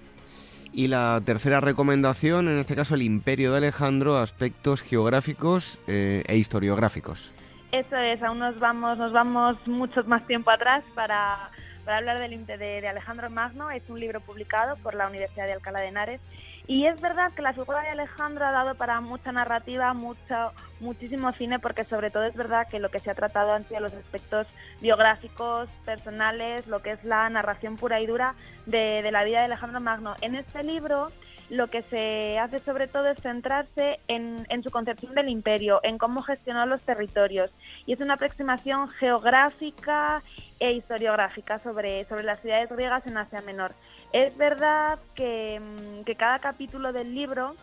Y 0.73 0.89
la 0.89 1.20
tercera 1.24 1.61
recomendación, 1.61 2.49
en 2.49 2.59
este 2.59 2.74
caso 2.74 2.94
el 2.94 3.03
Imperio 3.03 3.53
de 3.53 3.59
Alejandro, 3.59 4.19
aspectos 4.19 4.82
geográficos 4.82 5.78
eh, 5.86 6.24
e 6.27 6.36
historiográficos. 6.36 7.32
Eso 7.73 7.97
es, 7.97 8.23
aún 8.23 8.39
nos 8.39 8.61
vamos, 8.61 8.99
nos 8.99 9.12
vamos 9.12 9.57
mucho 9.66 10.05
más 10.05 10.27
tiempo 10.27 10.51
atrás 10.51 10.85
para 10.94 11.51
para 11.85 11.99
hablar 11.99 12.19
del, 12.19 12.47
de, 12.47 12.57
de 12.57 12.89
Alejandro 12.89 13.31
Magno. 13.31 13.70
Es 13.70 13.89
un 13.90 13.99
libro 13.99 14.20
publicado 14.20 14.77
por 14.77 14.94
la 14.94 15.09
Universidad 15.09 15.47
de 15.47 15.55
Alcalá 15.55 15.81
de 15.81 15.89
Henares. 15.89 16.20
Y 16.69 16.86
es 16.86 17.01
verdad 17.01 17.32
que 17.32 17.43
la 17.43 17.53
figura 17.53 17.82
de 17.82 17.89
Alejandro 17.89 18.47
ha 18.47 18.53
dado 18.53 18.77
para 18.77 19.01
mucha 19.01 19.32
narrativa, 19.32 19.93
mucho, 19.94 20.53
muchísimo 20.78 21.32
cine, 21.32 21.59
porque 21.59 21.85
sobre 21.85 22.11
todo 22.11 22.23
es 22.23 22.36
verdad 22.36 22.69
que 22.69 22.78
lo 22.78 22.89
que 22.89 23.01
se 23.01 23.11
ha 23.11 23.15
tratado 23.15 23.53
han 23.53 23.66
sido 23.66 23.81
los 23.81 23.93
aspectos 23.93 24.47
biográficos, 24.81 25.69
personales, 25.85 26.69
lo 26.69 26.81
que 26.81 26.93
es 26.93 27.03
la 27.03 27.28
narración 27.31 27.77
pura 27.77 28.01
y 28.01 28.07
dura 28.07 28.36
de, 28.66 29.01
de 29.03 29.11
la 29.11 29.24
vida 29.24 29.40
de 29.40 29.47
Alejandro 29.47 29.81
Magno. 29.81 30.15
En 30.20 30.36
este 30.36 30.62
libro 30.62 31.11
lo 31.51 31.69
que 31.69 31.82
se 31.82 32.39
hace 32.39 32.59
sobre 32.59 32.86
todo 32.86 33.06
es 33.09 33.20
centrarse 33.20 34.01
en, 34.09 34.36
en, 34.48 34.62
su 34.62 34.70
concepción 34.70 35.14
del 35.14 35.28
imperio, 35.28 35.81
en 35.82 35.98
cómo 35.98 36.23
gestionó 36.23 36.64
los 36.66 36.81
territorios. 36.82 37.51
Y 37.86 37.93
es 37.93 38.01
una 38.01 38.14
aproximación 38.14 38.89
geográfica 38.89 40.23
e 40.60 40.73
historiográfica 40.73 41.59
sobre, 41.59 42.05
sobre 42.06 42.24
las 42.24 42.40
ciudades 42.40 42.70
griegas 42.70 43.06
en 43.06 43.16
Asia 43.16 43.43
Menor. 43.43 43.74
Es 44.12 44.36
verdad 44.36 44.98
que, 45.14 45.60
mm, 45.60 46.05
que 46.05 46.14
cada 46.14 46.39
capítulo 46.39 46.93
del 46.93 47.14
libro 47.14 47.55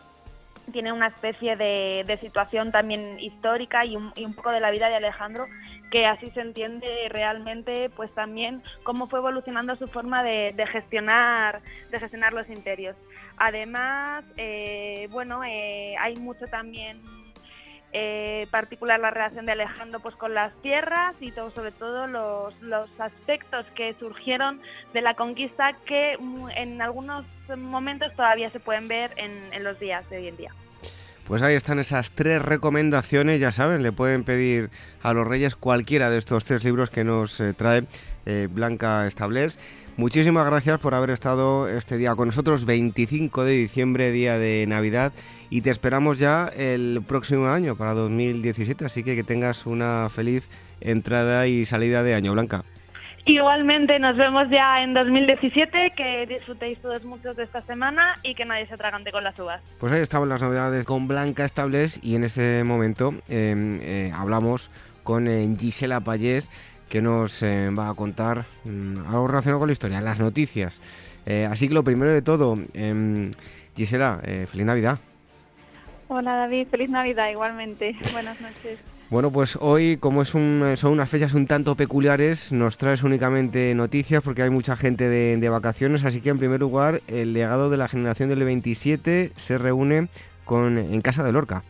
tiene 0.72 0.92
una 0.92 1.08
especie 1.08 1.56
de, 1.56 2.04
de 2.06 2.16
situación 2.18 2.70
también 2.70 3.18
histórica 3.20 3.84
y 3.84 3.96
un, 3.96 4.12
y 4.16 4.24
un, 4.24 4.34
poco 4.34 4.50
de 4.50 4.60
la 4.60 4.70
vida 4.70 4.88
de 4.88 4.96
Alejandro 4.96 5.46
que 5.90 6.06
así 6.06 6.28
se 6.28 6.40
entiende 6.40 6.86
realmente 7.08 7.90
pues 7.96 8.12
también 8.14 8.62
cómo 8.84 9.08
fue 9.08 9.18
evolucionando 9.18 9.74
su 9.74 9.88
forma 9.88 10.22
de, 10.22 10.52
de 10.56 10.66
gestionar 10.66 11.60
de 11.90 11.98
gestionar 11.98 12.32
los 12.32 12.48
imperios 12.48 12.96
además 13.40 14.22
eh, 14.36 15.08
bueno 15.10 15.42
eh, 15.42 15.96
hay 15.98 16.14
mucho 16.16 16.46
también 16.46 17.00
eh, 17.92 18.46
particular 18.52 19.00
la 19.00 19.10
relación 19.10 19.46
de 19.46 19.52
Alejandro 19.52 19.98
pues 19.98 20.14
con 20.14 20.32
las 20.34 20.52
tierras 20.62 21.14
y 21.20 21.32
todo, 21.32 21.50
sobre 21.50 21.72
todo 21.72 22.06
los, 22.06 22.54
los 22.62 22.88
aspectos 23.00 23.66
que 23.74 23.94
surgieron 23.98 24.60
de 24.92 25.00
la 25.00 25.14
conquista 25.14 25.72
que 25.86 26.16
en 26.54 26.82
algunos 26.82 27.24
momentos 27.56 28.14
todavía 28.14 28.50
se 28.50 28.60
pueden 28.60 28.86
ver 28.86 29.10
en, 29.16 29.32
en 29.52 29.64
los 29.64 29.80
días 29.80 30.08
de 30.10 30.18
hoy 30.18 30.28
en 30.28 30.36
día. 30.36 30.54
Pues 31.26 31.42
ahí 31.42 31.54
están 31.54 31.78
esas 31.78 32.10
tres 32.10 32.42
recomendaciones, 32.42 33.40
ya 33.40 33.52
saben, 33.52 33.82
le 33.82 33.90
pueden 33.90 34.22
pedir 34.22 34.70
a 35.02 35.12
los 35.12 35.26
reyes 35.26 35.56
cualquiera 35.56 36.10
de 36.10 36.18
estos 36.18 36.44
tres 36.44 36.62
libros 36.62 36.90
que 36.90 37.04
nos 37.04 37.42
trae 37.56 37.84
Blanca 38.50 39.06
Establers. 39.06 39.58
Muchísimas 39.96 40.46
gracias 40.46 40.80
por 40.80 40.94
haber 40.94 41.10
estado 41.10 41.68
este 41.68 41.96
día 41.96 42.14
con 42.14 42.28
nosotros, 42.28 42.64
25 42.64 43.44
de 43.44 43.52
diciembre, 43.52 44.10
día 44.10 44.38
de 44.38 44.64
Navidad, 44.66 45.12
y 45.50 45.60
te 45.60 45.70
esperamos 45.70 46.18
ya 46.18 46.48
el 46.56 47.02
próximo 47.06 47.48
año, 47.48 47.76
para 47.76 47.92
2017, 47.94 48.84
así 48.84 49.02
que 49.02 49.14
que 49.14 49.24
tengas 49.24 49.66
una 49.66 50.08
feliz 50.08 50.48
entrada 50.80 51.46
y 51.46 51.66
salida 51.66 52.02
de 52.02 52.14
año, 52.14 52.32
Blanca. 52.32 52.64
Igualmente, 53.26 53.98
nos 53.98 54.16
vemos 54.16 54.48
ya 54.50 54.82
en 54.82 54.94
2017, 54.94 55.92
que 55.96 56.26
disfrutéis 56.26 56.78
todos 56.80 57.04
muchos 57.04 57.36
de 57.36 57.44
esta 57.44 57.60
semana 57.62 58.14
y 58.22 58.34
que 58.34 58.44
nadie 58.44 58.66
se 58.66 58.74
atragante 58.74 59.12
con 59.12 59.22
las 59.22 59.38
uvas. 59.38 59.60
Pues 59.78 59.92
ahí 59.92 60.00
estaban 60.00 60.28
las 60.28 60.42
novedades 60.42 60.84
con 60.86 61.06
Blanca 61.06 61.44
Estables 61.44 62.00
y 62.02 62.14
en 62.14 62.24
este 62.24 62.64
momento 62.64 63.12
eh, 63.28 63.78
eh, 63.82 64.12
hablamos 64.16 64.70
con 65.02 65.28
eh, 65.28 65.48
Gisela 65.58 66.00
Payés, 66.00 66.50
que 66.90 67.00
nos 67.00 67.42
eh, 67.42 67.70
va 67.70 67.88
a 67.88 67.94
contar 67.94 68.44
mm, 68.64 69.06
algo 69.06 69.28
relacionado 69.28 69.60
con 69.60 69.68
la 69.68 69.72
historia, 69.72 70.00
las 70.02 70.18
noticias. 70.18 70.78
Eh, 71.24 71.48
así 71.50 71.68
que 71.68 71.74
lo 71.74 71.84
primero 71.84 72.12
de 72.12 72.20
todo, 72.20 72.58
em, 72.74 73.30
Gisela, 73.76 74.20
eh, 74.24 74.46
feliz 74.50 74.66
Navidad. 74.66 74.98
Hola 76.08 76.34
David, 76.34 76.66
feliz 76.68 76.90
Navidad 76.90 77.30
igualmente. 77.30 77.96
Buenas 78.12 78.38
noches. 78.40 78.78
Bueno, 79.08 79.30
pues 79.30 79.56
hoy, 79.60 79.96
como 79.96 80.22
es 80.22 80.34
un, 80.34 80.74
son 80.76 80.92
unas 80.92 81.08
fechas 81.08 81.34
un 81.34 81.46
tanto 81.46 81.74
peculiares, 81.76 82.52
nos 82.52 82.78
traes 82.78 83.02
únicamente 83.02 83.74
noticias 83.74 84.22
porque 84.22 84.42
hay 84.42 84.50
mucha 84.50 84.76
gente 84.76 85.08
de, 85.08 85.36
de, 85.36 85.48
vacaciones, 85.48 86.04
así 86.04 86.20
que 86.20 86.28
en 86.28 86.38
primer 86.38 86.60
lugar, 86.60 87.02
el 87.08 87.32
legado 87.32 87.70
de 87.70 87.76
la 87.76 87.88
generación 87.88 88.28
del 88.28 88.44
27 88.44 89.32
se 89.34 89.58
reúne 89.58 90.08
con, 90.44 90.78
en 90.78 91.00
Casa 91.00 91.24
de 91.24 91.32
Lorca. 91.32 91.64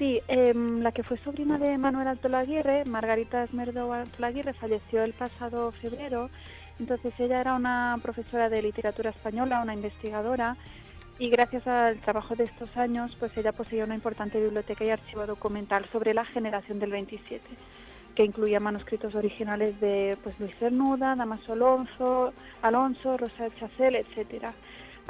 Sí, 0.00 0.18
eh, 0.28 0.54
la 0.54 0.92
que 0.92 1.02
fue 1.02 1.18
sobrina 1.18 1.58
de 1.58 1.76
Manuel 1.76 2.08
Alto 2.08 2.30
Laguirre, 2.30 2.86
Margarita 2.86 3.44
Esmerdo 3.44 3.92
Alto 3.92 4.16
falleció 4.58 5.04
el 5.04 5.12
pasado 5.12 5.72
febrero. 5.72 6.30
Entonces 6.78 7.12
ella 7.20 7.42
era 7.42 7.54
una 7.54 7.98
profesora 8.00 8.48
de 8.48 8.62
literatura 8.62 9.10
española, 9.10 9.60
una 9.62 9.74
investigadora, 9.74 10.56
y 11.18 11.28
gracias 11.28 11.66
al 11.66 11.98
trabajo 11.98 12.34
de 12.34 12.44
estos 12.44 12.74
años, 12.78 13.14
pues 13.20 13.36
ella 13.36 13.52
poseía 13.52 13.84
una 13.84 13.94
importante 13.94 14.40
biblioteca 14.40 14.86
y 14.86 14.88
archivo 14.88 15.26
documental 15.26 15.84
sobre 15.92 16.14
la 16.14 16.24
generación 16.24 16.78
del 16.78 16.92
27 16.92 17.44
que 18.14 18.24
incluía 18.24 18.58
manuscritos 18.58 19.14
originales 19.14 19.78
de 19.80 20.16
pues, 20.22 20.34
Luis 20.40 20.56
Cernuda, 20.56 21.14
Damaso 21.14 21.52
Alonso, 21.52 22.32
Alonso 22.62 23.18
Rosa 23.18 23.48
Chacel, 23.58 23.96
etcétera. 23.96 24.54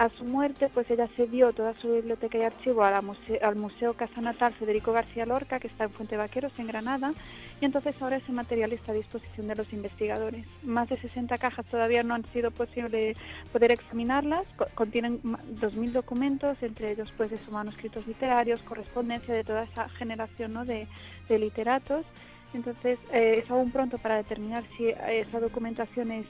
A 0.01 0.09
su 0.09 0.25
muerte, 0.25 0.71
pues 0.73 0.91
ella 0.91 1.09
cedió 1.15 1.53
toda 1.53 1.75
su 1.75 1.93
biblioteca 1.93 2.39
y 2.39 2.41
archivo 2.41 2.83
al 2.85 3.57
Museo 3.57 3.93
Casa 3.93 4.23
Natal 4.23 4.55
Federico 4.55 4.95
García 4.95 5.27
Lorca, 5.27 5.61
que 5.61 5.67
está 5.67 5.85
en 5.85 5.91
Fuente 5.91 6.17
Vaqueros, 6.17 6.59
en 6.59 6.69
Granada, 6.69 7.13
y 7.61 7.67
entonces 7.67 7.95
ahora 8.01 8.17
ese 8.17 8.33
material 8.33 8.73
está 8.73 8.93
a 8.93 8.95
disposición 8.95 9.47
de 9.49 9.57
los 9.57 9.71
investigadores. 9.75 10.47
Más 10.63 10.89
de 10.89 10.97
60 10.97 11.37
cajas 11.37 11.67
todavía 11.67 12.03
no 12.03 12.15
han 12.15 12.25
sido 12.33 12.51
posible 12.51 13.15
poder 13.53 13.73
examinarlas, 13.73 14.47
contienen 14.75 15.21
2.000 15.23 15.93
documentos, 15.93 16.57
entre 16.63 16.93
ellos 16.93 17.13
pues 17.19 17.31
de 17.31 17.37
sus 17.37 17.51
manuscritos 17.51 18.07
literarios, 18.07 18.63
correspondencia 18.63 19.35
de 19.35 19.45
toda 19.45 19.65
esa 19.65 19.91
generación 19.91 20.55
¿no? 20.55 20.65
de, 20.65 20.87
literatos. 21.29 22.07
Entonces, 22.53 22.99
eh, 23.13 23.43
es 23.43 23.51
aún 23.51 23.71
pronto 23.71 23.97
para 23.99 24.17
determinar 24.17 24.65
si 24.77 24.89
esa 24.89 25.39
documentación 25.41 26.11
es, 26.11 26.27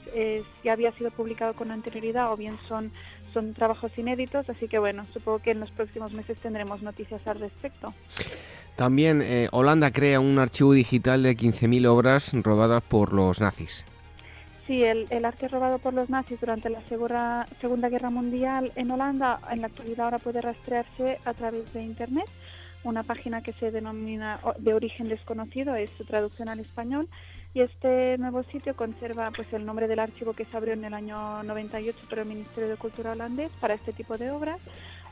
ya 0.63 0.73
había 0.73 0.91
sido 0.93 1.11
publicada 1.11 1.53
con 1.53 1.71
anterioridad 1.71 2.31
o 2.31 2.37
bien 2.37 2.57
son 2.67 2.91
son 3.33 3.53
trabajos 3.53 3.97
inéditos, 3.97 4.49
así 4.49 4.67
que 4.67 4.79
bueno, 4.79 5.05
supongo 5.13 5.39
que 5.39 5.51
en 5.51 5.59
los 5.59 5.71
próximos 5.71 6.11
meses 6.13 6.39
tendremos 6.39 6.81
noticias 6.81 7.25
al 7.27 7.39
respecto. 7.39 7.93
También 8.75 9.21
eh, 9.21 9.47
Holanda 9.51 9.91
crea 9.91 10.19
un 10.19 10.39
archivo 10.39 10.73
digital 10.73 11.23
de 11.23 11.35
15.000 11.35 11.87
obras 11.87 12.31
robadas 12.33 12.81
por 12.83 13.13
los 13.13 13.39
nazis. 13.41 13.85
Sí, 14.67 14.83
el, 14.83 15.25
arte 15.25 15.47
robado 15.47 15.79
por 15.79 15.93
los 15.93 16.09
nazis 16.09 16.39
durante 16.39 16.69
la 16.69 16.81
segura, 16.87 17.47
Segunda 17.59 17.89
Guerra 17.89 18.09
Mundial 18.09 18.71
en 18.75 18.91
Holanda 18.91 19.39
en 19.49 19.61
la 19.61 19.67
actualidad 19.67 20.05
ahora 20.05 20.19
puede 20.19 20.39
rastrearse 20.39 21.19
a 21.25 21.33
través 21.33 21.73
de 21.73 21.83
Internet. 21.83 22.27
Una 22.83 23.03
página 23.03 23.41
que 23.41 23.53
se 23.53 23.69
denomina 23.69 24.39
de 24.57 24.73
origen 24.73 25.07
desconocido 25.07 25.75
es 25.75 25.89
su 25.91 26.03
traducción 26.03 26.49
al 26.49 26.59
español 26.59 27.07
y 27.53 27.61
este 27.61 28.17
nuevo 28.17 28.43
sitio 28.43 28.75
conserva 28.75 29.29
pues 29.31 29.51
el 29.53 29.65
nombre 29.65 29.87
del 29.87 29.99
archivo 29.99 30.33
que 30.33 30.45
se 30.45 30.57
abrió 30.57 30.73
en 30.73 30.85
el 30.85 30.93
año 30.93 31.43
98 31.43 31.97
por 32.09 32.19
el 32.19 32.25
Ministerio 32.25 32.69
de 32.69 32.77
Cultura 32.77 33.11
holandés 33.11 33.51
para 33.59 33.75
este 33.75 33.93
tipo 33.93 34.17
de 34.17 34.31
obras. 34.31 34.59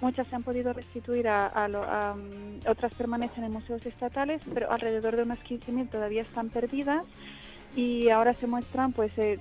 Muchas 0.01 0.27
se 0.27 0.35
han 0.35 0.43
podido 0.43 0.71
restituir 0.71 1.27
a, 1.27 1.67
mm, 1.67 2.69
otras 2.69 2.95
permanecen 2.95 3.43
en 3.43 3.51
museos 3.51 3.85
estatales, 3.85 4.41
pero 4.53 4.71
alrededor 4.71 5.17
de 5.17 5.23
unas 5.23 5.39
15.000 5.39 5.89
todavía 5.89 6.21
están 6.21 6.49
perdidas 6.49 7.03
y 7.75 8.09
ahora 8.09 8.33
se 8.33 8.47
muestran 8.47 8.93
pues 8.93 9.11
eh, 9.17 9.39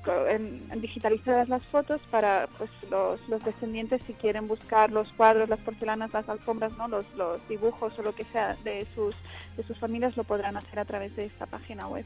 digitalizadas 0.76 1.48
las 1.48 1.64
fotos 1.66 2.00
para 2.10 2.48
pues 2.58 2.70
los, 2.90 3.26
los, 3.28 3.42
descendientes 3.44 4.02
si 4.06 4.12
quieren 4.12 4.48
buscar 4.48 4.92
los 4.92 5.10
cuadros, 5.12 5.48
las 5.48 5.60
porcelanas, 5.60 6.12
las 6.12 6.28
alfombras, 6.28 6.76
no 6.76 6.88
los, 6.88 7.04
los 7.16 7.46
dibujos 7.48 7.98
o 7.98 8.02
lo 8.02 8.14
que 8.14 8.24
sea 8.24 8.56
de 8.64 8.86
sus 8.94 9.14
de 9.56 9.64
sus 9.64 9.76
familias 9.78 10.16
lo 10.16 10.24
podrán 10.24 10.56
hacer 10.56 10.78
a 10.78 10.84
través 10.84 11.14
de 11.16 11.26
esta 11.26 11.46
página 11.46 11.88
web. 11.88 12.04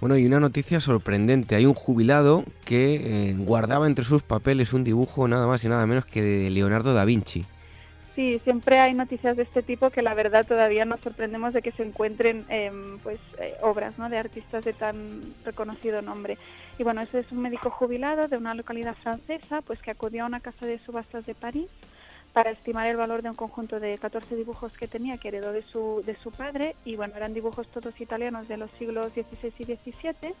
Bueno, 0.00 0.16
y 0.16 0.24
una 0.24 0.40
noticia 0.40 0.80
sorprendente. 0.80 1.56
Hay 1.56 1.66
un 1.66 1.74
jubilado 1.74 2.44
que 2.64 3.28
eh, 3.28 3.34
guardaba 3.36 3.86
entre 3.86 4.04
sus 4.04 4.22
papeles 4.22 4.72
un 4.72 4.82
dibujo 4.82 5.28
nada 5.28 5.46
más 5.46 5.62
y 5.62 5.68
nada 5.68 5.86
menos 5.86 6.06
que 6.06 6.22
de 6.22 6.50
Leonardo 6.50 6.94
da 6.94 7.04
Vinci. 7.04 7.44
Sí, 8.20 8.38
siempre 8.44 8.78
hay 8.78 8.92
noticias 8.92 9.34
de 9.34 9.44
este 9.44 9.62
tipo 9.62 9.88
que 9.88 10.02
la 10.02 10.12
verdad 10.12 10.46
todavía 10.46 10.84
nos 10.84 11.00
sorprendemos 11.00 11.54
de 11.54 11.62
que 11.62 11.72
se 11.72 11.82
encuentren 11.82 12.44
em, 12.50 12.98
pues 12.98 13.18
eh, 13.38 13.54
obras 13.62 13.96
¿no? 13.96 14.10
de 14.10 14.18
artistas 14.18 14.62
de 14.62 14.74
tan 14.74 15.22
reconocido 15.42 16.02
nombre. 16.02 16.36
Y 16.78 16.82
bueno, 16.82 17.00
ese 17.00 17.20
es 17.20 17.32
un 17.32 17.40
médico 17.40 17.70
jubilado 17.70 18.28
de 18.28 18.36
una 18.36 18.52
localidad 18.52 18.94
francesa 19.02 19.62
pues 19.62 19.80
que 19.80 19.92
acudió 19.92 20.24
a 20.24 20.26
una 20.26 20.40
casa 20.40 20.66
de 20.66 20.78
subastas 20.80 21.24
de 21.24 21.34
París 21.34 21.68
para 22.34 22.50
estimar 22.50 22.88
el 22.88 22.98
valor 22.98 23.22
de 23.22 23.30
un 23.30 23.36
conjunto 23.36 23.80
de 23.80 23.96
14 23.96 24.36
dibujos 24.36 24.70
que 24.74 24.86
tenía, 24.86 25.16
que 25.16 25.28
heredó 25.28 25.52
de 25.52 25.62
su, 25.72 26.02
de 26.04 26.14
su 26.22 26.30
padre, 26.30 26.76
y 26.84 26.96
bueno, 26.96 27.14
eran 27.16 27.32
dibujos 27.32 27.68
todos 27.68 27.98
italianos 28.02 28.48
de 28.48 28.58
los 28.58 28.70
siglos 28.72 29.12
XVI 29.14 29.54
y 29.60 29.64
XVII, 29.64 30.34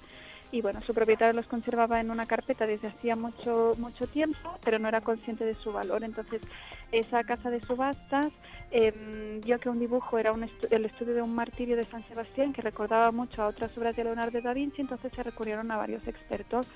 y 0.52 0.62
bueno, 0.62 0.80
su 0.82 0.94
propietario 0.94 1.32
los 1.32 1.46
conservaba 1.46 2.00
en 2.00 2.10
una 2.10 2.26
carpeta 2.26 2.66
desde 2.66 2.88
hacía 2.88 3.14
mucho, 3.16 3.74
mucho 3.78 4.06
tiempo, 4.06 4.58
pero 4.64 4.78
no 4.78 4.88
era 4.88 5.00
consciente 5.00 5.44
de 5.44 5.54
su 5.54 5.72
valor. 5.72 6.02
Entonces, 6.02 6.42
esa 6.90 7.22
casa 7.22 7.50
de 7.50 7.60
subastas 7.60 8.32
eh, 8.72 9.40
vio 9.44 9.58
que 9.58 9.68
un 9.68 9.78
dibujo 9.78 10.18
era 10.18 10.32
un 10.32 10.48
el 10.70 10.84
estudio 10.84 11.14
de 11.14 11.22
un 11.22 11.34
martirio 11.34 11.76
de 11.76 11.84
San 11.84 12.02
Sebastián 12.02 12.52
que 12.52 12.62
recordaba 12.62 13.12
mucho 13.12 13.42
a 13.42 13.46
otras 13.46 13.76
obras 13.78 13.94
de 13.94 14.04
Leonardo 14.04 14.40
da 14.40 14.52
Vinci, 14.52 14.80
entonces 14.80 15.12
se 15.14 15.22
recurrieron 15.22 15.70
a 15.70 15.76
varios 15.76 16.06
expertos 16.08 16.66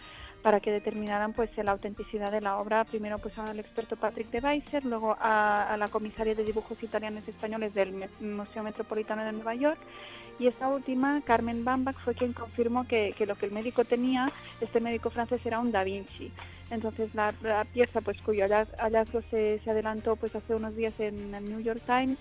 para 0.44 0.60
que 0.60 0.70
determinaran 0.70 1.32
pues 1.32 1.50
la 1.56 1.72
autenticidad 1.72 2.30
de 2.30 2.42
la 2.42 2.58
obra, 2.58 2.84
primero 2.84 3.18
pues 3.18 3.38
al 3.38 3.58
experto 3.58 3.96
Patrick 3.96 4.30
de 4.30 4.40
Weiser, 4.40 4.84
luego 4.84 5.16
a, 5.18 5.74
la 5.78 5.88
comisaria 5.88 6.34
de 6.34 6.44
dibujos 6.44 6.80
italianos 6.82 7.26
españoles 7.26 7.72
del 7.72 8.10
Museo 8.20 8.62
Metropolitano 8.62 9.24
de 9.24 9.32
Nueva 9.32 9.54
York 9.54 9.78
y 10.38 10.46
esta 10.46 10.68
última, 10.68 11.20
Carmen 11.22 11.64
Bambach, 11.64 11.96
fue 11.98 12.14
quien 12.14 12.32
confirmó 12.32 12.86
que, 12.86 13.14
lo 13.26 13.36
que 13.36 13.46
el 13.46 13.52
médico 13.52 13.84
tenía, 13.84 14.32
este 14.60 14.80
médico 14.80 15.10
francés 15.10 15.40
era 15.44 15.58
un 15.60 15.72
Da 15.72 15.84
Vinci. 15.84 16.30
Entonces 16.70 17.14
la, 17.14 17.32
pieza 17.72 18.00
pues 18.00 18.20
cuyo 18.22 18.46
hallazgo 18.46 19.20
se, 19.30 19.60
se, 19.62 19.70
adelantó 19.70 20.16
pues 20.16 20.34
hace 20.34 20.54
unos 20.54 20.74
días 20.74 20.98
en 20.98 21.34
el 21.34 21.48
New 21.48 21.60
York 21.60 21.82
Times 21.86 22.18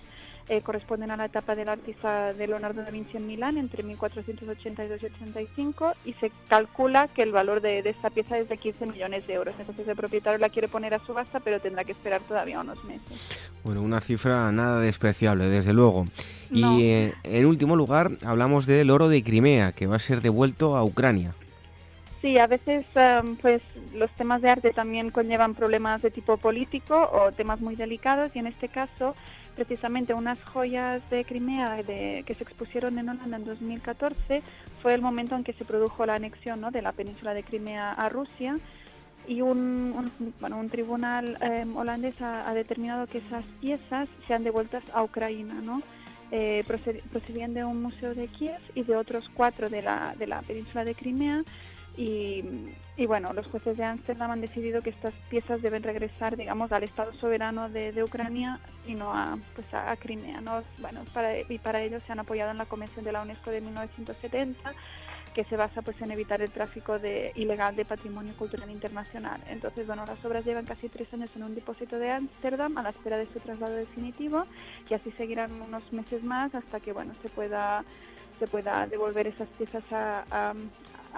eh, 0.48 0.60
corresponden 0.60 1.10
a 1.10 1.16
la 1.16 1.24
etapa 1.24 1.54
del 1.54 1.68
artista 1.68 2.34
de 2.34 2.46
Leonardo 2.46 2.82
da 2.82 2.90
Vinci 2.90 3.16
en 3.16 3.26
Milán 3.26 3.56
entre 3.56 3.82
1482 3.82 5.02
y 5.02 5.06
85 5.06 5.94
y 6.04 6.12
se 6.14 6.30
calcula 6.48 7.08
que 7.08 7.22
el 7.22 7.32
valor 7.32 7.62
de, 7.62 7.78
esta 7.78 8.10
pieza 8.10 8.38
es 8.38 8.48
de 8.48 8.58
15 8.58 8.86
millones 8.86 9.26
de 9.26 9.34
euros. 9.34 9.54
Entonces 9.58 9.88
el 9.88 9.96
propietario 9.96 10.38
la 10.38 10.50
quiere 10.50 10.68
poner 10.68 10.92
a 10.92 10.98
subasta, 10.98 11.40
pero 11.40 11.60
tendrá 11.60 11.84
que 11.84 11.92
esperar 11.92 12.20
todavía 12.22 12.60
unos 12.60 12.82
meses. 12.84 13.26
Bueno, 13.62 13.80
una 13.80 14.00
cifra 14.00 14.52
nada 14.52 14.80
despreciable, 14.80 15.48
desde 15.48 15.72
luego. 15.72 16.06
Y 16.50 16.64
eh, 16.82 17.14
en 17.22 17.46
último 17.46 17.74
lugar, 17.74 18.12
hablamos 18.24 18.66
del 18.66 18.90
oro 18.90 19.08
de 19.08 19.22
Crimea, 19.22 19.72
que 19.72 19.86
va 19.86 19.96
a 19.96 19.98
ser 20.00 20.20
devuelto 20.20 20.76
a 20.76 20.84
Ucrania. 20.84 21.34
Sí, 22.24 22.38
a 22.38 22.46
veces 22.46 22.86
um, 22.94 23.36
pues 23.36 23.60
los 23.92 24.10
temas 24.12 24.40
de 24.40 24.48
arte 24.48 24.72
también 24.72 25.10
conllevan 25.10 25.54
problemas 25.54 26.00
de 26.00 26.10
tipo 26.10 26.38
político 26.38 27.10
o 27.12 27.32
temas 27.32 27.60
muy 27.60 27.76
delicados 27.76 28.30
y 28.34 28.38
en 28.38 28.46
este 28.46 28.68
caso 28.68 29.14
precisamente 29.54 30.14
unas 30.14 30.42
joyas 30.44 31.02
de 31.10 31.24
Crimea 31.24 31.82
que 31.84 32.34
se 32.36 32.42
expusieron 32.44 32.98
en 32.98 33.08
Holanda 33.08 33.36
en 33.36 33.44
2014 33.44 34.42
fue 34.82 34.94
el 34.94 35.02
momento 35.02 35.36
en 35.36 35.44
que 35.44 35.52
se 35.54 35.64
produjo 35.64 36.04
la 36.06 36.14
anexión 36.14 36.60
¿no? 36.60 36.70
de 36.70 36.82
la 36.82 36.92
península 36.92 37.34
de 37.34 37.42
Crimea 37.42 37.92
a 37.92 38.08
Rusia 38.08 38.58
y 39.26 39.40
un, 39.40 40.12
bueno, 40.40 40.58
un 40.58 40.68
tribunal 40.68 41.38
em, 41.40 41.76
holandés 41.76 42.14
ha, 42.20 42.52
determinado 42.52 43.06
que 43.06 43.18
esas 43.18 43.44
piezas 43.60 44.08
sean 44.26 44.44
devueltas 44.44 44.82
a 44.92 45.02
Ucrania, 45.02 45.54
¿no? 45.54 45.82
Eh, 46.30 46.64
procedían 47.10 47.54
de 47.54 47.64
un 47.64 47.80
museo 47.80 48.14
de 48.14 48.28
Kiev 48.28 48.60
y 48.74 48.82
de 48.82 48.96
otros 48.96 49.30
cuatro 49.34 49.70
de 49.70 49.82
la, 49.82 50.14
de 50.18 50.26
la 50.26 50.42
península 50.42 50.84
de 50.84 50.94
Crimea 50.94 51.42
y, 51.96 52.44
y 52.96 53.06
bueno, 53.06 53.32
los 53.32 53.46
jueces 53.46 53.76
de 53.76 53.84
Ámsterdam 53.84 54.30
han 54.30 54.40
decidido 54.40 54.82
que 54.82 54.90
estas 54.90 55.14
piezas 55.28 55.62
deben 55.62 55.82
regresar, 55.82 56.36
digamos, 56.36 56.70
al 56.72 56.84
Estado 56.84 57.12
soberano 57.14 57.68
de, 57.68 58.02
Ucrania 58.04 58.60
y 58.86 58.94
no 58.94 59.12
a, 59.12 59.36
pues 59.54 59.66
a, 59.72 59.96
Crimea. 59.96 60.40
¿no? 60.40 60.62
Bueno, 60.78 61.02
y 61.48 61.58
para 61.58 61.82
ello 61.82 62.00
se 62.06 62.12
han 62.12 62.20
apoyado 62.20 62.50
en 62.52 62.58
la 62.58 62.66
Convención 62.66 63.04
de 63.04 63.12
la 63.12 63.22
UNESCO 63.22 63.50
de 63.50 63.60
1970 63.60 64.74
que 65.34 65.44
se 65.44 65.56
basa 65.56 65.82
pues 65.82 66.00
en 66.00 66.12
evitar 66.12 66.40
el 66.40 66.50
tráfico 66.52 67.00
de, 67.00 67.32
ilegal 67.34 67.74
de 67.74 67.84
patrimonio 67.84 68.36
cultural 68.36 68.70
internacional. 68.70 69.40
Entonces, 69.48 69.84
bueno, 69.84 70.04
las 70.06 70.24
obras 70.24 70.44
llevan 70.44 70.64
casi 70.64 70.88
tres 70.88 71.12
años 71.12 71.28
en 71.34 71.42
un 71.42 71.56
depósito 71.56 71.98
de 71.98 72.12
Ámsterdam 72.12 72.78
a 72.78 72.84
la 72.84 72.90
espera 72.90 73.18
de 73.18 73.26
su 73.32 73.40
traslado 73.40 73.74
definitivo 73.74 74.46
y 74.88 74.94
así 74.94 75.10
seguirán 75.12 75.60
unos 75.60 75.92
meses 75.92 76.22
más 76.22 76.54
hasta 76.54 76.78
que, 76.78 76.92
bueno, 76.92 77.14
se 77.20 77.28
pueda 77.28 77.84
se 78.38 78.46
pueda 78.46 78.86
devolver 78.86 79.26
esas 79.28 79.48
piezas 79.50 79.84
a, 79.92 80.24
a 80.30 80.54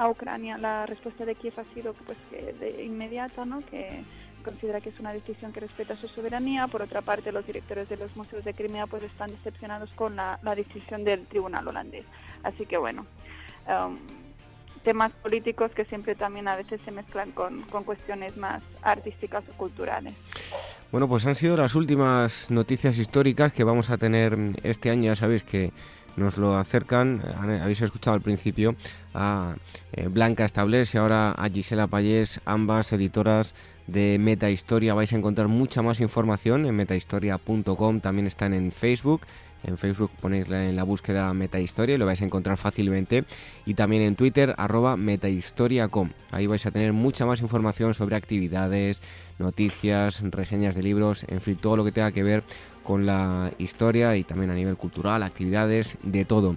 Ucrania. 0.05 0.59
La 0.59 0.87
respuesta 0.87 1.25
de 1.25 1.35
Kiev 1.35 1.55
ha 1.59 1.75
sido 1.75 1.95
pues, 1.95 2.19
que 2.31 2.53
de 2.53 2.85
inmediata, 2.85 3.45
¿no? 3.45 3.65
que 3.67 4.05
considera 4.45 4.81
que 4.81 4.91
es 4.91 5.01
una 5.01 5.13
decisión 5.13 5.53
que 5.53 5.61
respeta 5.61 5.97
su 5.97 6.09
soberanía. 6.09 6.69
Por 6.69 6.83
otra 6.83 7.03
parte, 7.03 7.33
los 7.33 7.47
directores 7.47 7.89
de 7.89 7.97
los 7.97 8.17
museos 8.17 8.45
de 8.45 8.55
Crimea 8.55 8.87
pues, 8.87 9.03
están 9.03 9.31
decepcionados 9.31 9.91
con 9.95 10.17
la, 10.17 10.39
decisión 10.55 11.05
del 11.05 11.27
tribunal 11.27 11.67
holandés. 11.67 12.05
Así 12.45 12.65
que 12.65 12.77
bueno, 12.79 13.07
um, 13.69 13.99
temas 14.85 15.11
políticos 15.13 15.73
que 15.73 15.85
siempre 15.85 16.15
también 16.15 16.47
a 16.47 16.55
veces 16.55 16.81
se 16.85 16.93
mezclan 16.93 17.33
con, 17.33 17.63
con 17.63 17.83
cuestiones 17.83 18.37
más 18.37 18.63
artísticas 18.83 19.43
o 19.49 19.53
culturales. 19.57 20.15
Bueno, 20.93 21.09
pues 21.09 21.27
han 21.27 21.35
sido 21.35 21.57
las 21.57 21.75
últimas 21.75 22.49
noticias 22.49 22.97
históricas 22.99 23.53
que 23.53 23.65
vamos 23.65 23.91
a 23.91 23.99
tener 23.99 24.39
este 24.63 24.91
año. 24.91 25.07
Ya 25.07 25.17
sabéis 25.17 25.43
que 25.43 25.73
nos 26.17 26.37
lo 26.39 26.57
acercan, 26.57 27.23
habéis 27.39 27.83
escuchado 27.83 28.15
al 28.15 28.23
principio, 28.23 28.77
a 29.15 29.57
eh, 29.93 30.09
Blanca 30.09 30.45
Estables 30.45 30.95
y 30.95 30.99
ahora 30.99 31.33
a 31.33 31.49
Gisela 31.49 31.87
Payés, 31.87 32.41
ambas 32.45 32.93
editoras 32.93 33.55
de 33.87 34.19
Meta 34.19 34.51
Historia. 34.51 34.95
Vais 34.95 35.13
a 35.13 35.17
encontrar 35.17 35.49
mucha 35.49 35.83
más 35.83 36.01
información 36.01 36.67
en 36.67 36.75
metahistoria.com, 36.75 38.01
también 38.01 38.27
están 38.27 38.55
en 38.55 38.73
Facebook. 38.73 39.23
En 39.65 39.79
Facebook 39.79 40.13
ponéis 40.21 40.49
en 40.49 40.77
la 40.77 40.85
búsqueda 40.85 41.33
Metahistoria 41.35 41.97
y 41.97 41.99
lo 41.99 42.07
vais 42.07 42.21
a 42.23 42.25
encontrar 42.25 42.57
fácilmente. 42.57 43.25
Y 43.65 43.75
también 43.75 44.03
en 44.03 44.15
Twitter, 44.15 44.55
arroba 44.59 44.97
metahistoria.com. 44.97 46.11
Ahí 46.31 46.47
vais 46.47 46.65
a 46.67 46.71
tener 46.71 46.93
mucha 46.93 47.27
más 47.27 47.41
información 47.41 47.93
sobre 47.93 48.15
actividades, 48.15 49.03
noticias, 49.39 50.23
reseñas 50.23 50.77
de 50.77 50.85
libros, 50.85 51.25
en 51.29 51.41
fin, 51.41 51.57
todo 51.57 51.77
lo 51.77 51.85
que 51.85 51.91
tenga 51.91 52.13
que 52.13 52.23
ver 52.23 52.45
con 52.87 53.05
la 53.05 53.51
historia 53.59 54.17
y 54.17 54.23
también 54.23 54.51
a 54.51 54.55
nivel 54.55 54.77
cultural, 54.77 55.25
actividades, 55.25 55.99
de 56.05 56.25
todo. 56.25 56.57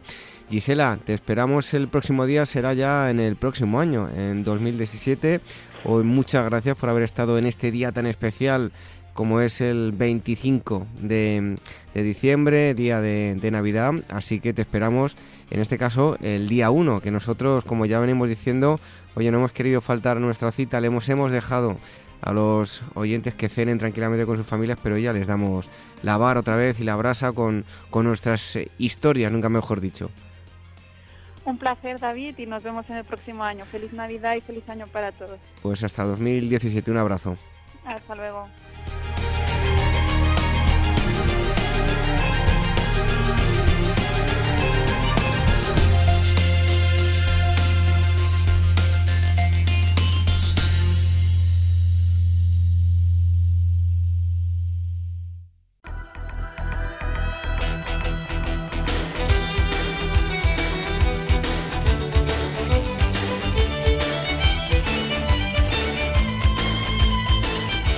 Gisela, 0.50 1.00
te 1.04 1.16
esperamos 1.16 1.74
el 1.74 1.88
próximo 1.88 2.28
día, 2.28 2.46
será 2.46 2.74
ya 2.74 3.10
en 3.10 3.20
el 3.20 3.36
próximo 3.36 3.80
año, 3.80 4.08
en 4.16 4.44
2017. 4.44 5.42
Hoy 5.86 6.04
muchas 6.04 6.46
gracias 6.46 6.78
por 6.78 6.90
haber 6.90 7.04
estado 7.04 7.38
en 7.40 7.48
este 7.48 7.72
día 7.72 7.92
tan 7.92 8.06
especial 8.06 8.72
como 9.14 9.42
es 9.42 9.60
el 9.60 9.92
25 9.92 10.86
de, 11.02 11.58
diciembre, 11.94 12.74
día 12.74 13.02
de, 13.02 13.50
Navidad. 13.52 13.94
Así 14.10 14.40
que 14.40 14.54
te 14.54 14.62
esperamos, 14.62 15.18
en 15.50 15.60
este 15.60 15.78
caso, 15.78 16.16
el 16.22 16.48
día 16.48 16.70
1, 16.70 17.02
que 17.02 17.12
nosotros, 17.12 17.66
como 17.66 17.86
ya 17.86 18.00
venimos 18.00 18.30
diciendo, 18.30 18.80
oye, 19.16 19.32
no 19.32 19.40
hemos 19.40 19.52
querido 19.52 19.82
faltar 19.82 20.20
nuestra 20.22 20.52
cita, 20.52 20.80
le 20.80 20.88
hemos, 20.88 21.10
hemos 21.10 21.32
dejado 21.32 21.76
a 22.22 22.34
los 22.34 22.82
oyentes 22.96 23.34
que 23.34 23.50
cenen 23.50 23.78
tranquilamente 23.78 24.26
con 24.26 24.38
sus 24.38 24.46
familias, 24.46 24.80
pero 24.82 24.98
ya 24.98 25.14
les 25.14 25.28
damos 25.28 25.70
la 26.04 26.18
bar 26.18 26.38
otra 26.38 26.56
vez 26.56 26.80
y 26.80 26.84
la 26.84 26.96
brasa 26.96 27.32
con, 27.32 27.66
con 27.90 28.06
nuestras 28.06 28.58
historias, 28.78 29.32
nunca 29.32 29.50
mejor 29.50 29.82
dicho. 29.82 30.10
Un 31.46 31.58
placer, 31.58 32.00
David, 32.00 32.38
y 32.38 32.46
nos 32.46 32.62
vemos 32.62 32.90
en 32.90 32.98
el 32.98 33.06
próximo 33.06 33.44
año. 33.44 33.66
Feliz 33.66 33.92
Navidad 33.94 34.36
y 34.36 34.42
feliz 34.42 34.68
año 34.70 34.88
para 34.88 35.12
todos. 35.12 35.40
Pues 35.62 35.84
hasta 35.84 36.04
2017, 36.04 36.92
un 36.92 36.98
abrazo. 36.98 37.38
Hasta 37.86 38.14
luego. 38.16 38.48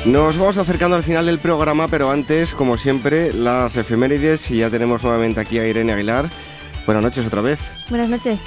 Nos 0.05 0.35
vamos 0.35 0.57
acercando 0.57 0.95
al 0.95 1.03
final 1.03 1.27
del 1.27 1.37
programa, 1.37 1.87
pero 1.87 2.09
antes, 2.09 2.55
como 2.55 2.75
siempre, 2.75 3.31
las 3.33 3.77
efemérides 3.77 4.49
y 4.49 4.57
ya 4.57 4.69
tenemos 4.71 5.03
nuevamente 5.03 5.39
aquí 5.39 5.59
a 5.59 5.67
Irene 5.67 5.93
Aguilar. 5.93 6.27
Buenas 6.87 7.03
noches 7.03 7.27
otra 7.27 7.41
vez. 7.41 7.59
Buenas 7.87 8.09
noches. 8.09 8.43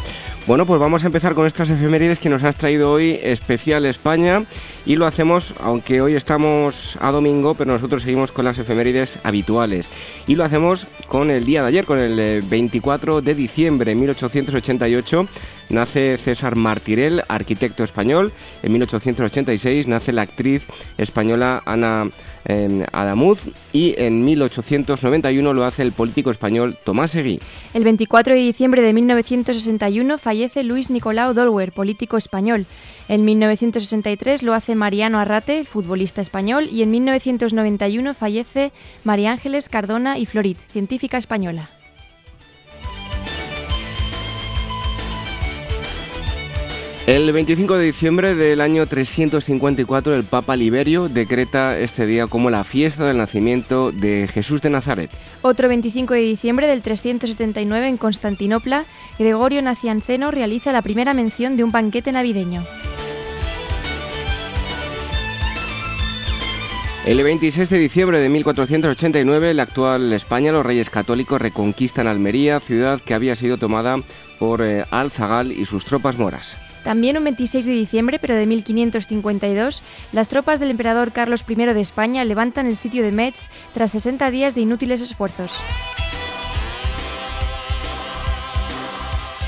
Bueno, 0.48 0.66
pues 0.66 0.81
vamos 0.81 1.05
a 1.05 1.06
empezar 1.06 1.35
con 1.35 1.47
estas 1.47 1.70
efemérides 1.70 2.18
que 2.18 2.28
nos 2.28 2.43
has 2.43 2.56
traído 2.56 2.90
hoy, 2.90 3.20
especial 3.22 3.86
España, 3.86 4.43
y 4.85 4.97
lo 4.97 5.06
hacemos, 5.06 5.55
aunque 5.60 6.02
hoy 6.02 6.16
estamos 6.16 6.98
a 7.01 7.12
domingo, 7.12 7.55
pero 7.55 7.72
nosotros 7.72 8.02
seguimos 8.02 8.32
con 8.32 8.44
las 8.44 8.59
efemérides 8.59 9.20
habituales. 9.22 9.89
Y 10.26 10.35
lo 10.35 10.44
hacemos 10.44 10.89
con 11.06 11.31
el 11.31 11.47
día 11.47 11.62
de 11.62 11.68
ayer, 11.68 11.85
con 11.85 11.98
el 12.01 12.43
24 12.43 13.22
de 13.22 13.35
diciembre 13.35 13.93
de 13.93 14.01
1888, 14.01 15.26
nace 15.68 16.18
César 16.18 16.56
Martirel, 16.56 17.22
arquitecto 17.28 17.84
español. 17.84 18.32
En 18.62 18.72
1886 18.72 19.86
nace 19.86 20.12
la 20.12 20.22
actriz 20.22 20.66
española 20.98 21.62
Ana 21.66 22.08
eh, 22.46 22.86
Adamuz 22.92 23.46
y 23.72 23.94
en 23.96 24.24
1891 24.24 25.54
lo 25.54 25.64
hace 25.64 25.82
el 25.82 25.92
político 25.92 26.30
español 26.30 26.76
Tomás 26.84 27.12
Seguí. 27.12 27.40
El 27.72 27.84
24 27.84 28.34
de 28.34 28.40
diciembre 28.40 28.82
de 28.82 28.92
1961 28.92 30.18
fallece 30.18 30.62
Luis 30.62 30.90
Nicolau 30.90 31.32
Dolwer, 31.32 31.72
político 31.72 32.16
español. 32.16 32.66
En 33.08 33.24
1963 33.24 34.42
lo 34.42 34.54
hace 34.54 34.74
Mariano 34.74 35.18
Arrate, 35.18 35.64
futbolista 35.64 36.20
español, 36.20 36.68
y 36.70 36.82
en 36.82 36.90
1991 36.90 38.14
fallece 38.14 38.72
María 39.04 39.32
Ángeles 39.32 39.68
Cardona 39.68 40.18
y 40.18 40.26
Florit, 40.26 40.58
científica 40.70 41.18
española. 41.18 41.70
El 47.06 47.31
25 47.31 47.76
de 47.76 47.85
diciembre 47.85 48.35
del 48.35 48.62
año 48.62 48.86
354 48.86 50.14
el 50.14 50.24
Papa 50.24 50.56
Liberio 50.56 51.10
decreta 51.10 51.78
este 51.78 52.06
día 52.06 52.28
como 52.28 52.48
la 52.48 52.64
fiesta 52.64 53.06
del 53.06 53.18
nacimiento 53.18 53.93
de 53.93 54.26
Jesús 54.32 54.62
de 54.62 54.70
Nazaret. 54.70 55.10
Otro 55.43 55.68
25 55.68 56.14
de 56.14 56.20
diciembre 56.20 56.66
del 56.66 56.81
379 56.81 57.89
en 57.89 57.98
Constantinopla, 57.98 58.86
Gregorio 59.18 59.60
Nacianceno 59.60 60.31
realiza 60.31 60.72
la 60.72 60.81
primera 60.81 61.12
mención 61.12 61.59
de 61.59 61.64
un 61.64 61.72
banquete 61.72 62.10
navideño. 62.10 62.64
El 67.05 67.22
26 67.22 67.68
de 67.68 67.78
diciembre 67.81 68.18
de 68.18 68.31
1489, 68.31 69.52
la 69.52 69.64
actual 69.64 70.10
España, 70.14 70.52
los 70.52 70.64
reyes 70.64 70.89
católicos 70.89 71.39
reconquistan 71.39 72.06
Almería, 72.06 72.60
ciudad 72.60 72.98
que 72.98 73.12
había 73.12 73.36
sido 73.36 73.59
tomada 73.59 73.98
por 74.39 74.62
eh, 74.62 74.86
Al-Zagal 74.90 75.52
y 75.52 75.66
sus 75.66 75.85
tropas 75.85 76.16
moras. 76.16 76.56
También 76.85 77.16
un 77.16 77.24
26 77.24 77.65
de 77.65 77.73
diciembre, 77.73 78.19
pero 78.19 78.35
de 78.35 78.47
1552, 78.47 79.82
las 80.12 80.28
tropas 80.28 80.61
del 80.61 80.70
emperador 80.70 81.12
Carlos 81.12 81.44
I 81.48 81.55
de 81.55 81.81
España 81.81 82.24
levantan 82.24 82.66
el 82.66 82.77
sitio 82.77 83.02
de 83.02 83.11
Metz 83.11 83.48
tras 83.73 83.93
60 83.93 84.31
días 84.31 84.55
de 84.55 84.61
inútiles 84.61 85.01
esfuerzos. 85.01 85.52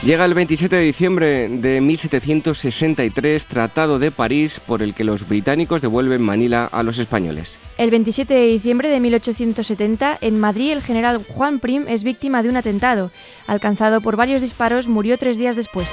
Llega 0.03 0.25
el 0.25 0.35
27 0.35 0.77
de 0.77 0.83
diciembre 0.83 1.49
de 1.49 1.81
1763, 1.81 3.47
Tratado 3.47 3.99
de 3.99 4.13
París, 4.13 4.61
por 4.65 4.81
el 4.81 4.95
que 4.95 5.03
los 5.03 5.29
británicos 5.29 5.83
devuelven 5.83 6.23
Manila 6.23 6.69
a 6.71 6.83
los 6.85 6.99
españoles. 6.99 7.59
El 7.77 7.91
27 7.91 8.33
de 8.33 8.47
diciembre 8.47 8.89
de 8.89 9.01
1870, 9.01 10.19
en 10.21 10.39
Madrid, 10.39 10.71
el 10.71 10.83
general 10.83 11.25
Juan 11.27 11.59
Prim 11.59 11.87
es 11.89 12.05
víctima 12.05 12.43
de 12.43 12.51
un 12.51 12.57
atentado. 12.57 13.11
Alcanzado 13.49 14.01
por 14.01 14.17
varios 14.17 14.41
disparos, 14.41 14.87
murió 14.87 15.19
tres 15.19 15.39
días 15.39 15.57
después. 15.57 15.91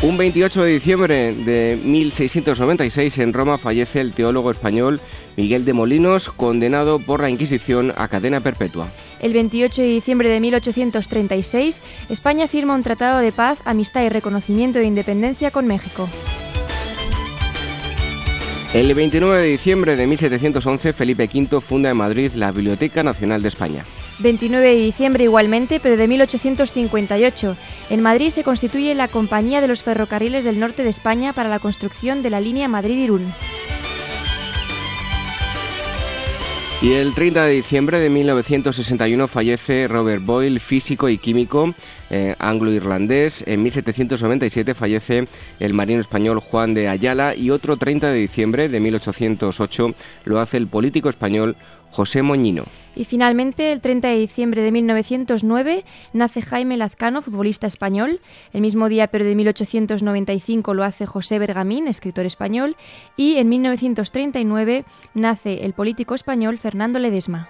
Un 0.00 0.16
28 0.16 0.62
de 0.62 0.70
diciembre 0.70 1.34
de 1.34 1.76
1696 1.82 3.18
en 3.18 3.32
Roma 3.32 3.58
fallece 3.58 4.00
el 4.00 4.12
teólogo 4.12 4.52
español 4.52 5.00
Miguel 5.36 5.64
de 5.64 5.72
Molinos, 5.72 6.30
condenado 6.30 7.00
por 7.00 7.20
la 7.20 7.30
Inquisición 7.30 7.92
a 7.96 8.06
cadena 8.06 8.40
perpetua. 8.40 8.92
El 9.20 9.32
28 9.32 9.82
de 9.82 9.88
diciembre 9.88 10.28
de 10.28 10.38
1836, 10.38 11.82
España 12.10 12.46
firma 12.46 12.76
un 12.76 12.84
tratado 12.84 13.18
de 13.18 13.32
paz, 13.32 13.58
amistad 13.64 14.04
y 14.04 14.08
reconocimiento 14.08 14.78
de 14.78 14.84
independencia 14.84 15.50
con 15.50 15.66
México. 15.66 16.08
El 18.72 18.94
29 18.94 19.36
de 19.36 19.48
diciembre 19.48 19.96
de 19.96 20.06
1711, 20.06 20.92
Felipe 20.92 21.24
V 21.24 21.60
funda 21.60 21.90
en 21.90 21.96
Madrid 21.96 22.30
la 22.36 22.52
Biblioteca 22.52 23.02
Nacional 23.02 23.42
de 23.42 23.48
España. 23.48 23.84
29 24.18 24.66
de 24.68 24.80
diciembre 24.80 25.24
igualmente, 25.24 25.80
pero 25.80 25.96
de 25.96 26.08
1858. 26.08 27.56
En 27.90 28.02
Madrid 28.02 28.30
se 28.30 28.44
constituye 28.44 28.94
la 28.94 29.08
Compañía 29.08 29.60
de 29.60 29.68
los 29.68 29.82
Ferrocarriles 29.82 30.44
del 30.44 30.60
Norte 30.60 30.82
de 30.82 30.90
España 30.90 31.32
para 31.32 31.48
la 31.48 31.58
construcción 31.58 32.22
de 32.22 32.30
la 32.30 32.40
línea 32.40 32.68
Madrid-Irún. 32.68 33.32
Y 36.80 36.92
el 36.92 37.12
30 37.12 37.44
de 37.44 37.52
diciembre 37.54 37.98
de 37.98 38.08
1961 38.08 39.26
fallece 39.26 39.88
Robert 39.88 40.24
Boyle, 40.24 40.60
físico 40.60 41.08
y 41.08 41.18
químico 41.18 41.74
eh, 42.10 42.34
anglo-irlandés. 42.38 43.44
En 43.46 43.62
1797 43.62 44.74
fallece 44.74 45.26
el 45.60 45.74
marino 45.74 46.00
español 46.00 46.40
Juan 46.40 46.74
de 46.74 46.88
Ayala 46.88 47.34
y 47.34 47.50
otro 47.50 47.76
30 47.76 48.10
de 48.10 48.18
diciembre 48.18 48.68
de 48.68 48.80
1808 48.80 49.94
lo 50.24 50.40
hace 50.40 50.56
el 50.56 50.66
político 50.66 51.08
español 51.08 51.56
José 51.90 52.22
Moñino. 52.22 52.64
Y 52.94 53.04
finalmente, 53.04 53.72
el 53.72 53.80
30 53.80 54.08
de 54.08 54.18
diciembre 54.18 54.60
de 54.60 54.72
1909, 54.72 55.84
nace 56.12 56.42
Jaime 56.42 56.76
Lazcano, 56.76 57.22
futbolista 57.22 57.66
español. 57.66 58.20
El 58.52 58.60
mismo 58.60 58.88
día, 58.88 59.06
pero 59.06 59.24
de 59.24 59.34
1895, 59.34 60.74
lo 60.74 60.84
hace 60.84 61.06
José 61.06 61.38
Bergamín, 61.38 61.86
escritor 61.86 62.26
español. 62.26 62.76
Y 63.16 63.36
en 63.36 63.48
1939 63.48 64.84
nace 65.14 65.64
el 65.64 65.74
político 65.74 66.14
español 66.14 66.58
Fernando 66.58 66.98
Ledesma. 66.98 67.48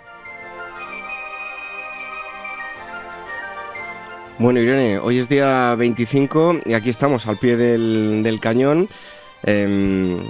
Bueno, 4.39 4.61
Irene, 4.61 4.99
hoy 4.99 5.19
es 5.19 5.29
día 5.29 5.75
25 5.75 6.61
y 6.65 6.75
aquí 6.75 6.91
estamos 6.91 7.27
al 7.27 7.39
pie 7.39 7.57
del, 7.57 8.39
cañón. 8.41 8.89
Em, 9.43 10.21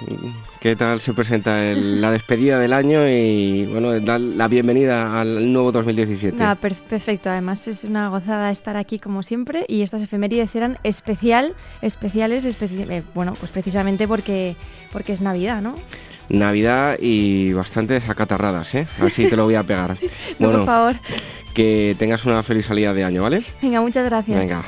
¿Qué 0.59 0.75
tal 0.75 0.99
se 0.99 1.13
presenta 1.13 1.73
la 1.75 2.11
despedida 2.11 2.57
del 2.57 2.73
año 2.73 3.07
y 3.07 3.67
bueno, 3.67 3.99
dar 3.99 4.19
la 4.19 4.47
bienvenida 4.47 5.19
al 5.21 5.53
nuevo 5.53 5.71
2017? 5.71 6.35
perfecto, 6.59 7.29
además 7.29 7.67
es 7.67 7.83
una 7.83 8.09
gozada 8.09 8.49
estar 8.49 8.77
aquí 8.77 8.97
como 8.97 9.21
siempre 9.21 9.65
y 9.67 9.83
estas 9.83 10.01
efemérides 10.01 10.55
eran 10.55 10.79
especial, 10.83 11.53
especiales, 11.83 12.45
eh, 12.45 13.03
bueno, 13.13 13.33
pues 13.39 13.51
precisamente 13.51 14.07
porque, 14.07 14.55
porque 14.91 15.13
es 15.13 15.21
Navidad, 15.21 15.61
¿no? 15.61 15.75
Navidad 16.29 16.97
y 16.99 17.53
bastante 17.53 17.97
acatarradas, 17.97 18.73
¿eh? 18.75 18.87
Así 19.01 19.27
te 19.27 19.35
lo 19.35 19.45
voy 19.45 19.55
a 19.55 19.63
pegar. 19.63 19.97
bueno, 20.39 20.57
por 20.57 20.65
favor. 20.65 20.95
Que 21.59 21.93
tengas 21.99 22.23
una 22.23 22.41
feliz 22.41 22.67
salida 22.67 22.93
de 22.93 23.03
año, 23.03 23.21
¿vale? 23.23 23.43
Venga, 23.61 23.81
muchas 23.81 24.05
gracias. 24.05 24.39
Venga. 24.39 24.63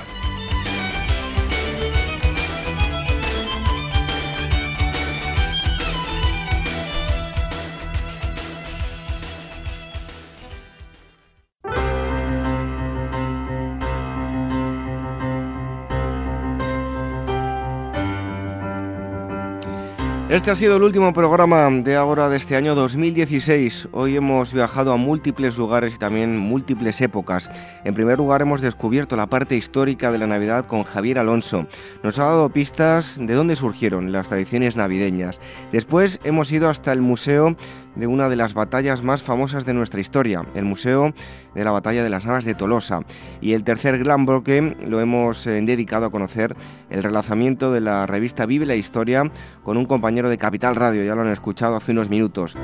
Este 20.31 20.49
ha 20.49 20.55
sido 20.55 20.77
el 20.77 20.83
último 20.83 21.11
programa 21.11 21.69
de 21.69 21.97
ahora 21.97 22.29
de 22.29 22.37
este 22.37 22.55
año 22.55 22.73
2016. 22.73 23.89
Hoy 23.91 24.15
hemos 24.15 24.53
viajado 24.53 24.93
a 24.93 24.95
múltiples 24.95 25.57
lugares 25.57 25.95
y 25.95 25.97
también 25.97 26.37
múltiples 26.37 27.01
épocas. 27.01 27.51
En 27.83 27.93
primer 27.93 28.17
lugar 28.17 28.41
hemos 28.41 28.61
descubierto 28.61 29.17
la 29.17 29.27
parte 29.27 29.57
histórica 29.57 30.09
de 30.09 30.19
la 30.19 30.27
Navidad 30.27 30.67
con 30.67 30.83
Javier 30.83 31.19
Alonso. 31.19 31.67
Nos 32.01 32.17
ha 32.17 32.27
dado 32.27 32.47
pistas 32.47 33.17
de 33.19 33.33
dónde 33.33 33.57
surgieron 33.57 34.13
las 34.13 34.29
tradiciones 34.29 34.77
navideñas. 34.77 35.41
Después 35.73 36.17
hemos 36.23 36.49
ido 36.53 36.69
hasta 36.69 36.93
el 36.93 37.01
Museo 37.01 37.57
de 37.95 38.07
una 38.07 38.29
de 38.29 38.35
las 38.35 38.53
batallas 38.53 39.03
más 39.03 39.23
famosas 39.23 39.65
de 39.65 39.73
nuestra 39.73 39.99
historia, 39.99 40.45
el 40.55 40.65
Museo 40.65 41.13
de 41.55 41.63
la 41.63 41.71
Batalla 41.71 42.03
de 42.03 42.09
las 42.09 42.25
Navas 42.25 42.45
de 42.45 42.55
Tolosa. 42.55 43.01
Y 43.41 43.53
el 43.53 43.63
tercer 43.63 43.97
gran 43.97 44.25
bloque 44.25 44.75
lo 44.87 44.99
hemos 44.99 45.45
eh, 45.47 45.61
dedicado 45.61 46.05
a 46.05 46.11
conocer 46.11 46.55
el 46.89 47.03
relanzamiento 47.03 47.71
de 47.71 47.81
la 47.81 48.05
revista 48.05 48.45
Vive 48.45 48.65
la 48.65 48.75
Historia 48.75 49.31
con 49.63 49.77
un 49.77 49.85
compañero 49.85 50.29
de 50.29 50.37
Capital 50.37 50.75
Radio, 50.75 51.03
ya 51.03 51.15
lo 51.15 51.21
han 51.21 51.27
escuchado 51.27 51.75
hace 51.75 51.91
unos 51.91 52.09
minutos. 52.09 52.55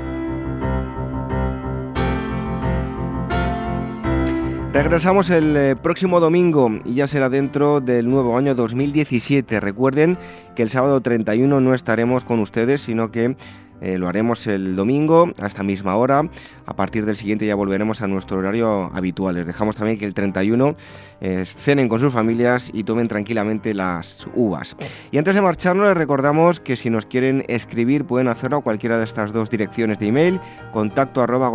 Regresamos 4.72 5.28
el 5.30 5.56
eh, 5.56 5.76
próximo 5.76 6.20
domingo 6.20 6.70
y 6.84 6.94
ya 6.94 7.08
será 7.08 7.28
dentro 7.28 7.80
del 7.80 8.08
nuevo 8.08 8.38
año 8.38 8.54
2017. 8.54 9.58
Recuerden 9.58 10.16
que 10.54 10.62
el 10.62 10.70
sábado 10.70 11.00
31 11.00 11.60
no 11.60 11.74
estaremos 11.74 12.22
con 12.22 12.38
ustedes, 12.38 12.82
sino 12.82 13.10
que 13.10 13.34
eh, 13.80 13.98
lo 13.98 14.08
haremos 14.08 14.46
el 14.46 14.76
domingo 14.76 15.32
a 15.40 15.46
esta 15.46 15.62
misma 15.62 15.96
hora. 15.96 16.28
A 16.66 16.76
partir 16.76 17.06
del 17.06 17.16
siguiente 17.16 17.46
ya 17.46 17.54
volveremos 17.54 18.02
a 18.02 18.06
nuestro 18.06 18.38
horario 18.38 18.90
habitual. 18.94 19.36
Les 19.36 19.46
dejamos 19.46 19.76
también 19.76 19.98
que 19.98 20.04
el 20.04 20.14
31 20.14 20.76
eh, 21.20 21.44
cenen 21.46 21.88
con 21.88 21.98
sus 21.98 22.12
familias 22.12 22.70
y 22.72 22.84
tomen 22.84 23.08
tranquilamente 23.08 23.74
las 23.74 24.26
uvas. 24.34 24.76
Y 25.10 25.18
antes 25.18 25.34
de 25.34 25.42
marcharnos 25.42 25.88
les 25.88 25.96
recordamos 25.96 26.60
que 26.60 26.76
si 26.76 26.90
nos 26.90 27.06
quieren 27.06 27.44
escribir 27.48 28.04
pueden 28.04 28.28
hacerlo 28.28 28.58
a 28.58 28.62
cualquiera 28.62 28.98
de 28.98 29.04
estas 29.04 29.32
dos 29.32 29.50
direcciones 29.50 29.98
de 29.98 30.08
email, 30.08 30.40
contacto 30.72 31.22
arroba 31.22 31.50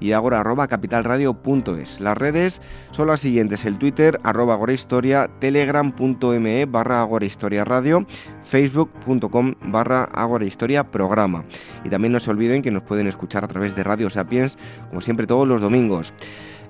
y 0.00 0.12
agora 0.12 0.40
arroba 0.40 0.68
capitalradio.es. 0.68 2.00
Las 2.00 2.16
redes 2.16 2.62
son 2.90 3.08
las 3.08 3.20
siguientes, 3.20 3.64
el 3.64 3.78
Twitter 3.78 4.20
arroba 4.22 4.54
agorahistoria, 4.54 5.28
telegram.me 5.40 6.66
barra 6.66 7.06
facebook.com 8.44 9.54
barra 9.62 10.04
agorahistoria 10.04 10.87
programa. 10.88 11.44
Y 11.84 11.88
también 11.88 12.12
no 12.12 12.20
se 12.20 12.30
olviden 12.30 12.62
que 12.62 12.70
nos 12.70 12.82
pueden 12.82 13.06
escuchar 13.06 13.44
a 13.44 13.48
través 13.48 13.76
de 13.76 13.82
Radio 13.82 14.10
Sapiens, 14.10 14.58
como 14.88 15.00
siempre 15.00 15.26
todos 15.26 15.46
los 15.46 15.60
domingos. 15.60 16.12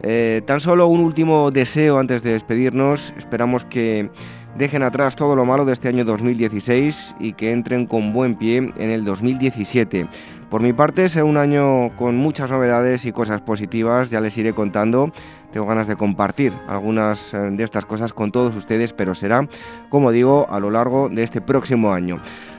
Eh, 0.02 0.42
tan 0.46 0.60
solo 0.60 0.86
un 0.86 1.00
último 1.00 1.50
deseo 1.50 1.98
antes 1.98 2.22
de 2.22 2.32
despedirnos. 2.32 3.12
Esperamos 3.16 3.64
que 3.64 4.10
dejen 4.56 4.82
atrás 4.82 5.16
todo 5.16 5.36
lo 5.36 5.44
malo 5.44 5.64
de 5.64 5.72
este 5.72 5.88
año 5.88 6.04
2016 6.04 7.16
y 7.18 7.32
que 7.32 7.52
entren 7.52 7.86
con 7.86 8.12
buen 8.12 8.36
pie 8.36 8.72
en 8.76 8.90
el 8.90 9.04
2017. 9.04 10.06
Por 10.48 10.62
mi 10.62 10.72
parte 10.72 11.08
será 11.08 11.24
un 11.24 11.36
año 11.36 11.94
con 11.96 12.16
muchas 12.16 12.50
novedades 12.50 13.04
y 13.04 13.12
cosas 13.12 13.42
positivas, 13.42 14.10
ya 14.10 14.20
les 14.20 14.36
iré 14.38 14.54
contando. 14.54 15.12
Tengo 15.52 15.66
ganas 15.66 15.86
de 15.88 15.96
compartir 15.96 16.52
algunas 16.68 17.34
eh, 17.34 17.38
de 17.38 17.64
estas 17.64 17.84
cosas 17.84 18.12
con 18.12 18.32
todos 18.32 18.54
ustedes, 18.56 18.92
pero 18.92 19.14
será, 19.14 19.48
como 19.88 20.10
digo, 20.10 20.46
a 20.50 20.60
lo 20.60 20.70
largo 20.70 21.08
de 21.08 21.22
este 21.22 21.40
próximo 21.40 21.92
año. 21.92 22.18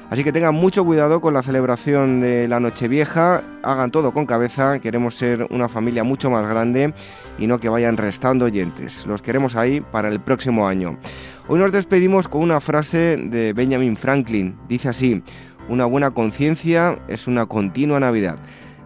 Así 0.10 0.24
que 0.24 0.32
tengan 0.32 0.56
mucho 0.56 0.84
cuidado 0.84 1.22
con 1.22 1.36
la 1.36 1.44
celebración 1.44 2.20
de 2.20 2.48
la 2.48 2.60
Nochevieja, 2.60 3.44
hagan 3.62 3.92
todo 3.92 4.12
con 4.12 4.26
cabeza, 4.26 4.80
queremos 4.80 5.16
ser 5.16 5.46
una 5.52 5.70
familia 5.70 6.04
mucho 6.04 6.32
más 6.32 6.50
grande 6.50 6.96
y 7.38 7.46
no 7.46 7.60
que 7.60 7.70
vayan 7.70 7.96
restando 7.96 8.46
oyentes. 8.46 9.06
Los 9.06 9.22
queremos 9.22 9.56
ahí 9.56 9.82
para 9.82 10.10
el 10.10 10.20
próximo 10.20 10.68
año. 10.68 10.98
Hoy 11.48 11.60
nos 11.60 11.72
despedimos 11.72 12.28
con 12.28 12.42
una 12.42 12.60
frase 12.60 13.18
de 13.18 13.54
Benjamin 13.54 13.96
Franklin. 13.96 14.58
Dice 14.68 14.90
así, 14.90 15.22
una 15.68 15.86
buena 15.86 16.10
conciencia 16.10 16.98
es 17.08 17.28
una 17.28 17.46
continua 17.46 18.00
Navidad. 18.00 18.38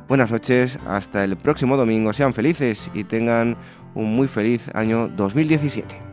Buenas 0.09 0.29
noches, 0.29 0.77
hasta 0.85 1.23
el 1.23 1.37
próximo 1.37 1.77
domingo, 1.77 2.11
sean 2.11 2.33
felices 2.33 2.91
y 2.93 3.05
tengan 3.05 3.55
un 3.95 4.13
muy 4.13 4.27
feliz 4.27 4.69
año 4.73 5.07
2017. 5.07 6.12